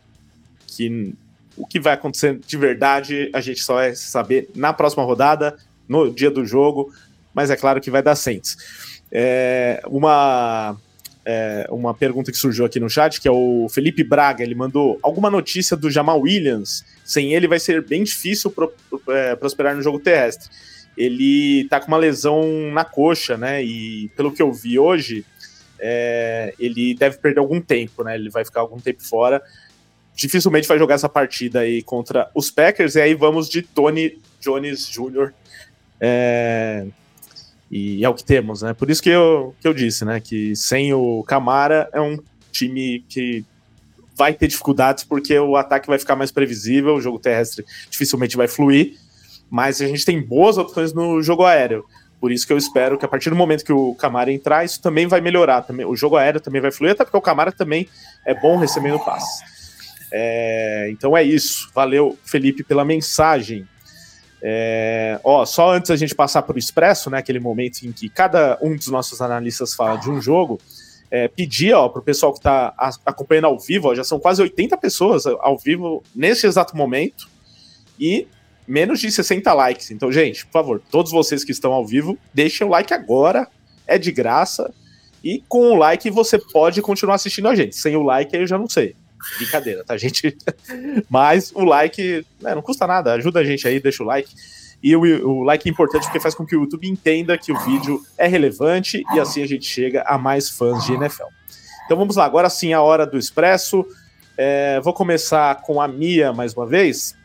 que 0.67 1.15
o 1.57 1.65
que 1.65 1.79
vai 1.79 1.93
acontecer 1.93 2.39
de 2.39 2.57
verdade 2.57 3.29
a 3.33 3.41
gente 3.41 3.61
só 3.61 3.75
vai 3.75 3.95
saber 3.95 4.49
na 4.55 4.73
próxima 4.73 5.03
rodada, 5.03 5.57
no 5.87 6.11
dia 6.11 6.31
do 6.31 6.45
jogo, 6.45 6.91
mas 7.33 7.49
é 7.49 7.55
claro 7.55 7.79
que 7.79 7.91
vai 7.91 8.01
dar 8.01 8.15
Saints. 8.15 8.57
É, 9.11 9.81
uma, 9.87 10.75
é, 11.23 11.67
uma 11.69 11.93
pergunta 11.93 12.31
que 12.31 12.37
surgiu 12.37 12.65
aqui 12.65 12.79
no 12.79 12.89
chat, 12.89 13.21
que 13.21 13.27
é 13.27 13.31
o 13.31 13.67
Felipe 13.69 14.03
Braga, 14.03 14.43
ele 14.43 14.55
mandou 14.55 14.99
alguma 15.01 15.29
notícia 15.29 15.77
do 15.77 15.89
Jamal 15.91 16.19
Williams. 16.19 16.83
Sem 17.03 17.33
ele 17.33 17.47
vai 17.47 17.59
ser 17.59 17.85
bem 17.85 18.03
difícil 18.03 18.49
pro, 18.49 18.73
é, 19.09 19.35
prosperar 19.35 19.75
no 19.75 19.81
jogo 19.81 19.99
terrestre 19.99 20.49
ele 20.97 21.67
tá 21.69 21.79
com 21.79 21.87
uma 21.87 21.97
lesão 21.97 22.71
na 22.71 22.85
coxa, 22.85 23.37
né? 23.37 23.63
E 23.63 24.09
pelo 24.15 24.31
que 24.31 24.41
eu 24.41 24.51
vi 24.51 24.79
hoje, 24.79 25.25
é, 25.79 26.53
ele 26.57 26.95
deve 26.95 27.17
perder 27.17 27.39
algum 27.39 27.59
tempo, 27.59 28.03
né? 28.03 28.15
Ele 28.15 28.29
vai 28.29 28.45
ficar 28.45 28.61
algum 28.61 28.79
tempo 28.79 29.03
fora. 29.03 29.41
Dificilmente 30.15 30.67
vai 30.67 30.79
jogar 30.79 30.95
essa 30.95 31.09
partida 31.09 31.59
aí 31.59 31.81
contra 31.81 32.29
os 32.33 32.49
Packers. 32.49 32.95
E 32.95 33.01
aí 33.01 33.13
vamos 33.13 33.49
de 33.49 33.61
Tony 33.61 34.17
Jones 34.39 34.87
Jr. 34.87 35.33
É, 35.99 36.85
e 37.69 38.03
é 38.03 38.09
o 38.09 38.13
que 38.13 38.23
temos, 38.23 38.61
né? 38.61 38.73
Por 38.73 38.89
isso 38.89 39.03
que 39.03 39.09
eu, 39.09 39.53
que 39.59 39.67
eu 39.67 39.73
disse, 39.73 40.05
né? 40.05 40.19
Que 40.19 40.55
sem 40.55 40.93
o 40.93 41.23
Camara 41.23 41.89
é 41.91 41.99
um 41.99 42.17
time 42.51 43.03
que 43.09 43.43
vai 44.15 44.33
ter 44.33 44.47
dificuldades 44.47 45.03
porque 45.03 45.37
o 45.37 45.57
ataque 45.57 45.87
vai 45.87 45.99
ficar 45.99 46.15
mais 46.15 46.31
previsível, 46.31 46.95
o 46.95 47.01
jogo 47.01 47.19
terrestre 47.19 47.65
dificilmente 47.89 48.37
vai 48.37 48.47
fluir 48.47 48.97
mas 49.49 49.81
a 49.81 49.87
gente 49.87 50.05
tem 50.05 50.21
boas 50.21 50.57
opções 50.57 50.93
no 50.93 51.21
jogo 51.21 51.43
aéreo. 51.43 51.85
Por 52.19 52.31
isso 52.31 52.47
que 52.47 52.53
eu 52.53 52.57
espero 52.57 52.97
que 52.97 53.05
a 53.05 53.07
partir 53.07 53.29
do 53.29 53.35
momento 53.35 53.63
que 53.63 53.73
o 53.73 53.93
Camara 53.95 54.31
entrar, 54.31 54.63
isso 54.65 54.81
também 54.81 55.05
vai 55.05 55.21
melhorar. 55.21 55.61
Também, 55.61 55.85
o 55.85 55.95
jogo 55.95 56.15
aéreo 56.15 56.41
também 56.41 56.61
vai 56.61 56.71
fluir, 56.71 56.93
até 56.93 57.03
porque 57.03 57.17
o 57.17 57.21
Camara 57.21 57.51
também 57.51 57.87
é 58.25 58.33
bom 58.33 58.57
recebendo 58.57 58.99
passe. 58.99 59.43
É, 60.11 60.87
então 60.91 61.15
é 61.15 61.23
isso. 61.23 61.69
Valeu, 61.73 62.17
Felipe, 62.23 62.63
pela 62.63 62.85
mensagem. 62.85 63.67
É, 64.41 65.19
ó, 65.23 65.45
só 65.45 65.73
antes 65.73 65.89
a 65.89 65.95
gente 65.95 66.13
passar 66.13 66.43
para 66.43 66.55
o 66.55 66.59
Expresso, 66.59 67.09
né, 67.09 67.17
aquele 67.17 67.39
momento 67.39 67.83
em 67.83 67.91
que 67.91 68.07
cada 68.09 68.59
um 68.61 68.75
dos 68.75 68.87
nossos 68.87 69.19
analistas 69.21 69.73
fala 69.73 69.97
de 69.97 70.09
um 70.09 70.21
jogo, 70.21 70.59
é, 71.09 71.27
pedir 71.27 71.73
para 71.73 71.99
o 71.99 72.01
pessoal 72.01 72.31
que 72.31 72.39
está 72.39 72.73
acompanhando 73.05 73.45
ao 73.45 73.59
vivo, 73.59 73.87
ó, 73.87 73.95
já 73.95 74.03
são 74.03 74.19
quase 74.19 74.41
80 74.41 74.77
pessoas 74.77 75.25
ao 75.25 75.57
vivo 75.57 76.03
nesse 76.15 76.45
exato 76.45 76.77
momento, 76.77 77.27
e 77.99 78.27
menos 78.67 78.99
de 78.99 79.11
60 79.11 79.51
likes. 79.53 79.91
Então, 79.91 80.11
gente, 80.11 80.45
por 80.45 80.53
favor, 80.53 80.81
todos 80.91 81.11
vocês 81.11 81.43
que 81.43 81.51
estão 81.51 81.71
ao 81.73 81.85
vivo, 81.85 82.17
deixem 82.33 82.67
o 82.67 82.69
like 82.69 82.93
agora, 82.93 83.47
é 83.87 83.97
de 83.97 84.11
graça. 84.11 84.73
E 85.23 85.43
com 85.47 85.71
o 85.71 85.75
like 85.75 86.09
você 86.09 86.37
pode 86.37 86.81
continuar 86.81 87.15
assistindo 87.15 87.47
a 87.47 87.55
gente. 87.55 87.75
Sem 87.75 87.95
o 87.95 88.03
like 88.03 88.35
eu 88.35 88.45
já 88.45 88.57
não 88.57 88.69
sei. 88.69 88.95
Brincadeira, 89.37 89.83
tá, 89.83 89.97
gente? 89.97 90.37
Mas 91.09 91.51
o 91.53 91.63
like 91.63 92.25
né, 92.41 92.55
não 92.55 92.61
custa 92.61 92.87
nada, 92.87 93.13
ajuda 93.13 93.39
a 93.39 93.43
gente 93.43 93.67
aí, 93.67 93.79
deixa 93.79 94.03
o 94.03 94.05
like. 94.05 94.33
E 94.81 94.95
o, 94.95 95.01
o, 95.27 95.43
like 95.43 95.67
é 95.67 95.71
importante 95.71 96.03
porque 96.03 96.19
faz 96.19 96.35
com 96.35 96.45
que 96.45 96.55
o 96.55 96.61
YouTube 96.61 96.87
entenda 96.87 97.37
que 97.37 97.51
o 97.51 97.59
vídeo 97.59 98.01
é 98.17 98.27
relevante 98.27 99.03
e 99.13 99.19
assim 99.19 99.41
a 99.41 99.47
gente 99.47 99.65
chega 99.65 100.03
a 100.05 100.17
mais 100.17 100.49
fãs 100.49 100.85
de 100.85 100.93
NFL. 100.93 101.27
Então 101.85 101.97
vamos 101.97 102.15
lá, 102.15 102.25
agora 102.25 102.49
sim 102.49 102.73
a 102.73 102.81
hora 102.81 103.05
do 103.05 103.17
Expresso. 103.17 103.85
É, 104.37 104.79
vou 104.81 104.93
começar 104.93 105.61
com 105.61 105.81
a 105.81 105.87
Mia 105.87 106.33
mais 106.33 106.53
uma 106.53 106.67
vez 106.67 107.15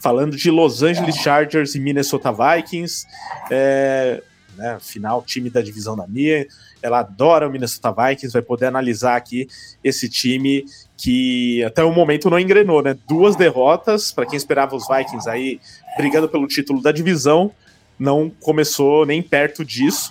falando 0.00 0.36
de 0.36 0.50
Los 0.50 0.82
Angeles 0.82 1.16
Chargers 1.16 1.74
e 1.74 1.80
Minnesota 1.80 2.32
Vikings. 2.32 3.06
É, 3.50 4.22
né, 4.56 4.78
final, 4.80 5.22
time 5.22 5.50
da 5.50 5.60
divisão 5.60 5.96
da 5.96 6.06
minha. 6.06 6.46
Ela 6.82 7.00
adora 7.00 7.48
o 7.48 7.50
Minnesota 7.50 7.90
Vikings, 7.90 8.32
vai 8.32 8.42
poder 8.42 8.66
analisar 8.66 9.16
aqui 9.16 9.48
esse 9.82 10.08
time 10.08 10.64
que 10.96 11.62
até 11.64 11.84
o 11.84 11.92
momento 11.92 12.28
não 12.28 12.38
engrenou, 12.38 12.82
né? 12.82 12.96
Duas 13.06 13.36
derrotas, 13.36 14.12
para 14.12 14.26
quem 14.26 14.36
esperava 14.36 14.74
os 14.74 14.86
Vikings 14.88 15.28
aí 15.28 15.60
brigando 15.96 16.28
pelo 16.28 16.46
título 16.46 16.82
da 16.82 16.92
divisão, 16.92 17.52
não 17.98 18.30
começou 18.40 19.04
nem 19.04 19.22
perto 19.22 19.64
disso. 19.64 20.10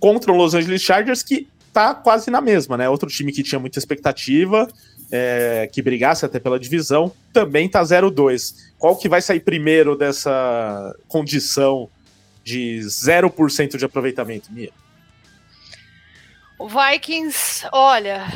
Contra 0.00 0.32
o 0.32 0.36
Los 0.36 0.54
Angeles 0.54 0.82
Chargers, 0.82 1.22
que 1.22 1.48
tá 1.72 1.94
quase 1.94 2.30
na 2.30 2.40
mesma, 2.40 2.76
né? 2.76 2.88
Outro 2.88 3.08
time 3.08 3.32
que 3.32 3.42
tinha 3.42 3.58
muita 3.58 3.78
expectativa, 3.78 4.68
é, 5.10 5.68
que 5.72 5.82
brigasse 5.82 6.24
até 6.24 6.38
pela 6.38 6.58
divisão, 6.58 7.12
também 7.32 7.68
tá 7.68 7.82
0-2. 7.82 8.54
Qual 8.78 8.96
que 8.96 9.08
vai 9.08 9.20
sair 9.20 9.40
primeiro 9.40 9.96
dessa 9.96 10.94
condição 11.08 11.88
de 12.44 12.80
0% 12.80 13.76
de 13.76 13.84
aproveitamento, 13.84 14.52
Mia? 14.52 14.70
O 16.58 16.66
Vikings, 16.66 17.68
olha, 17.70 18.26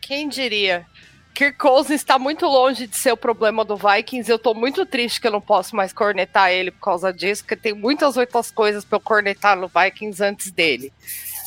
quem 0.00 0.28
diria? 0.28 0.86
Kirk 1.34 1.58
Cousins 1.58 2.00
está 2.00 2.16
muito 2.16 2.46
longe 2.46 2.86
de 2.86 2.96
ser 2.96 3.10
o 3.10 3.16
problema 3.16 3.64
do 3.64 3.76
Vikings. 3.76 4.30
Eu 4.30 4.38
tô 4.38 4.54
muito 4.54 4.86
triste 4.86 5.20
que 5.20 5.26
eu 5.26 5.32
não 5.32 5.40
posso 5.40 5.74
mais 5.74 5.92
cornetar 5.92 6.52
ele 6.52 6.70
por 6.70 6.80
causa 6.80 7.12
disso, 7.12 7.42
porque 7.42 7.56
tem 7.56 7.72
muitas 7.72 8.16
outras 8.16 8.52
coisas 8.52 8.84
para 8.84 8.96
eu 8.96 9.00
cornetar 9.00 9.56
no 9.56 9.68
Vikings 9.68 10.22
antes 10.22 10.52
dele. 10.52 10.92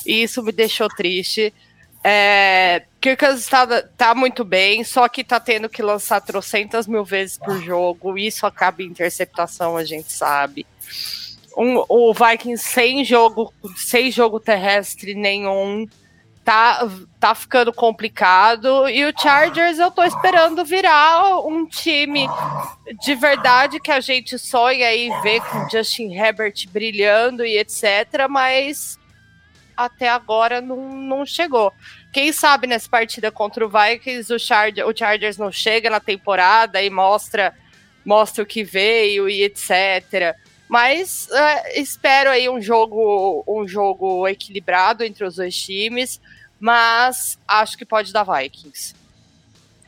E 0.06 0.24
isso 0.24 0.44
me 0.44 0.52
deixou 0.52 0.90
triste. 0.90 1.54
É, 2.04 2.84
Kirk 3.00 3.26
Cousins 3.26 3.48
tá, 3.48 3.84
tá 3.96 4.14
muito 4.14 4.44
bem, 4.44 4.84
só 4.84 5.08
que 5.08 5.24
tá 5.24 5.40
tendo 5.40 5.70
que 5.70 5.82
lançar 5.82 6.20
trocentas 6.20 6.86
mil 6.86 7.06
vezes 7.06 7.38
por 7.38 7.62
jogo. 7.62 8.18
Isso 8.18 8.46
acaba 8.46 8.84
em 8.84 8.88
interceptação, 8.88 9.78
a 9.78 9.86
gente 9.86 10.12
sabe. 10.12 10.68
Um, 11.56 11.82
o 11.88 12.14
Vikings 12.14 12.68
sem 12.68 13.06
jogo, 13.06 13.54
sem 13.78 14.12
jogo 14.12 14.38
terrestre 14.40 15.14
nenhum 15.14 15.88
tá, 16.46 16.88
tá 17.20 17.34
ficando 17.34 17.74
complicado. 17.74 18.88
E 18.88 19.04
o 19.04 19.20
Chargers 19.20 19.80
eu 19.80 19.90
tô 19.90 20.04
esperando 20.04 20.64
virar 20.64 21.40
um 21.40 21.66
time 21.66 22.30
de 23.02 23.16
verdade 23.16 23.80
que 23.80 23.92
a 23.92 24.00
gente 24.00 24.38
sonha 24.38 24.88
aí 24.88 25.10
ver 25.24 25.42
com 25.42 25.68
Justin 25.68 26.14
Herbert 26.14 26.54
brilhando 26.72 27.44
e 27.44 27.58
etc. 27.58 28.28
Mas 28.30 29.00
até 29.76 30.08
agora 30.08 30.62
não, 30.62 30.78
não 30.96 31.26
chegou. 31.26 31.74
Quem 32.14 32.32
sabe 32.32 32.68
nessa 32.68 32.88
partida 32.88 33.32
contra 33.32 33.66
o 33.66 33.70
Vikings 33.70 34.32
o, 34.32 34.40
Charger, 34.40 34.88
o 34.88 34.96
Chargers 34.96 35.38
não 35.38 35.52
chega 35.52 35.90
na 35.90 36.00
temporada 36.00 36.82
e 36.82 36.90
mostra, 36.92 37.54
mostra 38.06 38.44
o 38.44 38.48
que 38.48 38.64
veio 38.64 39.28
e 39.28 39.44
etc. 39.44 40.36
Mas 40.70 41.28
é, 41.32 41.80
espero 41.80 42.30
aí 42.30 42.48
um 42.48 42.62
jogo, 42.62 43.44
um 43.48 43.68
jogo 43.68 44.28
equilibrado 44.28 45.04
entre 45.04 45.26
os 45.26 45.36
dois 45.36 45.56
times 45.56 46.22
mas 46.60 47.38
acho 47.48 47.78
que 47.78 47.86
pode 47.86 48.12
dar 48.12 48.24
Vikings. 48.24 48.94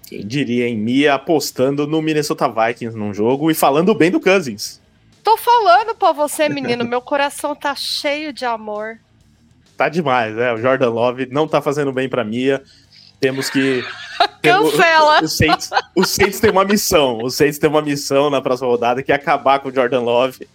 Quem 0.08 0.26
diria, 0.26 0.68
em 0.68 0.78
Mia 0.78 1.16
apostando 1.16 1.86
no 1.86 2.02
Minnesota 2.02 2.48
Vikings 2.48 2.98
num 2.98 3.14
jogo 3.14 3.52
e 3.52 3.54
falando 3.54 3.94
bem 3.94 4.10
do 4.10 4.22
Cousins. 4.22 4.80
Tô 5.24 5.36
falando 5.36 5.94
pra 5.94 6.14
você, 6.14 6.48
menino, 6.50 6.86
meu 6.86 7.02
coração 7.02 7.54
tá 7.54 7.76
cheio 7.76 8.32
de 8.32 8.46
amor. 8.46 9.00
Tá 9.76 9.90
demais, 9.90 10.34
né? 10.36 10.54
O 10.54 10.58
Jordan 10.58 10.90
Love 10.90 11.28
não 11.30 11.48
tá 11.48 11.62
fazendo 11.62 11.92
bem 11.92 12.08
pra 12.08 12.24
Mia. 12.24 12.64
Temos 13.20 13.50
que. 13.50 13.84
Cancela! 14.42 15.22
O 15.22 15.28
Saints, 15.28 15.70
o 15.96 16.06
Saints 16.06 16.40
tem 16.40 16.50
uma 16.50 16.64
missão. 16.64 17.20
O 17.22 17.30
Saints 17.30 17.60
tem 17.60 17.70
uma 17.70 17.82
missão 17.82 18.30
na 18.30 18.42
próxima 18.42 18.70
rodada 18.70 19.04
que 19.04 19.12
é 19.12 19.16
acabar 19.16 19.60
com 19.60 19.70
o 19.70 19.74
Jordan 19.74 20.02
Love. 20.02 20.48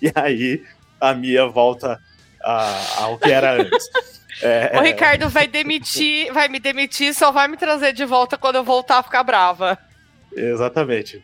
E 0.00 0.10
aí 0.14 0.62
a 1.00 1.14
Mia 1.14 1.46
volta 1.46 2.00
a, 2.42 3.02
ao 3.02 3.18
que 3.18 3.30
era 3.30 3.60
antes. 3.60 3.88
É... 4.42 4.78
O 4.78 4.82
Ricardo 4.82 5.28
vai 5.28 5.46
demitir, 5.46 6.32
vai 6.32 6.48
me 6.48 6.58
demitir, 6.58 7.14
só 7.14 7.30
vai 7.32 7.48
me 7.48 7.56
trazer 7.56 7.92
de 7.92 8.04
volta 8.04 8.36
quando 8.36 8.56
eu 8.56 8.64
voltar 8.64 8.98
a 8.98 9.02
ficar 9.02 9.22
brava. 9.22 9.78
Exatamente. 10.34 11.22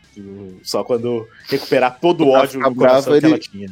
Só 0.62 0.82
quando 0.82 1.28
recuperar 1.48 1.98
todo 2.01 2.24
o 2.24 2.30
ódio 2.30 2.60
do 2.60 2.74
coração 2.74 3.18
que 3.18 3.26
ela 3.26 3.39
tinha. 3.39 3.68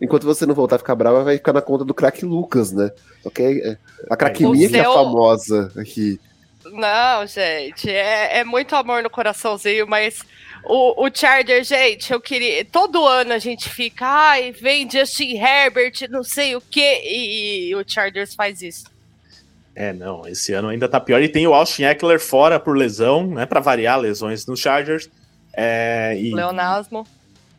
Enquanto 0.00 0.24
você 0.24 0.46
não 0.46 0.54
voltar 0.54 0.76
a 0.76 0.78
ficar 0.78 0.94
brava, 0.94 1.24
vai 1.24 1.36
ficar 1.36 1.52
na 1.52 1.60
conta 1.60 1.84
do 1.84 1.92
craque 1.92 2.24
Lucas, 2.24 2.70
né? 2.70 2.90
Ok? 3.24 3.76
A 4.08 4.16
craquemia 4.16 4.68
seu... 4.68 4.70
que 4.70 4.76
é 4.78 4.84
famosa 4.84 5.72
aqui. 5.76 6.20
Não, 6.72 7.26
gente, 7.26 7.90
é, 7.90 8.38
é 8.38 8.44
muito 8.44 8.76
amor 8.76 9.02
no 9.02 9.10
coraçãozinho, 9.10 9.86
mas 9.88 10.22
o, 10.68 11.06
o 11.06 11.10
Charger, 11.12 11.64
gente, 11.64 12.12
eu 12.12 12.20
queria. 12.20 12.64
Todo 12.64 13.06
ano 13.06 13.32
a 13.32 13.38
gente 13.38 13.68
fica, 13.68 14.06
ai, 14.06 14.52
vem 14.52 14.88
Justin 14.88 15.36
Herbert, 15.36 16.08
não 16.10 16.22
sei 16.22 16.54
o 16.54 16.60
quê, 16.60 17.00
e, 17.04 17.68
e 17.68 17.74
o 17.74 17.82
Chargers 17.86 18.34
faz 18.34 18.60
isso. 18.60 18.84
É, 19.74 19.92
não, 19.92 20.26
esse 20.26 20.52
ano 20.52 20.68
ainda 20.68 20.88
tá 20.88 21.00
pior. 21.00 21.22
E 21.22 21.28
tem 21.28 21.46
o 21.46 21.54
Austin 21.54 21.84
Eckler 21.84 22.20
fora 22.20 22.58
por 22.58 22.76
lesão, 22.76 23.28
né? 23.28 23.46
Para 23.46 23.60
variar 23.60 23.98
lesões 23.98 24.44
nos 24.44 24.60
Chargers. 24.60 25.08
É, 25.52 26.16
e, 26.20 26.34
Leonasmo. 26.34 27.06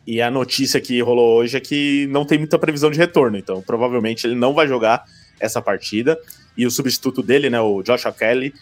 E 0.06 0.22
a 0.22 0.30
notícia 0.30 0.82
que 0.82 1.02
rolou 1.02 1.38
hoje 1.38 1.58
é 1.58 1.60
que 1.60 2.08
não 2.08 2.26
tem 2.26 2.38
muita 2.38 2.60
previsão 2.60 2.92
de 2.92 3.00
retorno, 3.00 3.38
então 3.38 3.62
provavelmente 3.62 4.28
ele 4.28 4.36
não 4.36 4.54
vai 4.54 4.68
jogar 4.68 5.06
essa 5.40 5.62
partida. 5.62 6.20
E 6.58 6.66
o 6.66 6.72
substituto 6.72 7.24
dele, 7.24 7.50
né, 7.50 7.62
o 7.62 7.82
Joshua 7.82 8.12
Kelly, 8.12 8.54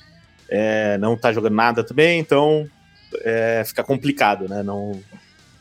é, 0.47 0.97
não 0.99 1.17
tá 1.17 1.33
jogando 1.33 1.55
nada 1.55 1.83
também, 1.83 2.19
então 2.19 2.69
é, 3.21 3.63
fica 3.65 3.83
complicado, 3.83 4.47
né? 4.47 4.63
Não, 4.63 4.99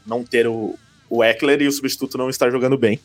não 0.07 0.25
ter 0.25 0.47
o, 0.47 0.79
o 1.09 1.23
Eckler 1.23 1.63
e 1.63 1.69
o 1.69 1.73
substituto 1.73 2.19
não 2.19 2.31
estar 2.31 2.51
jogando 2.51 2.77
bem. 2.77 3.01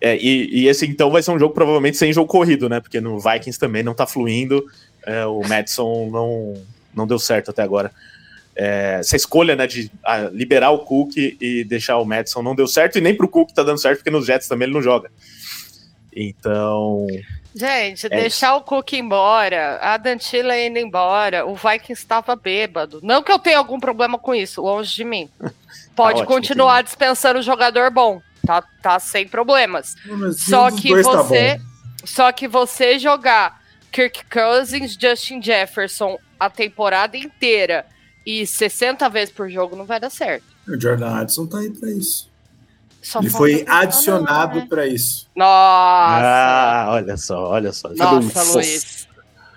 É, 0.00 0.16
e, 0.16 0.62
e, 0.62 0.68
esse 0.68 0.86
então 0.86 1.10
vai 1.10 1.22
ser 1.22 1.32
um 1.32 1.38
jogo 1.38 1.52
provavelmente 1.52 1.96
sem 1.96 2.12
jogo 2.12 2.28
corrido, 2.28 2.68
né? 2.68 2.80
Porque 2.80 3.00
no 3.00 3.18
Vikings 3.18 3.58
também 3.58 3.82
não 3.82 3.94
tá 3.94 4.06
fluindo. 4.06 4.64
É, 5.04 5.26
o 5.26 5.40
Madison 5.42 6.08
não, 6.10 6.54
não 6.94 7.06
deu 7.06 7.18
certo 7.18 7.50
até 7.50 7.62
agora. 7.62 7.90
É, 8.54 8.98
essa 9.00 9.16
escolha 9.16 9.54
né, 9.54 9.66
de 9.66 9.90
ah, 10.04 10.30
liberar 10.32 10.70
o 10.70 10.80
Cook 10.80 11.16
e 11.16 11.64
deixar 11.64 11.98
o 11.98 12.04
Madison 12.04 12.42
não 12.42 12.56
deu 12.56 12.66
certo, 12.66 12.98
e 12.98 13.00
nem 13.00 13.14
pro 13.14 13.28
Cook 13.28 13.52
tá 13.52 13.62
dando 13.62 13.78
certo, 13.78 13.98
porque 13.98 14.10
nos 14.10 14.26
Jets 14.26 14.48
também 14.48 14.66
ele 14.66 14.74
não 14.74 14.82
joga. 14.82 15.10
Então. 16.14 17.06
Gente, 17.54 18.06
é 18.06 18.08
deixar 18.08 18.48
isso. 18.48 18.56
o 18.58 18.60
Cook 18.60 18.92
embora, 18.92 19.78
a 19.80 19.96
Dantila 19.96 20.58
indo 20.58 20.78
embora, 20.78 21.46
o 21.46 21.54
Vikings 21.54 22.02
estava 22.02 22.36
bêbado. 22.36 23.00
Não 23.02 23.22
que 23.22 23.32
eu 23.32 23.38
tenha 23.38 23.58
algum 23.58 23.80
problema 23.80 24.18
com 24.18 24.34
isso, 24.34 24.62
longe 24.62 24.94
de 24.94 25.04
mim. 25.04 25.28
Pode 25.96 26.20
tá 26.20 26.26
continuar 26.26 26.74
ótimo, 26.74 26.84
dispensando 26.84 27.38
o 27.40 27.42
jogador 27.42 27.90
bom, 27.90 28.22
tá, 28.46 28.62
tá 28.82 28.98
sem 28.98 29.26
problemas. 29.26 29.96
só 30.36 30.70
que 30.70 30.90
tá 30.90 31.02
você, 31.02 31.56
tá 31.56 31.62
só 32.04 32.32
que 32.32 32.46
você 32.46 32.98
jogar 32.98 33.60
Kirk 33.90 34.24
Cousins, 34.30 34.96
Justin 35.00 35.42
Jefferson 35.42 36.18
a 36.38 36.48
temporada 36.48 37.16
inteira 37.16 37.84
e 38.24 38.46
60 38.46 39.08
vezes 39.08 39.34
por 39.34 39.50
jogo 39.50 39.74
não 39.74 39.84
vai 39.84 39.98
dar 39.98 40.10
certo. 40.10 40.44
O 40.66 40.78
Jordan 40.78 41.08
Addison 41.08 41.46
tá 41.46 41.58
aí 41.58 41.70
para 41.70 41.90
isso. 41.90 42.27
Só 43.02 43.20
Ele 43.20 43.30
foi 43.30 43.64
adicionado 43.66 44.58
né? 44.58 44.66
para 44.68 44.86
isso. 44.86 45.28
Nossa! 45.34 45.48
Ah, 45.48 46.86
olha 46.90 47.16
só, 47.16 47.50
olha 47.50 47.72
só. 47.72 47.88
Nossa, 47.90 48.44
um... 48.44 48.52
Luiz. 48.54 49.08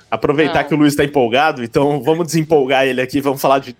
Aproveitar 0.09 0.59
ah. 0.59 0.63
que 0.63 0.73
o 0.73 0.77
Luiz 0.77 0.93
está 0.93 1.03
empolgado, 1.03 1.63
então 1.63 2.01
vamos 2.01 2.27
desempolgar 2.27 2.85
ele 2.85 3.01
aqui. 3.01 3.21
Vamos 3.21 3.41
falar 3.41 3.59
de 3.59 3.75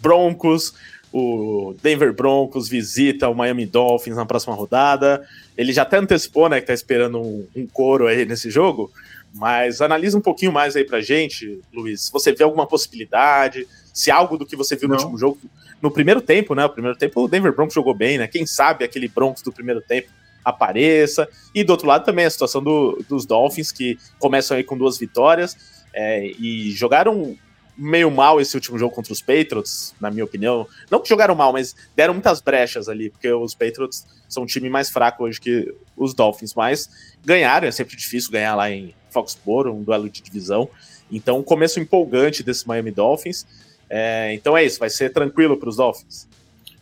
Broncos. 0.00 0.74
O 1.12 1.76
Denver 1.80 2.12
Broncos 2.12 2.68
visita 2.68 3.28
o 3.28 3.34
Miami 3.34 3.66
Dolphins 3.66 4.16
na 4.16 4.26
próxima 4.26 4.54
rodada. 4.54 5.22
Ele 5.56 5.72
já 5.72 5.82
até 5.82 5.98
antecipou, 5.98 6.48
né, 6.48 6.60
que 6.60 6.66
tá 6.66 6.74
esperando 6.74 7.20
um, 7.20 7.46
um 7.54 7.66
couro 7.66 8.08
aí 8.08 8.24
nesse 8.24 8.50
jogo. 8.50 8.90
Mas 9.34 9.80
analisa 9.80 10.16
um 10.16 10.20
pouquinho 10.20 10.52
mais 10.52 10.76
aí 10.76 10.84
pra 10.84 11.00
gente, 11.00 11.60
Luiz. 11.72 12.08
Você 12.10 12.32
vê 12.32 12.44
alguma 12.44 12.66
possibilidade? 12.66 13.66
Se 13.92 14.10
algo 14.10 14.38
do 14.38 14.46
que 14.46 14.54
você 14.54 14.76
viu 14.76 14.88
Não. 14.88 14.96
no 14.96 15.02
último 15.02 15.18
jogo 15.18 15.38
no 15.82 15.90
primeiro 15.90 16.20
tempo, 16.20 16.54
né? 16.54 16.64
O 16.64 16.70
primeiro 16.70 16.96
tempo 16.96 17.20
o 17.20 17.28
Denver 17.28 17.54
Broncos 17.54 17.74
jogou 17.74 17.94
bem, 17.94 18.16
né? 18.16 18.28
Quem 18.28 18.46
sabe 18.46 18.84
aquele 18.84 19.08
Broncos 19.08 19.42
do 19.42 19.52
primeiro 19.52 19.80
tempo 19.80 20.08
apareça. 20.44 21.28
E 21.54 21.64
do 21.64 21.70
outro 21.70 21.86
lado 21.86 22.04
também 22.04 22.24
a 22.24 22.30
situação 22.30 22.62
do, 22.62 23.04
dos 23.08 23.26
Dolphins, 23.26 23.72
que 23.72 23.98
começam 24.18 24.56
aí 24.56 24.62
com 24.62 24.78
duas 24.78 24.98
vitórias 24.98 25.56
é, 25.92 26.26
e 26.26 26.70
jogaram 26.70 27.36
meio 27.76 28.10
mal 28.10 28.40
esse 28.40 28.54
último 28.56 28.78
jogo 28.78 28.94
contra 28.94 29.12
os 29.12 29.20
Patriots, 29.20 29.94
na 30.00 30.10
minha 30.10 30.24
opinião. 30.24 30.66
Não 30.90 31.00
que 31.00 31.08
jogaram 31.08 31.34
mal, 31.34 31.52
mas 31.52 31.74
deram 31.96 32.14
muitas 32.14 32.40
brechas 32.40 32.88
ali, 32.88 33.10
porque 33.10 33.30
os 33.32 33.54
Patriots 33.54 34.06
são 34.28 34.44
um 34.44 34.46
time 34.46 34.70
mais 34.70 34.90
fraco 34.90 35.24
hoje 35.24 35.40
que 35.40 35.74
os 35.96 36.14
Dolphins, 36.14 36.54
mas 36.54 36.88
ganharam, 37.24 37.66
é 37.66 37.72
sempre 37.72 37.96
difícil 37.96 38.30
ganhar 38.30 38.54
lá 38.54 38.70
em 38.70 38.94
Foxborough, 39.14 39.74
um 39.74 39.82
duelo 39.82 40.10
de 40.10 40.20
divisão. 40.20 40.68
Então, 41.10 41.42
começo 41.42 41.78
empolgante 41.78 42.42
desse 42.42 42.66
Miami 42.66 42.90
Dolphins. 42.90 43.46
É, 43.88 44.34
então 44.34 44.56
é 44.56 44.64
isso, 44.64 44.78
vai 44.78 44.90
ser 44.90 45.12
tranquilo 45.12 45.56
para 45.56 45.68
os 45.68 45.76
Dolphins. 45.76 46.26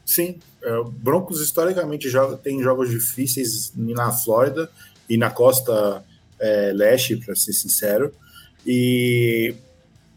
Sim, 0.04 0.38
é, 0.62 0.82
Broncos 0.88 1.40
historicamente 1.40 2.08
joga, 2.08 2.36
tem 2.36 2.62
jogos 2.62 2.90
difíceis 2.90 3.72
na 3.76 4.10
Flórida 4.10 4.70
e 5.08 5.16
na 5.16 5.30
costa 5.30 6.04
é, 6.40 6.72
leste, 6.72 7.16
para 7.16 7.36
ser 7.36 7.52
sincero. 7.52 8.12
E 8.66 9.54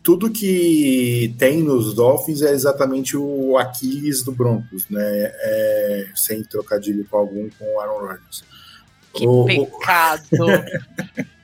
tudo 0.01 0.31
que 0.31 1.33
tem 1.37 1.63
nos 1.63 1.93
Dolphins 1.93 2.41
é 2.41 2.51
exatamente 2.51 3.17
o 3.17 3.57
Aquiles 3.57 4.23
do 4.23 4.31
Broncos, 4.31 4.87
né? 4.89 5.01
É, 5.03 6.07
sem 6.15 6.43
trocadilho 6.43 7.05
com 7.09 7.17
algum 7.17 7.49
com 7.49 7.75
o 7.75 7.79
Aaron 7.79 8.07
Rodgers. 8.07 8.43
Que 9.13 9.27
o, 9.27 9.45
pecado! 9.45 10.23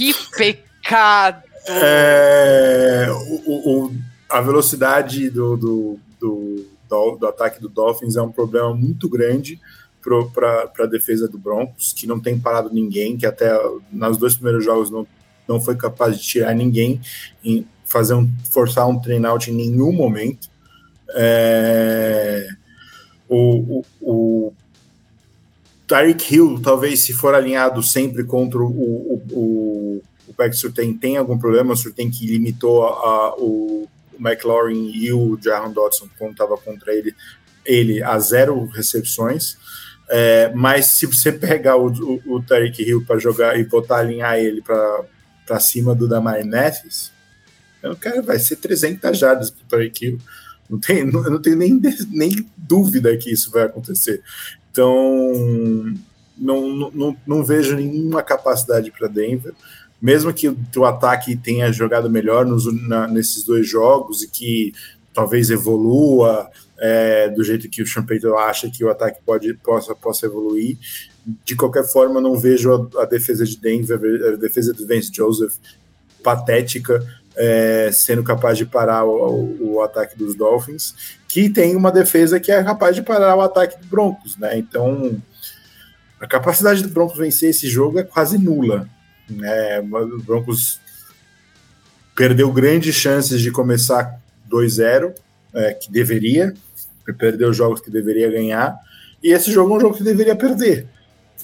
que 0.00 0.14
pecado! 0.34 1.42
É, 1.66 3.06
o, 3.44 3.84
o, 3.86 3.94
a 4.30 4.40
velocidade 4.40 5.28
do, 5.28 5.58
do, 5.58 6.00
do, 6.18 6.66
do, 6.88 7.16
do 7.16 7.26
ataque 7.26 7.60
do 7.60 7.68
Dolphins 7.68 8.16
é 8.16 8.22
um 8.22 8.32
problema 8.32 8.72
muito 8.72 9.10
grande 9.10 9.60
para 10.32 10.72
a 10.78 10.86
defesa 10.86 11.28
do 11.28 11.36
Broncos, 11.36 11.92
que 11.92 12.06
não 12.06 12.18
tem 12.18 12.38
parado 12.38 12.72
ninguém, 12.72 13.18
que 13.18 13.26
até 13.26 13.50
nos 13.92 14.16
dois 14.16 14.34
primeiros 14.34 14.64
jogos 14.64 14.90
não, 14.90 15.06
não 15.46 15.60
foi 15.60 15.76
capaz 15.76 16.18
de 16.18 16.26
tirar 16.26 16.54
ninguém, 16.54 16.98
em 17.44 17.66
fazer 17.84 18.14
um, 18.14 18.26
forçar 18.50 18.88
um 18.88 18.98
train 18.98 19.26
out 19.26 19.50
em 19.50 19.54
nenhum 19.54 19.92
momento. 19.92 20.48
É, 21.14 22.48
o, 23.28 23.84
o 24.00 24.54
Tyreek 25.90 26.32
Hill, 26.32 26.60
talvez 26.62 27.00
se 27.00 27.12
for 27.12 27.34
alinhado 27.34 27.82
sempre 27.82 28.22
contra 28.22 28.60
o, 28.60 28.64
o, 28.64 29.22
o, 29.32 30.02
o 30.28 30.34
Pack 30.34 30.56
Surtain, 30.56 30.96
tem 30.96 31.16
algum 31.16 31.36
problema, 31.36 31.72
o 31.72 31.76
Surtain 31.76 32.08
que 32.08 32.24
limitou 32.26 32.86
a, 32.86 32.90
a, 32.90 33.34
o, 33.36 33.88
McLaurin 34.20 34.92
e 34.94 35.12
o 35.12 35.36
Jaron 35.42 35.72
Dodson 35.72 36.08
quando 36.16 36.32
estava 36.32 36.56
contra 36.56 36.94
ele, 36.94 37.12
ele 37.64 38.00
a 38.02 38.16
zero 38.20 38.66
recepções. 38.66 39.56
É, 40.08 40.52
mas 40.54 40.86
se 40.86 41.06
você 41.06 41.32
pegar 41.32 41.76
o, 41.76 41.88
o, 41.88 42.36
o 42.36 42.42
Tyreek 42.42 42.82
Hill 42.82 43.04
para 43.04 43.18
jogar 43.18 43.58
e 43.58 43.64
botar 43.64 43.98
alinhar 43.98 44.38
ele 44.38 44.62
para 44.62 45.60
cima 45.60 45.92
do 45.92 46.06
Damar 46.06 46.44
Neffes, 46.44 47.10
o 47.82 47.96
cara 47.96 48.22
vai 48.22 48.38
ser 48.38 48.56
300 48.56 49.18
jardas 49.18 49.50
para 49.50 49.64
o 49.64 49.68
Tyreek 49.68 50.04
Hill. 50.04 50.18
Não 50.68 50.78
tem, 50.78 51.04
não, 51.04 51.24
eu 51.24 51.30
não 51.32 51.42
tenho 51.42 51.56
nem, 51.56 51.80
nem 52.10 52.48
dúvida 52.56 53.16
que 53.16 53.32
isso 53.32 53.50
vai 53.50 53.64
acontecer. 53.64 54.22
Então, 54.80 55.94
não, 56.38 56.90
não, 56.90 57.16
não 57.26 57.44
vejo 57.44 57.76
nenhuma 57.76 58.22
capacidade 58.22 58.90
para 58.90 59.08
Denver. 59.08 59.52
Mesmo 60.00 60.32
que, 60.32 60.48
o 60.48 60.84
ataque 60.86 61.36
tenha 61.36 61.70
jogado 61.70 62.08
melhor 62.08 62.46
nos, 62.46 62.64
na, 62.88 63.06
nesses 63.06 63.44
dois 63.44 63.68
jogos 63.68 64.22
e 64.22 64.30
que 64.30 64.72
talvez 65.12 65.50
evolua 65.50 66.48
é, 66.78 67.28
do 67.28 67.44
jeito 67.44 67.68
que 67.68 67.82
o 67.82 67.86
Champeito 67.86 68.34
acha 68.34 68.70
que 68.70 68.82
o 68.82 68.88
ataque 68.88 69.20
pode, 69.22 69.52
possa, 69.52 69.94
possa 69.94 70.24
evoluir, 70.24 70.78
de 71.44 71.54
qualquer 71.54 71.84
forma, 71.84 72.18
não 72.18 72.38
vejo 72.38 72.72
a, 72.72 73.02
a 73.02 73.04
defesa 73.04 73.44
de 73.44 73.58
Denver, 73.58 74.00
a 74.32 74.36
defesa 74.36 74.72
de 74.72 74.86
Vance 74.86 75.10
Joseph 75.12 75.56
patética 76.22 77.06
é, 77.36 77.90
sendo 77.92 78.22
capaz 78.22 78.58
de 78.58 78.66
parar 78.66 79.04
o, 79.04 79.74
o, 79.74 79.82
ataque 79.82 80.16
dos 80.16 80.34
Dolphins, 80.34 80.94
que 81.30 81.48
tem 81.48 81.76
uma 81.76 81.92
defesa 81.92 82.40
que 82.40 82.50
é 82.50 82.62
capaz 82.64 82.96
de 82.96 83.02
parar 83.02 83.36
o 83.36 83.40
ataque 83.40 83.80
do 83.80 83.86
Broncos, 83.86 84.36
né? 84.36 84.58
Então, 84.58 85.22
a 86.20 86.26
capacidade 86.26 86.82
do 86.82 86.88
Broncos 86.88 87.16
vencer 87.16 87.50
esse 87.50 87.68
jogo 87.68 88.00
é 88.00 88.02
quase 88.02 88.36
nula. 88.36 88.88
Né? 89.28 89.78
O 89.78 90.22
Broncos 90.22 90.80
perdeu 92.16 92.52
grandes 92.52 92.96
chances 92.96 93.40
de 93.40 93.52
começar 93.52 94.20
2-0, 94.50 95.14
é, 95.54 95.72
que 95.72 95.88
deveria, 95.88 96.52
perdeu 97.16 97.52
jogos 97.52 97.80
que 97.80 97.92
deveria 97.92 98.28
ganhar, 98.28 98.76
e 99.22 99.32
esse 99.32 99.52
jogo 99.52 99.74
é 99.74 99.76
um 99.76 99.80
jogo 99.80 99.96
que 99.96 100.02
deveria 100.02 100.34
perder. 100.34 100.88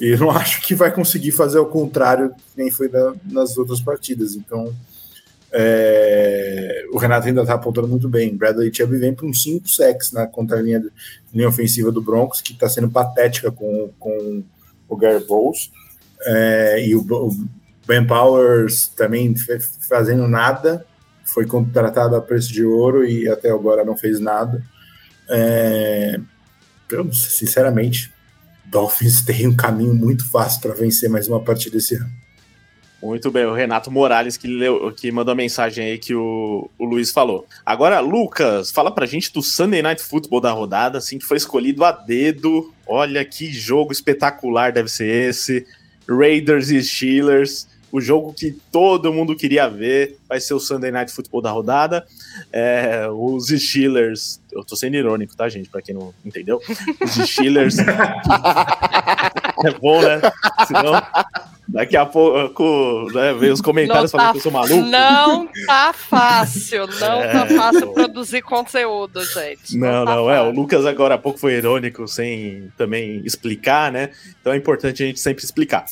E 0.00 0.14
eu 0.14 0.18
não 0.18 0.30
acho 0.36 0.62
que 0.62 0.74
vai 0.74 0.90
conseguir 0.90 1.30
fazer 1.30 1.60
o 1.60 1.66
contrário, 1.66 2.34
nem 2.56 2.72
foi 2.72 2.88
na, 2.88 3.14
nas 3.24 3.56
outras 3.56 3.80
partidas. 3.80 4.34
Então, 4.34 4.74
é, 5.52 6.84
o 6.92 6.98
Renato 6.98 7.26
ainda 7.26 7.42
está 7.42 7.54
apontando 7.54 7.88
muito 7.88 8.08
bem. 8.08 8.36
Bradley 8.36 8.72
Chubb 8.74 8.96
vem 8.98 9.14
para 9.14 9.26
um 9.26 9.32
5 9.32 9.68
sacks 9.68 10.12
na 10.12 10.26
contra 10.26 10.60
linha, 10.60 10.82
linha 11.32 11.48
ofensiva 11.48 11.92
do 11.92 12.02
Broncos, 12.02 12.40
que 12.40 12.52
está 12.52 12.68
sendo 12.68 12.90
patética 12.90 13.50
com, 13.50 13.90
com 13.98 14.42
o 14.88 14.96
Gary 14.96 15.24
Bowles. 15.24 15.70
É, 16.22 16.86
e 16.86 16.94
o, 16.94 17.00
o, 17.00 17.30
Ben 17.86 18.04
Powers 18.04 18.88
também 18.88 19.34
fazendo 19.88 20.26
nada, 20.26 20.84
foi 21.24 21.46
contratado 21.46 22.16
a 22.16 22.20
preço 22.20 22.52
de 22.52 22.64
ouro 22.64 23.04
e 23.04 23.28
até 23.28 23.50
agora 23.50 23.84
não 23.84 23.96
fez 23.96 24.18
nada. 24.18 24.62
É, 25.28 26.18
eu, 26.90 27.12
sinceramente, 27.12 28.12
Dolphins 28.64 29.22
tem 29.24 29.46
um 29.46 29.56
caminho 29.56 29.94
muito 29.94 30.28
fácil 30.28 30.60
para 30.60 30.74
vencer 30.74 31.08
mais 31.08 31.28
uma 31.28 31.42
partida 31.42 31.76
esse 31.76 31.94
ano. 31.94 32.25
Muito 33.06 33.30
bem, 33.30 33.46
o 33.46 33.54
Renato 33.54 33.88
Morales 33.88 34.36
que, 34.36 34.48
leu, 34.48 34.92
que 34.92 35.12
mandou 35.12 35.30
a 35.30 35.36
mensagem 35.36 35.84
aí 35.84 35.98
que 35.98 36.12
o, 36.12 36.68
o 36.76 36.84
Luiz 36.84 37.12
falou. 37.12 37.46
Agora, 37.64 38.00
Lucas, 38.00 38.72
fala 38.72 38.90
pra 38.90 39.06
gente 39.06 39.32
do 39.32 39.40
Sunday 39.40 39.80
Night 39.80 40.02
Football 40.02 40.40
da 40.40 40.50
rodada, 40.50 40.98
assim, 40.98 41.16
que 41.16 41.24
foi 41.24 41.36
escolhido 41.36 41.84
a 41.84 41.92
dedo. 41.92 42.74
Olha 42.84 43.24
que 43.24 43.52
jogo 43.52 43.92
espetacular 43.92 44.72
deve 44.72 44.88
ser 44.88 45.06
esse. 45.06 45.64
Raiders 46.08 46.70
e 46.70 46.82
Steelers 46.82 47.68
o 47.92 48.00
jogo 48.00 48.32
que 48.32 48.52
todo 48.72 49.12
mundo 49.12 49.36
queria 49.36 49.68
ver 49.68 50.18
vai 50.28 50.40
ser 50.40 50.54
o 50.54 50.60
Sunday 50.60 50.90
Night 50.90 51.12
Football 51.12 51.42
da 51.42 51.50
rodada. 51.50 52.06
É, 52.52 53.08
os 53.10 53.48
Steelers, 53.48 54.40
eu 54.52 54.64
tô 54.64 54.76
sendo 54.76 54.96
irônico, 54.96 55.36
tá, 55.36 55.48
gente? 55.48 55.68
Pra 55.68 55.80
quem 55.80 55.94
não 55.94 56.12
entendeu. 56.24 56.60
Os 57.00 57.12
Steelers. 57.28 57.76
é 59.64 59.70
bom, 59.80 60.02
né? 60.02 60.20
Senão, 60.66 61.02
daqui 61.68 61.96
a 61.96 62.04
pouco 62.04 63.08
né, 63.14 63.32
vem 63.34 63.50
os 63.50 63.60
comentários 63.60 64.12
não 64.12 64.18
falando 64.18 64.26
tá, 64.26 64.32
que 64.32 64.38
eu 64.38 64.42
sou 64.42 64.52
maluco. 64.52 64.90
Não 64.90 65.48
tá 65.66 65.92
fácil, 65.92 66.86
não 66.86 67.22
é, 67.22 67.32
tá 67.32 67.46
fácil 67.46 67.92
produzir 67.92 68.42
conteúdo, 68.42 69.24
gente. 69.24 69.76
Não, 69.76 69.88
não, 69.88 70.04
tá 70.04 70.16
não 70.16 70.30
é. 70.30 70.42
O 70.42 70.50
Lucas 70.50 70.84
agora 70.84 71.14
há 71.14 71.18
pouco 71.18 71.38
foi 71.38 71.54
irônico, 71.54 72.06
sem 72.08 72.70
também 72.76 73.22
explicar, 73.24 73.92
né? 73.92 74.10
Então 74.40 74.52
é 74.52 74.56
importante 74.56 75.02
a 75.02 75.06
gente 75.06 75.20
sempre 75.20 75.44
explicar. 75.44 75.86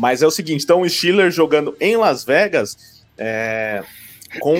Mas 0.00 0.22
é 0.22 0.26
o 0.26 0.30
seguinte, 0.30 0.64
então 0.64 0.80
o 0.80 0.88
Steelers 0.88 1.34
jogando 1.34 1.76
em 1.78 1.94
Las 1.94 2.24
Vegas, 2.24 3.04
é, 3.18 3.84
com 4.40 4.54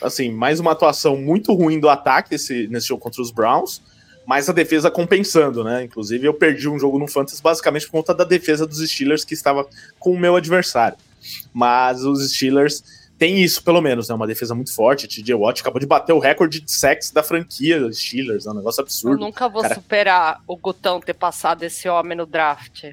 assim, 0.00 0.30
mais 0.30 0.60
uma 0.60 0.70
atuação 0.70 1.16
muito 1.16 1.52
ruim 1.52 1.80
do 1.80 1.88
ataque 1.88 2.30
desse, 2.30 2.68
nesse 2.68 2.86
jogo 2.86 3.02
contra 3.02 3.20
os 3.20 3.32
Browns, 3.32 3.82
mas 4.24 4.48
a 4.48 4.52
defesa 4.52 4.88
compensando, 4.88 5.64
né? 5.64 5.82
Inclusive, 5.82 6.24
eu 6.24 6.32
perdi 6.32 6.68
um 6.68 6.78
jogo 6.78 6.96
no 6.96 7.08
Fantasy 7.08 7.42
basicamente 7.42 7.86
por 7.86 7.90
conta 7.90 8.14
da 8.14 8.22
defesa 8.22 8.68
dos 8.68 8.78
Steelers 8.88 9.24
que 9.24 9.34
estava 9.34 9.66
com 9.98 10.12
o 10.12 10.18
meu 10.18 10.36
adversário. 10.36 10.96
Mas 11.52 12.04
os 12.04 12.32
Steelers 12.32 12.84
têm 13.18 13.42
isso, 13.42 13.64
pelo 13.64 13.80
menos, 13.80 14.08
né? 14.08 14.14
Uma 14.14 14.28
defesa 14.28 14.54
muito 14.54 14.72
forte. 14.72 15.08
TJ 15.08 15.34
Watt 15.34 15.60
acabou 15.60 15.80
de 15.80 15.86
bater 15.86 16.12
o 16.12 16.20
recorde 16.20 16.60
de 16.60 16.70
sacks 16.70 17.10
da 17.10 17.24
franquia 17.24 17.80
dos 17.80 17.98
Steelers, 17.98 18.46
é 18.46 18.50
um 18.50 18.54
negócio 18.54 18.80
absurdo. 18.80 19.16
Eu 19.16 19.26
nunca 19.26 19.48
vou 19.48 19.62
Cara... 19.62 19.74
superar 19.74 20.40
o 20.46 20.56
Gutão 20.56 21.00
ter 21.00 21.14
passado 21.14 21.64
esse 21.64 21.88
homem 21.88 22.16
no 22.16 22.26
draft. 22.26 22.84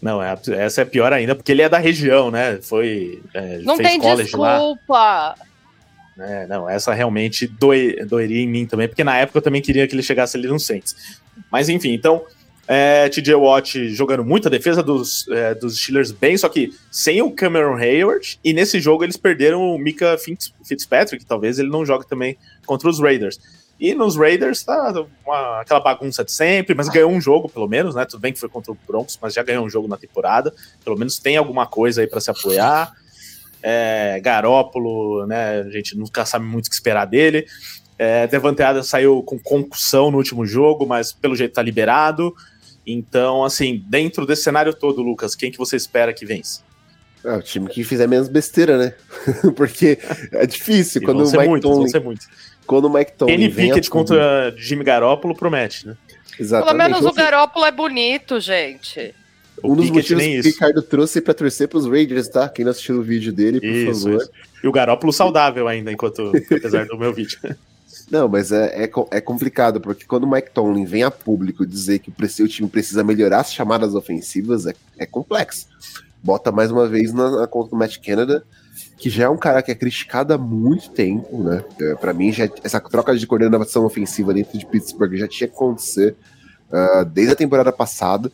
Não, 0.00 0.22
é, 0.22 0.36
essa 0.56 0.82
é 0.82 0.84
pior 0.84 1.12
ainda, 1.12 1.34
porque 1.34 1.50
ele 1.50 1.62
é 1.62 1.68
da 1.68 1.78
região, 1.78 2.30
né? 2.30 2.58
Foi. 2.62 3.20
É, 3.34 3.58
não 3.58 3.76
tem 3.76 3.98
desculpa! 3.98 4.86
Lá. 4.88 5.34
É, 6.18 6.46
não, 6.46 6.68
essa 6.68 6.92
realmente 6.92 7.46
doeria 7.46 8.42
em 8.42 8.48
mim 8.48 8.66
também, 8.66 8.88
porque 8.88 9.04
na 9.04 9.16
época 9.16 9.38
eu 9.38 9.42
também 9.42 9.62
queria 9.62 9.86
que 9.86 9.94
ele 9.94 10.02
chegasse 10.02 10.36
ali 10.36 10.48
no 10.48 10.58
Saints. 10.58 11.20
Mas 11.50 11.68
enfim, 11.68 11.92
então, 11.92 12.24
é, 12.66 13.08
TJ 13.08 13.34
Watt 13.34 13.88
jogando 13.90 14.24
muita 14.24 14.50
defesa 14.50 14.82
dos, 14.82 15.26
é, 15.28 15.54
dos 15.54 15.78
Steelers 15.78 16.10
bem, 16.10 16.36
só 16.36 16.48
que 16.48 16.74
sem 16.90 17.22
o 17.22 17.30
Cameron 17.30 17.76
Hayward, 17.76 18.38
e 18.44 18.52
nesse 18.52 18.80
jogo 18.80 19.04
eles 19.04 19.16
perderam 19.16 19.62
o 19.62 19.78
Mika 19.78 20.18
Fitzpatrick, 20.64 21.24
talvez 21.24 21.58
ele 21.58 21.70
não 21.70 21.86
jogue 21.86 22.06
também 22.06 22.36
contra 22.66 22.88
os 22.88 23.00
Raiders. 23.00 23.38
E 23.80 23.94
nos 23.94 24.16
Raiders 24.16 24.64
tá 24.64 24.92
uma, 25.24 25.60
aquela 25.60 25.78
bagunça 25.78 26.24
de 26.24 26.32
sempre, 26.32 26.74
mas 26.74 26.88
ganhou 26.88 27.10
um 27.10 27.20
jogo 27.20 27.48
pelo 27.48 27.68
menos, 27.68 27.94
né? 27.94 28.04
Tudo 28.04 28.20
bem 28.20 28.32
que 28.32 28.40
foi 28.40 28.48
contra 28.48 28.72
o 28.72 28.78
Broncos, 28.86 29.18
mas 29.22 29.34
já 29.34 29.42
ganhou 29.42 29.64
um 29.64 29.70
jogo 29.70 29.86
na 29.86 29.96
temporada. 29.96 30.52
Pelo 30.84 30.98
menos 30.98 31.18
tem 31.18 31.36
alguma 31.36 31.66
coisa 31.66 32.00
aí 32.00 32.06
para 32.06 32.20
se 32.20 32.30
apoiar. 32.30 32.92
É, 33.62 34.20
Garópolo, 34.20 35.26
né? 35.26 35.60
A 35.60 35.70
gente 35.70 35.96
nunca 35.96 36.24
sabe 36.24 36.44
muito 36.44 36.66
o 36.66 36.70
que 36.70 36.74
esperar 36.74 37.04
dele. 37.04 37.46
É, 37.96 38.26
Devante 38.26 38.62
Adams 38.62 38.88
saiu 38.88 39.22
com 39.22 39.38
concussão 39.38 40.10
no 40.10 40.18
último 40.18 40.44
jogo, 40.44 40.84
mas 40.84 41.12
pelo 41.12 41.36
jeito 41.36 41.54
tá 41.54 41.62
liberado. 41.62 42.34
Então, 42.86 43.44
assim, 43.44 43.84
dentro 43.88 44.26
desse 44.26 44.42
cenário 44.42 44.74
todo, 44.74 45.02
Lucas, 45.02 45.34
quem 45.34 45.52
que 45.52 45.58
você 45.58 45.76
espera 45.76 46.12
que 46.12 46.26
vence? 46.26 46.60
É, 47.24 47.34
o 47.34 47.42
time 47.42 47.68
que 47.68 47.84
fizer 47.84 48.06
menos 48.06 48.28
besteira, 48.28 48.78
né? 48.78 48.94
Porque 49.54 49.98
é 50.32 50.46
difícil 50.46 51.02
quando 51.02 51.24
o 51.24 51.30
Mike 51.30 51.46
muitos, 51.46 51.70
Tomlin 51.70 52.16
quando 52.68 52.84
o 52.84 52.92
Mike 52.92 53.12
Tomlin 53.14 53.36
Kenny 53.36 53.50
Pickett 53.50 53.90
contra 53.90 54.54
Jimmy 54.56 54.84
Garoppolo 54.84 55.34
promete, 55.34 55.88
né? 55.88 55.96
Exatamente. 56.38 56.76
Pelo 56.76 56.90
menos 56.90 57.04
o 57.10 57.12
Garoppolo 57.12 57.64
é 57.64 57.72
bonito, 57.72 58.38
gente. 58.38 59.14
Um 59.64 59.74
dos 59.74 59.90
motivos 59.90 60.22
que 60.22 60.38
o 60.38 60.42
Ricardo 60.42 60.82
trouxe 60.82 61.20
para 61.20 61.34
torcer 61.34 61.66
para 61.66 61.78
os 61.78 61.86
Raiders, 61.86 62.28
tá? 62.28 62.48
Quem 62.48 62.64
não 62.64 62.70
assistiu 62.70 63.00
o 63.00 63.02
vídeo 63.02 63.32
dele, 63.32 63.58
por 63.58 63.68
isso, 63.68 64.02
favor. 64.04 64.22
Isso. 64.22 64.30
E 64.62 64.68
o 64.68 64.72
Garópolo 64.72 65.12
saudável 65.12 65.66
ainda, 65.66 65.90
enquanto 65.90 66.30
apesar 66.50 66.86
do 66.86 66.96
meu 66.96 67.12
vídeo. 67.12 67.38
Não, 68.10 68.26
mas 68.26 68.52
é, 68.52 68.84
é, 68.84 68.90
é, 69.10 69.20
complicado, 69.20 69.82
porque 69.82 70.06
quando 70.06 70.24
o 70.24 70.30
Mike 70.30 70.50
Tomlin 70.50 70.86
vem 70.86 71.02
a 71.02 71.10
público 71.10 71.66
dizer 71.66 71.98
que 71.98 72.10
o 72.10 72.48
time 72.48 72.66
precisa 72.66 73.04
melhorar 73.04 73.40
as 73.40 73.52
chamadas 73.52 73.94
ofensivas, 73.94 74.66
é, 74.66 74.74
é 74.96 75.04
complexo. 75.04 75.66
Bota 76.22 76.50
mais 76.50 76.70
uma 76.70 76.88
vez 76.88 77.12
na, 77.12 77.30
na 77.30 77.46
conta 77.46 77.68
do 77.68 77.76
Matt 77.76 77.98
Canada, 77.98 78.42
que 78.98 79.08
já 79.08 79.24
é 79.24 79.28
um 79.28 79.36
cara 79.36 79.62
que 79.62 79.70
é 79.70 79.74
criticado 79.74 80.34
há 80.34 80.38
muito 80.38 80.90
tempo, 80.90 81.42
né? 81.44 81.64
É, 81.80 81.94
para 81.94 82.12
mim, 82.12 82.32
já, 82.32 82.48
essa 82.64 82.80
troca 82.80 83.16
de 83.16 83.26
coordenação 83.26 83.84
ofensiva 83.84 84.34
dentro 84.34 84.58
de 84.58 84.66
Pittsburgh 84.66 85.14
já 85.14 85.28
tinha 85.28 85.48
que 85.48 85.54
acontecer 85.54 86.16
uh, 86.70 87.04
desde 87.04 87.32
a 87.32 87.36
temporada 87.36 87.72
passada. 87.72 88.30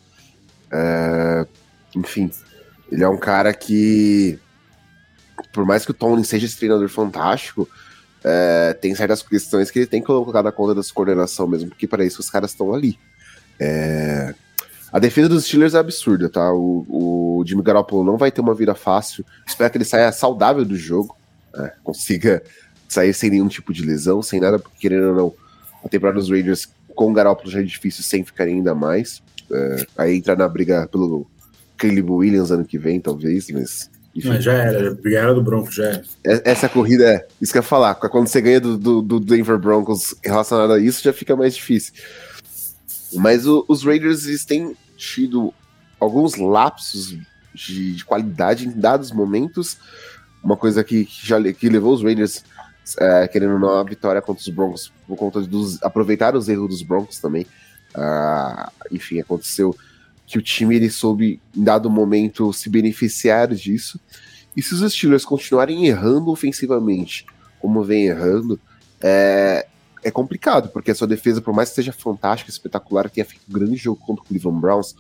Uh, 0.73 1.47
enfim, 1.95 2.31
ele 2.91 3.05
é 3.05 3.09
um 3.09 3.19
cara 3.19 3.53
que, 3.53 4.39
por 5.53 5.67
mais 5.67 5.85
que 5.85 5.91
o 5.91 5.95
Tony 5.95 6.25
seja 6.25 6.47
esse 6.47 6.57
treinador 6.57 6.89
fantástico, 6.89 7.69
uh, 8.25 8.75
tem 8.81 8.95
certas 8.95 9.23
questões 9.23 9.71
que 9.71 9.81
ele 9.81 9.87
tem 9.87 10.01
que 10.01 10.07
colocar 10.07 10.43
na 10.43 10.51
conta 10.51 10.75
dessa 10.75 10.95
coordenação 10.95 11.47
mesmo, 11.47 11.69
porque 11.69 11.87
para 11.87 12.05
isso 12.05 12.21
os 12.21 12.31
caras 12.31 12.53
estão 12.53 12.73
ali. 12.73 12.99
É, 13.61 14.35
a 14.95 15.01
defesa 15.01 15.29
dos 15.29 15.47
Steelers 15.47 15.75
é 15.75 15.79
absurda, 15.79 16.29
tá? 16.29 16.53
O, 16.53 16.87
o 16.89 17.45
Jimmy 17.45 17.65
Garoppolo 17.65 18.05
não 18.05 18.17
vai 18.17 18.31
ter 18.31 18.41
uma 18.41 18.55
vida 18.55 18.77
fácil. 18.77 19.25
Espero 19.45 19.69
que 19.69 19.77
ele 19.77 19.85
saia 19.85 20.13
saudável 20.13 20.65
do 20.65 20.77
jogo, 20.77 21.17
né? 21.53 21.73
consiga 21.83 22.41
sair 22.89 23.13
sem 23.13 23.29
nenhum 23.29 23.49
tipo 23.49 23.73
de 23.73 23.85
lesão, 23.85 24.23
sem 24.23 24.39
nada, 24.39 24.57
porque 24.57 24.79
querendo 24.79 25.09
ou 25.09 25.15
não, 25.17 25.35
a 25.85 25.89
temporada 25.89 26.21
dos 26.21 26.31
Raiders 26.31 26.69
com 26.95 27.11
o 27.11 27.13
Garoppolo 27.13 27.51
já 27.51 27.59
é 27.59 27.65
difícil, 27.65 28.05
sem 28.05 28.23
ficar 28.23 28.45
ainda 28.45 28.73
mais. 28.73 29.21
É, 29.51 29.87
aí 29.99 30.17
entra 30.17 30.37
na 30.37 30.49
briga 30.49 30.87
pelo 30.87 31.27
Caleb 31.77 32.09
Williams 32.13 32.53
ano 32.53 32.65
que 32.65 32.79
vem, 32.79 33.01
talvez, 33.01 33.51
mas. 33.51 33.91
Mas 34.25 34.45
já 34.45 34.53
era, 34.53 34.97
era 35.05 35.35
do 35.35 35.43
Broncos, 35.43 35.75
já 35.75 35.87
era. 35.87 36.03
É, 36.23 36.53
essa 36.53 36.69
corrida, 36.69 37.05
é, 37.05 37.27
isso 37.43 37.51
que 37.51 37.59
eu 37.59 37.63
ia 37.63 37.67
falar, 37.67 37.97
quando 37.97 38.29
você 38.29 38.41
ganha 38.41 38.61
do, 38.61 38.79
do, 38.79 39.03
do 39.03 39.19
Denver 39.19 39.59
Broncos 39.59 40.15
relacionado 40.23 40.73
a 40.73 40.79
isso, 40.79 41.03
já 41.03 41.13
fica 41.13 41.35
mais 41.35 41.57
difícil. 41.57 41.95
Mas 43.15 43.45
o, 43.45 43.65
os 43.69 43.85
Raiders 43.85 44.27
eles 44.27 44.45
têm 44.45 44.77
tido 44.97 45.53
alguns 45.99 46.37
lapsos 46.37 47.17
de, 47.55 47.95
de, 47.95 48.05
qualidade 48.05 48.69
em 48.69 48.71
dados 48.71 49.11
momentos. 49.13 49.79
Uma 50.43 50.57
coisa 50.57 50.85
que, 50.85 51.05
que 51.05 51.27
já 51.27 51.41
que 51.53 51.69
levou 51.69 51.95
os 51.95 52.03
Raiders, 52.03 52.45
é, 52.99 53.29
querendo 53.29 53.55
ou 53.55 53.59
não, 53.59 53.79
a 53.79 53.83
vitória 53.83 54.21
contra 54.21 54.41
os 54.41 54.49
Broncos, 54.49 54.93
por 55.07 55.17
conta 55.17 55.41
dos. 55.41 55.83
aproveitar 55.83 56.37
os 56.37 56.49
erros 56.49 56.69
dos 56.69 56.83
Broncos 56.83 57.19
também. 57.19 57.47
Uh, 57.95 58.71
enfim, 58.91 59.21
aconteceu 59.21 59.75
que 60.27 60.39
o 60.39 60.43
time 60.43 60.75
ele 60.75 60.91
soube, 60.91 61.41
em 61.57 61.63
dado 61.63 61.89
momento, 61.91 62.53
se 62.53 62.69
beneficiar 62.69 63.49
disso. 63.55 64.01
E 64.57 64.63
se 64.63 64.75
os 64.75 64.93
Steelers 64.93 65.25
continuarem 65.25 65.87
errando 65.87 66.31
ofensivamente, 66.31 67.27
como 67.61 67.83
vem 67.83 68.07
errando, 68.07 68.59
é, 69.01 69.67
é 70.05 70.11
complicado, 70.11 70.69
porque 70.69 70.91
a 70.91 70.95
sua 70.95 71.07
defesa, 71.07 71.41
por 71.41 71.55
mais 71.55 71.71
que 71.71 71.77
seja 71.77 71.93
fantástica, 71.93 72.51
espetacular, 72.51 73.11
tenha 73.11 73.25
feito 73.25 73.43
um 73.49 73.53
grande 73.53 73.77
jogo 73.77 74.01
contra 74.05 74.23
o 74.23 74.27
Cleveland 74.27 74.61
Browns, 74.61 74.95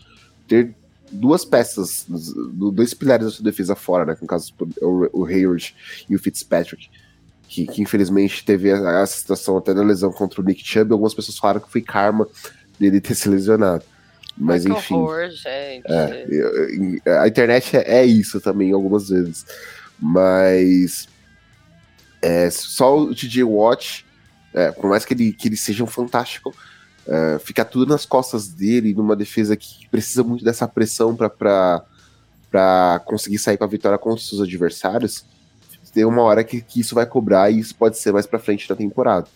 ter 0.48 0.74
duas 1.12 1.44
peças, 1.44 2.06
dois 2.08 2.94
pilares 2.94 3.26
da 3.26 3.32
sua 3.32 3.44
defesa 3.44 3.74
fora, 3.74 4.04
né? 4.04 4.16
No 4.20 4.26
caso, 4.26 4.52
o, 4.80 5.24
Hayward 5.24 5.74
e 6.08 6.16
o 6.16 6.18
Fitzpatrick, 6.18 6.88
que, 7.48 7.66
que 7.66 7.82
infelizmente 7.82 8.44
teve 8.44 8.70
essa 8.70 9.16
situação 9.16 9.56
até 9.56 9.72
da 9.72 9.82
lesão 9.82 10.10
contra 10.10 10.40
o 10.40 10.44
Nick 10.44 10.66
Chubb. 10.66 10.92
Algumas 10.92 11.14
pessoas 11.14 11.38
falaram 11.38 11.60
que 11.60 11.70
foi 11.70 11.82
karma 11.82 12.26
dele 12.78 13.00
ter 13.00 13.14
se 13.14 13.28
lesionado. 13.28 13.84
Mas, 14.36 14.64
Mas 14.64 14.78
enfim. 14.78 14.94
Horror. 14.94 15.30
É, 15.46 15.82
a 17.20 17.28
internet 17.28 17.76
é, 17.76 18.00
é, 18.00 18.04
isso 18.04 18.40
também, 18.40 18.72
algumas 18.72 19.08
vezes. 19.08 19.46
Mas. 20.00 21.08
É, 22.20 22.48
só 22.50 22.98
o 22.98 23.14
DJ 23.14 23.44
Watch, 23.44 24.03
é, 24.54 24.70
por 24.70 24.88
mais 24.88 25.04
que 25.04 25.12
ele, 25.12 25.32
que 25.32 25.48
ele 25.48 25.56
seja 25.56 25.84
um 25.84 25.86
fantástico, 25.86 26.54
é, 27.06 27.38
fica 27.38 27.64
tudo 27.64 27.90
nas 27.90 28.06
costas 28.06 28.48
dele, 28.48 28.94
numa 28.94 29.14
defesa 29.14 29.56
que 29.56 29.88
precisa 29.88 30.22
muito 30.22 30.44
dessa 30.44 30.66
pressão 30.66 31.14
para 31.14 33.00
conseguir 33.04 33.38
sair 33.38 33.58
com 33.58 33.64
a 33.64 33.68
vitória 33.68 33.98
contra 33.98 34.18
os 34.18 34.28
seus 34.28 34.40
adversários. 34.40 35.24
Tem 35.92 36.04
uma 36.04 36.22
hora 36.22 36.42
que, 36.42 36.60
que 36.60 36.80
isso 36.80 36.94
vai 36.94 37.06
cobrar 37.06 37.50
e 37.50 37.58
isso 37.60 37.74
pode 37.74 37.98
ser 37.98 38.12
mais 38.12 38.26
para 38.26 38.38
frente 38.38 38.68
da 38.68 38.74
temporada. 38.74 39.26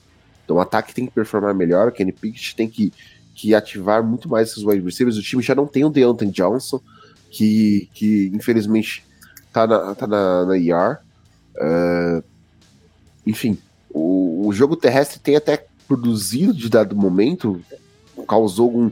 Então 0.44 0.56
o 0.56 0.60
ataque 0.60 0.94
tem 0.94 1.06
que 1.06 1.12
performar 1.12 1.54
melhor, 1.54 1.88
o 1.88 1.92
Kenny 1.92 2.12
Pickett 2.12 2.56
tem 2.56 2.68
que 2.68 2.92
que 3.38 3.54
ativar 3.54 4.02
muito 4.02 4.28
mais 4.28 4.50
esses 4.50 4.64
wide 4.64 4.84
receivers. 4.84 5.16
O 5.16 5.22
time 5.22 5.40
já 5.40 5.54
não 5.54 5.64
tem 5.64 5.84
o 5.84 5.88
Deontay 5.88 6.28
Johnson, 6.28 6.80
que, 7.30 7.88
que 7.94 8.32
infelizmente 8.34 9.04
tá 9.52 9.64
na, 9.64 9.94
tá 9.94 10.08
na, 10.08 10.44
na 10.44 10.58
ER. 10.58 10.98
Uh, 11.54 12.24
enfim, 13.24 13.56
o, 13.98 14.46
o, 14.48 14.52
jogo 14.52 14.76
terrestre 14.76 15.18
tem 15.18 15.36
até 15.36 15.66
produzido 15.86 16.52
de 16.52 16.68
dado 16.68 16.94
momento, 16.94 17.60
causou 18.28 18.76
um, 18.76 18.90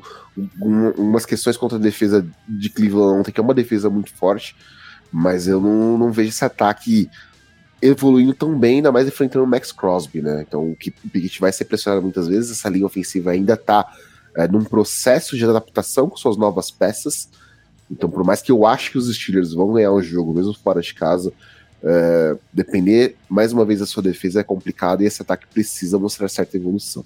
um, 0.60 0.90
umas 0.96 1.26
questões 1.26 1.56
contra 1.56 1.78
a 1.78 1.80
defesa 1.80 2.26
de 2.48 2.70
Cleveland 2.70 3.20
ontem, 3.20 3.32
que 3.32 3.40
é 3.40 3.42
uma 3.42 3.54
defesa 3.54 3.88
muito 3.88 4.12
forte, 4.14 4.56
mas 5.12 5.46
eu 5.46 5.60
não, 5.60 5.96
não 5.96 6.12
vejo 6.12 6.30
esse 6.30 6.44
ataque 6.44 7.08
evoluindo 7.80 8.34
tão 8.34 8.58
bem, 8.58 8.76
ainda 8.76 8.90
mais 8.90 9.06
enfrentando 9.06 9.44
o 9.44 9.48
Max 9.48 9.70
Crosby, 9.70 10.22
né? 10.22 10.44
Então 10.46 10.70
o 10.70 10.76
Pickett 10.76 11.40
vai 11.40 11.52
ser 11.52 11.66
pressionado 11.66 12.02
muitas 12.02 12.26
vezes, 12.26 12.50
essa 12.50 12.68
linha 12.68 12.86
ofensiva 12.86 13.30
ainda 13.30 13.56
tá 13.56 13.86
é, 14.36 14.48
num 14.48 14.64
processo 14.64 15.36
de 15.36 15.44
adaptação 15.44 16.08
com 16.08 16.16
suas 16.16 16.36
novas 16.36 16.70
peças. 16.70 17.28
Então, 17.90 18.10
por 18.10 18.24
mais 18.24 18.42
que 18.42 18.50
eu 18.50 18.66
ache 18.66 18.90
que 18.90 18.98
os 18.98 19.14
Steelers 19.14 19.52
vão 19.52 19.72
ganhar 19.72 19.92
o 19.92 20.02
jogo, 20.02 20.34
mesmo 20.34 20.52
fora 20.54 20.80
de 20.80 20.92
casa, 20.92 21.32
é, 21.82 22.36
depender 22.52 23.16
mais 23.28 23.52
uma 23.52 23.64
vez 23.64 23.80
da 23.80 23.86
sua 23.86 24.02
defesa 24.02 24.40
é 24.40 24.44
complicado 24.44 25.02
e 25.02 25.06
esse 25.06 25.22
ataque 25.22 25.46
precisa 25.46 25.98
mostrar 25.98 26.28
certa 26.28 26.56
evolução. 26.56 27.04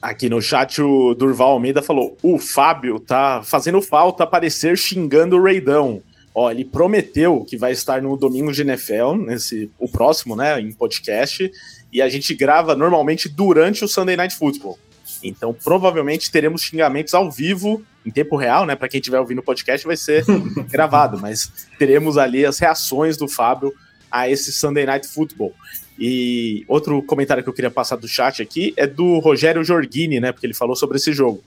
Aqui 0.00 0.30
no 0.30 0.40
chat 0.40 0.80
o 0.80 1.14
Durval 1.14 1.50
Almeida 1.50 1.82
falou: 1.82 2.16
o 2.22 2.38
Fábio 2.38 2.98
tá 2.98 3.42
fazendo 3.44 3.82
falta 3.82 4.24
aparecer 4.24 4.76
xingando 4.78 5.36
o 5.36 5.42
Raidão. 5.42 6.02
Ó, 6.34 6.50
ele 6.50 6.64
prometeu 6.64 7.44
que 7.44 7.56
vai 7.56 7.72
estar 7.72 8.00
no 8.00 8.16
domingo 8.16 8.52
de 8.52 8.62
NFL, 8.62 9.14
nesse, 9.16 9.70
o 9.78 9.88
próximo, 9.88 10.36
né, 10.36 10.60
em 10.60 10.72
podcast, 10.72 11.50
e 11.92 12.00
a 12.00 12.08
gente 12.08 12.32
grava 12.34 12.76
normalmente 12.76 13.28
durante 13.28 13.84
o 13.84 13.88
Sunday 13.88 14.16
Night 14.16 14.36
Football. 14.36 14.78
Então, 15.22 15.52
provavelmente 15.52 16.30
teremos 16.30 16.62
xingamentos 16.62 17.14
ao 17.14 17.30
vivo, 17.30 17.82
em 18.04 18.10
tempo 18.10 18.36
real, 18.36 18.66
né? 18.66 18.74
Para 18.74 18.88
quem 18.88 18.98
estiver 18.98 19.18
ouvindo 19.18 19.38
o 19.38 19.42
podcast, 19.42 19.86
vai 19.86 19.96
ser 19.96 20.24
gravado, 20.70 21.18
mas 21.18 21.50
teremos 21.78 22.16
ali 22.16 22.44
as 22.44 22.58
reações 22.58 23.16
do 23.16 23.28
Fábio 23.28 23.72
a 24.10 24.28
esse 24.28 24.52
Sunday 24.52 24.86
Night 24.86 25.06
Football. 25.06 25.54
E 25.98 26.64
outro 26.66 27.02
comentário 27.02 27.42
que 27.42 27.48
eu 27.48 27.52
queria 27.52 27.70
passar 27.70 27.96
do 27.96 28.08
chat 28.08 28.40
aqui 28.40 28.72
é 28.76 28.86
do 28.86 29.18
Rogério 29.18 29.62
Jorgini, 29.62 30.18
né? 30.18 30.32
Porque 30.32 30.46
ele 30.46 30.54
falou 30.54 30.74
sobre 30.74 30.96
esse 30.96 31.12
jogo. 31.12 31.42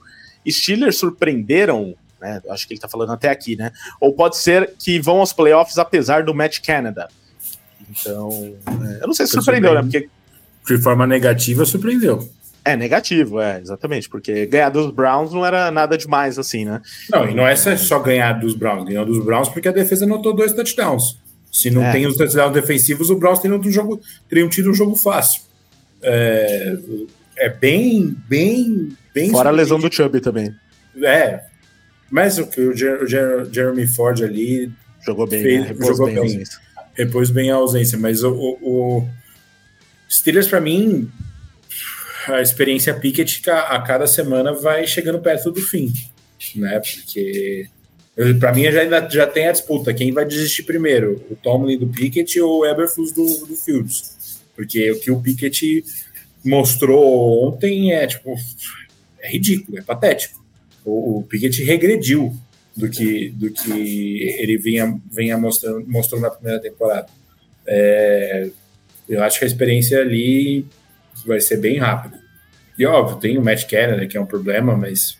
Steelers 0.48 0.96
surpreenderam, 0.96 1.94
né? 2.20 2.40
Acho 2.48 2.66
que 2.66 2.74
ele 2.74 2.80
tá 2.80 2.88
falando 2.88 3.12
até 3.12 3.30
aqui, 3.30 3.56
né? 3.56 3.72
Ou 4.00 4.12
pode 4.12 4.36
ser 4.36 4.72
que 4.78 5.00
vão 5.00 5.18
aos 5.18 5.32
playoffs 5.32 5.76
apesar 5.76 6.22
do 6.22 6.32
Match 6.32 6.60
Canada. 6.60 7.08
Então, 7.90 8.54
é, 8.66 9.02
eu 9.02 9.06
não 9.06 9.14
sei 9.14 9.26
se 9.26 9.32
surpreendeu, 9.32 9.74
né? 9.74 9.82
Porque. 9.82 10.08
De 10.66 10.78
forma 10.78 11.06
negativa, 11.06 11.64
surpreendeu. 11.64 12.28
É 12.64 12.76
negativo, 12.76 13.40
é, 13.40 13.60
exatamente, 13.60 14.08
porque 14.08 14.46
ganhar 14.46 14.70
dos 14.70 14.90
Browns 14.90 15.32
não 15.32 15.44
era 15.44 15.70
nada 15.70 15.98
demais 15.98 16.38
assim, 16.38 16.64
né? 16.64 16.80
Não, 17.10 17.28
e 17.28 17.34
não 17.34 17.46
é 17.46 17.54
só 17.56 17.98
ganhar 17.98 18.32
dos 18.32 18.54
Browns, 18.54 18.84
ganhou 18.84 19.04
dos 19.04 19.22
Browns 19.22 19.50
porque 19.50 19.68
a 19.68 19.72
defesa 19.72 20.06
anotou 20.06 20.34
dois 20.34 20.52
touchdowns. 20.52 21.18
Se 21.52 21.70
não 21.70 21.84
é. 21.84 21.92
tem 21.92 22.06
os 22.06 22.16
touchdowns 22.16 22.52
defensivos, 22.52 23.10
o 23.10 23.16
Browns 23.16 23.38
teriam, 23.38 23.60
um 23.60 23.70
jogo, 23.70 24.00
teriam 24.28 24.48
tido 24.48 24.70
um 24.70 24.74
jogo 24.74 24.96
fácil. 24.96 25.42
É, 26.02 26.76
é 27.36 27.48
bem, 27.50 28.16
bem, 28.28 28.96
bem. 29.14 29.30
Fora 29.30 29.50
a 29.50 29.52
lesão 29.52 29.78
do 29.78 29.92
Chubb 29.92 30.20
também. 30.20 30.54
É, 31.02 31.42
mas 32.10 32.38
o, 32.38 32.44
o, 32.44 32.70
o 32.70 33.52
Jeremy 33.52 33.86
Ford 33.86 34.22
ali 34.22 34.72
jogou 35.04 35.26
bem, 35.26 35.42
fez, 35.42 35.60
né? 35.60 35.76
jogou 35.86 36.06
bem, 36.06 36.14
bem 36.14 36.44
repôs 36.94 37.30
bem 37.30 37.50
a 37.50 37.56
ausência, 37.56 37.98
mas 37.98 38.22
o, 38.22 38.32
o, 38.32 38.98
o 39.00 39.08
Steelers 40.08 40.48
para 40.48 40.60
mim 40.60 41.10
a 42.28 42.40
experiência 42.40 42.94
Pickett 42.94 43.50
a 43.50 43.78
cada 43.80 44.06
semana 44.06 44.52
vai 44.52 44.86
chegando 44.86 45.18
perto 45.18 45.50
do 45.50 45.60
fim, 45.60 45.92
né? 46.56 46.80
Porque 46.80 47.68
para 48.38 48.52
mim 48.52 48.64
já, 48.64 49.08
já 49.08 49.26
tem 49.26 49.48
a 49.48 49.52
disputa. 49.52 49.92
Quem 49.92 50.12
vai 50.12 50.24
desistir 50.24 50.62
primeiro? 50.62 51.24
O 51.30 51.36
Tomlin 51.36 51.78
do 51.78 51.88
Pickett 51.88 52.40
ou 52.40 52.60
o 52.60 52.66
Eberflus 52.66 53.12
do, 53.12 53.46
do 53.46 53.56
Fields? 53.56 54.40
Porque 54.54 54.90
o 54.92 55.00
que 55.00 55.10
o 55.10 55.20
Pickett 55.20 55.84
mostrou 56.44 57.48
ontem 57.48 57.92
é 57.92 58.06
tipo 58.06 58.36
é 59.20 59.30
ridículo, 59.30 59.78
é 59.78 59.82
patético. 59.82 60.44
O, 60.84 61.18
o 61.18 61.22
Pickett 61.22 61.62
regrediu 61.64 62.36
do 62.76 62.88
que, 62.88 63.30
do 63.30 63.50
que 63.50 64.36
ele 64.38 64.58
vinha, 64.58 65.00
vinha 65.10 65.38
mostrando, 65.38 65.86
mostrou 65.88 66.20
na 66.20 66.30
primeira 66.30 66.60
temporada. 66.60 67.08
É, 67.66 68.48
eu 69.08 69.22
acho 69.22 69.38
que 69.38 69.44
a 69.44 69.48
experiência 69.48 70.00
ali 70.00 70.66
vai 71.26 71.40
ser 71.40 71.58
bem 71.58 71.78
rápido. 71.78 72.18
E 72.78 72.84
óbvio, 72.86 73.16
tem 73.18 73.38
o 73.38 73.44
Matt 73.44 73.68
Canada, 73.68 74.06
que 74.06 74.16
é 74.16 74.20
um 74.20 74.26
problema, 74.26 74.76
mas 74.76 75.18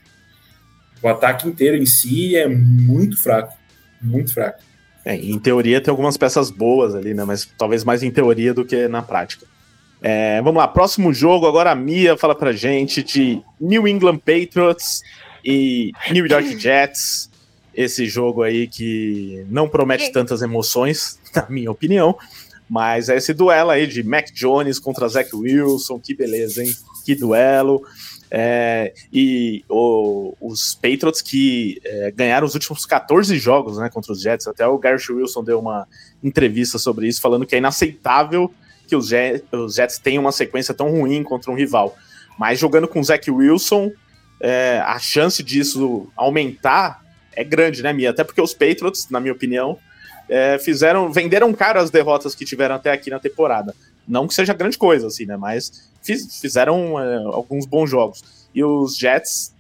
o 1.03 1.09
ataque 1.09 1.47
inteiro 1.47 1.77
em 1.77 1.87
si 1.87 2.37
é 2.37 2.49
muito 2.49 3.21
fraco. 3.21 3.55
Muito 4.01 4.33
fraco. 4.33 4.63
É, 5.05 5.15
em 5.15 5.39
teoria 5.39 5.81
tem 5.81 5.91
algumas 5.91 6.17
peças 6.17 6.51
boas 6.51 6.95
ali, 6.95 7.13
né? 7.13 7.25
Mas 7.25 7.49
talvez 7.59 7.85
mais 7.85 8.03
em 8.03 8.11
teoria 8.11 8.55
do 8.55 8.65
que 8.65 8.89
na 8.89 9.03
prática. 9.03 9.47
É, 10.01 10.41
vamos 10.43 10.59
lá, 10.59 10.69
próximo 10.69 11.13
jogo. 11.13 11.47
Agora 11.47 11.71
a 11.71 11.75
Mia 11.75 12.17
fala 12.17 12.35
pra 12.35 12.53
gente 12.53 13.03
de 13.03 13.41
New 13.61 13.87
England 13.87 14.19
Patriots 14.19 15.03
e 15.45 15.93
New 16.11 16.27
York 16.27 16.57
Jets. 16.61 17.31
Esse 17.75 18.07
jogo 18.07 18.43
aí 18.43 18.67
que 18.67 19.45
não 19.49 19.69
promete 19.69 20.13
tantas 20.13 20.43
emoções, 20.43 21.19
na 21.35 21.47
minha 21.49 21.71
opinião. 21.71 22.17
Mas 22.69 23.09
é 23.09 23.17
esse 23.17 23.35
duelo 23.35 23.71
aí 23.71 23.87
de 23.87 24.03
Mac 24.03 24.31
Jones 24.33 24.79
contra 24.79 25.09
Zach 25.09 25.35
Wilson, 25.35 25.99
que 25.99 26.15
beleza, 26.15 26.63
hein? 26.63 26.75
Que 27.05 27.15
duelo. 27.15 27.83
É, 28.31 28.93
e 29.13 29.65
o, 29.69 30.35
os 30.41 30.75
Patriots 30.75 31.23
que 31.23 31.81
é, 31.85 32.11
ganharam 32.11 32.47
os 32.47 32.55
últimos 32.55 32.85
14 32.85 33.39
jogos 33.39 33.79
né, 33.79 33.89
contra 33.89 34.13
os 34.13 34.21
Jets. 34.21 34.49
Até 34.49 34.67
o 34.67 34.79
Garrett 34.79 35.13
Wilson 35.13 35.45
deu 35.45 35.61
uma 35.61 35.87
entrevista 36.23 36.79
sobre 36.79 37.07
isso, 37.07 37.21
falando 37.21 37.47
que 37.47 37.55
é 37.55 37.59
inaceitável 37.59 38.53
que 38.89 38.97
os 38.97 39.09
Jets, 39.09 39.43
os 39.53 39.75
Jets 39.75 39.99
tenham 39.99 40.23
uma 40.23 40.33
sequência 40.33 40.75
tão 40.75 40.91
ruim 40.91 41.23
contra 41.23 41.51
um 41.51 41.55
rival. 41.55 41.97
Mas 42.39 42.59
jogando 42.59 42.89
com 42.89 42.99
o 42.99 43.05
Zach 43.05 43.31
Wilson, 43.31 43.93
é, 44.41 44.83
a 44.85 44.99
chance 44.99 45.43
disso 45.43 46.09
aumentar 46.17 47.05
é 47.37 47.45
grande, 47.45 47.83
né, 47.83 47.93
Mia? 47.93 48.11
Até 48.11 48.25
porque 48.25 48.41
os 48.41 48.53
Patriots, 48.53 49.09
na 49.11 49.21
minha 49.21 49.33
opinião, 49.33 49.79
é, 50.35 50.59
fizeram, 50.59 51.13
venderam 51.13 51.53
caro 51.53 51.79
as 51.79 51.91
derrotas 51.91 52.35
que 52.35 52.45
tiveram 52.45 52.75
até 52.75 52.91
aqui 52.91 53.09
na 53.09 53.21
temporada. 53.21 53.73
Não 54.07 54.27
que 54.27 54.35
seja 54.35 54.53
grande 54.53 54.77
coisa, 54.77 55.07
assim, 55.07 55.25
né? 55.25 55.37
Mas 55.37 55.89
fiz, 56.03 56.41
fizeram 56.41 56.99
é, 56.99 57.17
alguns 57.27 57.67
bons 57.67 57.89
jogos. 57.89 58.25
E 58.53 58.65
os 58.65 58.97
Jets, 58.97 59.55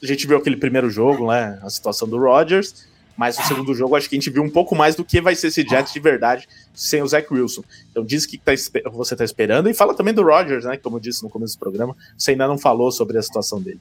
a 0.00 0.06
gente 0.06 0.24
viu 0.24 0.36
aquele 0.36 0.56
primeiro 0.56 0.88
jogo, 0.88 1.28
né? 1.28 1.58
A 1.60 1.68
situação 1.68 2.06
do 2.06 2.18
Rodgers. 2.18 2.86
Mas 3.16 3.36
no 3.36 3.44
segundo 3.44 3.74
jogo, 3.74 3.96
acho 3.96 4.08
que 4.08 4.14
a 4.14 4.18
gente 4.18 4.30
viu 4.30 4.44
um 4.44 4.48
pouco 4.48 4.76
mais 4.76 4.94
do 4.94 5.04
que 5.04 5.20
vai 5.20 5.34
ser 5.34 5.48
esse 5.48 5.62
Jets 5.62 5.92
de 5.92 6.00
verdade 6.00 6.48
sem 6.72 7.02
o 7.02 7.08
Zach 7.08 7.26
Wilson. 7.30 7.64
Então 7.90 8.04
diz 8.04 8.24
que 8.24 8.38
tá, 8.38 8.52
você 8.92 9.14
está 9.14 9.24
esperando 9.24 9.68
e 9.68 9.74
fala 9.74 9.92
também 9.92 10.14
do 10.14 10.22
Rodgers, 10.22 10.64
né? 10.64 10.76
Como 10.76 10.96
eu 10.96 11.00
disse 11.00 11.22
no 11.22 11.28
começo 11.28 11.56
do 11.56 11.58
programa, 11.58 11.96
você 12.16 12.30
ainda 12.30 12.46
não 12.46 12.56
falou 12.56 12.92
sobre 12.92 13.18
a 13.18 13.22
situação 13.22 13.60
dele. 13.60 13.80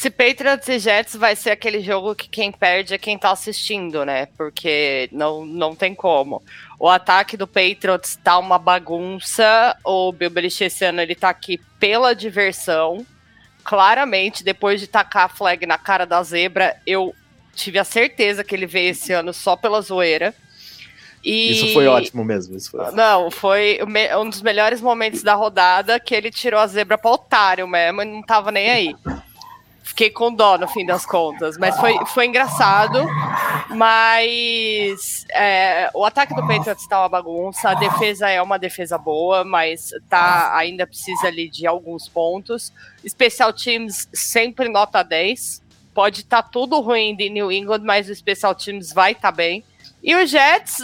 Se 0.00 0.08
Patriots 0.08 0.66
e 0.66 0.78
Jets 0.78 1.14
vai 1.14 1.36
ser 1.36 1.50
aquele 1.50 1.82
jogo 1.82 2.14
que 2.14 2.26
quem 2.26 2.50
perde 2.50 2.94
é 2.94 2.96
quem 2.96 3.18
tá 3.18 3.32
assistindo, 3.32 4.02
né? 4.02 4.28
Porque 4.34 5.10
não, 5.12 5.44
não 5.44 5.76
tem 5.76 5.94
como. 5.94 6.42
O 6.78 6.88
ataque 6.88 7.36
do 7.36 7.46
Patriots 7.46 8.16
tá 8.24 8.38
uma 8.38 8.58
bagunça. 8.58 9.76
O 9.84 10.10
Bill 10.10 10.30
Belichick 10.30 10.64
esse 10.64 10.86
ano 10.86 11.02
ele 11.02 11.14
tá 11.14 11.28
aqui 11.28 11.60
pela 11.78 12.14
diversão. 12.14 13.04
Claramente, 13.62 14.42
depois 14.42 14.80
de 14.80 14.86
tacar 14.86 15.26
a 15.26 15.28
flag 15.28 15.66
na 15.66 15.76
cara 15.76 16.06
da 16.06 16.22
zebra, 16.22 16.80
eu 16.86 17.14
tive 17.54 17.78
a 17.78 17.84
certeza 17.84 18.42
que 18.42 18.54
ele 18.54 18.64
veio 18.64 18.92
esse 18.92 19.12
ano 19.12 19.34
só 19.34 19.54
pela 19.54 19.82
zoeira. 19.82 20.34
E... 21.22 21.52
Isso 21.52 21.74
foi 21.74 21.86
ótimo 21.86 22.24
mesmo. 22.24 22.56
Isso 22.56 22.70
foi... 22.70 22.90
Não, 22.92 23.30
foi 23.30 23.78
um 24.18 24.30
dos 24.30 24.40
melhores 24.40 24.80
momentos 24.80 25.22
da 25.22 25.34
rodada 25.34 26.00
que 26.00 26.14
ele 26.14 26.30
tirou 26.30 26.58
a 26.58 26.66
zebra 26.66 26.96
para 26.96 27.10
otário 27.10 27.68
mesmo 27.68 28.00
e 28.00 28.06
não 28.06 28.22
tava 28.22 28.50
nem 28.50 28.70
aí. 28.70 28.96
Fiquei 29.90 30.08
com 30.08 30.32
dó 30.32 30.56
no 30.56 30.68
fim 30.68 30.86
das 30.86 31.04
contas, 31.04 31.58
mas 31.58 31.76
foi, 31.76 31.98
foi 32.06 32.26
engraçado. 32.26 33.04
Mas 33.70 35.26
é, 35.30 35.90
o 35.92 36.04
ataque 36.04 36.32
do 36.32 36.46
Patriots 36.46 36.86
tá 36.86 37.00
uma 37.00 37.08
bagunça, 37.08 37.70
a 37.70 37.74
defesa 37.74 38.28
é 38.30 38.40
uma 38.40 38.56
defesa 38.56 38.96
boa, 38.96 39.44
mas 39.44 39.90
tá 40.08 40.56
ainda 40.56 40.86
precisa 40.86 41.26
ali 41.26 41.50
de 41.50 41.66
alguns 41.66 42.08
pontos. 42.08 42.72
Special 43.06 43.52
Teams 43.52 44.08
sempre 44.14 44.68
nota 44.68 45.02
10. 45.02 45.60
Pode 45.92 46.20
estar 46.20 46.44
tá 46.44 46.48
tudo 46.48 46.80
ruim 46.80 47.16
de 47.16 47.28
New 47.28 47.50
England, 47.50 47.82
mas 47.82 48.08
o 48.08 48.14
Special 48.14 48.54
Teams 48.54 48.92
vai 48.92 49.10
estar 49.10 49.32
tá 49.32 49.36
bem. 49.36 49.64
E 50.00 50.14
o 50.14 50.24
Jets, 50.24 50.78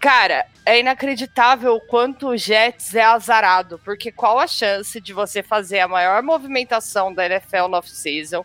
Cara, 0.00 0.46
é 0.64 0.78
inacreditável 0.78 1.74
o 1.74 1.80
quanto 1.80 2.28
o 2.28 2.36
Jets 2.36 2.94
é 2.94 3.02
azarado, 3.02 3.80
porque 3.84 4.12
qual 4.12 4.38
a 4.38 4.46
chance 4.46 5.00
de 5.00 5.12
você 5.12 5.42
fazer 5.42 5.80
a 5.80 5.88
maior 5.88 6.22
movimentação 6.22 7.12
da 7.12 7.26
NFL 7.26 7.66
no 7.68 7.76
off-season, 7.76 8.44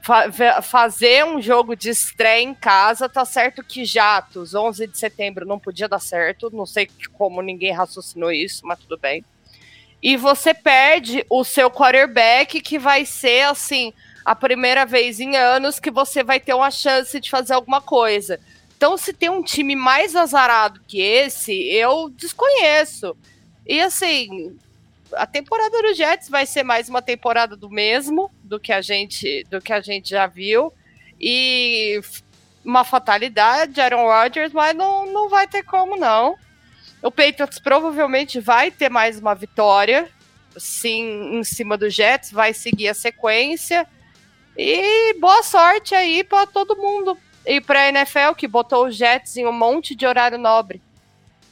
fa 0.00 0.62
fazer 0.62 1.24
um 1.24 1.42
jogo 1.42 1.74
de 1.74 1.90
estreia 1.90 2.40
em 2.40 2.54
casa, 2.54 3.08
tá 3.08 3.24
certo 3.24 3.64
que 3.64 3.84
Jatos, 3.84 4.54
11 4.54 4.86
de 4.86 4.96
setembro, 4.96 5.44
não 5.44 5.58
podia 5.58 5.88
dar 5.88 5.98
certo, 5.98 6.50
não 6.52 6.64
sei 6.64 6.88
como 7.14 7.42
ninguém 7.42 7.72
raciocinou 7.72 8.30
isso, 8.30 8.64
mas 8.64 8.78
tudo 8.78 8.96
bem. 8.96 9.24
E 10.00 10.16
você 10.16 10.54
perde 10.54 11.26
o 11.28 11.42
seu 11.42 11.68
quarterback, 11.68 12.60
que 12.60 12.78
vai 12.78 13.04
ser, 13.04 13.46
assim, 13.46 13.92
a 14.24 14.36
primeira 14.36 14.86
vez 14.86 15.18
em 15.18 15.36
anos 15.36 15.80
que 15.80 15.90
você 15.90 16.22
vai 16.22 16.38
ter 16.38 16.54
uma 16.54 16.70
chance 16.70 17.18
de 17.18 17.28
fazer 17.28 17.54
alguma 17.54 17.80
coisa. 17.80 18.38
Então, 18.76 18.96
se 18.98 19.12
tem 19.12 19.30
um 19.30 19.42
time 19.42 19.74
mais 19.74 20.14
azarado 20.14 20.80
que 20.86 21.00
esse, 21.00 21.52
eu 21.52 22.10
desconheço. 22.10 23.16
E 23.66 23.80
assim, 23.80 24.56
a 25.14 25.26
temporada 25.26 25.80
do 25.82 25.94
Jets 25.94 26.28
vai 26.28 26.44
ser 26.44 26.62
mais 26.62 26.88
uma 26.88 27.00
temporada 27.00 27.56
do 27.56 27.70
mesmo, 27.70 28.30
do 28.44 28.60
que 28.60 28.72
a 28.72 28.82
gente, 28.82 29.44
do 29.50 29.62
que 29.62 29.72
a 29.72 29.80
gente 29.80 30.10
já 30.10 30.26
viu. 30.26 30.72
E 31.18 32.00
uma 32.62 32.84
fatalidade, 32.84 33.80
Aaron 33.80 34.04
Rodgers, 34.04 34.52
mas 34.52 34.76
não, 34.76 35.06
não 35.06 35.28
vai 35.28 35.48
ter 35.48 35.62
como 35.62 35.96
não. 35.96 36.36
O 37.02 37.10
Patriots 37.10 37.58
provavelmente 37.58 38.40
vai 38.40 38.70
ter 38.70 38.90
mais 38.90 39.18
uma 39.18 39.34
vitória, 39.34 40.10
sim, 40.58 41.38
em 41.38 41.44
cima 41.44 41.78
do 41.78 41.88
Jets, 41.88 42.30
vai 42.30 42.52
seguir 42.52 42.88
a 42.88 42.94
sequência. 42.94 43.86
E 44.56 45.14
boa 45.20 45.42
sorte 45.42 45.94
aí 45.94 46.24
para 46.24 46.46
todo 46.46 46.76
mundo, 46.76 47.16
e 47.46 47.60
para 47.60 47.80
a 47.80 47.88
NFL, 47.88 48.34
que 48.36 48.48
botou 48.48 48.86
os 48.86 48.96
Jets 48.96 49.36
em 49.36 49.46
um 49.46 49.52
monte 49.52 49.94
de 49.94 50.06
horário 50.06 50.38
nobre. 50.38 50.82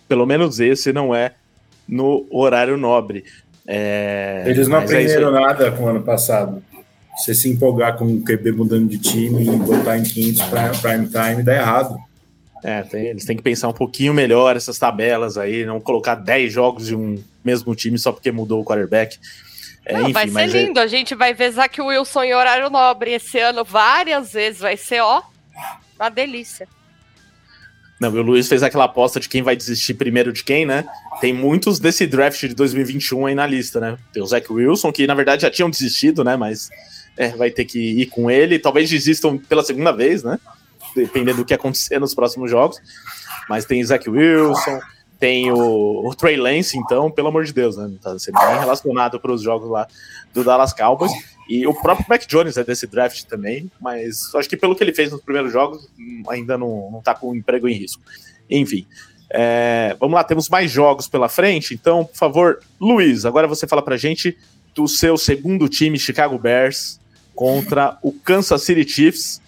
Pelo 0.08 0.26
menos 0.26 0.60
esse 0.60 0.92
não 0.92 1.14
é 1.14 1.32
no 1.88 2.26
horário 2.30 2.76
nobre. 2.76 3.24
É... 3.66 4.44
Eles 4.46 4.68
não 4.68 4.80
Mas 4.80 4.90
é 4.90 4.94
aprenderam 4.94 5.36
é 5.36 5.40
nada 5.40 5.72
com 5.72 5.84
o 5.84 5.88
ano 5.88 6.02
passado. 6.02 6.62
Você 7.16 7.34
se 7.34 7.48
empolgar 7.48 7.96
com 7.96 8.04
o 8.06 8.22
QB 8.22 8.52
mudando 8.52 8.88
de 8.88 8.98
time 8.98 9.44
e 9.44 9.56
botar 9.56 9.96
em 9.96 10.02
500 10.02 10.42
prime 10.80 11.06
time 11.06 11.42
dá 11.42 11.54
errado. 11.54 11.96
É, 12.62 12.82
tem, 12.82 13.06
eles 13.06 13.24
têm 13.24 13.36
que 13.36 13.42
pensar 13.42 13.68
um 13.68 13.74
pouquinho 13.74 14.14
melhor 14.14 14.56
essas 14.56 14.78
tabelas 14.78 15.36
aí, 15.36 15.66
não 15.66 15.78
colocar 15.78 16.14
10 16.14 16.52
jogos 16.52 16.86
de 16.86 16.96
um 16.96 17.22
mesmo 17.44 17.74
time 17.74 17.98
só 17.98 18.10
porque 18.10 18.32
mudou 18.32 18.62
o 18.62 18.64
quarterback. 18.64 19.18
É, 19.84 19.92
não, 19.92 20.08
enfim, 20.08 20.12
vai 20.12 20.28
ser 20.28 20.40
é 20.40 20.46
lindo, 20.46 20.80
é... 20.80 20.82
a 20.82 20.86
gente 20.86 21.14
vai 21.14 21.34
ver 21.34 21.50
Zach 21.52 21.78
Wilson 21.80 22.22
em 22.24 22.34
horário 22.34 22.70
nobre 22.70 23.12
esse 23.12 23.38
ano 23.38 23.64
várias 23.64 24.32
vezes, 24.32 24.60
vai 24.60 24.78
ser 24.78 25.00
ó. 25.02 25.22
Uma 25.98 26.08
delícia. 26.08 26.68
Não, 28.00 28.10
o 28.10 28.22
Luiz 28.22 28.48
fez 28.48 28.62
aquela 28.62 28.84
aposta 28.84 29.20
de 29.20 29.28
quem 29.28 29.42
vai 29.42 29.54
desistir 29.54 29.94
primeiro 29.94 30.32
de 30.32 30.42
quem, 30.42 30.66
né? 30.66 30.84
Tem 31.20 31.32
muitos 31.32 31.78
desse 31.78 32.06
draft 32.06 32.40
de 32.40 32.54
2021 32.54 33.26
aí 33.26 33.34
na 33.34 33.46
lista, 33.46 33.78
né? 33.80 33.96
Tem 34.12 34.22
o 34.22 34.26
Zach 34.26 34.52
Wilson, 34.52 34.92
que 34.92 35.06
na 35.06 35.14
verdade 35.14 35.42
já 35.42 35.50
tinham 35.50 35.70
desistido, 35.70 36.24
né? 36.24 36.36
Mas 36.36 36.68
é, 37.16 37.28
vai 37.28 37.50
ter 37.50 37.64
que 37.64 37.78
ir 37.78 38.06
com 38.06 38.30
ele. 38.30 38.58
Talvez 38.58 38.90
desistam 38.90 39.38
pela 39.38 39.62
segunda 39.62 39.92
vez, 39.92 40.24
né? 40.24 40.38
Dependendo 40.94 41.38
do 41.38 41.44
que 41.44 41.54
acontecer 41.54 42.00
nos 42.00 42.14
próximos 42.14 42.50
jogos. 42.50 42.80
Mas 43.48 43.64
tem 43.64 43.82
Zach 43.84 44.08
Wilson, 44.08 44.80
tem 45.24 45.51
o, 45.51 46.06
o 46.06 46.14
Trey 46.14 46.36
Lance, 46.36 46.76
então, 46.76 47.10
pelo 47.10 47.28
amor 47.28 47.46
de 47.46 47.52
Deus, 47.55 47.78
né? 47.78 47.90
Tá 48.02 48.18
sendo 48.18 48.38
bem 48.38 48.59
relacionado 48.59 49.18
para 49.18 49.32
os 49.32 49.40
jogos 49.40 49.70
lá 49.70 49.88
do 50.34 50.44
Dallas 50.44 50.74
Cowboys. 50.74 51.12
E 51.48 51.66
o 51.66 51.72
próprio 51.72 52.05
Mac 52.06 52.26
Jones 52.26 52.59
é 52.59 52.62
desse 52.62 52.86
draft 52.86 53.22
também, 53.22 53.70
mas 53.80 54.34
acho 54.34 54.46
que 54.46 54.55
pelo 54.55 54.76
que 54.76 54.84
ele 54.84 54.92
fez 54.92 55.10
nos 55.10 55.22
primeiros 55.22 55.51
jogos, 55.51 55.88
ainda 56.28 56.59
não, 56.59 56.90
não 56.90 57.01
tá 57.01 57.14
com 57.14 57.30
o 57.30 57.34
emprego 57.34 57.66
em 57.66 57.72
risco. 57.72 58.02
Enfim. 58.51 58.86
É, 59.30 59.96
vamos 59.98 60.14
lá, 60.14 60.22
temos 60.22 60.51
mais 60.51 60.70
jogos 60.70 61.09
pela 61.09 61.30
frente, 61.30 61.72
então, 61.72 62.05
por 62.05 62.16
favor, 62.16 62.60
Luiz, 62.78 63.24
agora 63.24 63.48
você 63.48 63.66
fala 63.66 63.80
pra 63.80 63.96
gente 63.96 64.36
do 64.74 64.86
seu 64.86 65.16
segundo 65.16 65.70
time, 65.70 65.98
Chicago 65.98 66.38
Bears, 66.38 67.01
contra 67.34 67.96
o 68.02 68.12
Kansas 68.12 68.62
City 68.62 68.86
Chiefs. 68.86 69.40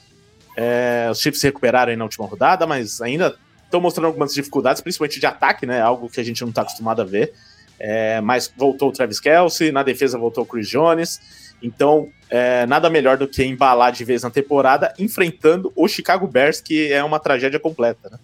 É, 0.57 1.09
os 1.13 1.21
Chiefs 1.21 1.43
se 1.43 1.47
recuperaram 1.47 1.91
aí 1.91 1.97
na 1.99 2.05
última 2.05 2.27
rodada, 2.27 2.67
mas 2.67 3.03
ainda 3.03 3.37
estão 3.67 3.81
mostrando 3.81 4.07
algumas 4.07 4.33
dificuldades, 4.33 4.81
principalmente 4.81 5.21
de 5.21 5.27
ataque, 5.27 5.67
né? 5.67 5.81
Algo 5.81 6.09
que 6.09 6.21
a 6.21 6.25
gente 6.25 6.41
não 6.41 6.49
está 6.49 6.63
acostumado 6.63 7.03
a 7.03 7.05
ver. 7.05 7.35
É, 7.79 8.21
mas 8.23 8.51
voltou 8.57 8.89
o 8.89 8.93
Travis 8.93 9.21
Kelsey, 9.21 9.71
na 9.71 9.83
defesa 9.83 10.17
voltou 10.17 10.45
o 10.45 10.47
Chris 10.47 10.69
Jones. 10.69 11.21
Então, 11.63 12.09
é, 12.31 12.67
nada 12.67 12.89
melhor 12.89 13.17
do 13.17 13.29
que 13.29 13.45
embalar 13.45 13.93
de 13.93 14.05
vez 14.05 14.23
na 14.23 14.31
temporada, 14.31 14.93
enfrentando 14.99 15.73
o 15.75 15.89
Chicago 15.89 16.27
Bears, 16.27 16.61
que 16.61 16.93
é 16.93 17.03
uma 17.03 17.19
tragédia 17.19 17.59
completa, 17.59 18.11
né? 18.11 18.19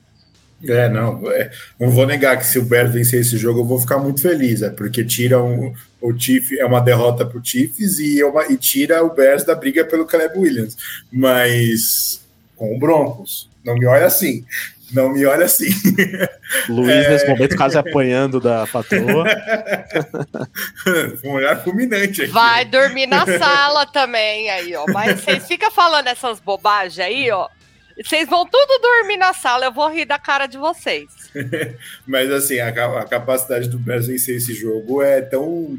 É, 0.64 0.88
não, 0.88 1.28
é, 1.32 1.50
não 1.78 1.90
vou 1.90 2.06
negar 2.06 2.38
que 2.38 2.46
se 2.46 2.56
o 2.56 2.64
Bears 2.64 2.92
vencer 2.92 3.20
esse 3.20 3.36
jogo, 3.36 3.60
eu 3.60 3.64
vou 3.64 3.80
ficar 3.80 3.98
muito 3.98 4.22
feliz, 4.22 4.62
é 4.62 4.70
porque 4.70 5.04
tira 5.04 5.42
um, 5.42 5.74
o 6.00 6.16
Chiefs, 6.16 6.56
é 6.56 6.64
uma 6.64 6.80
derrota 6.80 7.26
para 7.26 7.36
o 7.36 7.44
Chiefs 7.44 7.98
e, 7.98 8.20
é 8.20 8.26
uma, 8.26 8.46
e 8.46 8.56
tira 8.56 9.02
o 9.02 9.12
Bears 9.12 9.42
da 9.42 9.56
briga 9.56 9.84
pelo 9.84 10.06
Caleb 10.06 10.38
Williams, 10.38 10.76
mas 11.10 12.22
com 12.54 12.76
o 12.76 12.78
Broncos, 12.78 13.50
não 13.64 13.74
me 13.74 13.86
olha 13.86 14.06
assim. 14.06 14.44
Não 14.92 15.10
me 15.10 15.24
olha 15.24 15.46
assim. 15.46 15.70
Luiz, 16.68 16.90
é... 16.90 17.10
nesse 17.10 17.26
momento, 17.26 17.56
quase 17.56 17.78
apanhando 17.78 18.40
da 18.40 18.66
patroa. 18.66 19.24
um 21.24 21.32
olhar 21.32 21.62
fulminante 21.62 22.22
aqui. 22.22 22.32
Vai 22.32 22.64
dormir 22.64 23.06
na 23.06 23.24
sala 23.38 23.86
também, 23.86 24.50
aí, 24.50 24.74
ó. 24.74 24.84
Mas 24.92 25.20
vocês 25.20 25.46
ficam 25.46 25.70
falando 25.70 26.08
essas 26.08 26.40
bobagens 26.40 26.98
aí, 26.98 27.30
ó. 27.30 27.48
Vocês 28.02 28.28
vão 28.28 28.46
tudo 28.46 28.80
dormir 28.80 29.16
na 29.16 29.32
sala, 29.32 29.66
eu 29.66 29.72
vou 29.72 29.90
rir 29.90 30.06
da 30.06 30.18
cara 30.18 30.46
de 30.46 30.56
vocês. 30.56 31.08
Mas 32.06 32.30
assim, 32.30 32.58
a, 32.58 32.68
a 32.68 33.04
capacidade 33.04 33.68
do 33.68 33.78
Bears 33.78 34.06
vencer 34.06 34.36
esse 34.36 34.54
jogo 34.54 35.02
é 35.02 35.20
tão 35.20 35.76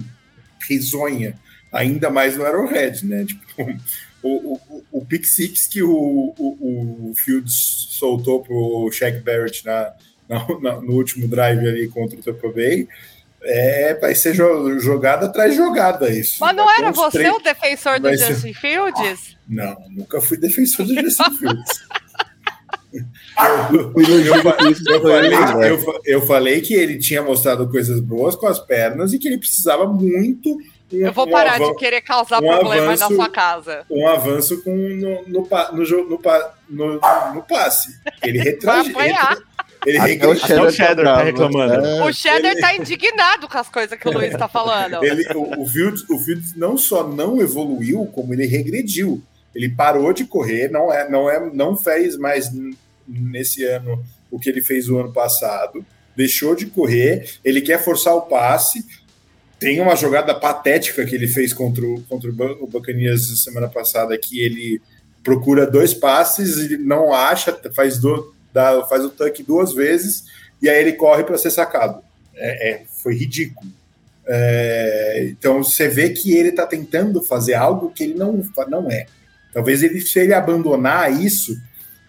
risonha, 0.69 1.35
ainda 1.71 2.09
mais 2.09 2.37
no 2.37 2.45
Arrowhead, 2.45 3.05
né? 3.05 3.25
Tipo, 3.25 3.75
o, 4.23 4.53
o, 4.69 4.83
o 4.91 5.05
pick 5.05 5.25
six 5.25 5.67
que 5.67 5.83
o, 5.83 5.91
o, 5.91 7.09
o 7.11 7.13
Fields 7.15 7.53
soltou 7.91 8.41
pro 8.41 8.89
Shaq 8.91 9.19
Barrett 9.19 9.65
na, 9.65 9.93
na, 10.27 10.81
no 10.81 10.93
último 10.93 11.27
drive 11.27 11.67
ali 11.67 11.87
contra 11.89 12.17
o 12.17 12.23
Tampa 12.23 12.49
Bay, 12.49 12.87
é, 13.43 13.93
vai 13.95 14.15
ser 14.15 14.33
jogada 14.33 15.25
atrás 15.25 15.55
jogada 15.55 16.09
isso. 16.09 16.37
Mas 16.39 16.55
não 16.55 16.69
era 16.71 16.91
você 16.91 17.19
três... 17.19 17.33
o 17.33 17.39
defensor 17.39 17.99
do 17.99 18.15
Justin 18.15 18.53
Fields? 18.53 19.37
Não, 19.45 19.75
nunca 19.89 20.21
fui 20.21 20.37
defensor 20.37 20.85
do 20.85 20.93
Justin 20.95 21.31
Fields. 21.37 21.83
Eu, 22.93 23.93
eu, 24.87 25.01
falei, 25.01 25.33
eu, 25.69 26.01
eu, 26.05 26.21
falei, 26.21 26.61
que 26.61 26.73
ele 26.73 26.99
tinha 26.99 27.21
mostrado 27.21 27.67
coisas 27.67 27.99
boas 27.99 28.35
com 28.35 28.47
as 28.47 28.59
pernas 28.59 29.11
e 29.11 29.19
que 29.19 29.27
ele 29.27 29.39
precisava 29.39 29.85
muito 29.85 30.57
Eu 30.93 31.13
vou 31.13 31.27
parar 31.27 31.61
um 31.61 31.71
de 31.71 31.77
querer 31.77 32.01
causar 32.01 32.37
um 32.41 32.47
problemas 32.47 33.01
avanço, 33.01 33.09
na 33.09 33.15
sua 33.15 33.29
casa. 33.29 33.85
Um 33.89 34.07
avanço 34.07 34.63
com, 34.63 34.75
no, 34.75 35.23
no, 35.27 35.47
no, 35.73 36.09
no, 36.09 36.21
no, 36.69 37.33
no 37.33 37.43
passe. 37.43 37.99
Ele 38.21 38.39
retrage. 38.43 38.91
Vai 38.91 39.11
apanhar. 39.11 39.37
Ele 39.85 39.97
Até 39.97 40.27
o 40.27 40.35
Cheddar, 40.35 40.65
o 40.65 40.71
Cheddar 40.71 41.05
tá, 41.05 41.15
tá 41.15 41.23
reclamando. 41.23 41.85
É. 41.85 42.03
O 42.05 42.13
Cheddar 42.13 42.55
tá 42.57 42.75
indignado 42.75 43.49
com 43.49 43.57
as 43.57 43.67
coisas 43.67 43.99
que 43.99 44.07
o 44.07 44.13
Luiz 44.13 44.35
tá 44.35 44.47
falando. 44.47 45.03
Ele, 45.03 45.25
o, 45.33 45.61
o, 45.61 45.67
Fields, 45.67 46.09
o 46.09 46.17
Fields 46.19 46.55
não 46.55 46.77
só 46.77 47.05
não 47.05 47.41
evoluiu, 47.41 48.05
como 48.07 48.33
ele 48.33 48.45
regrediu. 48.45 49.21
Ele 49.53 49.69
parou 49.69 50.13
de 50.13 50.25
correr, 50.25 50.69
não, 50.69 50.91
é, 50.91 51.09
não, 51.09 51.29
é, 51.29 51.51
não 51.53 51.77
fez 51.77 52.17
mais 52.17 52.49
nesse 53.07 53.63
ano 53.65 54.03
o 54.31 54.39
que 54.39 54.49
ele 54.49 54.61
fez 54.61 54.89
o 54.89 54.97
ano 54.97 55.11
passado, 55.11 55.85
deixou 56.15 56.55
de 56.55 56.65
correr, 56.65 57.37
ele 57.43 57.61
quer 57.61 57.83
forçar 57.83 58.15
o 58.15 58.21
passe. 58.21 58.83
Tem 59.63 59.79
uma 59.79 59.95
jogada 59.95 60.35
patética 60.35 61.05
que 61.05 61.15
ele 61.15 61.25
fez 61.25 61.53
contra 61.53 61.85
o, 61.85 62.01
contra 62.03 62.29
o 62.29 62.67
Bacanias 62.67 63.27
semana 63.41 63.69
passada, 63.69 64.17
que 64.17 64.41
ele 64.41 64.81
procura 65.23 65.65
dois 65.65 65.93
passes 65.93 66.57
e 66.57 66.77
não 66.77 67.13
acha, 67.13 67.57
faz 67.73 67.97
do, 67.97 68.35
dá, 68.51 68.85
faz 68.89 69.05
o 69.05 69.09
tanque 69.09 69.41
duas 69.41 69.73
vezes 69.73 70.25
e 70.61 70.69
aí 70.69 70.81
ele 70.81 70.91
corre 70.91 71.23
para 71.23 71.37
ser 71.37 71.49
sacado. 71.49 72.03
É, 72.35 72.71
é, 72.71 72.83
foi 73.01 73.15
ridículo. 73.15 73.71
É, 74.27 75.27
então 75.29 75.63
você 75.63 75.87
vê 75.87 76.09
que 76.09 76.35
ele 76.35 76.49
está 76.49 76.67
tentando 76.67 77.21
fazer 77.21 77.53
algo 77.53 77.89
que 77.91 78.03
ele 78.03 78.15
não, 78.15 78.43
não 78.67 78.91
é. 78.91 79.05
Talvez 79.53 79.81
ele, 79.81 80.01
se 80.01 80.19
ele 80.19 80.33
abandonar 80.33 81.09
isso 81.23 81.57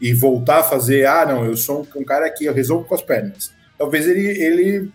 e 0.01 0.13
voltar 0.13 0.59
a 0.59 0.65
fazer, 0.65 1.07
ah, 1.07 1.25
não, 1.25 1.45
eu 1.45 1.57
sou 1.57 1.87
um, 1.95 2.01
um 2.01 2.05
cara 2.05 2.29
que 2.31 2.47
eu 2.47 2.53
resolvo 2.53 2.85
com 2.85 2.97
as 2.97 3.03
pernas. 3.03 3.53
Talvez 3.79 4.09
ele, 4.09 4.27
ele 4.27 4.91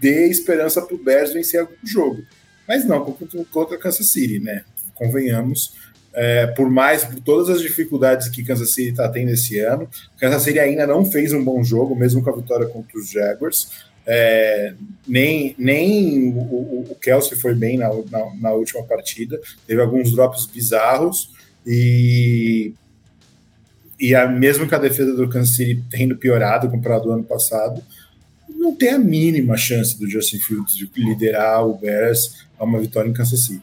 dê 0.00 0.28
esperança 0.28 0.82
para 0.82 0.94
o 0.94 0.98
Bears 0.98 1.32
vencer 1.32 1.60
algum 1.60 1.74
jogo. 1.84 2.22
Mas 2.66 2.84
não, 2.84 3.04
contra, 3.04 3.44
contra 3.44 3.78
Kansas 3.78 4.10
City, 4.10 4.40
né? 4.40 4.64
Convenhamos 4.94 5.74
é, 6.16 6.46
por 6.46 6.70
mais 6.70 7.04
por 7.04 7.20
todas 7.20 7.50
as 7.50 7.60
dificuldades 7.60 8.30
que 8.30 8.42
Kansas 8.42 8.70
City 8.70 8.88
está 8.88 9.06
tendo 9.06 9.30
esse 9.30 9.58
ano, 9.60 9.86
Kansas 10.18 10.42
City 10.42 10.58
ainda 10.58 10.86
não 10.86 11.04
fez 11.04 11.34
um 11.34 11.44
bom 11.44 11.62
jogo, 11.62 11.94
mesmo 11.94 12.22
com 12.22 12.30
a 12.30 12.36
vitória 12.36 12.66
contra 12.66 12.98
os 12.98 13.10
Jaguars. 13.10 13.70
É, 14.08 14.72
nem 15.06 15.54
nem 15.58 16.32
o, 16.32 16.86
o, 16.90 16.96
Kelsey 17.02 17.36
foi 17.36 17.54
bem 17.54 17.76
na, 17.76 17.90
na, 18.10 18.34
na, 18.40 18.52
última 18.52 18.82
partida, 18.84 19.38
teve 19.66 19.82
alguns 19.82 20.12
drops 20.12 20.46
bizarros 20.46 21.32
e 21.66 22.72
e 23.98 24.14
a, 24.14 24.28
mesmo 24.28 24.68
que 24.68 24.74
a 24.76 24.78
defesa 24.78 25.12
do 25.12 25.28
Kansas 25.28 25.56
City 25.56 25.82
tendo 25.90 26.16
piorado 26.16 26.70
comparado 26.70 27.08
ao 27.08 27.16
ano 27.16 27.24
passado, 27.24 27.82
não 28.48 28.74
tem 28.74 28.90
a 28.90 28.98
mínima 28.98 29.56
chance 29.56 29.98
do 29.98 30.08
Justin 30.08 30.38
Fields 30.38 30.74
de 30.74 30.90
liderar 30.96 31.66
o 31.66 31.74
Bears 31.74 32.46
a 32.58 32.64
uma 32.64 32.80
vitória 32.80 33.08
em 33.08 33.12
Kansas 33.12 33.44
City. 33.44 33.62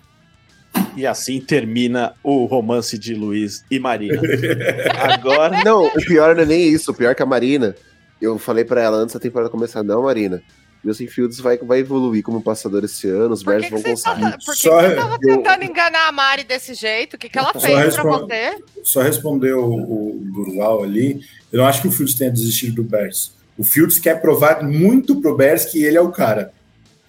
E 0.95 1.05
assim 1.05 1.39
termina 1.39 2.13
o 2.23 2.45
romance 2.45 2.97
de 2.97 3.13
Luiz 3.13 3.63
e 3.69 3.79
Marina. 3.79 4.21
Agora. 4.99 5.63
Não, 5.63 5.85
o 5.85 6.05
pior 6.05 6.35
não 6.35 6.43
é 6.43 6.45
nem 6.45 6.67
isso. 6.67 6.91
O 6.91 6.93
pior 6.93 7.11
é 7.11 7.15
que 7.15 7.23
a 7.23 7.25
Marina. 7.25 7.75
Eu 8.21 8.39
falei 8.39 8.63
para 8.63 8.81
ela 8.81 8.97
antes 8.97 9.13
da 9.13 9.19
temporada 9.19 9.49
começar, 9.49 9.83
não, 9.83 10.03
Marina. 10.03 10.41
Justin 10.83 11.07
Fields 11.07 11.39
vai, 11.39 11.57
vai 11.57 11.79
evoluir 11.79 12.21
como 12.23 12.41
passador 12.41 12.83
esse 12.83 13.07
ano, 13.07 13.33
os 13.33 13.41
Bears 13.41 13.69
vão 13.69 13.81
conseguir. 13.81 14.21
Tava, 14.21 14.37
por 14.45 14.53
que 14.53 14.61
só 14.61 14.81
você 14.81 14.95
tava 14.95 15.19
tentando 15.19 15.63
enganar 15.63 16.09
a 16.09 16.11
Mari 16.11 16.43
desse 16.43 16.73
jeito? 16.73 17.15
O 17.15 17.17
que, 17.17 17.29
que 17.29 17.37
ela 17.37 17.53
fez 17.53 17.95
para 17.95 18.03
você? 18.03 18.61
Só 18.83 19.01
respondeu 19.01 19.63
o, 19.63 20.17
o 20.17 20.19
Durval 20.19 20.83
ali. 20.83 21.21
Eu 21.51 21.59
não 21.59 21.65
acho 21.65 21.81
que 21.81 21.87
o 21.87 21.91
Fields 21.91 22.15
tenha 22.15 22.29
desistido 22.29 22.75
do 22.75 22.83
Bears. 22.83 23.31
O 23.57 23.63
Fields 23.63 23.99
quer 23.99 24.21
provar 24.21 24.63
muito 24.63 25.21
pro 25.21 25.35
Bears 25.35 25.65
que 25.65 25.83
ele 25.83 25.97
é 25.97 26.01
o 26.01 26.11
cara. 26.11 26.51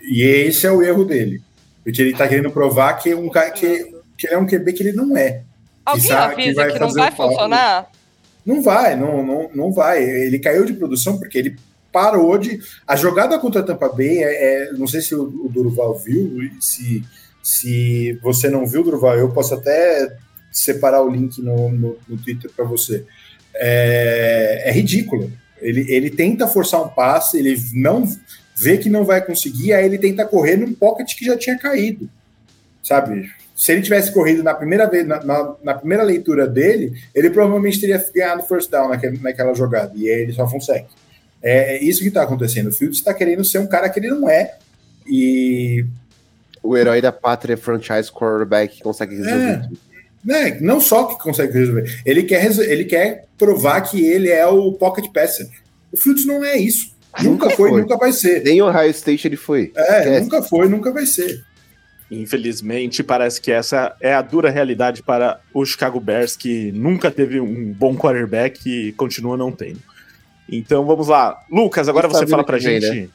E 0.00 0.22
esse 0.22 0.66
é 0.66 0.70
o 0.70 0.82
erro 0.82 1.04
dele. 1.04 1.42
Porque 1.82 2.00
ele 2.00 2.16
tá 2.16 2.28
querendo 2.28 2.50
provar 2.50 2.94
que, 2.94 3.14
um, 3.14 3.30
que, 3.30 3.84
que 4.16 4.26
ele 4.26 4.34
é 4.34 4.38
um 4.38 4.46
QB 4.46 4.72
que 4.72 4.82
ele 4.82 4.92
não 4.92 5.16
é. 5.16 5.42
Alguém 5.84 6.06
que 6.06 6.12
avisa 6.12 6.66
que, 6.66 6.72
que 6.72 6.78
não 6.78 6.92
vai 6.92 7.10
funcionar? 7.10 7.90
Não 8.44 8.62
vai, 8.62 8.96
não, 8.96 9.24
não, 9.24 9.50
não 9.54 9.72
vai. 9.72 10.02
Ele 10.02 10.38
caiu 10.38 10.64
de 10.64 10.74
produção 10.74 11.18
porque 11.18 11.38
ele 11.38 11.56
parou 11.92 12.36
de. 12.38 12.60
A 12.86 12.96
jogada 12.96 13.38
contra 13.38 13.60
a 13.60 13.64
Tampa 13.64 13.88
Bay, 13.88 14.22
é, 14.22 14.68
é 14.68 14.72
não 14.72 14.86
sei 14.86 15.00
se 15.00 15.14
o, 15.14 15.22
o 15.22 15.48
Durval 15.48 15.98
viu, 15.98 16.50
se, 16.60 17.02
se 17.42 18.18
você 18.22 18.48
não 18.48 18.66
viu, 18.66 18.82
Durval, 18.82 19.16
eu 19.16 19.30
posso 19.30 19.54
até 19.54 20.16
separar 20.50 21.02
o 21.02 21.10
link 21.10 21.40
no, 21.42 21.70
no, 21.70 21.98
no 22.08 22.16
Twitter 22.16 22.50
para 22.54 22.64
você. 22.64 23.04
É, 23.54 24.64
é 24.66 24.72
ridículo. 24.72 25.30
Ele, 25.60 25.86
ele 25.92 26.10
tenta 26.10 26.46
forçar 26.46 26.82
um 26.82 26.88
passe, 26.88 27.38
ele 27.38 27.56
não 27.72 28.08
vê 28.56 28.78
que 28.78 28.88
não 28.88 29.04
vai 29.04 29.24
conseguir, 29.24 29.72
aí 29.72 29.84
ele 29.84 29.98
tenta 29.98 30.24
correr 30.24 30.56
num 30.56 30.72
pocket 30.72 31.16
que 31.16 31.24
já 31.24 31.36
tinha 31.36 31.58
caído, 31.58 32.08
sabe? 32.82 33.30
Se 33.56 33.72
ele 33.72 33.82
tivesse 33.82 34.12
corrido 34.12 34.42
na 34.42 34.54
primeira 34.54 34.88
vez, 34.88 35.06
na, 35.06 35.22
na, 35.24 35.54
na 35.62 35.74
primeira 35.74 36.02
leitura 36.02 36.46
dele, 36.46 36.92
ele 37.14 37.30
provavelmente 37.30 37.80
teria 37.80 38.04
ganhado 38.14 38.42
first 38.44 38.70
down 38.70 38.88
naquele, 38.88 39.18
naquela 39.18 39.54
jogada, 39.54 39.92
e 39.94 40.08
aí 40.08 40.22
ele 40.22 40.32
só 40.32 40.46
consegue. 40.46 40.86
É, 41.42 41.76
é 41.76 41.84
isso 41.84 42.00
que 42.00 42.08
está 42.08 42.22
acontecendo. 42.22 42.68
O 42.68 42.72
Fields 42.72 42.98
está 42.98 43.12
querendo 43.12 43.44
ser 43.44 43.58
um 43.58 43.66
cara 43.66 43.88
que 43.88 44.00
ele 44.00 44.08
não 44.08 44.28
é, 44.28 44.56
e... 45.06 45.84
O 46.62 46.76
herói 46.76 47.02
da 47.02 47.12
pátria 47.12 47.58
franchise 47.58 48.10
quarterback 48.10 48.76
que 48.76 48.82
consegue 48.82 49.16
resolver 49.16 49.68
é. 49.70 49.93
Né, 50.24 50.58
não 50.60 50.80
só 50.80 51.04
que 51.04 51.22
consegue 51.22 51.52
resolver, 51.52 52.00
ele 52.06 52.22
quer, 52.22 52.50
ele 52.60 52.84
quer 52.84 53.26
provar 53.36 53.82
que 53.82 54.02
ele 54.02 54.30
é 54.30 54.46
o 54.46 54.72
pocket 54.72 55.12
passer. 55.12 55.46
O 55.92 55.96
Fields 55.96 56.24
não 56.24 56.42
é 56.42 56.56
isso. 56.56 56.94
Nunca 57.22 57.50
foi, 57.50 57.70
foi, 57.70 57.80
nunca 57.80 57.96
vai 57.96 58.12
ser. 58.12 58.42
Nem 58.42 58.60
o 58.60 58.66
Ohio 58.66 58.90
State 58.90 59.28
ele 59.28 59.36
foi. 59.36 59.70
É, 59.76 59.98
Esquece. 59.98 60.20
nunca 60.22 60.42
foi, 60.42 60.68
nunca 60.68 60.92
vai 60.92 61.06
ser. 61.06 61.44
Infelizmente, 62.10 63.02
parece 63.02 63.40
que 63.40 63.50
essa 63.50 63.96
é 64.00 64.14
a 64.14 64.22
dura 64.22 64.50
realidade 64.50 65.02
para 65.02 65.40
o 65.52 65.64
Chicago 65.64 66.00
Bears, 66.00 66.36
que 66.36 66.70
nunca 66.72 67.10
teve 67.10 67.40
um 67.40 67.72
bom 67.72 67.96
quarterback 67.96 68.68
e 68.68 68.92
continua 68.92 69.36
não 69.36 69.52
tendo. 69.52 69.80
Então 70.48 70.84
vamos 70.84 71.08
lá. 71.08 71.38
Lucas, 71.50 71.88
agora 71.88 72.08
você 72.08 72.26
fala 72.26 72.44
pra 72.44 72.58
gente. 72.58 72.88
Vem, 72.88 73.02
né? 73.02 73.08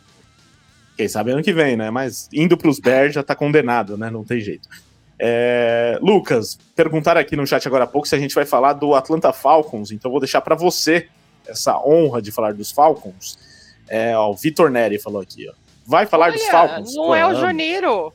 Quem 0.98 1.08
sabe 1.08 1.32
ano 1.32 1.44
que 1.44 1.54
vem, 1.54 1.78
né? 1.78 1.90
Mas 1.90 2.28
indo 2.34 2.58
pros 2.58 2.80
Bears 2.80 3.14
já 3.14 3.24
tá 3.24 3.36
condenado, 3.36 3.98
né? 3.98 4.10
Não 4.10 4.24
tem 4.24 4.40
jeito. 4.40 4.68
É... 5.20 6.00
Lucas, 6.02 6.58
perguntaram 6.76 7.20
aqui 7.20 7.36
no 7.36 7.46
chat 7.46 7.68
agora 7.68 7.84
há 7.84 7.88
pouco 7.88 8.08
se 8.08 8.16
a 8.16 8.20
gente 8.20 8.34
vai 8.34 8.46
falar 8.46 8.74
do 8.74 8.96
Atlanta 8.96 9.34
Falcons, 9.34 9.92
então 9.92 10.10
vou 10.10 10.20
deixar 10.20 10.40
para 10.40 10.56
você 10.56 11.10
essa 11.46 11.78
honra 11.80 12.22
de 12.22 12.32
falar 12.32 12.54
dos 12.54 12.72
Falcons. 12.72 13.38
É, 13.88 14.16
ó, 14.16 14.30
o 14.32 14.36
Vitor 14.36 14.70
Neri 14.70 15.00
falou 15.00 15.22
aqui, 15.22 15.50
ó. 15.50 15.54
Vai 15.86 16.06
falar 16.06 16.28
Olha, 16.28 16.34
dos 16.36 16.46
Falcons? 16.46 16.96
Não 16.96 17.14
é 17.16 17.26
o 17.26 17.34
Janeiro. 17.36 18.14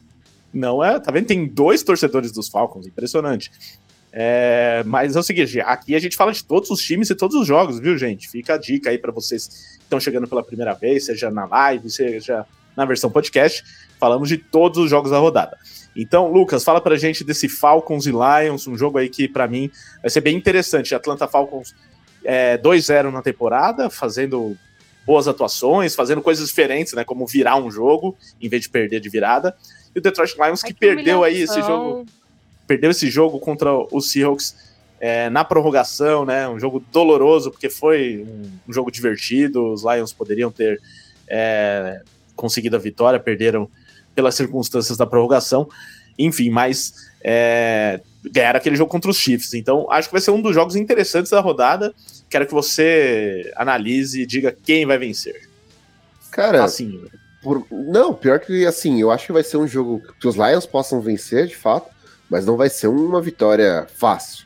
Não 0.52 0.82
é, 0.82 1.01
tá 1.01 1.10
vendo? 1.10 1.26
Tem 1.26 1.47
dois 1.47 1.82
torcedores 1.82 2.31
dos 2.31 2.48
Falcons, 2.48 2.86
impressionante. 2.86 3.51
É, 4.12 4.85
mas 4.86 5.16
é 5.16 5.18
o 5.18 5.22
seguinte, 5.24 5.60
aqui 5.60 5.97
a 5.97 5.98
gente 5.98 6.16
fala 6.16 6.32
de 6.32 6.44
todos 6.44 6.70
os 6.70 6.81
times 6.81 7.10
e 7.10 7.16
todos 7.16 7.35
os 7.35 7.44
jogos, 7.44 7.81
viu, 7.81 7.98
gente? 7.98 8.28
Fica 8.28 8.55
a 8.55 8.56
dica 8.56 8.90
aí 8.90 8.97
para 8.97 9.10
vocês 9.10 9.48
que 9.48 9.82
estão 9.82 9.98
chegando 9.98 10.28
pela 10.28 10.44
primeira 10.44 10.72
vez, 10.72 11.06
seja 11.06 11.32
na 11.32 11.47
live, 11.47 11.90
seja 11.90 12.47
na 12.76 12.85
versão 12.85 13.10
podcast. 13.10 13.64
Falamos 13.98 14.28
de 14.28 14.39
todos 14.39 14.78
os 14.78 14.89
jogos 14.89 15.10
da 15.10 15.18
rodada. 15.18 15.59
Então, 15.97 16.31
Lucas, 16.33 16.65
fala 16.65 16.81
pra 16.81 16.97
gente 16.97 17.23
desse 17.23 17.49
Falcons 17.49 18.07
e 18.07 18.11
Lions, 18.11 18.66
um 18.66 18.77
jogo 18.77 18.99
aí 18.99 19.09
que 19.09 19.29
para 19.29 19.47
mim 19.47 19.71
vai 20.01 20.11
ser 20.11 20.21
bem 20.21 20.37
interessante. 20.37 20.95
Atlanta 20.95 21.29
Falcons 21.29 21.75
é, 22.25 22.59
2-0 22.59 23.12
na 23.12 23.23
temporada, 23.23 23.89
fazendo 23.89 24.57
boas 25.07 25.29
atuações, 25.29 25.95
fazendo 25.95 26.23
coisas 26.23 26.49
diferentes, 26.49 26.95
né? 26.95 27.05
Como 27.05 27.27
virar 27.27 27.57
um 27.57 27.71
jogo 27.71 28.16
em 28.41 28.49
vez 28.49 28.62
de 28.62 28.71
perder 28.71 29.01
de 29.01 29.09
virada. 29.09 29.55
E 29.95 29.99
o 29.99 30.03
Detroit 30.03 30.35
Lions 30.35 30.62
que, 30.62 30.73
que 30.73 30.81
perdeu 30.81 31.23
aí 31.23 31.43
esse 31.43 31.61
jogo, 31.61 32.07
perdeu 32.66 32.91
esse 32.91 33.09
jogo 33.11 33.39
contra 33.39 33.71
os 33.95 34.11
Seahawks 34.11 34.75
é, 34.99 35.29
na 35.29 35.45
prorrogação, 35.45 36.25
né? 36.25 36.49
Um 36.49 36.59
jogo 36.59 36.83
doloroso 36.91 37.51
porque 37.51 37.69
foi 37.69 38.27
um, 38.27 38.71
um 38.71 38.73
jogo 38.73 38.91
divertido. 38.91 39.73
Os 39.73 39.85
Lions 39.85 40.12
poderiam 40.12 40.51
ter 40.51 40.81
é, 41.29 42.01
conseguido 42.35 42.77
a 42.77 42.79
vitória, 42.79 43.21
perderam 43.21 43.69
pelas 44.15 44.35
circunstâncias 44.35 44.97
da 44.97 45.07
prorrogação. 45.07 45.69
Enfim, 46.19 46.51
mas 46.51 46.95
é, 47.23 48.01
ganharam 48.31 48.59
aquele 48.59 48.77
jogo 48.77 48.91
contra 48.91 49.11
os 49.11 49.16
Chiefs. 49.16 49.55
Então, 49.55 49.91
acho 49.91 50.09
que 50.09 50.15
vai 50.15 50.20
ser 50.20 50.31
um 50.31 50.41
dos 50.41 50.55
jogos 50.55 50.77
interessantes 50.77 51.31
da 51.31 51.41
rodada. 51.41 51.95
Quero 52.28 52.47
que 52.47 52.53
você 52.53 53.53
analise 53.57 54.23
e 54.23 54.27
diga 54.27 54.53
quem 54.53 54.86
vai 54.86 54.99
vencer. 54.99 55.49
Cara, 56.31 56.65
assim, 56.65 57.01
por... 57.43 57.66
não, 57.70 58.12
pior 58.12 58.41
que 58.41 58.66
assim, 58.66 59.01
eu 59.01 59.11
acho 59.11 59.27
que 59.27 59.32
vai 59.32 59.43
ser 59.43 59.57
um 59.57 59.69
jogo 59.69 60.03
que 60.20 60.27
os 60.27 60.35
Lions 60.35 60.66
possam 60.66 61.01
vencer, 61.01 61.47
de 61.47 61.57
fato, 61.57 61.89
mas 62.28 62.45
não 62.45 62.57
vai 62.57 62.69
ser 62.69 62.89
uma 62.89 63.20
vitória 63.20 63.86
fácil. 63.97 64.45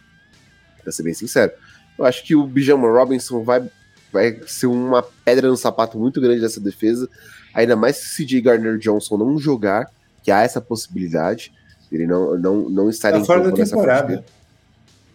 Pra 0.83 0.93
ser 0.93 1.03
bem 1.03 1.15
sincero. 1.15 1.53
Eu 1.99 2.05
acho 2.05 2.23
que 2.25 2.37
o 2.37 2.47
Bijama 2.47 2.89
Robinson 2.89 3.43
vai, 3.43 3.69
vai 4.13 4.41
ser 4.47 4.67
uma 4.67 5.03
pedra 5.03 5.49
no 5.49 5.57
sapato 5.57 5.99
muito 5.99 6.21
grande 6.21 6.41
dessa 6.41 6.61
defesa. 6.61 7.09
Ainda 7.55 7.77
mais 7.77 7.97
se 7.97 8.25
CJ 8.25 8.41
Gardner 8.41 8.79
Johnson 8.79 9.17
não 9.17 9.39
jogar, 9.39 9.91
que 10.23 10.31
há 10.31 10.43
essa 10.43 10.61
possibilidade. 10.61 11.53
Ele 11.91 12.07
não, 12.07 12.37
não, 12.39 12.69
não 12.69 12.91
estar 12.91 13.13
tá 13.13 13.19
em 13.19 13.25
fora 13.25 13.51
da 13.51 13.53
temporada. 13.53 14.25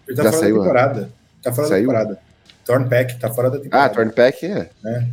Ele 0.08 0.18
tá 0.18 0.24
Já 0.24 0.32
fora 0.32 0.44
saiu, 0.44 0.56
da 0.56 0.62
temporada. 0.62 1.10
Tá 1.42 1.54
fora 1.54 1.68
saiu? 1.68 1.88
da 1.88 2.00
temporada. 2.00 2.20
Thornpack 2.66 3.20
tá 3.20 3.30
fora 3.30 3.50
da 3.50 3.60
temporada. 3.60 3.86
Ah, 3.86 3.90
Thornpack 3.90 4.46
é. 4.46 4.70
é. 4.86 5.08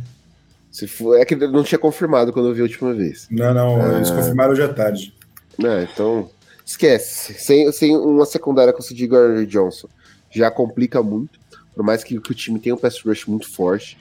Se 0.71 0.87
for, 0.87 1.19
é 1.19 1.25
que 1.25 1.35
não 1.35 1.63
tinha 1.63 1.77
confirmado 1.77 2.31
quando 2.31 2.47
eu 2.47 2.53
vi 2.53 2.61
a 2.61 2.63
última 2.63 2.93
vez. 2.93 3.27
Não, 3.29 3.53
não, 3.53 3.81
ah. 3.81 3.95
eles 3.97 4.09
confirmaram 4.09 4.53
hoje 4.53 4.63
à 4.63 4.73
tarde. 4.73 5.13
Não, 5.57 5.81
então. 5.81 6.29
esquece. 6.65 7.33
Sem, 7.33 7.71
sem 7.71 7.95
uma 7.95 8.25
secundária 8.25 8.71
com 8.71 8.79
o 8.79 8.81
Cid 8.81 9.05
Gardner 9.05 9.45
Johnson 9.45 9.89
já 10.29 10.49
complica 10.49 11.03
muito. 11.03 11.39
Por 11.75 11.83
mais 11.83 12.03
que, 12.03 12.19
que, 12.19 12.31
o 12.31 12.35
time 12.35 12.59
tenha 12.59 12.75
um 12.75 12.77
pass 12.77 13.01
rush 13.01 13.25
muito 13.25 13.49
forte. 13.49 13.97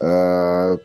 Uh, 0.00 0.80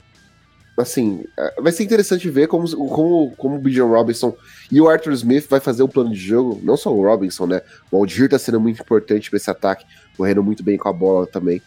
assim, 0.77 1.23
é, 1.37 1.61
vai 1.61 1.71
ser 1.71 1.83
interessante 1.83 2.29
ver 2.29 2.47
como, 2.47 2.69
como, 2.89 3.31
como 3.37 3.55
o 3.55 3.59
Bijan 3.59 3.85
Robinson 3.85 4.35
e 4.71 4.81
o 4.81 4.89
Arthur 4.89 5.13
Smith 5.13 5.47
vai 5.49 5.59
fazer 5.59 5.83
o 5.83 5.87
plano 5.87 6.11
de 6.11 6.19
jogo. 6.19 6.59
Não 6.63 6.75
só 6.75 6.93
o 6.93 7.01
Robinson, 7.01 7.47
né? 7.47 7.61
O 7.91 7.97
Aldir 7.97 8.29
tá 8.29 8.37
sendo 8.37 8.59
muito 8.59 8.81
importante 8.81 9.29
para 9.29 9.37
esse 9.37 9.49
ataque, 9.49 9.85
correndo 10.17 10.43
muito 10.43 10.63
bem 10.63 10.77
com 10.77 10.89
a 10.89 10.93
bola 10.93 11.25
também. 11.25 11.61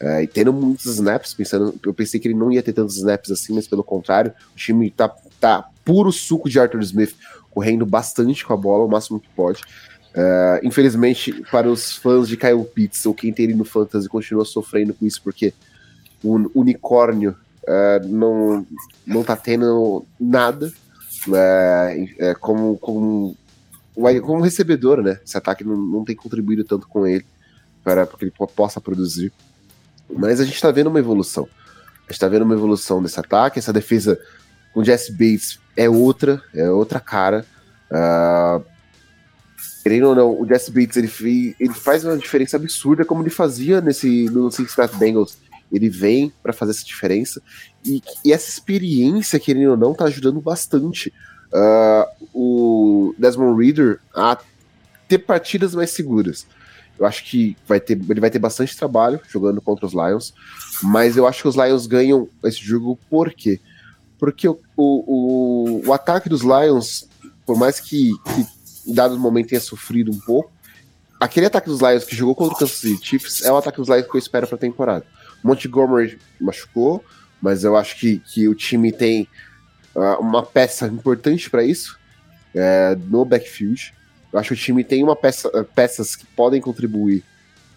É, 0.00 0.22
e 0.22 0.26
tendo 0.26 0.52
muitos 0.52 0.86
snaps, 0.86 1.34
pensando, 1.34 1.74
eu 1.84 1.94
pensei 1.94 2.18
que 2.18 2.28
ele 2.28 2.34
não 2.34 2.50
ia 2.50 2.62
ter 2.62 2.72
tantos 2.72 2.96
snaps 2.96 3.30
assim, 3.30 3.54
mas 3.54 3.68
pelo 3.68 3.84
contrário, 3.84 4.32
o 4.52 4.56
time 4.56 4.90
tá, 4.90 5.08
tá 5.40 5.68
puro 5.84 6.10
suco 6.10 6.48
de 6.48 6.58
Arthur 6.58 6.80
Smith, 6.82 7.14
correndo 7.50 7.86
bastante 7.86 8.44
com 8.44 8.52
a 8.52 8.56
bola, 8.56 8.84
o 8.84 8.88
máximo 8.88 9.20
que 9.20 9.28
pode. 9.36 9.62
Uh, 10.14 10.60
infelizmente, 10.62 11.32
para 11.50 11.68
os 11.68 11.96
fãs 11.96 12.28
de 12.28 12.36
Kyle 12.36 12.64
Pitts, 12.64 13.04
ou 13.06 13.14
quem 13.14 13.32
tem 13.32 13.46
ele 13.46 13.54
no 13.54 13.64
Fantasy, 13.64 14.08
continua 14.08 14.44
sofrendo 14.44 14.94
com 14.94 15.06
isso, 15.06 15.20
porque 15.22 15.52
o 16.22 16.50
unicórnio 16.54 17.36
uh, 17.68 18.06
não, 18.06 18.66
não 19.06 19.22
tá 19.22 19.36
tendo 19.36 20.04
nada 20.18 20.72
uh, 21.28 22.38
como, 22.40 22.78
como, 22.78 23.36
como 23.94 24.42
recebedor, 24.42 25.02
né? 25.02 25.20
Esse 25.24 25.36
ataque 25.36 25.64
não, 25.64 25.76
não 25.76 26.04
tem 26.04 26.16
contribuído 26.16 26.64
tanto 26.64 26.86
com 26.86 27.06
ele 27.06 27.24
para 27.82 28.06
que 28.06 28.24
ele 28.24 28.32
possa 28.54 28.80
produzir. 28.80 29.32
Mas 30.08 30.40
a 30.40 30.44
gente 30.44 30.60
tá 30.60 30.70
vendo 30.70 30.88
uma 30.88 30.98
evolução. 30.98 31.48
A 32.06 32.12
gente 32.12 32.20
tá 32.20 32.28
vendo 32.28 32.42
uma 32.42 32.54
evolução 32.54 33.02
desse 33.02 33.18
ataque. 33.18 33.58
Essa 33.58 33.72
defesa 33.72 34.18
com 34.72 34.84
Jesse 34.84 35.12
Bates 35.12 35.58
é 35.76 35.88
outra, 35.88 36.42
é 36.54 36.70
outra 36.70 37.00
cara. 37.00 37.44
Uh, 37.90 38.64
Querendo 39.84 40.08
ou 40.08 40.14
não, 40.14 40.40
o 40.40 40.46
Jesse 40.46 40.70
Bates 40.70 40.96
ele, 40.96 41.54
ele 41.60 41.74
faz 41.74 42.06
uma 42.06 42.16
diferença 42.16 42.56
absurda 42.56 43.04
como 43.04 43.22
ele 43.22 43.28
fazia 43.28 43.82
nesse 43.82 44.30
no 44.30 44.50
Cincinnati 44.50 44.96
Bengals. 44.96 45.36
Ele 45.74 45.88
vem 45.88 46.32
para 46.42 46.52
fazer 46.52 46.72
essa 46.72 46.84
diferença 46.84 47.42
e, 47.84 48.02
e, 48.24 48.32
essa 48.32 48.48
experiência, 48.48 49.40
querendo 49.40 49.72
ou 49.72 49.76
não, 49.76 49.94
tá 49.94 50.04
ajudando 50.04 50.40
bastante 50.40 51.12
uh, 51.52 52.26
o 52.32 53.14
Desmond 53.18 53.62
Reader 53.62 54.00
a 54.14 54.38
ter 55.08 55.18
partidas 55.18 55.74
mais 55.74 55.90
seguras. 55.90 56.46
Eu 56.98 57.06
acho 57.06 57.24
que 57.24 57.56
vai 57.66 57.80
ter, 57.80 58.00
ele 58.08 58.20
vai 58.20 58.30
ter 58.30 58.38
bastante 58.38 58.76
trabalho 58.76 59.20
jogando 59.28 59.60
contra 59.60 59.84
os 59.84 59.92
Lions, 59.92 60.32
mas 60.82 61.16
eu 61.16 61.26
acho 61.26 61.42
que 61.42 61.48
os 61.48 61.56
Lions 61.56 61.86
ganham 61.86 62.28
esse 62.44 62.58
jogo 62.58 62.98
por 63.10 63.32
quê? 63.32 63.60
Porque 64.18 64.48
o, 64.48 64.58
o, 64.76 65.82
o, 65.86 65.92
ataque 65.92 66.28
dos 66.28 66.42
Lions, 66.42 67.08
por 67.44 67.58
mais 67.58 67.80
que, 67.80 68.12
que 68.24 68.90
em 68.90 68.94
dado 68.94 69.18
momento 69.18 69.48
tenha 69.48 69.60
sofrido 69.60 70.10
um 70.12 70.18
pouco. 70.20 70.52
Aquele 71.18 71.46
ataque 71.46 71.68
dos 71.68 71.80
Lions 71.80 72.04
que 72.04 72.14
jogou 72.14 72.34
contra 72.34 72.54
o 72.54 72.58
Kansas 72.58 72.76
City 72.76 73.06
Chiefs 73.06 73.42
é 73.42 73.52
o 73.52 73.56
ataque 73.56 73.78
dos 73.78 73.88
Lions 73.88 74.06
que 74.06 74.16
eu 74.16 74.18
espero 74.18 74.46
para 74.46 74.56
a 74.56 74.58
temporada. 74.58 75.04
Montgomery 75.44 76.18
machucou, 76.40 77.04
mas 77.40 77.62
eu 77.62 77.76
acho 77.76 78.00
que, 78.00 78.18
que 78.18 78.48
o 78.48 78.54
time 78.54 78.90
tem 78.90 79.28
uh, 79.94 80.18
uma 80.18 80.42
peça 80.42 80.86
importante 80.86 81.50
para 81.50 81.62
isso 81.62 81.98
é, 82.54 82.96
no 83.08 83.24
backfield. 83.26 83.94
Eu 84.32 84.38
acho 84.38 84.48
que 84.48 84.54
o 84.54 84.58
time 84.58 84.82
tem 84.82 85.04
uma 85.04 85.14
peça, 85.14 85.48
uh, 85.48 85.62
peças 85.62 86.16
que 86.16 86.24
podem 86.24 86.62
contribuir 86.62 87.22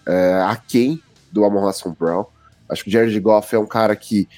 uh, 0.08 0.44
a 0.48 0.56
quem 0.56 1.04
do 1.30 1.44
Amon 1.44 1.68
Hassan 1.68 1.94
Brown. 2.00 2.26
Acho 2.70 2.86
que 2.86 2.90
o 2.90 2.94
Jared 2.94 3.20
Goff 3.20 3.54
é 3.54 3.60
um 3.60 3.68
cara 3.68 3.96
que 3.96 4.30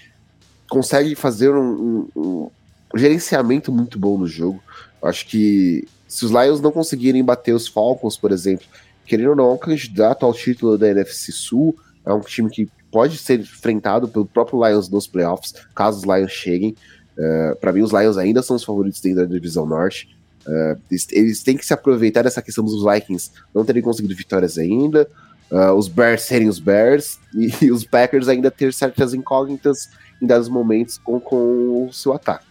consegue 0.68 1.14
fazer 1.14 1.51
um, 1.51 2.10
um, 2.15 2.51
um 2.93 2.97
gerenciamento 2.97 3.72
muito 3.72 3.99
bom 3.99 4.18
no 4.18 4.27
jogo. 4.27 4.61
Acho 5.03 5.27
que 5.27 5.88
se 6.07 6.26
os 6.26 6.31
Lions 6.31 6.60
não 6.60 6.72
conseguirem 6.72 7.23
bater 7.23 7.53
os 7.53 7.68
Falcons, 7.68 8.18
por 8.18 8.31
exemplo, 8.31 8.65
querendo 9.06 9.30
ou 9.30 9.35
não, 9.35 9.51
é 9.51 9.53
um 9.53 9.57
candidato 9.57 10.26
ao 10.26 10.34
título 10.34 10.77
da 10.77 10.89
NFC 10.89 11.31
Sul, 11.31 11.77
é 12.06 12.11
um 12.11 12.22
time 12.22 12.49
que 12.49 12.68
pode 12.91 13.17
ser 13.17 13.39
enfrentado 13.39 14.07
pelo 14.07 14.25
próprio 14.25 14.65
Lions 14.65 14.89
nos 14.89 15.07
playoffs, 15.07 15.53
caso 15.75 15.99
os 15.99 16.03
Lions 16.03 16.31
cheguem. 16.31 16.75
Uh, 17.17 17.51
é, 17.51 17.55
para 17.55 17.73
mim, 17.73 17.81
os 17.81 17.91
Lions 17.91 18.17
ainda 18.17 18.41
são 18.41 18.55
os 18.55 18.63
favoritos 18.63 19.01
dentro 19.01 19.27
da 19.27 19.33
divisão 19.33 19.65
norte. 19.65 20.15
Uh, 20.47 20.79
eles, 21.11 21.43
têm 21.43 21.57
que 21.57 21.65
se 21.65 21.73
aproveitar 21.73 22.23
dessa 22.23 22.41
questão 22.41 22.63
dos 22.63 22.83
Vikings 22.83 23.31
não 23.53 23.65
terem 23.65 23.81
conseguido 23.81 24.15
vitórias 24.15 24.57
ainda, 24.57 25.07
uh, 25.51 25.73
os 25.73 25.87
Bears 25.87 26.23
serem 26.23 26.47
os 26.47 26.59
Bears 26.59 27.19
e, 27.61 27.71
os 27.71 27.83
Packers 27.83 28.27
ainda 28.27 28.49
ter 28.49 28.73
certas 28.73 29.13
incógnitas 29.13 29.89
em 30.21 30.25
dados 30.25 30.49
momentos 30.49 30.97
com, 30.97 31.19
com 31.19 31.87
o 31.87 31.93
seu 31.93 32.13
ataque. 32.13 32.45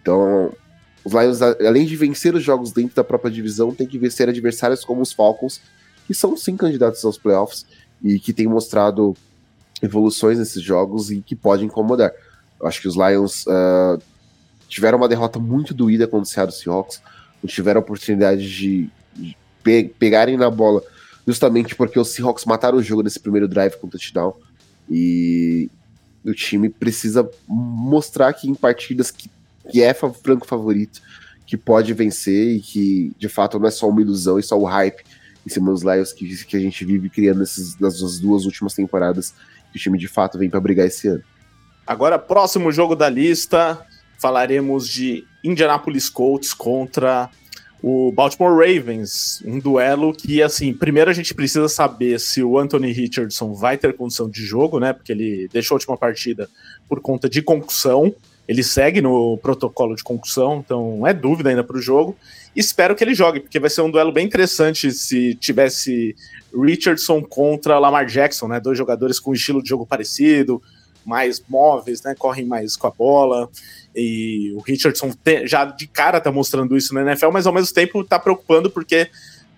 Então, 0.00 0.52
os 1.04 1.12
Lions, 1.12 1.42
além 1.42 1.84
de 1.84 1.96
vencer 1.96 2.34
os 2.34 2.42
jogos 2.42 2.70
dentro 2.70 2.94
da 2.94 3.02
própria 3.02 3.30
divisão, 3.30 3.74
tem 3.74 3.86
que 3.86 3.98
vencer 3.98 4.28
adversários 4.28 4.84
como 4.84 5.00
os 5.00 5.12
Falcons, 5.12 5.60
que 6.06 6.14
são 6.14 6.36
sim 6.36 6.56
candidatos 6.56 7.04
aos 7.04 7.18
playoffs 7.18 7.66
e 8.02 8.18
que 8.18 8.32
têm 8.32 8.46
mostrado 8.46 9.16
evoluções 9.82 10.38
nesses 10.38 10.62
jogos 10.62 11.10
e 11.10 11.20
que 11.20 11.34
podem 11.34 11.66
incomodar. 11.66 12.12
Eu 12.60 12.66
acho 12.66 12.80
que 12.80 12.88
os 12.88 12.94
Lions 12.96 13.44
uh, 13.46 14.00
tiveram 14.68 14.98
uma 14.98 15.08
derrota 15.08 15.38
muito 15.38 15.74
doída 15.74 16.06
contra 16.06 16.22
o 16.22 16.26
Seattle 16.26 16.56
Seahawks, 16.56 17.02
não 17.42 17.48
tiveram 17.48 17.80
a 17.80 17.82
oportunidade 17.82 18.48
de, 18.48 18.88
pe 19.62 19.92
pegarem 19.98 20.36
na 20.36 20.48
bola, 20.48 20.82
justamente 21.26 21.74
porque 21.74 21.98
os 21.98 22.08
Seahawks 22.08 22.44
mataram 22.44 22.78
o 22.78 22.82
jogo 22.82 23.02
nesse 23.02 23.18
primeiro 23.18 23.48
drive 23.48 23.76
com 23.76 23.88
o 23.88 23.90
touchdown. 23.90 24.34
E 24.88 25.68
o 26.24 26.32
time 26.32 26.68
precisa 26.68 27.28
mostrar 27.48 28.32
que 28.32 28.48
em 28.48 28.54
partidas 28.54 29.10
que 29.10 29.28
que 29.70 29.82
é 29.82 29.94
franco 29.94 30.46
favorito, 30.46 31.00
que 31.46 31.56
pode 31.56 31.92
vencer 31.92 32.56
e 32.56 32.60
que 32.60 33.12
de 33.18 33.28
fato 33.28 33.58
não 33.58 33.66
é 33.66 33.70
só 33.70 33.88
uma 33.88 34.00
ilusão 34.00 34.38
e 34.38 34.42
só 34.42 34.58
o 34.58 34.64
hype 34.64 35.02
em 35.44 35.50
cima 35.50 35.72
dos 35.72 35.82
Lions 35.82 36.12
que, 36.12 36.44
que 36.44 36.56
a 36.56 36.60
gente 36.60 36.84
vive 36.84 37.10
criando 37.10 37.40
nesses, 37.40 37.78
nessas 37.78 38.18
duas 38.18 38.44
últimas 38.44 38.74
temporadas 38.74 39.34
que 39.72 39.78
o 39.78 39.80
time 39.80 39.98
de 39.98 40.08
fato 40.08 40.38
vem 40.38 40.50
para 40.50 40.60
brigar 40.60 40.86
esse 40.86 41.08
ano. 41.08 41.22
Agora, 41.86 42.18
próximo 42.18 42.70
jogo 42.70 42.94
da 42.94 43.08
lista, 43.08 43.84
falaremos 44.18 44.88
de 44.88 45.24
Indianapolis 45.42 46.08
Colts 46.08 46.54
contra 46.54 47.28
o 47.82 48.12
Baltimore 48.12 48.54
Ravens, 48.56 49.42
um 49.44 49.58
duelo 49.58 50.14
que, 50.14 50.40
assim, 50.40 50.72
primeiro 50.72 51.10
a 51.10 51.12
gente 51.12 51.34
precisa 51.34 51.68
saber 51.68 52.20
se 52.20 52.40
o 52.40 52.56
Anthony 52.56 52.92
Richardson 52.92 53.52
vai 53.52 53.76
ter 53.76 53.96
condição 53.96 54.30
de 54.30 54.44
jogo, 54.44 54.78
né? 54.78 54.92
Porque 54.92 55.10
ele 55.10 55.48
deixou 55.52 55.74
a 55.74 55.78
última 55.78 55.96
partida 55.96 56.48
por 56.88 57.00
conta 57.00 57.28
de 57.28 57.42
concussão. 57.42 58.14
Ele 58.46 58.62
segue 58.62 59.00
no 59.00 59.36
protocolo 59.38 59.96
de 59.96 60.04
concussão, 60.04 60.62
então 60.64 61.04
é 61.04 61.12
dúvida 61.12 61.50
ainda 61.50 61.64
para 61.64 61.76
o 61.76 61.82
jogo. 61.82 62.16
Espero 62.54 62.94
que 62.94 63.02
ele 63.02 63.14
jogue, 63.14 63.40
porque 63.40 63.58
vai 63.58 63.70
ser 63.70 63.80
um 63.80 63.90
duelo 63.90 64.12
bem 64.12 64.26
interessante 64.26 64.90
se 64.92 65.34
tivesse 65.36 66.14
Richardson 66.54 67.22
contra 67.22 67.78
Lamar 67.78 68.06
Jackson, 68.06 68.46
né? 68.46 68.60
Dois 68.60 68.76
jogadores 68.76 69.18
com 69.18 69.32
estilo 69.32 69.62
de 69.62 69.68
jogo 69.68 69.86
parecido, 69.86 70.62
mais 71.04 71.42
móveis, 71.48 72.02
né? 72.02 72.14
Correm 72.14 72.44
mais 72.44 72.76
com 72.76 72.86
a 72.86 72.90
bola. 72.90 73.48
E 73.96 74.52
o 74.54 74.60
Richardson 74.60 75.12
te, 75.12 75.46
já 75.46 75.64
de 75.64 75.86
cara 75.86 76.20
tá 76.20 76.30
mostrando 76.30 76.76
isso 76.76 76.94
na 76.94 77.02
NFL, 77.02 77.30
mas 77.30 77.46
ao 77.46 77.54
mesmo 77.54 77.74
tempo 77.74 78.04
tá 78.04 78.18
preocupando 78.18 78.70
porque 78.70 79.08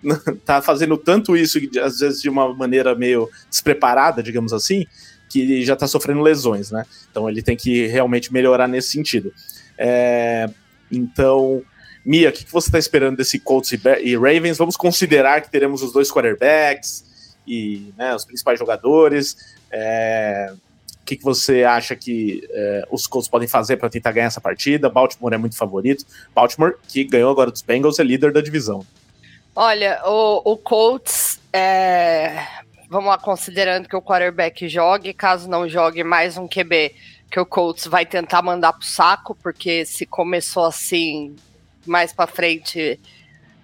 tá 0.45 0.61
fazendo 0.61 0.97
tanto 0.97 1.35
isso, 1.35 1.59
às 1.83 1.99
vezes 1.99 2.21
de 2.21 2.29
uma 2.29 2.53
maneira 2.53 2.95
meio 2.95 3.29
despreparada, 3.49 4.23
digamos 4.23 4.53
assim, 4.53 4.85
que 5.29 5.65
já 5.65 5.73
está 5.73 5.87
sofrendo 5.87 6.21
lesões, 6.21 6.71
né? 6.71 6.85
Então 7.11 7.29
ele 7.29 7.41
tem 7.41 7.57
que 7.57 7.87
realmente 7.87 8.31
melhorar 8.31 8.67
nesse 8.67 8.89
sentido. 8.89 9.33
É, 9.77 10.49
então, 10.91 11.61
Mia, 12.05 12.29
o 12.29 12.31
que, 12.31 12.45
você 12.51 12.67
está 12.67 12.77
esperando 12.77 13.17
desse 13.17 13.39
Colts 13.39 13.71
e, 13.71 14.15
Ravens? 14.15 14.57
Vamos 14.57 14.77
considerar 14.77 15.41
que 15.41 15.49
teremos 15.49 15.81
os 15.81 15.91
dois 15.91 16.11
quarterbacks 16.11 17.03
e 17.47 17.93
né, 17.97 18.13
os 18.13 18.23
principais 18.23 18.59
jogadores. 18.59 19.35
É, 19.71 20.53
o 21.01 21.05
que, 21.05 21.15
que 21.15 21.23
você 21.23 21.63
acha 21.63 21.95
que 21.95 22.47
é, 22.51 22.83
os 22.91 23.07
Colts 23.07 23.27
podem 23.27 23.47
fazer 23.47 23.77
para 23.77 23.89
tentar 23.89 24.11
ganhar 24.11 24.27
essa 24.27 24.41
partida? 24.41 24.89
Baltimore 24.89 25.33
é 25.33 25.37
muito 25.37 25.57
favorito. 25.57 26.05
Baltimore, 26.33 26.75
que 26.87 27.03
ganhou 27.03 27.31
agora 27.31 27.49
dos 27.49 27.61
Bengals, 27.61 27.99
é 27.99 28.03
líder 28.03 28.31
da 28.31 28.41
divisão. 28.41 28.85
Olha, 29.55 30.01
o, 30.05 30.51
o 30.51 30.57
Colts 30.57 31.39
é, 31.51 32.45
vamos 32.89 33.09
lá, 33.09 33.17
considerando 33.17 33.87
que 33.87 33.95
o 33.95 34.01
quarterback 34.01 34.67
jogue, 34.67 35.13
caso 35.13 35.49
não 35.49 35.67
jogue 35.67 36.03
mais 36.03 36.37
um 36.37 36.47
QB, 36.47 36.95
que 37.29 37.39
o 37.39 37.45
Colts 37.45 37.87
vai 37.87 38.05
tentar 38.05 38.41
mandar 38.41 38.73
pro 38.73 38.85
saco, 38.85 39.35
porque 39.35 39.85
se 39.85 40.05
começou 40.05 40.65
assim, 40.65 41.35
mais 41.85 42.13
para 42.13 42.27
frente 42.27 42.99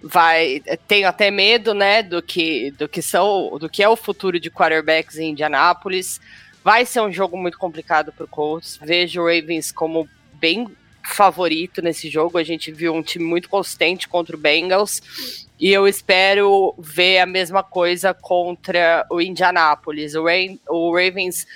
vai 0.02 0.62
tenho 0.88 1.06
até 1.06 1.30
medo, 1.30 1.74
né, 1.74 2.02
do 2.02 2.20
que 2.20 2.72
do 2.72 2.88
que 2.88 3.00
são, 3.00 3.56
do 3.58 3.68
que 3.68 3.82
é 3.82 3.88
o 3.88 3.96
futuro 3.96 4.40
de 4.40 4.50
quarterbacks 4.50 5.18
em 5.18 5.30
Indianápolis. 5.30 6.20
Vai 6.64 6.84
ser 6.84 7.00
um 7.00 7.12
jogo 7.12 7.36
muito 7.36 7.58
complicado 7.58 8.12
para 8.12 8.24
o 8.24 8.28
Colts. 8.28 8.78
Vejo 8.80 9.22
o 9.22 9.26
Ravens 9.26 9.72
como 9.72 10.08
bem 10.34 10.66
favorito 11.04 11.82
nesse 11.82 12.08
jogo. 12.08 12.38
A 12.38 12.44
gente 12.44 12.70
viu 12.70 12.94
um 12.94 13.02
time 13.02 13.24
muito 13.24 13.48
consistente 13.48 14.08
contra 14.08 14.36
o 14.36 14.38
Bengals. 14.38 15.48
E 15.58 15.72
eu 15.72 15.86
espero 15.86 16.74
ver 16.78 17.18
a 17.18 17.26
mesma 17.26 17.62
coisa 17.62 18.14
contra 18.14 19.06
o 19.10 19.20
Indianapolis. 19.20 20.14
O, 20.14 20.24
Rain, 20.24 20.58
o 20.68 20.94
Ravens 20.94 21.46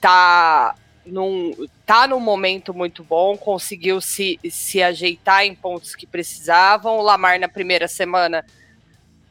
tá 0.00 0.74
num, 1.06 1.54
tá 1.86 2.06
num 2.06 2.20
momento 2.20 2.72
muito 2.72 3.02
bom, 3.02 3.36
conseguiu 3.36 4.00
se, 4.00 4.38
se 4.50 4.82
ajeitar 4.82 5.44
em 5.44 5.54
pontos 5.54 5.94
que 5.94 6.06
precisavam. 6.06 6.98
O 6.98 7.02
Lamar 7.02 7.38
na 7.38 7.48
primeira 7.48 7.88
semana 7.88 8.44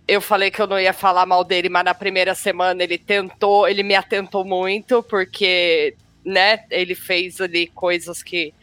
eu 0.08 0.22
falei 0.22 0.52
que 0.52 0.62
eu 0.62 0.68
não 0.68 0.80
ia 0.80 0.94
falar 0.94 1.26
mal 1.26 1.44
dele, 1.44 1.70
mas 1.70 1.86
na 1.86 1.94
primeira 1.94 2.36
semana 2.36 2.84
ele 2.84 2.98
tentou, 2.98 3.68
ele 3.68 3.84
me 3.84 3.96
atentou 3.96 4.44
muito, 4.44 5.02
porque, 5.04 5.96
né, 6.26 6.66
ele 6.70 6.96
fez 6.96 7.40
ali 7.40 7.68
coisas 7.68 8.22
que. 8.22 8.54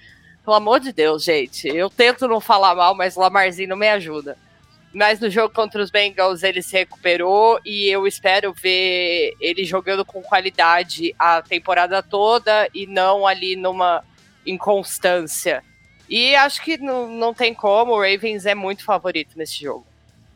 Pelo 0.44 0.56
amor 0.56 0.80
de 0.80 0.92
Deus, 0.92 1.24
gente. 1.24 1.68
Eu 1.68 1.90
tento 1.90 2.26
não 2.26 2.40
falar 2.40 2.74
mal, 2.74 2.94
mas 2.94 3.16
o 3.16 3.20
Lamarzinho 3.20 3.68
não 3.68 3.76
me 3.76 3.88
ajuda. 3.88 4.36
Mas 4.92 5.20
no 5.20 5.30
jogo 5.30 5.54
contra 5.54 5.80
os 5.80 5.90
Bengals 5.90 6.42
ele 6.42 6.62
se 6.62 6.76
recuperou 6.76 7.60
e 7.64 7.86
eu 7.88 8.06
espero 8.06 8.52
ver 8.52 9.34
ele 9.40 9.64
jogando 9.64 10.04
com 10.04 10.20
qualidade 10.20 11.14
a 11.18 11.40
temporada 11.42 12.02
toda 12.02 12.68
e 12.74 12.86
não 12.86 13.26
ali 13.26 13.54
numa 13.54 14.04
inconstância. 14.44 15.62
E 16.08 16.34
acho 16.34 16.62
que 16.62 16.76
não, 16.76 17.08
não 17.08 17.32
tem 17.32 17.54
como, 17.54 17.92
o 17.92 18.00
Ravens 18.00 18.44
é 18.46 18.54
muito 18.54 18.84
favorito 18.84 19.38
nesse 19.38 19.62
jogo. 19.62 19.86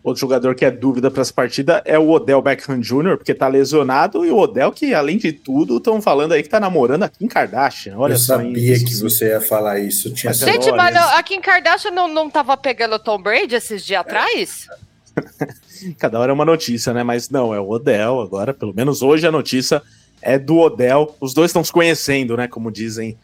Outro 0.04 0.20
jogador 0.20 0.54
que 0.54 0.66
é 0.66 0.70
dúvida 0.70 1.10
para 1.10 1.22
essa 1.22 1.32
partida 1.32 1.82
é 1.82 1.98
o 1.98 2.10
Odell 2.10 2.42
Beckham 2.42 2.78
Jr., 2.78 3.16
porque 3.16 3.32
tá 3.32 3.48
lesionado, 3.48 4.22
e 4.22 4.30
o 4.30 4.36
Odell, 4.36 4.70
que 4.70 4.92
além 4.92 5.16
de 5.16 5.32
tudo, 5.32 5.78
estão 5.78 6.02
falando 6.02 6.32
aí 6.32 6.42
que 6.42 6.48
tá 6.50 6.60
namorando 6.60 7.04
a 7.04 7.08
Kim 7.08 7.26
Kardashian. 7.26 7.96
Olha 7.96 8.12
eu 8.12 8.18
só. 8.18 8.36
sabia 8.36 8.78
que 8.84 8.94
você 8.96 9.28
ia 9.28 9.40
falar 9.40 9.78
isso. 9.78 10.12
Tinha 10.12 10.34
Gente, 10.34 10.70
mas 10.72 10.94
a 10.94 11.22
Kim 11.22 11.40
Kardashian 11.40 11.90
não, 11.90 12.06
não 12.06 12.28
tava 12.28 12.54
pegando 12.54 12.96
o 12.96 12.98
Tom 12.98 13.18
Brady 13.18 13.54
esses 13.54 13.82
dias 13.82 14.02
atrás? 14.02 14.68
Cada 15.98 16.20
hora 16.20 16.30
é 16.30 16.34
uma 16.34 16.44
notícia, 16.44 16.92
né? 16.92 17.02
Mas 17.02 17.30
não, 17.30 17.54
é 17.54 17.58
o 17.58 17.70
Odell 17.70 18.20
agora, 18.20 18.52
pelo 18.52 18.74
menos 18.74 19.00
hoje 19.00 19.26
a 19.26 19.32
notícia 19.32 19.80
é 20.20 20.38
do 20.38 20.58
Odell. 20.58 21.16
Os 21.18 21.32
dois 21.32 21.48
estão 21.48 21.64
se 21.64 21.72
conhecendo, 21.72 22.36
né? 22.36 22.46
Como 22.46 22.70
dizem. 22.70 23.16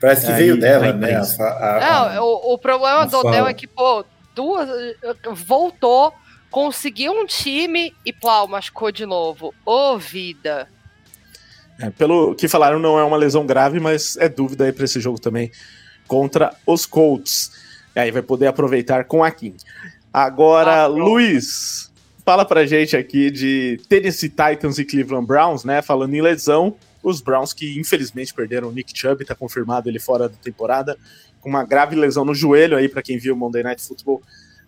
Parece 0.00 0.26
que 0.26 0.30
aí, 0.30 0.38
veio 0.38 0.56
dela, 0.56 0.92
né? 0.92 1.16
A, 1.16 2.04
a, 2.04 2.14
não, 2.14 2.24
o, 2.24 2.54
o 2.54 2.58
problema 2.58 3.06
do 3.06 3.18
Odell 3.18 3.48
é 3.48 3.52
que, 3.52 3.66
pô, 3.66 4.04
duas. 4.36 4.68
Voltou 5.34 6.14
conseguiu 6.50 7.12
um 7.12 7.26
time 7.26 7.94
e 8.04 8.12
plau, 8.12 8.48
machucou 8.48 8.90
de 8.90 9.06
novo. 9.06 9.54
Ô, 9.64 9.92
oh, 9.92 9.98
vida. 9.98 10.68
É, 11.80 11.90
pelo 11.90 12.34
que 12.34 12.48
falaram, 12.48 12.78
não 12.78 12.98
é 12.98 13.04
uma 13.04 13.16
lesão 13.16 13.46
grave, 13.46 13.78
mas 13.78 14.16
é 14.16 14.28
dúvida 14.28 14.64
aí 14.64 14.72
para 14.72 14.84
esse 14.84 15.00
jogo 15.00 15.20
também 15.20 15.50
contra 16.06 16.54
os 16.66 16.84
Colts. 16.84 17.52
E 17.94 18.00
aí 18.00 18.10
vai 18.10 18.22
poder 18.22 18.48
aproveitar 18.48 19.04
com 19.04 19.22
a 19.22 19.30
Kim. 19.30 19.54
Agora, 20.12 20.82
ah, 20.82 20.86
Luiz, 20.86 21.92
fala 22.24 22.44
pra 22.44 22.66
gente 22.66 22.96
aqui 22.96 23.30
de 23.30 23.80
Tennessee 23.88 24.28
Titans 24.28 24.78
e 24.78 24.84
Cleveland 24.84 25.26
Browns, 25.26 25.64
né? 25.64 25.80
Falando 25.82 26.14
em 26.14 26.20
lesão, 26.20 26.74
os 27.02 27.20
Browns 27.20 27.52
que 27.52 27.78
infelizmente 27.78 28.34
perderam 28.34 28.68
o 28.68 28.72
Nick 28.72 28.98
Chubb, 28.98 29.24
tá 29.24 29.34
confirmado 29.34 29.88
ele 29.88 30.00
fora 30.00 30.28
da 30.28 30.36
temporada, 30.36 30.96
com 31.40 31.48
uma 31.48 31.64
grave 31.64 31.94
lesão 31.94 32.24
no 32.24 32.34
joelho 32.34 32.76
aí, 32.76 32.88
para 32.88 33.02
quem 33.02 33.18
viu 33.18 33.34
o 33.34 33.36
Monday 33.36 33.62
Night 33.62 33.82
Football 33.82 34.20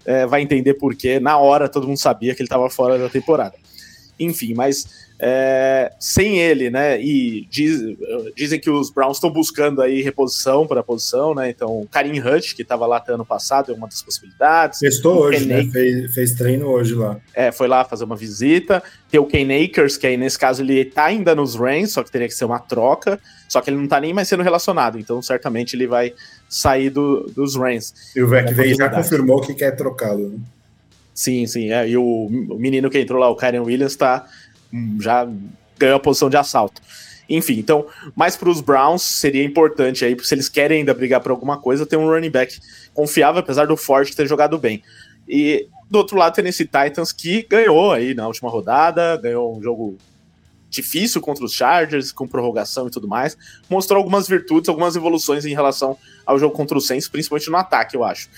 é, 0.04 0.26
vai 0.26 0.42
entender 0.42 0.74
por 0.74 0.94
quê. 0.94 1.20
Na 1.20 1.38
hora 1.38 1.68
todo 1.68 1.86
mundo 1.86 1.98
sabia 1.98 2.34
que 2.34 2.42
ele 2.42 2.46
estava 2.46 2.68
fora 2.70 2.98
da 2.98 3.08
temporada. 3.08 3.54
Enfim, 4.18 4.54
mas 4.54 5.09
é, 5.22 5.92
sem 6.00 6.38
ele, 6.38 6.70
né? 6.70 6.98
E 6.98 7.46
diz, 7.50 7.78
dizem 8.34 8.58
que 8.58 8.70
os 8.70 8.90
Browns 8.90 9.18
estão 9.18 9.30
buscando 9.30 9.82
aí 9.82 10.00
reposição 10.00 10.66
para 10.66 10.80
a 10.80 10.82
posição, 10.82 11.34
né? 11.34 11.50
Então, 11.50 11.86
Karim 11.90 12.18
Hunt, 12.18 12.54
que 12.54 12.62
estava 12.62 12.86
lá 12.86 12.96
até 12.96 13.12
ano 13.12 13.26
passado, 13.26 13.70
é 13.70 13.74
uma 13.74 13.86
das 13.86 14.00
possibilidades. 14.00 14.78
Testou 14.78 15.20
hoje, 15.20 15.44
né? 15.44 15.62
Fez, 15.64 16.14
fez, 16.14 16.32
treino 16.32 16.68
hoje 16.68 16.94
lá. 16.94 17.20
É, 17.34 17.52
foi 17.52 17.68
lá 17.68 17.84
fazer 17.84 18.04
uma 18.04 18.16
visita. 18.16 18.82
Tem 19.10 19.20
o 19.20 19.26
Ken 19.26 19.46
Akers, 19.62 19.98
que 19.98 20.06
aí 20.06 20.16
nesse 20.16 20.38
caso 20.38 20.62
ele 20.62 20.86
tá 20.86 21.04
ainda 21.04 21.34
nos 21.34 21.54
Rams, 21.54 21.92
só 21.92 22.02
que 22.02 22.10
teria 22.10 22.26
que 22.26 22.34
ser 22.34 22.46
uma 22.46 22.58
troca. 22.58 23.20
Só 23.46 23.60
que 23.60 23.68
ele 23.68 23.76
não 23.76 23.88
tá 23.88 24.00
nem 24.00 24.14
mais 24.14 24.26
sendo 24.26 24.42
relacionado, 24.42 24.98
então 24.98 25.20
certamente 25.20 25.74
ele 25.76 25.86
vai 25.86 26.14
sair 26.48 26.88
do, 26.88 27.26
dos 27.34 27.56
Rams. 27.56 27.92
E 28.16 28.22
o 28.22 28.26
veio 28.26 28.74
já 28.74 28.88
confirmou 28.88 29.40
que 29.42 29.52
quer 29.52 29.72
trocá-lo, 29.72 30.30
né? 30.30 30.38
Sim, 31.20 31.46
sim. 31.46 31.70
É. 31.70 31.86
E 31.86 31.98
o, 31.98 32.02
o, 32.02 32.58
menino 32.58 32.88
que 32.88 32.98
entrou 32.98 33.20
lá, 33.20 33.28
o 33.28 33.36
Karen 33.36 33.60
Williams, 33.60 33.94
tá, 33.94 34.24
hum, 34.26 34.49
já 35.00 35.28
ganhou 35.78 35.96
a 35.96 36.00
posição 36.00 36.28
de 36.28 36.36
assalto. 36.36 36.80
Enfim, 37.28 37.58
então, 37.58 37.86
mais 38.16 38.36
para 38.36 38.48
os 38.48 38.60
Browns 38.60 39.02
seria 39.02 39.44
importante 39.44 40.04
aí, 40.04 40.16
se 40.20 40.34
eles 40.34 40.48
querem 40.48 40.78
ainda 40.78 40.92
brigar 40.92 41.20
por 41.20 41.30
alguma 41.30 41.58
coisa, 41.58 41.86
ter 41.86 41.96
um 41.96 42.08
running 42.08 42.30
back 42.30 42.58
confiável, 42.92 43.40
apesar 43.40 43.66
do 43.66 43.76
Forte 43.76 44.16
ter 44.16 44.26
jogado 44.26 44.58
bem. 44.58 44.82
E 45.28 45.68
do 45.88 45.98
outro 45.98 46.16
lado, 46.16 46.34
Tennessee 46.34 46.66
Titans, 46.66 47.12
que 47.12 47.46
ganhou 47.48 47.92
aí 47.92 48.14
na 48.14 48.26
última 48.26 48.50
rodada, 48.50 49.16
ganhou 49.16 49.56
um 49.56 49.62
jogo 49.62 49.96
difícil 50.68 51.20
contra 51.20 51.44
os 51.44 51.52
Chargers, 51.52 52.12
com 52.12 52.26
prorrogação 52.26 52.88
e 52.88 52.90
tudo 52.90 53.08
mais. 53.08 53.36
Mostrou 53.68 53.98
algumas 53.98 54.28
virtudes, 54.28 54.68
algumas 54.68 54.96
evoluções 54.96 55.44
em 55.44 55.52
relação 55.52 55.96
ao 56.26 56.38
jogo 56.38 56.54
contra 56.54 56.78
o 56.78 56.80
Saints, 56.80 57.08
principalmente 57.08 57.50
no 57.50 57.56
ataque, 57.56 57.96
eu 57.96 58.04
acho. 58.04 58.28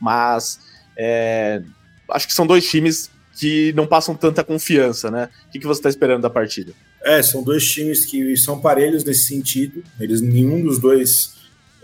Mas 0.00 0.60
é, 0.96 1.62
acho 2.10 2.26
que 2.26 2.34
são 2.34 2.46
dois 2.46 2.68
times 2.68 3.10
que 3.42 3.72
não 3.72 3.88
passam 3.88 4.14
tanta 4.14 4.44
confiança, 4.44 5.10
né? 5.10 5.28
O 5.48 5.50
que, 5.50 5.58
que 5.58 5.66
você 5.66 5.80
está 5.80 5.88
esperando 5.88 6.22
da 6.22 6.30
partida? 6.30 6.72
É, 7.02 7.20
são 7.20 7.42
dois 7.42 7.68
times 7.68 8.06
que 8.06 8.36
são 8.36 8.60
parelhos 8.60 9.02
nesse 9.02 9.26
sentido. 9.26 9.82
Eles 9.98 10.20
nenhum 10.20 10.62
dos 10.62 10.78
dois 10.78 11.34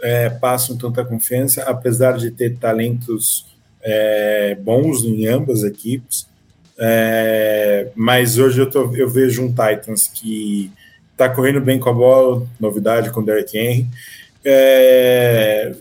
é, 0.01 0.31
passam 0.31 0.79
tanta 0.79 1.05
confiança, 1.05 1.65
apesar 1.65 2.17
de 2.17 2.31
ter 2.31 2.57
talentos 2.59 3.45
é, 3.83 4.55
bons 4.55 5.03
em 5.03 5.27
ambas 5.27 5.65
equipes. 5.65 6.29
É, 6.79 7.89
mas 7.97 8.39
hoje 8.39 8.61
eu, 8.61 8.71
tô, 8.71 8.95
eu 8.95 9.11
vejo 9.11 9.43
um 9.43 9.49
Titans 9.49 10.07
que 10.07 10.71
está 11.11 11.29
correndo 11.29 11.61
bem 11.61 11.81
com 11.81 11.91
a 11.91 11.93
bola, 11.93 12.47
novidade 12.61 13.11
com 13.11 13.19
o 13.19 13.25
Derrick 13.27 13.59
Henry, 13.59 13.89
é, 14.45 15.75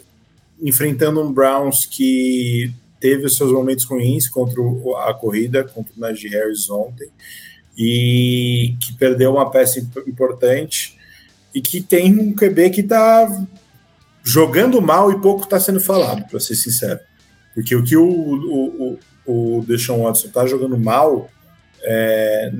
enfrentando 0.59 1.21
um 1.21 1.31
Browns 1.31 1.85
que 1.85 2.73
teve 2.99 3.25
os 3.25 3.35
seus 3.35 3.51
momentos 3.51 3.85
ruins 3.85 4.27
contra 4.27 4.61
a 5.07 5.13
corrida, 5.13 5.63
contra 5.63 5.93
o 5.95 5.99
Najee 5.99 6.29
Harris 6.29 6.69
ontem, 6.69 7.09
e 7.77 8.75
que 8.81 8.93
perdeu 8.93 9.33
uma 9.33 9.49
peça 9.49 9.79
importante, 10.07 10.97
e 11.53 11.61
que 11.61 11.81
tem 11.81 12.17
um 12.17 12.33
QB 12.33 12.69
que 12.71 12.81
está 12.81 13.27
jogando 14.23 14.81
mal 14.81 15.11
e 15.11 15.21
pouco 15.21 15.43
está 15.43 15.59
sendo 15.59 15.79
falado, 15.79 16.27
para 16.27 16.39
ser 16.39 16.55
sincero. 16.55 16.99
Porque 17.53 17.75
o 17.75 17.83
que 17.83 17.95
o, 17.95 18.05
o, 18.05 18.99
o 19.25 19.65
Deshaun 19.65 20.03
Watson 20.03 20.27
está 20.27 20.45
jogando 20.45 20.77
mal 20.77 21.29
é, 21.81 22.51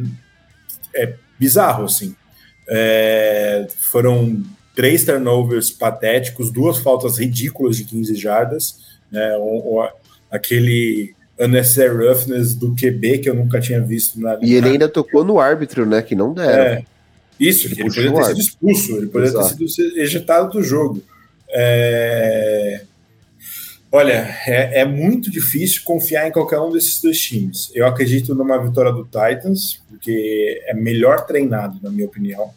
é 0.96 1.14
bizarro, 1.38 1.86
assim. 1.86 2.16
É, 2.70 3.68
foram 3.80 4.44
três 4.76 5.04
turnovers 5.04 5.72
patéticos, 5.72 6.52
duas 6.52 6.78
faltas 6.78 7.18
ridículas 7.18 7.78
de 7.78 7.84
15 7.86 8.16
jardas, 8.16 8.80
né, 9.12 9.36
aquele 10.32 11.16
unnecessary 11.40 11.96
roughness 11.96 12.54
do 12.54 12.76
QB 12.76 13.20
que 13.20 13.30
eu 13.30 13.36
nunca 13.36 13.60
tinha 13.60 13.80
visto 13.82 14.20
na 14.20 14.40
E 14.42 14.56
ele 14.56 14.70
ainda 14.70 14.90
tocou 14.90 15.24
no 15.24 15.40
árbitro, 15.40 15.86
né, 15.86 16.02
que 16.02 16.16
não 16.16 16.34
deram. 16.34 16.64
É, 16.64 16.84
isso, 17.40 17.68
ele, 17.68 17.82
ele 17.82 17.90
poderia 17.90 18.14
ter 18.14 18.26
sido 18.26 18.40
expulso, 18.40 18.98
ele 18.98 19.08
poderia 19.08 19.30
Exato. 19.30 19.58
ter 19.58 19.68
sido 19.68 19.98
ejetado 20.00 20.52
do 20.52 20.64
jogo. 20.64 21.04
É, 21.50 22.82
Olha, 23.92 24.36
é, 24.46 24.82
é, 24.82 24.86
muito 24.86 25.32
difícil 25.32 25.82
confiar 25.86 26.28
em 26.28 26.32
qualquer 26.32 26.60
um 26.60 26.72
desses 26.72 27.02
dois 27.02 27.20
times. 27.20 27.72
Eu 27.74 27.88
acredito 27.88 28.36
numa 28.36 28.58
vitória 28.62 28.92
do 28.92 29.06
Titans, 29.06 29.82
porque 29.90 30.62
é 30.66 30.74
melhor 30.74 31.26
treinado, 31.26 31.80
na 31.82 31.90
minha 31.90 32.06
opinião. 32.06 32.52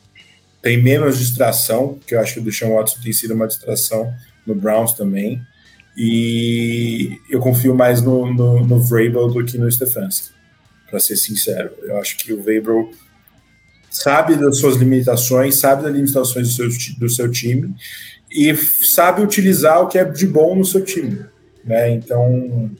Tem 0.60 0.82
menos 0.82 1.18
distração, 1.18 1.98
que 2.04 2.14
eu 2.14 2.20
acho 2.20 2.34
que 2.34 2.40
o 2.40 2.42
Deshaun 2.42 2.74
Watson 2.74 2.98
tem 3.02 3.12
sido 3.12 3.32
uma 3.32 3.46
distração 3.46 4.12
no 4.44 4.56
Browns 4.56 4.92
também. 4.92 5.40
E 6.02 7.20
eu 7.28 7.40
confio 7.40 7.74
mais 7.74 8.00
no, 8.00 8.32
no, 8.32 8.66
no 8.66 8.82
Vrabel 8.82 9.28
do 9.28 9.44
que 9.44 9.58
no 9.58 9.70
Stefanski, 9.70 10.30
para 10.88 10.98
ser 10.98 11.14
sincero. 11.14 11.72
Eu 11.82 11.98
acho 11.98 12.16
que 12.16 12.32
o 12.32 12.42
Vrabel 12.42 12.90
sabe 13.90 14.34
das 14.36 14.56
suas 14.56 14.76
limitações, 14.76 15.56
sabe 15.56 15.82
das 15.82 15.92
limitações 15.92 16.48
do 16.48 16.54
seu, 16.54 16.96
do 16.98 17.10
seu 17.10 17.30
time 17.30 17.74
e 18.30 18.56
sabe 18.56 19.20
utilizar 19.20 19.82
o 19.82 19.88
que 19.88 19.98
é 19.98 20.04
de 20.06 20.26
bom 20.26 20.56
no 20.56 20.64
seu 20.64 20.82
time. 20.82 21.22
Né? 21.62 21.90
Então, 21.90 22.70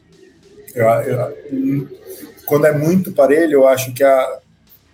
eu, 0.74 0.86
eu, 0.86 1.88
quando 2.46 2.68
é 2.68 2.72
muito 2.72 3.12
parelho, 3.12 3.52
eu 3.52 3.68
acho 3.68 3.92
que 3.92 4.02
a, 4.02 4.40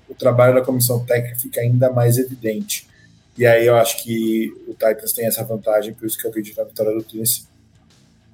o 0.09 0.17
trabalho 0.17 0.57
da 0.57 0.63
comissão 0.63 1.07
técnica 1.07 1.39
fica 1.39 1.61
ainda 1.61 1.93
mais 1.93 2.19
evidente. 2.19 2.89
E 3.39 3.47
aí 3.47 3.69
eu 3.69 3.77
acho 3.77 4.03
que 4.03 4.53
o 4.67 4.73
Titans 4.73 5.13
tem 5.13 5.27
essa 5.27 5.45
vantagem, 5.45 5.95
por 5.95 6.09
isso 6.09 6.19
que 6.19 6.27
eu 6.27 6.31
acredito 6.31 6.57
na 6.57 6.65
vitória 6.65 6.93
do 6.93 7.05
Tennessee. 7.05 7.55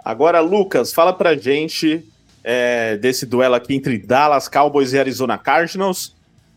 Agora, 0.04 0.40
Lucas, 0.40 0.92
fala 0.92 1.12
pra 1.12 1.34
gente 1.36 2.04
é, 2.42 2.96
desse 2.96 3.24
duelo 3.24 3.54
aqui 3.54 3.74
entre 3.74 3.98
Dallas 3.98 4.48
Cowboys 4.48 4.92
e 4.92 4.98
Arizona 4.98 5.38
Cardinals 5.38 6.14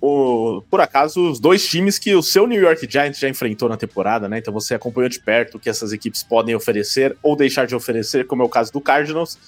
o, 0.08 0.62
por 0.70 0.82
acaso, 0.82 1.32
os 1.32 1.40
dois 1.40 1.68
times 1.68 1.98
que 1.98 2.14
o 2.14 2.22
seu 2.22 2.46
New 2.46 2.62
York 2.62 2.88
Giants 2.88 3.18
já 3.18 3.28
enfrentou 3.28 3.68
na 3.68 3.76
temporada, 3.76 4.30
né? 4.30 4.38
Então 4.38 4.54
você 4.54 4.76
acompanhou 4.76 5.10
de 5.10 5.20
perto 5.20 5.56
o 5.56 5.60
que 5.60 5.68
essas 5.68 5.92
equipes 5.92 6.22
podem 6.22 6.54
oferecer 6.54 7.18
ou 7.24 7.36
deixar 7.36 7.66
de 7.66 7.76
oferecer, 7.76 8.28
como 8.28 8.44
é 8.44 8.46
o 8.46 8.50
caso 8.50 8.72
do 8.72 8.80
Cardinals. 8.80 9.40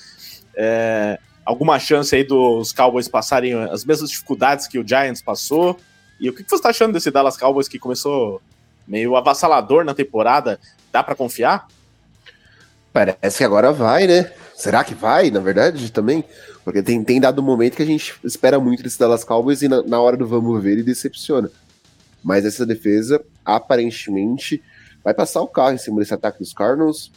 É, 0.56 1.20
alguma 1.46 1.78
chance 1.78 2.16
aí 2.16 2.24
dos 2.24 2.72
Cowboys 2.72 3.08
passarem 3.08 3.54
as 3.54 3.86
mesmas 3.86 4.10
dificuldades 4.10 4.68
que 4.68 4.80
o 4.80 4.88
Giants 4.88 5.22
passou? 5.22 5.80
E 6.20 6.28
o 6.28 6.34
que 6.34 6.42
você 6.42 6.56
está 6.56 6.70
achando 6.70 6.94
desse 6.94 7.12
Dallas 7.12 7.38
Cowboys 7.38 7.68
que 7.68 7.78
começou 7.78 8.42
meio 8.88 9.16
avassalador 9.16 9.84
na 9.84 9.94
temporada? 9.94 10.60
Dá 10.92 11.04
para 11.04 11.14
confiar? 11.14 11.68
Parece 12.98 13.38
que 13.38 13.44
agora 13.44 13.72
vai, 13.72 14.08
né? 14.08 14.32
será 14.56 14.84
que 14.84 14.96
vai, 14.96 15.30
na 15.30 15.40
verdade, 15.40 15.92
também? 15.92 16.24
Porque 16.64 16.82
tem, 16.82 17.04
tem 17.04 17.22
dado 17.22 17.40
um 17.40 17.46
momento 17.46 17.76
que 17.76 17.84
a 17.84 17.86
gente 17.86 18.16
espera 18.24 18.60
muito 18.60 18.82
desse 18.82 18.98
Dallas 18.98 19.24
Cowboys 19.24 19.62
e 19.62 19.68
na, 19.68 19.84
na 19.84 20.02
hora 20.02 20.18
do 20.18 20.26
vamos 20.26 20.62
ver 20.64 20.72
ele 20.72 20.84
decepciona. 20.84 21.52
Mas 22.24 22.44
essa 22.44 22.66
defesa, 22.66 23.24
aparentemente, 23.46 24.64
vai 25.04 25.14
passar 25.14 25.42
o 25.42 25.48
carro 25.48 25.74
em 25.74 25.78
cima 25.78 26.00
desse 26.00 26.14
ataque 26.14 26.40
dos 26.40 26.54
Cardinals. 26.54 27.12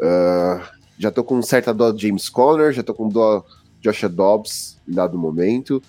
Uh, 0.00 0.60
já 0.98 1.12
tô 1.12 1.22
com 1.22 1.40
certa 1.42 1.72
dó 1.72 1.92
de 1.92 2.08
James 2.08 2.28
Conner, 2.28 2.72
já 2.72 2.82
tô 2.82 2.92
com 2.92 3.08
dó 3.08 3.46
de 3.80 3.88
Josh 3.88 4.10
Dobbs 4.10 4.78
em 4.86 4.92
dado 4.92 5.16
momento, 5.16 5.80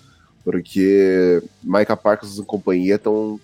porque 0.44 1.42
Micah 1.64 1.96
Parsons 1.96 2.38
e 2.38 2.44
companhia 2.44 2.94
estão 2.94 3.40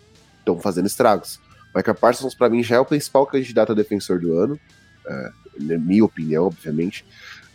fazendo 0.61 0.87
estragos. 0.87 1.41
Micah 1.75 1.93
Parsons, 1.95 2.37
para 2.37 2.49
mim, 2.49 2.63
já 2.63 2.77
é 2.77 2.81
o 2.81 2.85
principal 2.85 3.27
candidato 3.27 3.73
a 3.73 3.75
defensor 3.75 4.21
do 4.21 4.39
ano, 4.39 4.55
uh, 4.55 5.48
minha 5.59 6.05
opinião, 6.05 6.47
obviamente. 6.47 7.05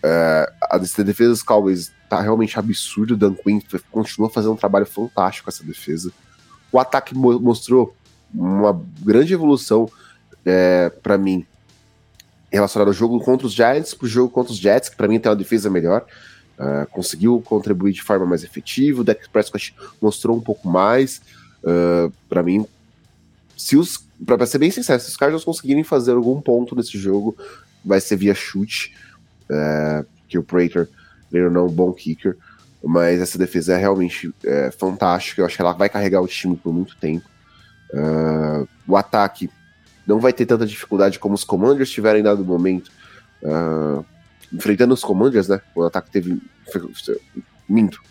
Uh, 0.03 0.51
a 0.69 0.77
defesa 0.77 1.29
dos 1.29 1.43
Cowboys 1.43 1.91
tá 2.09 2.21
realmente 2.21 2.59
absurdo. 2.59 3.13
O 3.13 3.17
Dan 3.17 3.33
Quinn 3.33 3.61
continua 3.91 4.29
fazendo 4.29 4.53
um 4.53 4.57
trabalho 4.57 4.85
fantástico 4.85 5.45
com 5.45 5.49
essa 5.49 5.63
defesa. 5.63 6.11
O 6.71 6.79
ataque 6.79 7.15
mo 7.15 7.39
mostrou 7.39 7.95
uma 8.33 8.79
grande 9.01 9.33
evolução 9.33 9.89
é, 10.43 10.89
para 10.89 11.17
mim 11.17 11.45
relacionado 12.51 12.87
ao 12.89 12.93
jogo 12.93 13.19
contra 13.19 13.47
os 13.47 13.53
Giants 13.53 13.93
pro 13.93 14.07
jogo 14.07 14.29
contra 14.29 14.53
os 14.53 14.59
Jets, 14.59 14.89
que 14.89 14.95
para 14.95 15.07
mim 15.07 15.19
tem 15.19 15.29
uma 15.29 15.35
defesa 15.35 15.69
melhor. 15.69 16.05
Uh, 16.53 16.85
conseguiu 16.91 17.41
contribuir 17.43 17.93
de 17.93 18.03
forma 18.03 18.27
mais 18.27 18.43
efetiva. 18.43 19.01
O 19.01 19.03
Dak 19.03 19.27
Prescott 19.29 19.75
mostrou 19.99 20.37
um 20.37 20.41
pouco 20.41 20.67
mais. 20.67 21.19
Uh, 21.63 22.13
para 22.29 22.43
mim, 22.43 22.65
se 23.57 23.75
os, 23.75 24.05
para 24.23 24.45
ser 24.45 24.59
bem 24.59 24.69
sincero, 24.69 24.99
se 24.99 25.09
os 25.09 25.17
Cardinals 25.17 25.43
conseguirem 25.43 25.83
fazer 25.83 26.11
algum 26.11 26.39
ponto 26.39 26.75
nesse 26.75 26.97
jogo, 26.97 27.35
vai 27.83 27.99
ser 27.99 28.15
via 28.15 28.33
chute. 28.33 28.95
Uh, 29.49 30.05
que 30.33 30.37
o 30.37 30.43
Prater, 30.43 30.89
ele 31.31 31.49
não 31.49 31.61
é 31.61 31.63
um 31.65 31.71
bom 31.71 31.93
kicker, 31.93 32.35
mas 32.83 33.21
essa 33.21 33.37
defesa 33.37 33.73
é 33.73 33.77
realmente 33.77 34.33
é, 34.43 34.71
fantástica. 34.71 35.41
Eu 35.41 35.45
acho 35.45 35.55
que 35.55 35.61
ela 35.61 35.73
vai 35.73 35.87
carregar 35.87 36.21
o 36.21 36.27
time 36.27 36.55
por 36.55 36.73
muito 36.73 36.95
tempo. 36.97 37.25
Uh, 37.93 38.67
o 38.87 38.97
ataque 38.97 39.49
não 40.07 40.19
vai 40.19 40.33
ter 40.33 40.45
tanta 40.45 40.65
dificuldade 40.65 41.19
como 41.19 41.35
os 41.35 41.43
Commanders 41.43 41.91
tiveram 41.91 42.19
em 42.19 42.23
dado 42.23 42.43
momento. 42.43 42.91
Uh, 43.43 44.03
enfrentando 44.51 44.93
os 44.93 45.03
Commanders, 45.03 45.47
né? 45.47 45.61
O 45.75 45.83
ataque 45.83 46.11
teve. 46.11 46.41
Minto. 47.69 48.01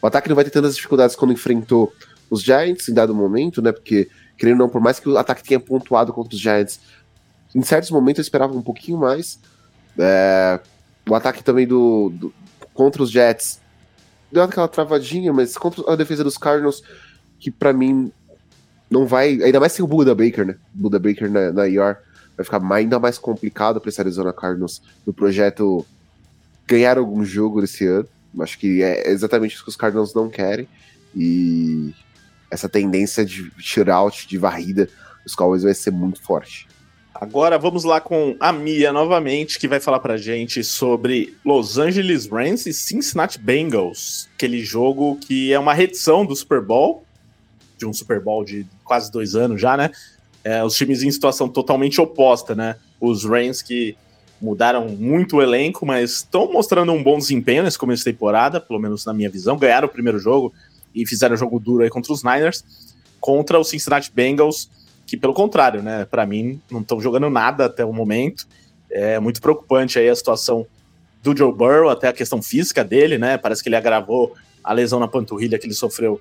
O 0.00 0.06
ataque 0.06 0.28
não 0.28 0.36
vai 0.36 0.44
ter 0.44 0.50
tantas 0.50 0.76
dificuldades 0.76 1.16
quando 1.16 1.32
enfrentou 1.32 1.92
os 2.30 2.42
Giants 2.42 2.88
em 2.88 2.94
dado 2.94 3.14
momento, 3.14 3.60
né? 3.60 3.72
Porque, 3.72 4.08
querendo 4.36 4.60
ou 4.60 4.66
não, 4.66 4.68
por 4.68 4.80
mais 4.80 5.00
que 5.00 5.08
o 5.08 5.16
ataque 5.16 5.42
tenha 5.42 5.60
pontuado 5.60 6.12
contra 6.12 6.34
os 6.34 6.40
Giants, 6.40 6.80
em 7.54 7.62
certos 7.62 7.90
momentos 7.90 8.18
eu 8.18 8.22
esperava 8.22 8.54
um 8.54 8.62
pouquinho 8.62 8.98
mais. 8.98 9.38
É, 9.98 10.60
o 11.08 11.14
ataque 11.14 11.42
também 11.42 11.66
do, 11.66 12.10
do, 12.10 12.34
contra 12.72 13.02
os 13.02 13.10
Jets 13.10 13.60
deu 14.30 14.42
aquela 14.42 14.68
travadinha, 14.68 15.32
mas 15.32 15.56
contra 15.56 15.92
a 15.92 15.96
defesa 15.96 16.24
dos 16.24 16.38
Cardinals, 16.38 16.82
que 17.38 17.50
para 17.50 17.72
mim 17.72 18.10
não 18.90 19.06
vai. 19.06 19.42
Ainda 19.42 19.60
mais 19.60 19.72
sem 19.72 19.84
o 19.84 19.88
Buda 19.88 20.14
Baker, 20.14 20.46
né? 20.46 20.56
Buda 20.72 20.98
Baker 20.98 21.30
na, 21.30 21.52
na 21.52 21.68
IR. 21.68 21.98
Vai 22.36 22.44
ficar 22.44 22.60
mais, 22.60 22.84
ainda 22.84 22.98
mais 22.98 23.18
complicado 23.18 23.80
para 23.80 23.90
esse 23.90 24.00
Arizona 24.00 24.32
Cardinals 24.32 24.80
no 25.06 25.12
projeto 25.12 25.86
ganhar 26.66 26.96
algum 26.96 27.22
jogo 27.24 27.60
desse 27.60 27.86
ano. 27.86 28.08
Acho 28.40 28.58
que 28.58 28.82
é 28.82 29.10
exatamente 29.10 29.54
isso 29.54 29.62
que 29.62 29.68
os 29.68 29.76
Cardinals 29.76 30.14
não 30.14 30.30
querem. 30.30 30.66
E 31.14 31.94
essa 32.50 32.68
tendência 32.68 33.24
de 33.24 33.52
shootout, 33.58 34.26
de 34.26 34.38
varrida, 34.38 34.88
os 35.26 35.34
Cowboys 35.34 35.62
vai 35.62 35.74
ser 35.74 35.90
muito 35.90 36.22
forte. 36.22 36.66
Agora 37.14 37.58
vamos 37.58 37.84
lá 37.84 38.00
com 38.00 38.36
a 38.40 38.52
Mia 38.52 38.92
novamente, 38.92 39.58
que 39.58 39.68
vai 39.68 39.78
falar 39.78 40.00
pra 40.00 40.16
gente 40.16 40.64
sobre 40.64 41.36
Los 41.44 41.78
Angeles 41.78 42.26
Rams 42.26 42.66
e 42.66 42.72
Cincinnati 42.72 43.38
Bengals. 43.38 44.28
Aquele 44.34 44.64
jogo 44.64 45.16
que 45.16 45.52
é 45.52 45.58
uma 45.58 45.74
redição 45.74 46.24
do 46.24 46.34
Super 46.34 46.60
Bowl, 46.60 47.04
de 47.76 47.86
um 47.86 47.92
Super 47.92 48.18
Bowl 48.18 48.44
de 48.44 48.66
quase 48.82 49.12
dois 49.12 49.34
anos 49.36 49.60
já, 49.60 49.76
né? 49.76 49.90
É, 50.42 50.64
os 50.64 50.74
times 50.74 51.02
em 51.02 51.10
situação 51.10 51.48
totalmente 51.48 52.00
oposta, 52.00 52.54
né? 52.54 52.76
Os 53.00 53.24
Rams 53.24 53.62
que 53.62 53.96
mudaram 54.40 54.88
muito 54.88 55.36
o 55.36 55.42
elenco, 55.42 55.86
mas 55.86 56.14
estão 56.14 56.50
mostrando 56.52 56.92
um 56.92 57.02
bom 57.02 57.18
desempenho 57.18 57.62
nesse 57.62 57.78
começo 57.78 58.04
de 58.04 58.10
temporada, 58.10 58.60
pelo 58.60 58.80
menos 58.80 59.04
na 59.04 59.12
minha 59.12 59.30
visão. 59.30 59.56
Ganharam 59.56 59.86
o 59.86 59.90
primeiro 59.90 60.18
jogo 60.18 60.52
e 60.92 61.06
fizeram 61.06 61.36
jogo 61.36 61.60
duro 61.60 61.84
aí 61.84 61.90
contra 61.90 62.12
os 62.12 62.24
Niners, 62.24 62.64
contra 63.20 63.60
os 63.60 63.68
Cincinnati 63.68 64.10
Bengals, 64.12 64.68
que 65.06 65.16
pelo 65.16 65.34
contrário, 65.34 65.82
né? 65.82 66.04
Para 66.04 66.24
mim, 66.26 66.60
não 66.70 66.80
estão 66.80 67.00
jogando 67.00 67.28
nada 67.28 67.66
até 67.66 67.84
o 67.84 67.92
momento. 67.92 68.46
É 68.90 69.18
muito 69.18 69.40
preocupante 69.40 69.98
aí 69.98 70.08
a 70.08 70.14
situação 70.14 70.66
do 71.22 71.36
Joe 71.36 71.52
Burrow, 71.52 71.88
até 71.88 72.08
a 72.08 72.12
questão 72.12 72.42
física 72.42 72.82
dele, 72.82 73.18
né? 73.18 73.38
Parece 73.38 73.62
que 73.62 73.68
ele 73.68 73.76
agravou 73.76 74.34
a 74.62 74.72
lesão 74.72 74.98
na 74.98 75.08
panturrilha 75.08 75.58
que 75.58 75.66
ele 75.66 75.74
sofreu 75.74 76.20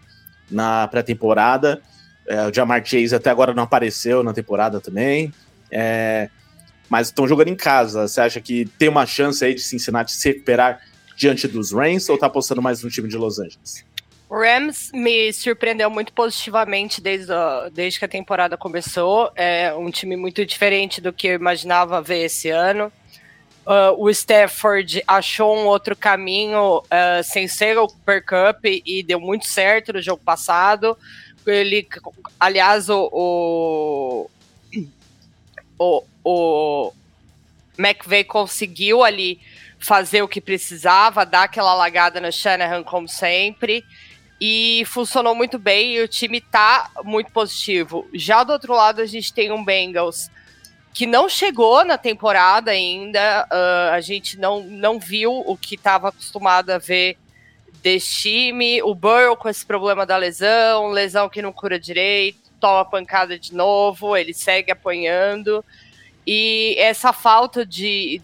na 0.50 0.88
pré-temporada. 0.88 1.82
É, 2.28 2.48
o 2.48 2.54
Jamar 2.54 2.86
Chase 2.86 3.16
até 3.16 3.30
agora 3.30 3.54
não 3.54 3.64
apareceu 3.64 4.24
na 4.24 4.34
temporada 4.34 4.80
também. 4.80 5.34
É, 5.72 6.30
mas 6.90 7.08
estão 7.08 7.28
jogando 7.28 7.48
em 7.48 7.56
casa. 7.56 8.08
Você 8.08 8.22
acha 8.22 8.42
que 8.42 8.66
tem 8.78 8.90
uma 8.90 9.06
chance 9.06 9.44
aí 9.44 9.56
de 9.56 9.62
Cincinnati 9.62 10.12
se 10.12 10.30
recuperar 10.30 10.82
diante 11.16 11.48
dos 11.48 11.72
Rams 11.72 12.10
ou 12.10 12.18
tá 12.18 12.28
apostando 12.28 12.62
mais 12.62 12.84
no 12.84 12.90
time 12.90 13.08
de 13.08 13.18
Los 13.18 13.40
Angeles? 13.40 13.86
Rams 14.32 14.92
me 14.94 15.34
surpreendeu 15.34 15.90
muito 15.90 16.14
positivamente 16.14 17.02
desde, 17.02 17.34
a, 17.34 17.70
desde 17.70 18.00
que 18.00 18.06
a 18.06 18.08
temporada 18.08 18.56
começou. 18.56 19.30
É 19.36 19.74
um 19.74 19.92
time 19.92 20.16
muito 20.16 20.46
diferente 20.46 21.02
do 21.02 21.12
que 21.12 21.28
eu 21.28 21.36
imaginava 21.36 22.02
ver 22.02 22.26
esse 22.26 22.50
ano. 22.50 22.92
Uh, 23.66 23.94
o 23.98 24.10
Stafford 24.10 25.04
achou 25.06 25.56
um 25.56 25.66
outro 25.66 25.96
caminho 25.98 26.80
uh, 26.80 27.24
sem 27.24 27.48
ser 27.48 27.78
o 27.78 27.90
Super 27.90 28.24
Cup 28.24 28.66
e 28.66 29.04
deu 29.04 29.20
muito 29.20 29.46
certo 29.48 29.92
no 29.92 30.02
jogo 30.02 30.24
passado. 30.24 30.98
Ele, 31.46 31.86
aliás, 32.40 32.90
o, 32.90 34.30
o, 35.78 36.04
o 36.24 36.94
McVeigh 37.78 38.24
conseguiu 38.24 39.04
ali 39.04 39.42
fazer 39.78 40.22
o 40.22 40.28
que 40.28 40.40
precisava, 40.40 41.26
dar 41.26 41.44
aquela 41.44 41.74
lagada 41.74 42.22
no 42.22 42.32
Shanahan 42.32 42.84
como 42.84 43.10
sempre. 43.10 43.84
E 44.44 44.84
funcionou 44.88 45.36
muito 45.36 45.60
bem 45.60 45.94
e 45.94 46.02
o 46.02 46.08
time 46.08 46.42
tá 46.42 46.90
muito 47.04 47.32
positivo. 47.32 48.08
Já 48.12 48.44
do 48.44 48.52
outro 48.52 48.74
lado, 48.74 49.00
a 49.00 49.06
gente 49.06 49.32
tem 49.32 49.52
um 49.52 49.64
Bengals 49.64 50.32
que 50.94 51.06
não 51.06 51.30
chegou 51.30 51.86
na 51.86 51.96
temporada 51.96 52.72
ainda. 52.72 53.48
Uh, 53.52 53.94
a 53.94 54.02
gente 54.02 54.40
não, 54.40 54.64
não 54.64 55.00
viu 55.00 55.32
o 55.32 55.56
que 55.56 55.76
estava 55.76 56.10
acostumado 56.10 56.72
a 56.72 56.80
ver 56.80 57.18
desse 57.84 58.16
time. 58.16 58.82
O 58.82 58.96
Burrow 58.96 59.38
com 59.38 59.48
esse 59.48 59.66
problema 59.66 60.06
da 60.08 60.18
lesão, 60.18 60.90
lesão 60.90 61.30
que 61.30 61.42
não 61.42 61.54
cura 61.54 61.80
direito, 61.80 62.40
toma 62.60 62.84
pancada 62.84 63.38
de 63.38 63.54
novo, 63.54 64.18
ele 64.18 64.34
segue 64.34 64.72
apanhando. 64.72 65.64
E 66.26 66.76
essa 66.78 67.14
falta 67.14 67.66
de 67.66 68.22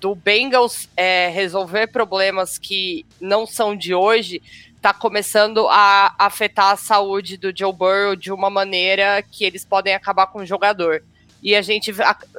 do 0.00 0.14
Bengals 0.14 0.86
é, 0.94 1.28
resolver 1.28 1.86
problemas 1.86 2.58
que 2.58 3.06
não 3.18 3.46
são 3.46 3.74
de 3.74 3.94
hoje 3.94 4.42
está 4.84 4.92
começando 4.92 5.66
a 5.70 6.14
afetar 6.18 6.72
a 6.72 6.76
saúde 6.76 7.38
do 7.38 7.50
Joe 7.56 7.72
Burrow 7.72 8.14
de 8.14 8.30
uma 8.30 8.50
maneira 8.50 9.22
que 9.22 9.42
eles 9.42 9.64
podem 9.64 9.94
acabar 9.94 10.26
com 10.26 10.40
o 10.40 10.44
jogador. 10.44 11.02
E 11.42 11.56
a 11.56 11.62
gente 11.62 11.90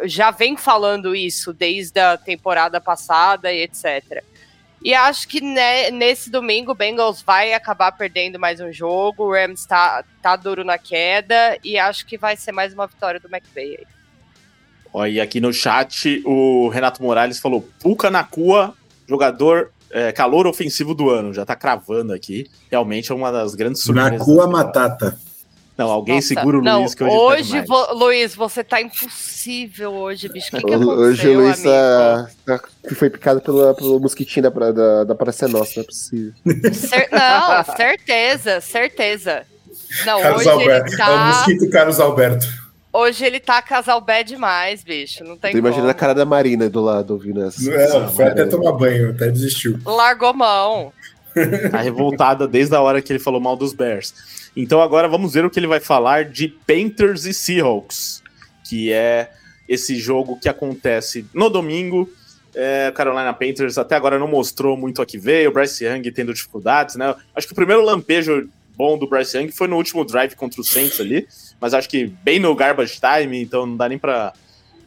já 0.04 0.30
vem 0.30 0.56
falando 0.56 1.16
isso 1.16 1.52
desde 1.52 2.00
a 2.00 2.16
temporada 2.16 2.80
passada 2.80 3.52
e 3.52 3.64
etc. 3.64 4.24
E 4.84 4.94
acho 4.94 5.28
que 5.28 5.42
né, 5.42 5.90
nesse 5.90 6.30
domingo 6.30 6.74
o 6.74 6.76
Bengals 6.76 7.24
vai 7.24 7.52
acabar 7.52 7.92
perdendo 7.94 8.38
mais 8.38 8.62
um 8.62 8.72
jogo. 8.72 9.24
O 9.24 9.34
Rams 9.34 9.62
está 9.62 10.04
tá 10.22 10.36
duro 10.36 10.64
na 10.64 10.78
queda 10.78 11.58
e 11.64 11.80
acho 11.80 12.06
que 12.06 12.16
vai 12.16 12.38
ser 12.38 12.52
mais 12.52 12.76
uma 12.76 12.86
vitória 12.86 13.20
do 13.20 13.28
McVay. 13.28 13.88
Olha, 14.94 15.10
e 15.10 15.20
aqui 15.20 15.42
no 15.42 15.52
chat 15.52 16.22
o 16.24 16.70
Renato 16.70 17.02
Morales 17.02 17.40
falou: 17.40 17.68
Puka 17.82 18.12
na 18.12 18.24
cua, 18.24 18.76
jogador 19.10 19.72
é, 19.92 20.12
calor 20.12 20.48
ofensivo 20.48 20.94
do 20.94 21.10
ano. 21.10 21.34
Já 21.34 21.46
tá 21.46 21.56
cravando 21.56 22.14
aqui. 22.14 22.50
Realmente 22.72 23.12
é 23.12 23.16
uma 23.16 23.32
das 23.32 23.56
grandes 23.56 23.82
surpresas. 23.82 24.20
Na 24.20 24.26
cua 24.26 24.48
matata. 24.48 25.18
Não, 25.78 25.92
alguém 25.92 26.16
Nossa, 26.16 26.28
segura 26.30 26.58
o 26.58 26.62
não, 26.62 26.80
Luiz 26.80 26.96
que 26.96 27.04
hoje 27.04 27.18
Hoje, 27.18 27.62
tá 27.62 27.66
vo, 27.68 27.94
Luiz, 27.94 28.34
você 28.34 28.64
tá 28.64 28.82
impossível 28.82 29.92
hoje, 29.92 30.30
bicho. 30.30 30.48
O 30.48 30.52
que, 30.52 30.66
que 30.66 30.74
aconteceu, 30.74 30.98
Hoje 30.98 31.28
o 31.28 31.40
Luiz 31.42 31.62
tá, 31.62 32.30
tá, 32.46 32.60
foi 32.96 33.10
picado 33.10 33.42
pela, 33.42 33.74
pelo 33.74 34.00
mosquitinho 34.00 34.50
da, 34.50 34.72
da, 34.72 35.04
da 35.04 35.16
Praça 35.16 35.50
Nossa, 35.50 35.74
não 35.76 35.84
é 35.84 35.86
possível. 35.86 36.34
Cer 36.74 37.10
não, 37.12 37.76
certeza, 37.76 38.62
certeza. 38.62 39.44
Não, 40.06 40.22
Carlos 40.22 40.42
hoje 40.42 40.50
Alberto. 40.50 40.88
ele 40.88 40.98
tá... 40.98 41.10
É 41.10 41.14
o 41.14 41.28
mosquito 41.28 41.70
Carlos 41.70 42.00
Alberto. 42.00 42.65
Hoje 42.96 43.26
ele 43.26 43.40
tá 43.40 43.62
casal 43.62 44.00
bad 44.00 44.28
demais, 44.28 44.84
bicho. 44.84 45.24
Não 45.24 45.36
tem 45.38 45.52
Tô 45.52 45.58
imaginando 45.58 45.90
a 45.90 45.94
cara 45.94 46.16
da 46.16 46.24
Marina 46.26 46.70
do 46.70 46.82
lado 46.82 47.12
ouvindo 47.12 47.44
essa. 47.44 47.62
Não, 47.62 48.08
foi 48.14 48.26
até 48.26 48.46
tomar 48.46 48.72
banho, 48.72 49.10
até 49.10 49.30
desistiu. 49.30 49.78
Largou 49.86 50.34
mão. 50.34 50.94
Tá 51.70 51.82
revoltada 51.82 52.48
desde 52.48 52.74
a 52.74 52.82
hora 52.82 53.02
que 53.02 53.12
ele 53.12 53.20
falou 53.20 53.42
mal 53.42 53.58
dos 53.58 53.74
Bears. 53.74 54.14
Então 54.56 54.82
agora 54.82 55.10
vamos 55.10 55.34
ver 55.34 55.44
o 55.44 55.50
que 55.50 55.60
ele 55.60 55.68
vai 55.68 55.82
falar 55.82 56.24
de 56.24 56.48
Panthers 56.48 57.26
e 57.26 57.34
Seahawks, 57.34 58.24
que 58.64 58.94
é 58.94 59.30
esse 59.68 59.98
jogo 59.98 60.40
que 60.40 60.48
acontece 60.48 61.26
no 61.34 61.50
domingo 61.50 62.10
É, 62.58 62.90
Carolina 62.96 63.34
Panthers 63.34 63.78
até 63.78 63.96
agora 63.96 64.18
não 64.18 64.30
mostrou 64.30 64.78
muito 64.78 65.02
a 65.02 65.06
que 65.06 65.18
veio, 65.18 65.50
o 65.50 65.54
Bryce 65.54 65.84
Young 65.84 66.10
tendo 66.12 66.34
dificuldades, 66.34 66.96
né? 66.96 67.14
Acho 67.36 67.48
que 67.48 67.52
o 67.52 67.56
primeiro 67.56 67.84
lampejo 67.84 68.48
bom 68.78 68.98
do 68.98 69.10
Bryce 69.10 69.38
Young 69.38 69.52
foi 69.52 69.68
no 69.68 69.76
último 69.76 70.06
drive 70.06 70.36
contra 70.36 70.62
o 70.62 70.64
Saints 70.64 71.02
ali, 71.02 71.28
mas 71.60 71.74
acho 71.74 71.90
que 71.90 72.08
bem 72.24 72.40
no 72.40 72.54
garbage 72.56 73.00
time, 73.00 73.42
então 73.42 73.66
não 73.66 73.78
dá 73.78 73.90
nem 73.90 73.98
para 73.98 74.34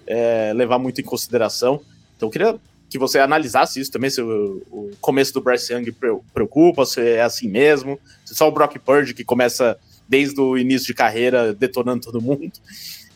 é, 0.06 0.52
levar 0.54 0.78
muito 0.78 1.00
em 1.00 1.04
consideração. 1.04 1.80
Então 2.16 2.28
eu 2.28 2.32
queria 2.32 2.58
que 2.88 2.98
você 2.98 3.18
analisasse 3.18 3.80
isso 3.80 3.92
também, 3.92 4.08
se 4.08 4.20
o, 4.22 4.62
o, 4.70 4.90
começo 5.00 5.32
do 5.34 5.42
Bryce 5.42 5.72
Young 5.72 5.94
preocupa, 6.32 6.86
se 6.86 7.00
é 7.00 7.22
assim 7.22 7.48
mesmo, 7.48 8.00
se 8.24 8.34
só 8.34 8.48
o 8.48 8.52
Brock 8.52 8.78
Purdy 8.78 9.12
que 9.12 9.24
começa 9.24 9.78
desde 10.08 10.40
o 10.40 10.56
início 10.56 10.86
de 10.86 10.94
carreira 10.94 11.52
detonando 11.52 12.04
todo 12.04 12.20
mundo. 12.20 12.50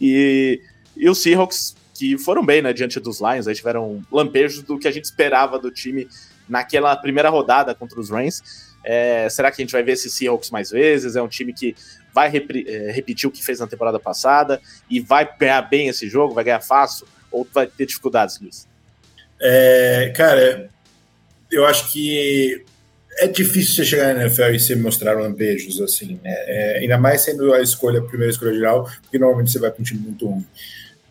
E, 0.00 0.60
e 0.96 1.08
os 1.08 1.18
Seahawks 1.18 1.74
que 1.94 2.18
foram 2.18 2.44
bem, 2.44 2.60
né, 2.60 2.72
diante 2.72 2.98
dos 3.00 3.20
Lions, 3.20 3.46
aí 3.46 3.54
tiveram 3.54 4.02
lampejos 4.10 4.62
do 4.62 4.78
que 4.78 4.88
a 4.88 4.90
gente 4.90 5.04
esperava 5.04 5.58
do 5.58 5.70
time 5.70 6.08
naquela 6.48 6.94
primeira 6.96 7.30
rodada 7.30 7.74
contra 7.74 7.98
os 7.98 8.10
Rams. 8.10 8.42
É, 8.84 9.28
será 9.30 9.50
que 9.50 9.62
a 9.62 9.64
gente 9.64 9.72
vai 9.72 9.82
ver 9.82 9.92
esse 9.92 10.10
Seahawks 10.10 10.50
mais 10.50 10.70
vezes? 10.70 11.16
É 11.16 11.22
um 11.22 11.28
time 11.28 11.52
que 11.52 11.74
vai 12.14 12.28
é, 12.28 12.90
repetir 12.92 13.28
o 13.28 13.32
que 13.32 13.44
fez 13.44 13.60
na 13.60 13.66
temporada 13.66 13.98
passada 13.98 14.60
e 14.88 15.00
vai 15.00 15.28
ganhar 15.38 15.62
bem 15.62 15.88
esse 15.88 16.08
jogo, 16.08 16.34
vai 16.34 16.44
ganhar 16.44 16.60
fácil 16.60 17.06
ou 17.30 17.46
vai 17.52 17.66
ter 17.66 17.86
dificuldades, 17.86 18.40
Luiz? 18.40 18.68
É, 19.40 20.12
cara, 20.14 20.70
eu 21.50 21.66
acho 21.66 21.90
que 21.92 22.64
é 23.18 23.26
difícil 23.26 23.74
você 23.74 23.84
chegar 23.84 24.14
na 24.14 24.22
NFL 24.22 24.54
e 24.54 24.60
você 24.60 24.74
mostrar 24.74 25.14
lampejos 25.14 25.80
assim, 25.80 26.18
né? 26.22 26.32
É, 26.46 26.78
ainda 26.78 26.98
mais 26.98 27.22
sendo 27.22 27.52
a 27.52 27.60
escolha, 27.60 28.00
a 28.00 28.04
primeira 28.04 28.30
escolha 28.30 28.54
geral, 28.54 28.88
porque 29.02 29.18
normalmente 29.18 29.50
você 29.50 29.58
vai 29.58 29.70
com 29.70 29.82
um 29.82 29.84
time 29.84 30.00
muito 30.00 30.26
ruim. 30.26 30.46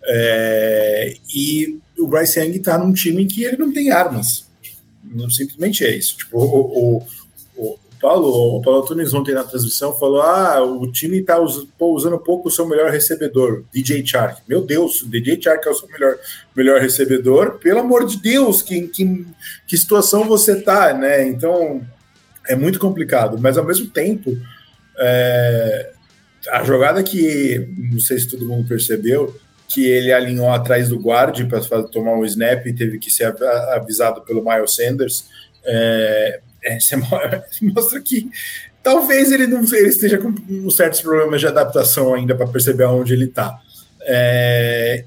É, 0.04 1.14
e 1.34 1.80
o 1.98 2.08
Bryce 2.08 2.40
Young 2.40 2.58
tá 2.60 2.78
num 2.78 2.94
time 2.94 3.24
em 3.24 3.28
que 3.28 3.44
ele 3.44 3.58
não 3.58 3.72
tem 3.72 3.92
armas. 3.92 4.50
Não, 5.04 5.30
simplesmente 5.30 5.86
é 5.86 5.96
isso. 5.96 6.18
Tipo, 6.18 6.40
o, 6.40 7.06
Paulo, 8.02 8.58
o 8.58 8.62
Paulo 8.62 8.84
Tunes 8.84 9.14
ontem 9.14 9.36
na 9.36 9.44
transmissão 9.44 9.94
falou: 9.98 10.22
ah, 10.22 10.62
o 10.64 10.92
time 10.92 11.22
tá 11.22 11.40
us, 11.40 11.68
usando 11.80 12.18
pouco 12.18 12.48
o 12.48 12.52
seu 12.52 12.68
melhor 12.68 12.90
recebedor, 12.90 13.64
DJ 13.72 14.06
Chark. 14.06 14.42
Meu 14.48 14.62
Deus, 14.62 15.04
o 15.04 15.10
DJ 15.10 15.40
Chark 15.42 15.68
é 15.68 15.70
o 15.70 15.76
seu 15.76 15.88
melhor, 15.88 16.18
melhor 16.56 16.82
recebedor. 16.82 17.60
Pelo 17.60 17.80
amor 17.80 18.06
de 18.06 18.20
Deus, 18.20 18.62
que, 18.62 18.88
que, 18.88 19.26
que 19.68 19.78
situação 19.78 20.24
você 20.24 20.60
tá, 20.60 20.94
né? 20.94 21.28
Então 21.28 21.86
é 22.48 22.56
muito 22.56 22.80
complicado, 22.80 23.38
mas 23.40 23.58
ao 23.58 23.66
mesmo 23.66 23.88
tempo. 23.88 24.36
É, 24.98 25.92
a 26.50 26.64
jogada 26.64 27.04
que 27.04 27.70
não 27.92 28.00
sei 28.00 28.18
se 28.18 28.28
todo 28.28 28.48
mundo 28.48 28.68
percebeu, 28.68 29.36
que 29.68 29.86
ele 29.86 30.12
alinhou 30.12 30.50
atrás 30.50 30.90
do 30.90 31.00
guarde 31.00 31.46
para 31.46 31.84
tomar 31.84 32.14
um 32.14 32.26
snap 32.26 32.66
e 32.66 32.74
teve 32.74 32.98
que 32.98 33.12
ser 33.12 33.34
avisado 33.74 34.22
pelo 34.22 34.44
Miles 34.44 34.76
Sanders. 34.76 35.26
É, 35.64 36.42
é, 36.64 36.78
mostra 37.62 38.02
que 38.02 38.30
talvez 38.84 39.32
ele 39.32 39.48
não 39.48 39.64
ele 39.64 39.88
esteja 39.88 40.18
com 40.18 40.70
certos 40.70 41.02
problemas 41.02 41.40
de 41.40 41.48
adaptação 41.48 42.14
ainda 42.14 42.36
para 42.36 42.48
perceber 42.48 42.84
aonde 42.84 43.14
ele 43.14 43.26
está. 43.26 43.60
É, 44.02 45.06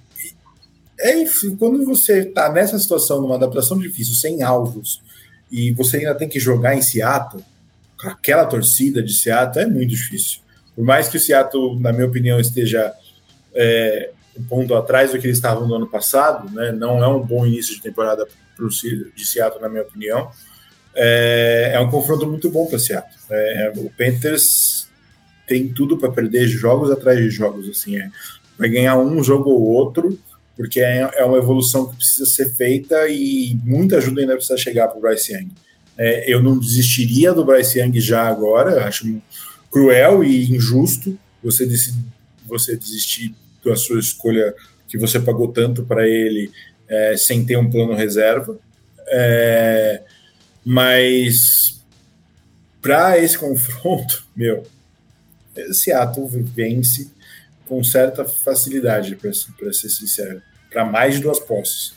é, 0.99 1.21
enfim, 1.21 1.57
quando 1.57 1.85
você 1.85 2.21
está 2.21 2.51
nessa 2.53 2.79
situação, 2.79 3.21
numa 3.21 3.35
adaptação 3.35 3.79
difícil, 3.79 4.15
sem 4.15 4.43
alvos, 4.43 5.03
e 5.51 5.73
você 5.73 5.99
ainda 5.99 6.15
tem 6.15 6.29
que 6.29 6.41
jogar 6.41 6.75
em 6.75 6.83
Seattle, 6.83 7.45
com 8.01 8.09
aquela 8.09 8.45
torcida 8.47 9.03
de 9.03 9.13
Seattle, 9.13 9.65
é 9.65 9.69
muito 9.69 9.91
difícil. 9.91 10.41
Por 10.75 10.85
mais 10.85 11.09
que 11.09 11.17
o 11.17 11.21
Seattle, 11.21 11.79
na 11.79 11.93
minha 11.93 12.07
opinião, 12.07 12.41
esteja 12.41 12.93
é, 13.55 14.11
um 14.37 14.43
ponto 14.45 14.75
atrás 14.75 15.13
do 15.13 15.19
que 15.19 15.27
eles 15.27 15.37
estavam 15.37 15.67
no 15.67 15.75
ano 15.75 15.87
passado, 15.87 16.51
né? 16.53 16.73
não 16.73 17.03
é 17.03 17.09
um 17.09 17.21
bom 17.21 17.47
início 17.47 17.75
de 17.75 17.83
temporada 17.83 18.27
para 18.57 18.65
o 18.65 18.69
de 18.69 19.27
Seattle, 19.27 19.61
na 19.61 19.69
minha 19.69 19.83
opinião. 19.83 20.31
É, 20.97 21.73
é 21.75 21.81
um 21.81 21.91
confronto 21.91 22.27
muito 22.27 22.51
bom 22.51 22.67
para 22.67 22.79
Seattle. 22.79 23.15
É, 23.31 23.73
o 23.77 23.91
Panthers 23.91 24.89
tem 25.47 25.69
tudo 25.69 25.97
para 25.99 26.11
perder 26.11 26.47
jogos 26.47 26.91
atrás 26.91 27.19
de 27.19 27.31
jogos. 27.31 27.69
Assim, 27.69 27.97
é, 27.97 28.11
vai 28.59 28.69
ganhar 28.69 28.99
um 28.99 29.23
jogo 29.23 29.51
ou 29.51 29.63
outro, 29.63 30.19
porque 30.57 30.81
é, 30.81 31.11
é 31.17 31.25
uma 31.25 31.39
evolução 31.39 31.87
que 31.87 31.97
precisa 31.97 32.27
ser 32.27 32.55
feita 32.55 33.09
e 33.09 33.59
muita 33.65 33.97
ajuda 33.97 34.21
ainda 34.21 34.37
precisa 34.37 34.57
chegar 34.57 34.89
para 34.89 34.99
o 34.99 35.01
Bryce 35.01 35.33
Young. 35.33 35.51
É, 35.97 36.33
eu 36.33 36.43
não 36.43 36.59
desistiria 36.59 37.33
do 37.33 37.45
Bryce 37.45 37.79
Young 37.79 38.01
já 38.01 38.27
agora, 38.27 38.87
acho 38.87 39.21
cruel 39.71 40.23
e 40.23 40.53
injusto 40.55 41.19
você, 41.43 41.69
você 42.47 42.77
desistir 42.77 43.35
da 43.65 43.77
sua 43.77 43.99
escolha 43.99 44.55
que 44.89 44.97
você 44.97 45.19
pagou 45.19 45.49
tanto 45.49 45.83
para 45.83 46.07
ele 46.07 46.51
é, 46.89 47.17
sem 47.17 47.45
ter 47.45 47.57
um 47.57 47.69
plano 47.69 47.95
reserva. 47.95 48.57
É, 49.09 50.03
mas 50.65 51.81
para 52.81 53.19
esse 53.19 53.37
confronto, 53.39 54.25
meu, 54.35 54.65
Seattle 55.73 56.29
vence 56.29 57.11
com 57.67 57.83
certa 57.83 58.25
facilidade, 58.25 59.17
para 59.17 59.33
ser 59.73 59.89
sincero, 59.89 60.43
para 60.71 60.85
mais 60.85 61.17
de 61.17 61.23
duas 61.23 61.41
posses. 61.41 61.95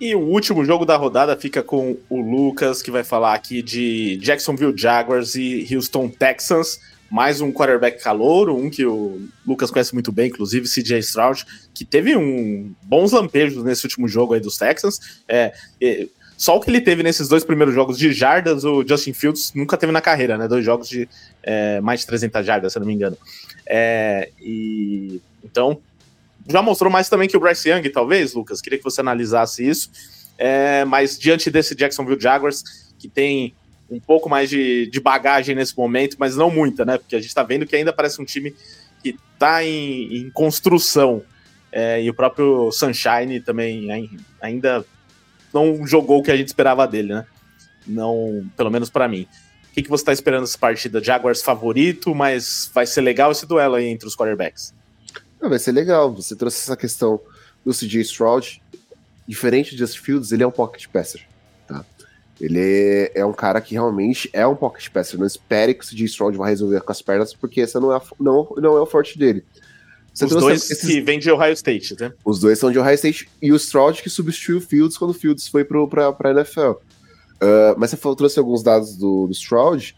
E 0.00 0.14
o 0.14 0.20
último 0.20 0.64
jogo 0.64 0.84
da 0.84 0.96
rodada 0.96 1.36
fica 1.36 1.62
com 1.62 1.96
o 2.08 2.20
Lucas, 2.20 2.82
que 2.82 2.90
vai 2.90 3.02
falar 3.02 3.34
aqui 3.34 3.62
de 3.62 4.18
Jacksonville 4.18 4.76
Jaguars 4.76 5.34
e 5.34 5.66
Houston 5.74 6.08
Texans 6.08 6.78
mais 7.10 7.40
um 7.40 7.52
quarterback 7.52 8.02
calouro, 8.02 8.56
um 8.56 8.68
que 8.68 8.84
o 8.84 9.28
Lucas 9.46 9.70
conhece 9.70 9.94
muito 9.94 10.10
bem, 10.10 10.28
inclusive, 10.28 10.68
CJ 10.68 10.98
Stroud, 10.98 11.44
que 11.72 11.84
teve 11.84 12.16
um 12.16 12.74
bons 12.82 13.12
lampejos 13.12 13.62
nesse 13.64 13.84
último 13.84 14.08
jogo 14.08 14.34
aí 14.34 14.40
dos 14.40 14.56
Texans. 14.56 15.22
É, 15.28 15.52
é, 15.80 16.08
só 16.36 16.56
o 16.56 16.60
que 16.60 16.70
ele 16.70 16.80
teve 16.80 17.02
nesses 17.02 17.28
dois 17.28 17.44
primeiros 17.44 17.74
jogos 17.74 17.96
de 17.96 18.12
jardas, 18.12 18.64
o 18.64 18.86
Justin 18.86 19.12
Fields 19.12 19.52
nunca 19.54 19.76
teve 19.76 19.92
na 19.92 20.00
carreira, 20.00 20.36
né? 20.36 20.46
Dois 20.46 20.64
jogos 20.64 20.88
de 20.88 21.08
é, 21.42 21.80
mais 21.80 22.00
de 22.00 22.06
300 22.06 22.44
jardas, 22.44 22.72
se 22.72 22.78
eu 22.78 22.80
não 22.80 22.86
me 22.86 22.94
engano. 22.94 23.16
É, 23.66 24.30
e 24.40 25.20
então 25.42 25.80
já 26.48 26.62
mostrou 26.62 26.90
mais 26.90 27.08
também 27.08 27.28
que 27.28 27.36
o 27.36 27.40
Bryce 27.40 27.68
Young, 27.68 27.88
talvez, 27.90 28.34
Lucas. 28.34 28.60
Queria 28.60 28.78
que 28.78 28.84
você 28.84 29.00
analisasse 29.00 29.66
isso. 29.66 29.90
É, 30.38 30.84
mas 30.84 31.18
diante 31.18 31.50
desse 31.50 31.74
Jacksonville 31.74 32.20
Jaguars, 32.20 32.62
que 32.98 33.08
tem 33.08 33.54
um 33.90 33.98
pouco 33.98 34.28
mais 34.28 34.50
de, 34.50 34.88
de 34.90 35.00
bagagem 35.00 35.54
nesse 35.54 35.76
momento, 35.76 36.16
mas 36.18 36.36
não 36.36 36.50
muita, 36.50 36.84
né? 36.84 36.98
Porque 36.98 37.16
a 37.16 37.18
gente 37.18 37.28
está 37.28 37.42
vendo 37.42 37.66
que 37.66 37.74
ainda 37.74 37.92
parece 37.92 38.20
um 38.20 38.24
time 38.24 38.54
que 39.02 39.16
está 39.32 39.64
em, 39.64 40.16
em, 40.16 40.30
construção. 40.30 41.22
É, 41.72 42.02
e 42.02 42.10
o 42.10 42.14
próprio 42.14 42.70
Sunshine 42.70 43.40
também 43.40 43.88
ainda 44.40 44.84
não 45.52 45.86
jogou 45.86 46.18
o 46.18 46.22
que 46.22 46.30
a 46.30 46.36
gente 46.36 46.48
esperava 46.48 46.86
dele, 46.86 47.14
né? 47.14 47.26
Não, 47.86 48.48
pelo 48.56 48.70
menos 48.70 48.90
para 48.90 49.08
mim. 49.08 49.26
O 49.70 49.74
que, 49.74 49.82
que 49.82 49.90
você 49.90 50.02
está 50.02 50.12
esperando 50.12 50.42
dessa 50.42 50.58
partida? 50.58 51.02
Jaguars 51.02 51.42
favorito, 51.42 52.14
mas 52.14 52.70
vai 52.74 52.86
ser 52.86 53.02
legal 53.02 53.30
esse 53.30 53.46
duelo 53.46 53.74
aí 53.74 53.86
entre 53.86 54.08
os 54.08 54.16
quarterbacks. 54.16 54.74
Não, 55.40 55.50
vai 55.50 55.58
ser 55.58 55.72
legal. 55.72 56.12
Você 56.14 56.34
trouxe 56.34 56.62
essa 56.62 56.76
questão 56.76 57.20
do 57.64 57.72
CJ 57.72 58.00
Stroud. 58.00 58.62
Diferente 59.28 59.72
de 59.72 59.78
Justin 59.78 59.98
Fields, 59.98 60.32
ele 60.32 60.42
é 60.42 60.46
um 60.46 60.52
pocket 60.52 60.86
passer. 60.88 61.26
Ele 62.40 63.10
é 63.14 63.24
um 63.24 63.32
cara 63.32 63.60
que 63.60 63.74
realmente 63.74 64.28
é 64.32 64.46
um 64.46 64.54
pocket 64.54 64.90
passer. 64.90 65.18
Não 65.18 65.26
espere 65.26 65.74
que 65.74 65.84
o 65.84 65.88
CJ 65.88 66.04
Stroud 66.04 66.36
vai 66.36 66.50
resolver 66.50 66.80
com 66.82 66.92
as 66.92 67.00
pernas, 67.00 67.32
porque 67.32 67.62
essa 67.62 67.80
não 67.80 67.92
é, 67.92 67.96
a, 67.96 68.02
não, 68.20 68.48
não 68.58 68.76
é 68.76 68.80
o 68.80 68.86
forte 68.86 69.18
dele. 69.18 69.42
Você 70.16 70.24
Os 70.24 70.30
dois 70.30 70.70
esses... 70.70 70.86
que 70.86 70.98
vêm 71.02 71.18
de 71.18 71.30
Ohio 71.30 71.52
State, 71.52 71.94
né? 72.00 72.10
Os 72.24 72.40
dois 72.40 72.58
são 72.58 72.72
de 72.72 72.78
Ohio 72.78 72.94
State 72.94 73.28
e 73.42 73.52
o 73.52 73.56
Stroud 73.56 74.02
que 74.02 74.08
substituiu 74.08 74.56
o 74.56 74.60
Fields 74.62 74.96
quando 74.96 75.10
o 75.10 75.14
Fields 75.14 75.46
foi 75.46 75.62
pro, 75.62 75.86
pra, 75.86 76.10
pra 76.10 76.30
NFL. 76.30 76.70
Uh, 76.70 77.76
mas 77.76 77.90
você 77.90 77.98
falou, 77.98 78.16
trouxe 78.16 78.38
alguns 78.38 78.62
dados 78.62 78.96
do, 78.96 79.26
do 79.26 79.32
Stroud. 79.34 79.94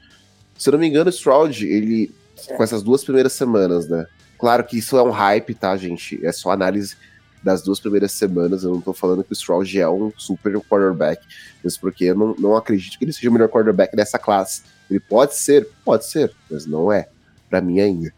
Se 0.58 0.68
eu 0.68 0.72
não 0.72 0.80
me 0.80 0.88
engano, 0.88 1.08
o 1.08 1.12
Stroud, 1.12 1.64
ele, 1.64 2.12
com 2.56 2.60
essas 2.64 2.82
duas 2.82 3.04
primeiras 3.04 3.32
semanas, 3.32 3.88
né? 3.88 4.06
Claro 4.36 4.64
que 4.64 4.78
isso 4.78 4.98
é 4.98 5.02
um 5.04 5.10
hype, 5.10 5.54
tá, 5.54 5.76
gente? 5.76 6.18
É 6.26 6.32
só 6.32 6.50
análise 6.50 6.96
das 7.40 7.62
duas 7.62 7.78
primeiras 7.78 8.10
semanas. 8.10 8.64
Eu 8.64 8.72
não 8.72 8.80
tô 8.80 8.92
falando 8.92 9.22
que 9.22 9.30
o 9.30 9.34
Stroud 9.36 9.80
é 9.80 9.88
um 9.88 10.12
super 10.18 10.52
quarterback, 10.62 11.24
mesmo 11.62 11.80
porque 11.80 12.06
eu 12.06 12.16
não, 12.16 12.34
não 12.36 12.56
acredito 12.56 12.98
que 12.98 13.04
ele 13.04 13.12
seja 13.12 13.30
o 13.30 13.32
melhor 13.32 13.48
quarterback 13.48 13.94
dessa 13.94 14.18
classe. 14.18 14.62
Ele 14.90 14.98
pode 14.98 15.36
ser, 15.36 15.68
pode 15.84 16.06
ser, 16.06 16.34
mas 16.50 16.66
não 16.66 16.90
é, 16.90 17.08
para 17.48 17.60
mim 17.60 17.78
ainda. 17.78 18.12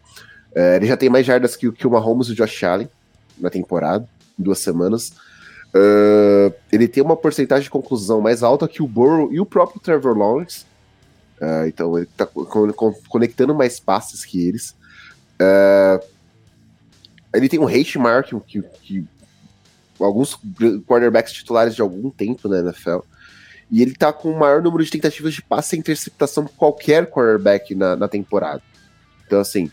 É, 0.53 0.75
ele 0.75 0.85
já 0.85 0.97
tem 0.97 1.09
mais 1.09 1.25
jardas 1.25 1.55
que, 1.55 1.71
que 1.71 1.87
o 1.87 1.91
Mahomes 1.91 2.27
e 2.27 2.31
o 2.31 2.35
Josh 2.35 2.63
Allen 2.63 2.89
na 3.37 3.49
temporada, 3.49 4.07
em 4.39 4.43
duas 4.43 4.59
semanas. 4.59 5.13
Uh, 5.73 6.53
ele 6.71 6.87
tem 6.87 7.01
uma 7.01 7.15
porcentagem 7.15 7.63
de 7.63 7.69
conclusão 7.69 8.19
mais 8.19 8.43
alta 8.43 8.67
que 8.67 8.83
o 8.83 8.87
Burrow 8.87 9.31
e 9.31 9.39
o 9.39 9.45
próprio 9.45 9.79
Trevor 9.79 10.17
Lawrence. 10.17 10.65
Uh, 11.41 11.67
então 11.67 11.97
ele 11.97 12.07
tá 12.17 12.25
conectando 13.07 13.55
mais 13.55 13.79
passes 13.79 14.25
que 14.25 14.45
eles. 14.47 14.75
Uh, 15.39 16.05
ele 17.33 17.47
tem 17.47 17.59
um 17.59 17.67
hate 17.67 17.97
mark 17.97 18.31
que, 18.45 18.61
que 18.83 19.05
alguns 19.99 20.37
quarterbacks 20.85 21.31
titulares 21.31 21.73
de 21.73 21.81
algum 21.81 22.09
tempo 22.09 22.49
na 22.49 22.59
NFL. 22.59 22.99
E 23.69 23.81
ele 23.81 23.95
tá 23.95 24.11
com 24.11 24.29
o 24.31 24.37
maior 24.37 24.61
número 24.61 24.83
de 24.83 24.91
tentativas 24.91 25.33
de 25.33 25.41
passe 25.41 25.77
e 25.77 25.79
interceptação 25.79 26.43
por 26.43 26.53
qualquer 26.55 27.09
quarterback 27.09 27.73
na, 27.73 27.95
na 27.95 28.07
temporada. 28.09 28.61
Então, 29.25 29.39
assim, 29.39 29.71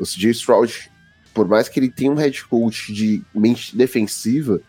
o 0.00 0.04
CJ 0.04 0.30
Stroud, 0.30 0.90
por 1.32 1.46
mais 1.46 1.68
que 1.68 1.78
ele 1.78 1.90
tenha 1.90 2.10
um 2.10 2.16
head 2.16 2.44
coach 2.46 2.92
de 2.92 3.22
mente 3.34 3.76
defensiva, 3.76 4.60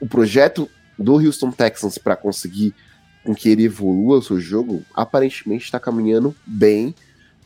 o 0.00 0.06
projeto 0.06 0.68
do 0.98 1.14
Houston 1.14 1.50
Texans 1.52 1.98
para 1.98 2.16
conseguir 2.16 2.74
com 3.22 3.34
que 3.34 3.48
ele 3.48 3.64
evolua 3.64 4.18
o 4.18 4.22
seu 4.22 4.40
jogo, 4.40 4.82
aparentemente 4.94 5.64
está 5.64 5.78
caminhando 5.78 6.34
bem, 6.46 6.94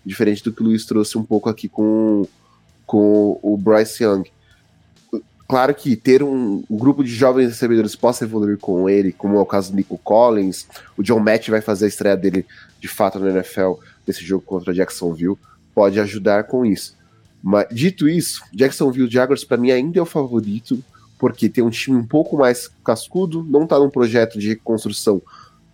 diferente 0.07 0.43
do 0.45 0.53
que 0.53 0.63
o 0.63 0.67
Luiz 0.67 0.85
trouxe 0.87 1.19
um 1.19 1.25
pouco 1.25 1.49
aqui 1.49 1.69
com, 1.69 2.27
com 2.87 3.39
o 3.43 3.57
Bryce 3.57 4.05
Young. 4.05 4.25
Claro 5.49 5.75
que 5.75 5.95
ter 5.97 6.23
um, 6.23 6.65
um 6.71 6.77
grupo 6.77 7.05
de 7.05 7.11
jovens 7.11 7.49
recebedores 7.49 7.95
possa 7.95 8.25
evoluir 8.25 8.57
com 8.59 8.89
ele, 8.89 9.13
como 9.13 9.37
é 9.37 9.41
o 9.41 9.47
caso 9.47 9.73
do 9.73 9.77
Nico 9.77 9.99
Collins, 9.99 10.67
o 10.97 11.03
John 11.03 11.21
Matt 11.21 11.49
vai 11.49 11.61
fazer 11.61 11.87
a 11.87 11.89
estreia 11.89 12.17
dele 12.17 12.47
de 12.81 12.89
fato 12.89 13.19
no 13.19 13.29
NFL 13.29 13.75
nesse 14.07 14.25
jogo 14.25 14.45
contra 14.45 14.73
Jacksonville, 14.73 15.37
pode 15.75 15.99
ajudar 16.01 16.45
com 16.45 16.65
isso. 16.65 16.97
Mas 17.47 17.67
dito 17.71 18.09
isso, 18.09 18.43
Jacksonville 18.55 19.11
Jaguars 19.11 19.45
para 19.45 19.59
mim 19.59 19.71
ainda 19.71 19.99
é 19.99 20.03
o 20.03 20.07
favorito, 20.07 20.83
porque 21.19 21.47
tem 21.47 21.63
um 21.63 21.69
time 21.69 21.95
um 21.95 22.07
pouco 22.07 22.39
mais 22.39 22.71
cascudo, 22.83 23.45
não 23.47 23.65
está 23.65 23.79
num 23.79 23.91
projeto 23.91 24.39
de 24.39 24.49
reconstrução 24.49 25.17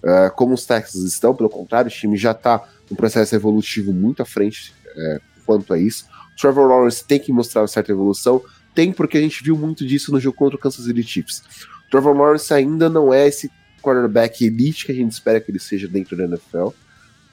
uh, 0.02 0.34
como 0.34 0.52
os 0.52 0.66
Texans 0.66 1.04
estão, 1.04 1.32
pelo 1.32 1.48
contrário, 1.48 1.88
o 1.88 1.94
time 1.94 2.16
já 2.16 2.32
está 2.32 2.68
um 2.90 2.96
processo 2.96 3.36
evolutivo 3.36 3.92
muito 3.92 4.20
à 4.20 4.24
frente 4.24 4.74
uh, 4.96 5.20
quanto 5.46 5.72
a 5.72 5.78
isso. 5.78 6.06
O 6.32 6.40
Trevor 6.40 6.66
Lawrence 6.66 7.04
tem 7.04 7.20
que 7.20 7.32
mostrar 7.32 7.62
uma 7.62 7.68
certa 7.68 7.92
evolução, 7.92 8.42
tem 8.74 8.92
porque 8.92 9.18
a 9.18 9.20
gente 9.20 9.40
viu 9.40 9.56
muito 9.56 9.86
disso 9.86 10.10
no 10.10 10.18
jogo 10.18 10.36
contra 10.36 10.56
o 10.56 10.58
Kansas 10.58 10.84
City 10.84 11.04
Chiefs. 11.04 11.38
O 11.86 11.90
Trevor 11.92 12.16
Lawrence 12.16 12.52
ainda 12.52 12.88
não 12.88 13.14
é 13.14 13.28
esse 13.28 13.48
quarterback 13.80 14.44
elite 14.44 14.86
que 14.86 14.90
a 14.90 14.94
gente 14.94 15.12
espera 15.12 15.40
que 15.40 15.52
ele 15.52 15.60
seja 15.60 15.86
dentro 15.86 16.16
da 16.16 16.24
NFL. 16.24 16.70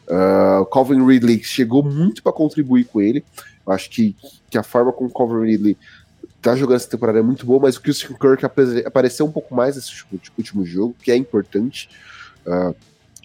Uh, 0.08 0.64
Calvin 0.72 1.04
Ridley 1.04 1.44
chegou 1.44 1.84
muito 1.84 2.22
para 2.22 2.32
contribuir 2.32 2.86
com 2.86 3.02
ele. 3.02 3.26
Acho 3.68 3.90
que, 3.90 4.16
que 4.50 4.58
a 4.58 4.64
forma 4.64 4.92
como 4.92 5.10
o 5.10 5.14
Calvin 5.14 5.46
Ridley 5.46 5.78
tá 6.42 6.56
jogando 6.56 6.78
essa 6.78 6.90
temporada 6.90 7.20
é 7.20 7.22
muito 7.22 7.46
boa, 7.46 7.60
mas 7.60 7.76
o 7.76 7.82
Christian 7.82 8.16
Kirk 8.16 8.46
apareceu 8.86 9.26
um 9.26 9.32
pouco 9.32 9.54
mais 9.54 9.76
nesse 9.76 9.92
último 10.38 10.66
jogo, 10.66 10.96
que 11.02 11.12
é 11.12 11.16
importante. 11.16 11.90
Uh, 12.46 12.74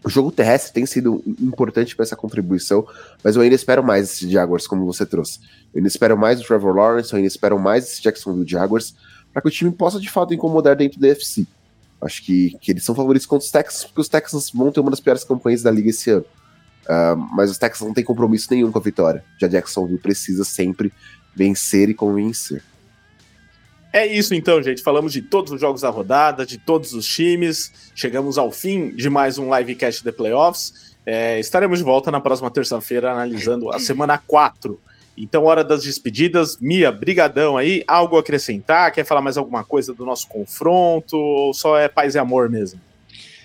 o 0.04 0.10
jogo 0.10 0.32
terrestre 0.32 0.72
tem 0.72 0.84
sido 0.84 1.22
importante 1.40 1.94
para 1.94 2.02
essa 2.02 2.16
contribuição, 2.16 2.86
mas 3.22 3.36
eu 3.36 3.42
ainda 3.42 3.54
espero 3.54 3.84
mais 3.84 4.10
esse 4.10 4.28
Jaguars, 4.28 4.66
como 4.66 4.84
você 4.84 5.06
trouxe. 5.06 5.38
Eu 5.72 5.78
ainda 5.78 5.88
espero 5.88 6.18
mais 6.18 6.40
do 6.40 6.46
Trevor 6.46 6.74
Lawrence, 6.74 7.12
eu 7.12 7.18
ainda 7.18 7.28
espero 7.28 7.58
mais 7.58 7.84
esse 7.84 8.02
Jacksonville 8.02 8.48
Jaguars, 8.48 8.94
para 9.32 9.40
que 9.40 9.48
o 9.48 9.50
time 9.50 9.70
possa 9.70 10.00
de 10.00 10.10
fato 10.10 10.34
incomodar 10.34 10.74
dentro 10.74 11.00
da 11.00 11.08
FC. 11.08 11.46
Acho 12.00 12.24
que, 12.24 12.58
que 12.60 12.72
eles 12.72 12.84
são 12.84 12.96
favoritos 12.96 13.26
contra 13.26 13.44
os 13.44 13.50
Texans, 13.52 13.84
porque 13.84 14.00
os 14.00 14.08
Texans 14.08 14.50
vão 14.50 14.72
ter 14.72 14.80
uma 14.80 14.90
das 14.90 14.98
piores 14.98 15.22
campanhas 15.22 15.62
da 15.62 15.70
liga 15.70 15.90
esse 15.90 16.10
ano. 16.10 16.24
Uh, 16.84 17.16
mas 17.32 17.50
os 17.50 17.58
Texans 17.58 17.86
não 17.86 17.94
têm 17.94 18.04
compromisso 18.04 18.48
nenhum 18.50 18.72
com 18.72 18.78
a 18.78 18.82
vitória. 18.82 19.24
Já 19.40 19.46
Jacksonville 19.46 19.98
precisa 19.98 20.44
sempre 20.44 20.92
vencer 21.34 21.88
e 21.88 21.94
convencer. 21.94 22.62
É 23.92 24.06
isso 24.06 24.34
então, 24.34 24.62
gente. 24.62 24.82
Falamos 24.82 25.12
de 25.12 25.20
todos 25.20 25.52
os 25.52 25.60
jogos 25.60 25.82
da 25.82 25.90
rodada, 25.90 26.46
de 26.46 26.56
todos 26.56 26.94
os 26.94 27.06
times. 27.06 27.72
Chegamos 27.94 28.38
ao 28.38 28.50
fim 28.50 28.90
de 28.90 29.10
mais 29.10 29.36
um 29.36 29.54
livecast 29.54 30.02
de 30.02 30.10
playoffs. 30.10 30.96
É, 31.04 31.38
estaremos 31.38 31.78
de 31.78 31.84
volta 31.84 32.10
na 32.10 32.20
próxima 32.20 32.50
terça-feira 32.50 33.12
analisando 33.12 33.70
a 33.70 33.78
semana 33.78 34.16
4. 34.16 34.80
Então, 35.16 35.44
hora 35.44 35.62
das 35.62 35.82
despedidas. 35.82 36.56
Mia, 36.58 36.90
brigadão 36.90 37.58
aí. 37.58 37.84
Algo 37.86 38.16
a 38.16 38.20
acrescentar? 38.20 38.90
Quer 38.92 39.04
falar 39.04 39.20
mais 39.20 39.36
alguma 39.36 39.62
coisa 39.62 39.92
do 39.92 40.06
nosso 40.06 40.26
confronto? 40.26 41.16
Ou 41.16 41.52
só 41.52 41.76
é 41.76 41.86
paz 41.86 42.14
e 42.14 42.18
amor 42.18 42.48
mesmo? 42.48 42.80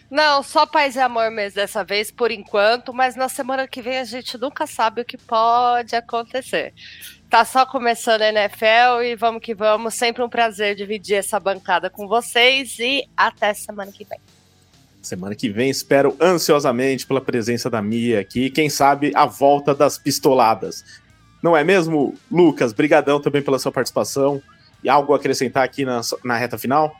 Não, 0.09 0.41
só 0.41 0.65
paz 0.65 0.95
e 0.95 0.99
amor 0.99 1.29
mesmo 1.29 1.55
dessa 1.55 1.83
vez, 1.83 2.09
por 2.09 2.31
enquanto, 2.31 2.93
mas 2.93 3.15
na 3.15 3.27
semana 3.27 3.67
que 3.67 3.81
vem 3.81 3.97
a 3.97 4.05
gente 4.05 4.37
nunca 4.37 4.65
sabe 4.65 5.01
o 5.01 5.05
que 5.05 5.17
pode 5.17 5.95
acontecer. 5.95 6.73
Tá 7.29 7.43
só 7.43 7.65
começando 7.65 8.21
a 8.21 8.29
NFL 8.29 9.03
e 9.03 9.15
vamos 9.15 9.41
que 9.41 9.53
vamos. 9.53 9.95
Sempre 9.95 10.23
um 10.23 10.29
prazer 10.29 10.75
dividir 10.75 11.15
essa 11.15 11.37
bancada 11.37 11.89
com 11.89 12.07
vocês 12.07 12.79
e 12.79 13.05
até 13.17 13.53
semana 13.53 13.91
que 13.91 14.05
vem. 14.05 14.19
Semana 15.01 15.35
que 15.35 15.49
vem 15.49 15.69
espero 15.69 16.15
ansiosamente 16.21 17.05
pela 17.05 17.19
presença 17.19 17.69
da 17.69 17.81
Mia 17.81 18.21
aqui, 18.21 18.49
quem 18.49 18.69
sabe 18.69 19.11
a 19.13 19.25
volta 19.25 19.75
das 19.75 19.97
pistoladas. 19.97 20.85
Não 21.43 21.55
é 21.55 21.65
mesmo, 21.65 22.15
Lucas? 22.31 22.71
Brigadão 22.71 23.19
também 23.19 23.41
pela 23.41 23.59
sua 23.59 23.71
participação. 23.73 24.41
E 24.83 24.89
algo 24.89 25.13
a 25.13 25.17
acrescentar 25.17 25.63
aqui 25.63 25.83
na, 25.83 26.01
na 26.23 26.37
reta 26.37 26.57
final? 26.57 26.95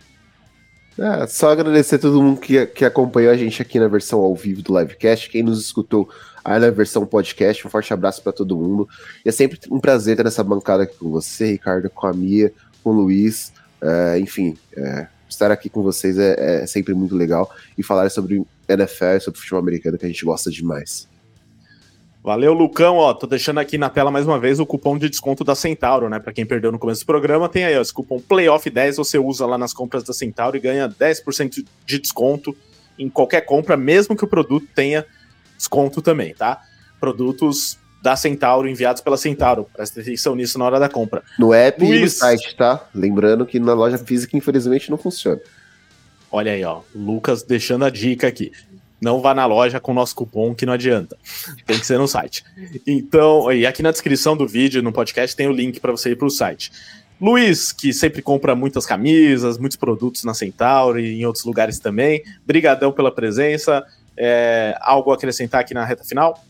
É, 0.99 1.27
só 1.27 1.51
agradecer 1.51 1.95
a 1.95 1.99
todo 1.99 2.21
mundo 2.21 2.39
que, 2.39 2.65
que 2.67 2.83
acompanhou 2.83 3.31
a 3.31 3.37
gente 3.37 3.61
aqui 3.61 3.79
na 3.79 3.87
versão 3.87 4.19
ao 4.19 4.35
vivo 4.35 4.63
do 4.63 4.77
livecast, 4.77 5.29
quem 5.29 5.43
nos 5.43 5.59
escutou 5.63 6.09
aí 6.43 6.59
na 6.59 6.69
versão 6.69 7.05
podcast. 7.05 7.67
Um 7.67 7.69
forte 7.69 7.93
abraço 7.93 8.23
para 8.23 8.31
todo 8.31 8.55
mundo. 8.55 8.87
E 9.25 9.29
é 9.29 9.31
sempre 9.31 9.59
um 9.69 9.79
prazer 9.79 10.13
estar 10.13 10.23
nessa 10.23 10.43
bancada 10.43 10.83
aqui 10.83 10.95
com 10.97 11.09
você, 11.09 11.51
Ricardo, 11.51 11.89
com 11.89 12.07
a 12.07 12.13
Mia, 12.13 12.53
com 12.83 12.91
o 12.91 12.93
Luiz. 12.93 13.51
É, 13.81 14.17
enfim, 14.17 14.57
é, 14.75 15.07
estar 15.29 15.51
aqui 15.51 15.69
com 15.69 15.83
vocês 15.83 16.17
é, 16.17 16.63
é, 16.63 16.67
sempre 16.67 16.93
muito 16.93 17.15
legal 17.15 17.53
e 17.77 17.83
falar 17.83 18.09
sobre 18.09 18.43
NFL, 18.67 19.19
sobre 19.21 19.39
futebol 19.39 19.59
americano 19.59 19.97
que 19.97 20.05
a 20.05 20.09
gente 20.09 20.25
gosta 20.25 20.49
demais. 20.49 21.07
Valeu, 22.27 22.51
Lucão. 22.51 22.97
Ó, 22.97 23.13
tô 23.13 23.25
deixando 23.25 23.61
aqui 23.61 23.77
na 23.77 23.89
tela 23.89 24.11
mais 24.11 24.25
uma 24.27 24.37
vez 24.37 24.59
o 24.59 24.65
cupom 24.65 24.97
de 24.97 25.09
desconto 25.09 25.45
da 25.45 25.55
Centauro, 25.55 26.09
né? 26.09 26.19
Para 26.19 26.33
quem 26.33 26.45
perdeu 26.45 26.73
no 26.73 26.77
começo 26.77 27.03
do 27.03 27.05
programa, 27.05 27.47
tem 27.47 27.63
aí 27.63 27.77
ó, 27.77 27.81
esse 27.81 27.93
cupom 27.93 28.19
PLAYOFF10. 28.19 28.97
Você 28.97 29.17
usa 29.17 29.45
lá 29.45 29.57
nas 29.57 29.71
compras 29.71 30.03
da 30.03 30.11
Centauro 30.11 30.57
e 30.57 30.59
ganha 30.59 30.89
10% 30.89 31.65
de 31.85 31.99
desconto 31.99 32.53
em 32.99 33.07
qualquer 33.07 33.45
compra, 33.45 33.77
mesmo 33.77 34.13
que 34.13 34.25
o 34.25 34.27
produto 34.27 34.67
tenha 34.75 35.05
desconto 35.57 36.01
também, 36.01 36.33
tá? 36.33 36.61
Produtos 36.99 37.79
da 38.03 38.17
Centauro 38.17 38.67
enviados 38.67 39.01
pela 39.01 39.15
Centauro. 39.15 39.65
Presta 39.73 40.01
atenção 40.01 40.35
nisso 40.35 40.59
na 40.59 40.65
hora 40.65 40.81
da 40.81 40.89
compra. 40.89 41.23
No 41.39 41.53
app 41.53 41.81
Luiz... 41.81 41.97
e 41.97 42.01
no 42.01 42.09
site, 42.09 42.57
tá? 42.57 42.89
Lembrando 42.93 43.45
que 43.45 43.57
na 43.57 43.73
loja 43.73 43.97
física, 43.97 44.35
infelizmente, 44.35 44.91
não 44.91 44.97
funciona. 44.97 45.39
Olha 46.29 46.51
aí, 46.51 46.61
ó. 46.65 46.81
Lucas 46.93 47.41
deixando 47.41 47.85
a 47.85 47.89
dica 47.89 48.27
aqui 48.27 48.51
não 48.99 49.21
vá 49.21 49.33
na 49.33 49.45
loja 49.45 49.79
com 49.79 49.91
o 49.91 49.95
nosso 49.95 50.15
cupom 50.15 50.53
que 50.53 50.65
não 50.65 50.73
adianta. 50.73 51.17
Tem 51.65 51.79
que 51.79 51.85
ser 51.85 51.97
no 51.97 52.07
site. 52.07 52.43
Então, 52.85 53.51
e 53.51 53.65
aqui 53.65 53.83
na 53.83 53.91
descrição 53.91 54.35
do 54.35 54.47
vídeo, 54.47 54.81
no 54.81 54.91
podcast, 54.91 55.35
tem 55.35 55.47
o 55.47 55.51
link 55.51 55.79
para 55.79 55.91
você 55.91 56.11
ir 56.11 56.15
para 56.15 56.27
o 56.27 56.31
site. 56.31 56.71
Luiz, 57.19 57.71
que 57.71 57.91
sempre 57.93 58.21
compra 58.21 58.55
muitas 58.55 58.85
camisas, 58.85 59.57
muitos 59.57 59.75
produtos 59.75 60.23
na 60.23 60.33
Centauri 60.33 61.03
e 61.03 61.21
em 61.21 61.25
outros 61.25 61.45
lugares 61.45 61.79
também. 61.79 62.23
Brigadão 62.45 62.91
pela 62.91 63.11
presença. 63.11 63.83
É, 64.15 64.75
algo 64.81 65.11
a 65.11 65.15
acrescentar 65.15 65.61
aqui 65.61 65.73
na 65.73 65.85
reta 65.85 66.03
final? 66.03 66.43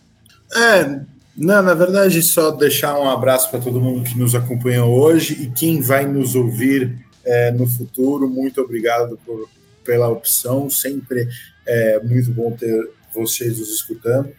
É, 0.56 1.02
não, 1.36 1.62
na 1.62 1.74
verdade, 1.74 2.22
só 2.22 2.52
deixar 2.52 2.98
um 3.00 3.10
abraço 3.10 3.50
para 3.52 3.60
todo 3.60 3.80
mundo 3.80 4.04
que 4.04 4.18
nos 4.18 4.34
acompanhou 4.34 5.00
hoje 5.00 5.34
e 5.44 5.48
quem 5.52 5.82
vai 5.82 6.06
nos 6.06 6.36
ouvir 6.36 6.98
é, 7.24 7.52
no 7.52 7.68
futuro. 7.68 8.30
Muito 8.30 8.62
obrigado 8.62 9.20
por, 9.26 9.50
pela 9.86 10.08
opção. 10.08 10.70
Sempre 10.70 11.28
é 11.68 12.00
muito 12.00 12.32
bom 12.32 12.52
ter 12.52 12.90
vocês 13.14 13.60
nos 13.60 13.70
escutando. 13.70 14.32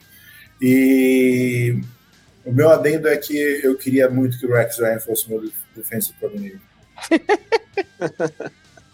E 0.61 1.81
o 2.45 2.53
meu 2.53 2.71
adendo 2.71 3.09
é 3.09 3.17
que 3.17 3.37
eu 3.63 3.77
queria 3.77 4.09
muito 4.09 4.39
que 4.39 4.47
o 4.47 4.53
Rex 4.53 4.79
Ryan 4.79 4.99
fosse 5.01 5.29
meu 5.29 5.43
defensive 5.77 6.17
coordinator. 6.19 6.61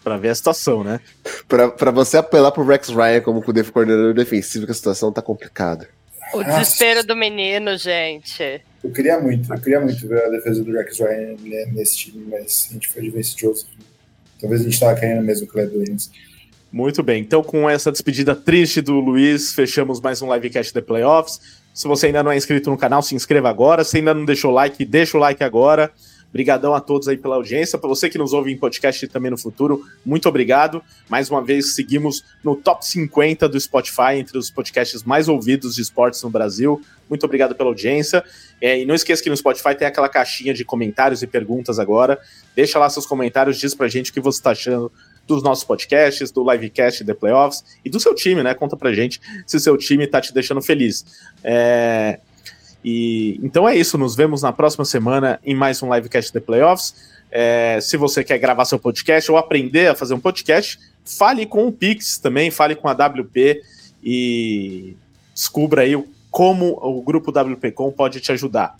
para 0.03 0.17
ver 0.19 0.29
a 0.29 0.35
situação, 0.35 0.83
né? 0.83 0.99
para 1.47 1.91
você 1.91 2.17
apelar 2.17 2.51
pro 2.51 2.65
Rex 2.65 2.89
Ryan 2.89 3.21
como 3.21 3.41
coordenador 3.41 4.13
defensivo, 4.13 4.65
que 4.65 4.71
a 4.71 4.75
situação 4.75 5.11
tá 5.11 5.21
complicada. 5.21 5.87
O 6.33 6.43
desespero 6.43 6.95
Nossa. 6.95 7.07
do 7.07 7.15
menino, 7.15 7.77
gente. 7.77 8.61
Eu 8.83 8.91
queria 8.91 9.19
muito, 9.19 9.51
eu 9.51 9.59
queria 9.59 9.79
muito 9.79 10.07
ver 10.07 10.23
a 10.23 10.29
defesa 10.29 10.63
do 10.63 10.71
Rex 10.71 10.99
Ryan 10.99 11.35
nesse 11.71 11.97
time, 11.97 12.25
mas 12.29 12.67
a 12.69 12.73
gente 12.73 12.87
foi 12.89 13.03
de 13.03 13.09
Vince 13.09 13.35
Joseph. 13.37 13.69
Talvez 14.39 14.61
a 14.61 14.63
gente 14.65 14.79
tava 14.79 14.99
querendo 14.99 15.23
mesmo 15.23 15.47
que 15.47 15.57
o 15.57 15.61
Williams. 15.61 16.11
Muito 16.75 17.01
bem, 17.01 17.21
então 17.21 17.41
com 17.41 17.69
essa 17.69 17.89
despedida 17.89 18.35
triste 18.35 18.81
do 18.81 18.99
Luiz, 18.99 19.53
fechamos 19.53 20.01
mais 20.01 20.21
um 20.21 20.33
livecast 20.33 20.73
de 20.73 20.81
playoffs. 20.81 21.39
Se 21.73 21.87
você 21.87 22.07
ainda 22.07 22.21
não 22.21 22.33
é 22.33 22.35
inscrito 22.35 22.69
no 22.69 22.77
canal, 22.77 23.01
se 23.01 23.15
inscreva 23.15 23.49
agora. 23.49 23.85
Se 23.85 23.95
ainda 23.95 24.13
não 24.13 24.25
deixou 24.25 24.51
o 24.51 24.53
like, 24.53 24.83
deixa 24.83 25.15
o 25.15 25.19
like 25.21 25.41
agora. 25.41 25.89
Obrigadão 26.27 26.75
a 26.75 26.81
todos 26.81 27.07
aí 27.07 27.15
pela 27.15 27.35
audiência. 27.35 27.79
Para 27.79 27.87
você 27.87 28.09
que 28.09 28.17
nos 28.17 28.33
ouve 28.33 28.51
em 28.51 28.57
podcast 28.57 29.07
também 29.07 29.31
no 29.31 29.37
futuro, 29.37 29.85
muito 30.05 30.27
obrigado. 30.27 30.83
Mais 31.07 31.29
uma 31.31 31.41
vez, 31.41 31.75
seguimos 31.75 32.25
no 32.43 32.57
top 32.57 32.85
50 32.85 33.47
do 33.47 33.57
Spotify, 33.57 34.17
entre 34.17 34.37
os 34.37 34.51
podcasts 34.51 35.01
mais 35.03 35.29
ouvidos 35.29 35.75
de 35.75 35.81
esportes 35.81 36.21
no 36.23 36.29
Brasil. 36.29 36.81
Muito 37.09 37.23
obrigado 37.25 37.55
pela 37.55 37.69
audiência. 37.69 38.21
É, 38.59 38.81
e 38.81 38.85
não 38.85 38.95
esqueça 38.95 39.23
que 39.23 39.29
no 39.29 39.37
Spotify 39.37 39.75
tem 39.75 39.87
aquela 39.87 40.09
caixinha 40.09 40.53
de 40.53 40.65
comentários 40.65 41.23
e 41.23 41.27
perguntas 41.27 41.79
agora. 41.79 42.19
Deixa 42.53 42.77
lá 42.77 42.89
seus 42.89 43.05
comentários, 43.05 43.57
diz 43.57 43.73
pra 43.73 43.87
gente 43.87 44.11
o 44.11 44.13
que 44.13 44.19
você 44.19 44.39
está 44.39 44.51
achando 44.51 44.91
dos 45.27 45.43
nossos 45.43 45.63
podcasts, 45.63 46.31
do 46.31 46.49
livecast 46.49 47.03
The 47.03 47.13
Playoffs 47.13 47.63
e 47.83 47.89
do 47.89 47.99
seu 47.99 48.13
time, 48.13 48.43
né? 48.43 48.53
Conta 48.53 48.77
pra 48.77 48.93
gente 48.93 49.19
se 49.45 49.57
o 49.57 49.59
seu 49.59 49.77
time 49.77 50.05
tá 50.07 50.21
te 50.21 50.33
deixando 50.33 50.61
feliz. 50.61 51.05
É... 51.43 52.19
E, 52.83 53.39
então 53.41 53.67
é 53.67 53.75
isso, 53.75 53.97
nos 53.97 54.15
vemos 54.15 54.43
na 54.43 54.53
próxima 54.53 54.85
semana 54.85 55.39
em 55.43 55.55
mais 55.55 55.81
um 55.81 55.93
livecast 55.93 56.31
The 56.31 56.39
Playoffs. 56.39 56.93
É, 57.31 57.79
se 57.81 57.97
você 57.97 58.23
quer 58.23 58.37
gravar 58.37 58.65
seu 58.65 58.77
podcast 58.77 59.31
ou 59.31 59.37
aprender 59.37 59.87
a 59.87 59.95
fazer 59.95 60.13
um 60.13 60.19
podcast, 60.19 60.79
fale 61.03 61.45
com 61.45 61.67
o 61.67 61.71
Pix 61.71 62.19
também, 62.19 62.51
fale 62.51 62.75
com 62.75 62.87
a 62.87 62.93
WP 62.93 63.61
e 64.03 64.95
descubra 65.33 65.81
aí 65.81 66.01
como 66.29 66.77
o 66.81 67.01
grupo 67.01 67.31
WPcom 67.31 67.91
pode 67.91 68.19
te 68.19 68.31
ajudar. 68.31 68.77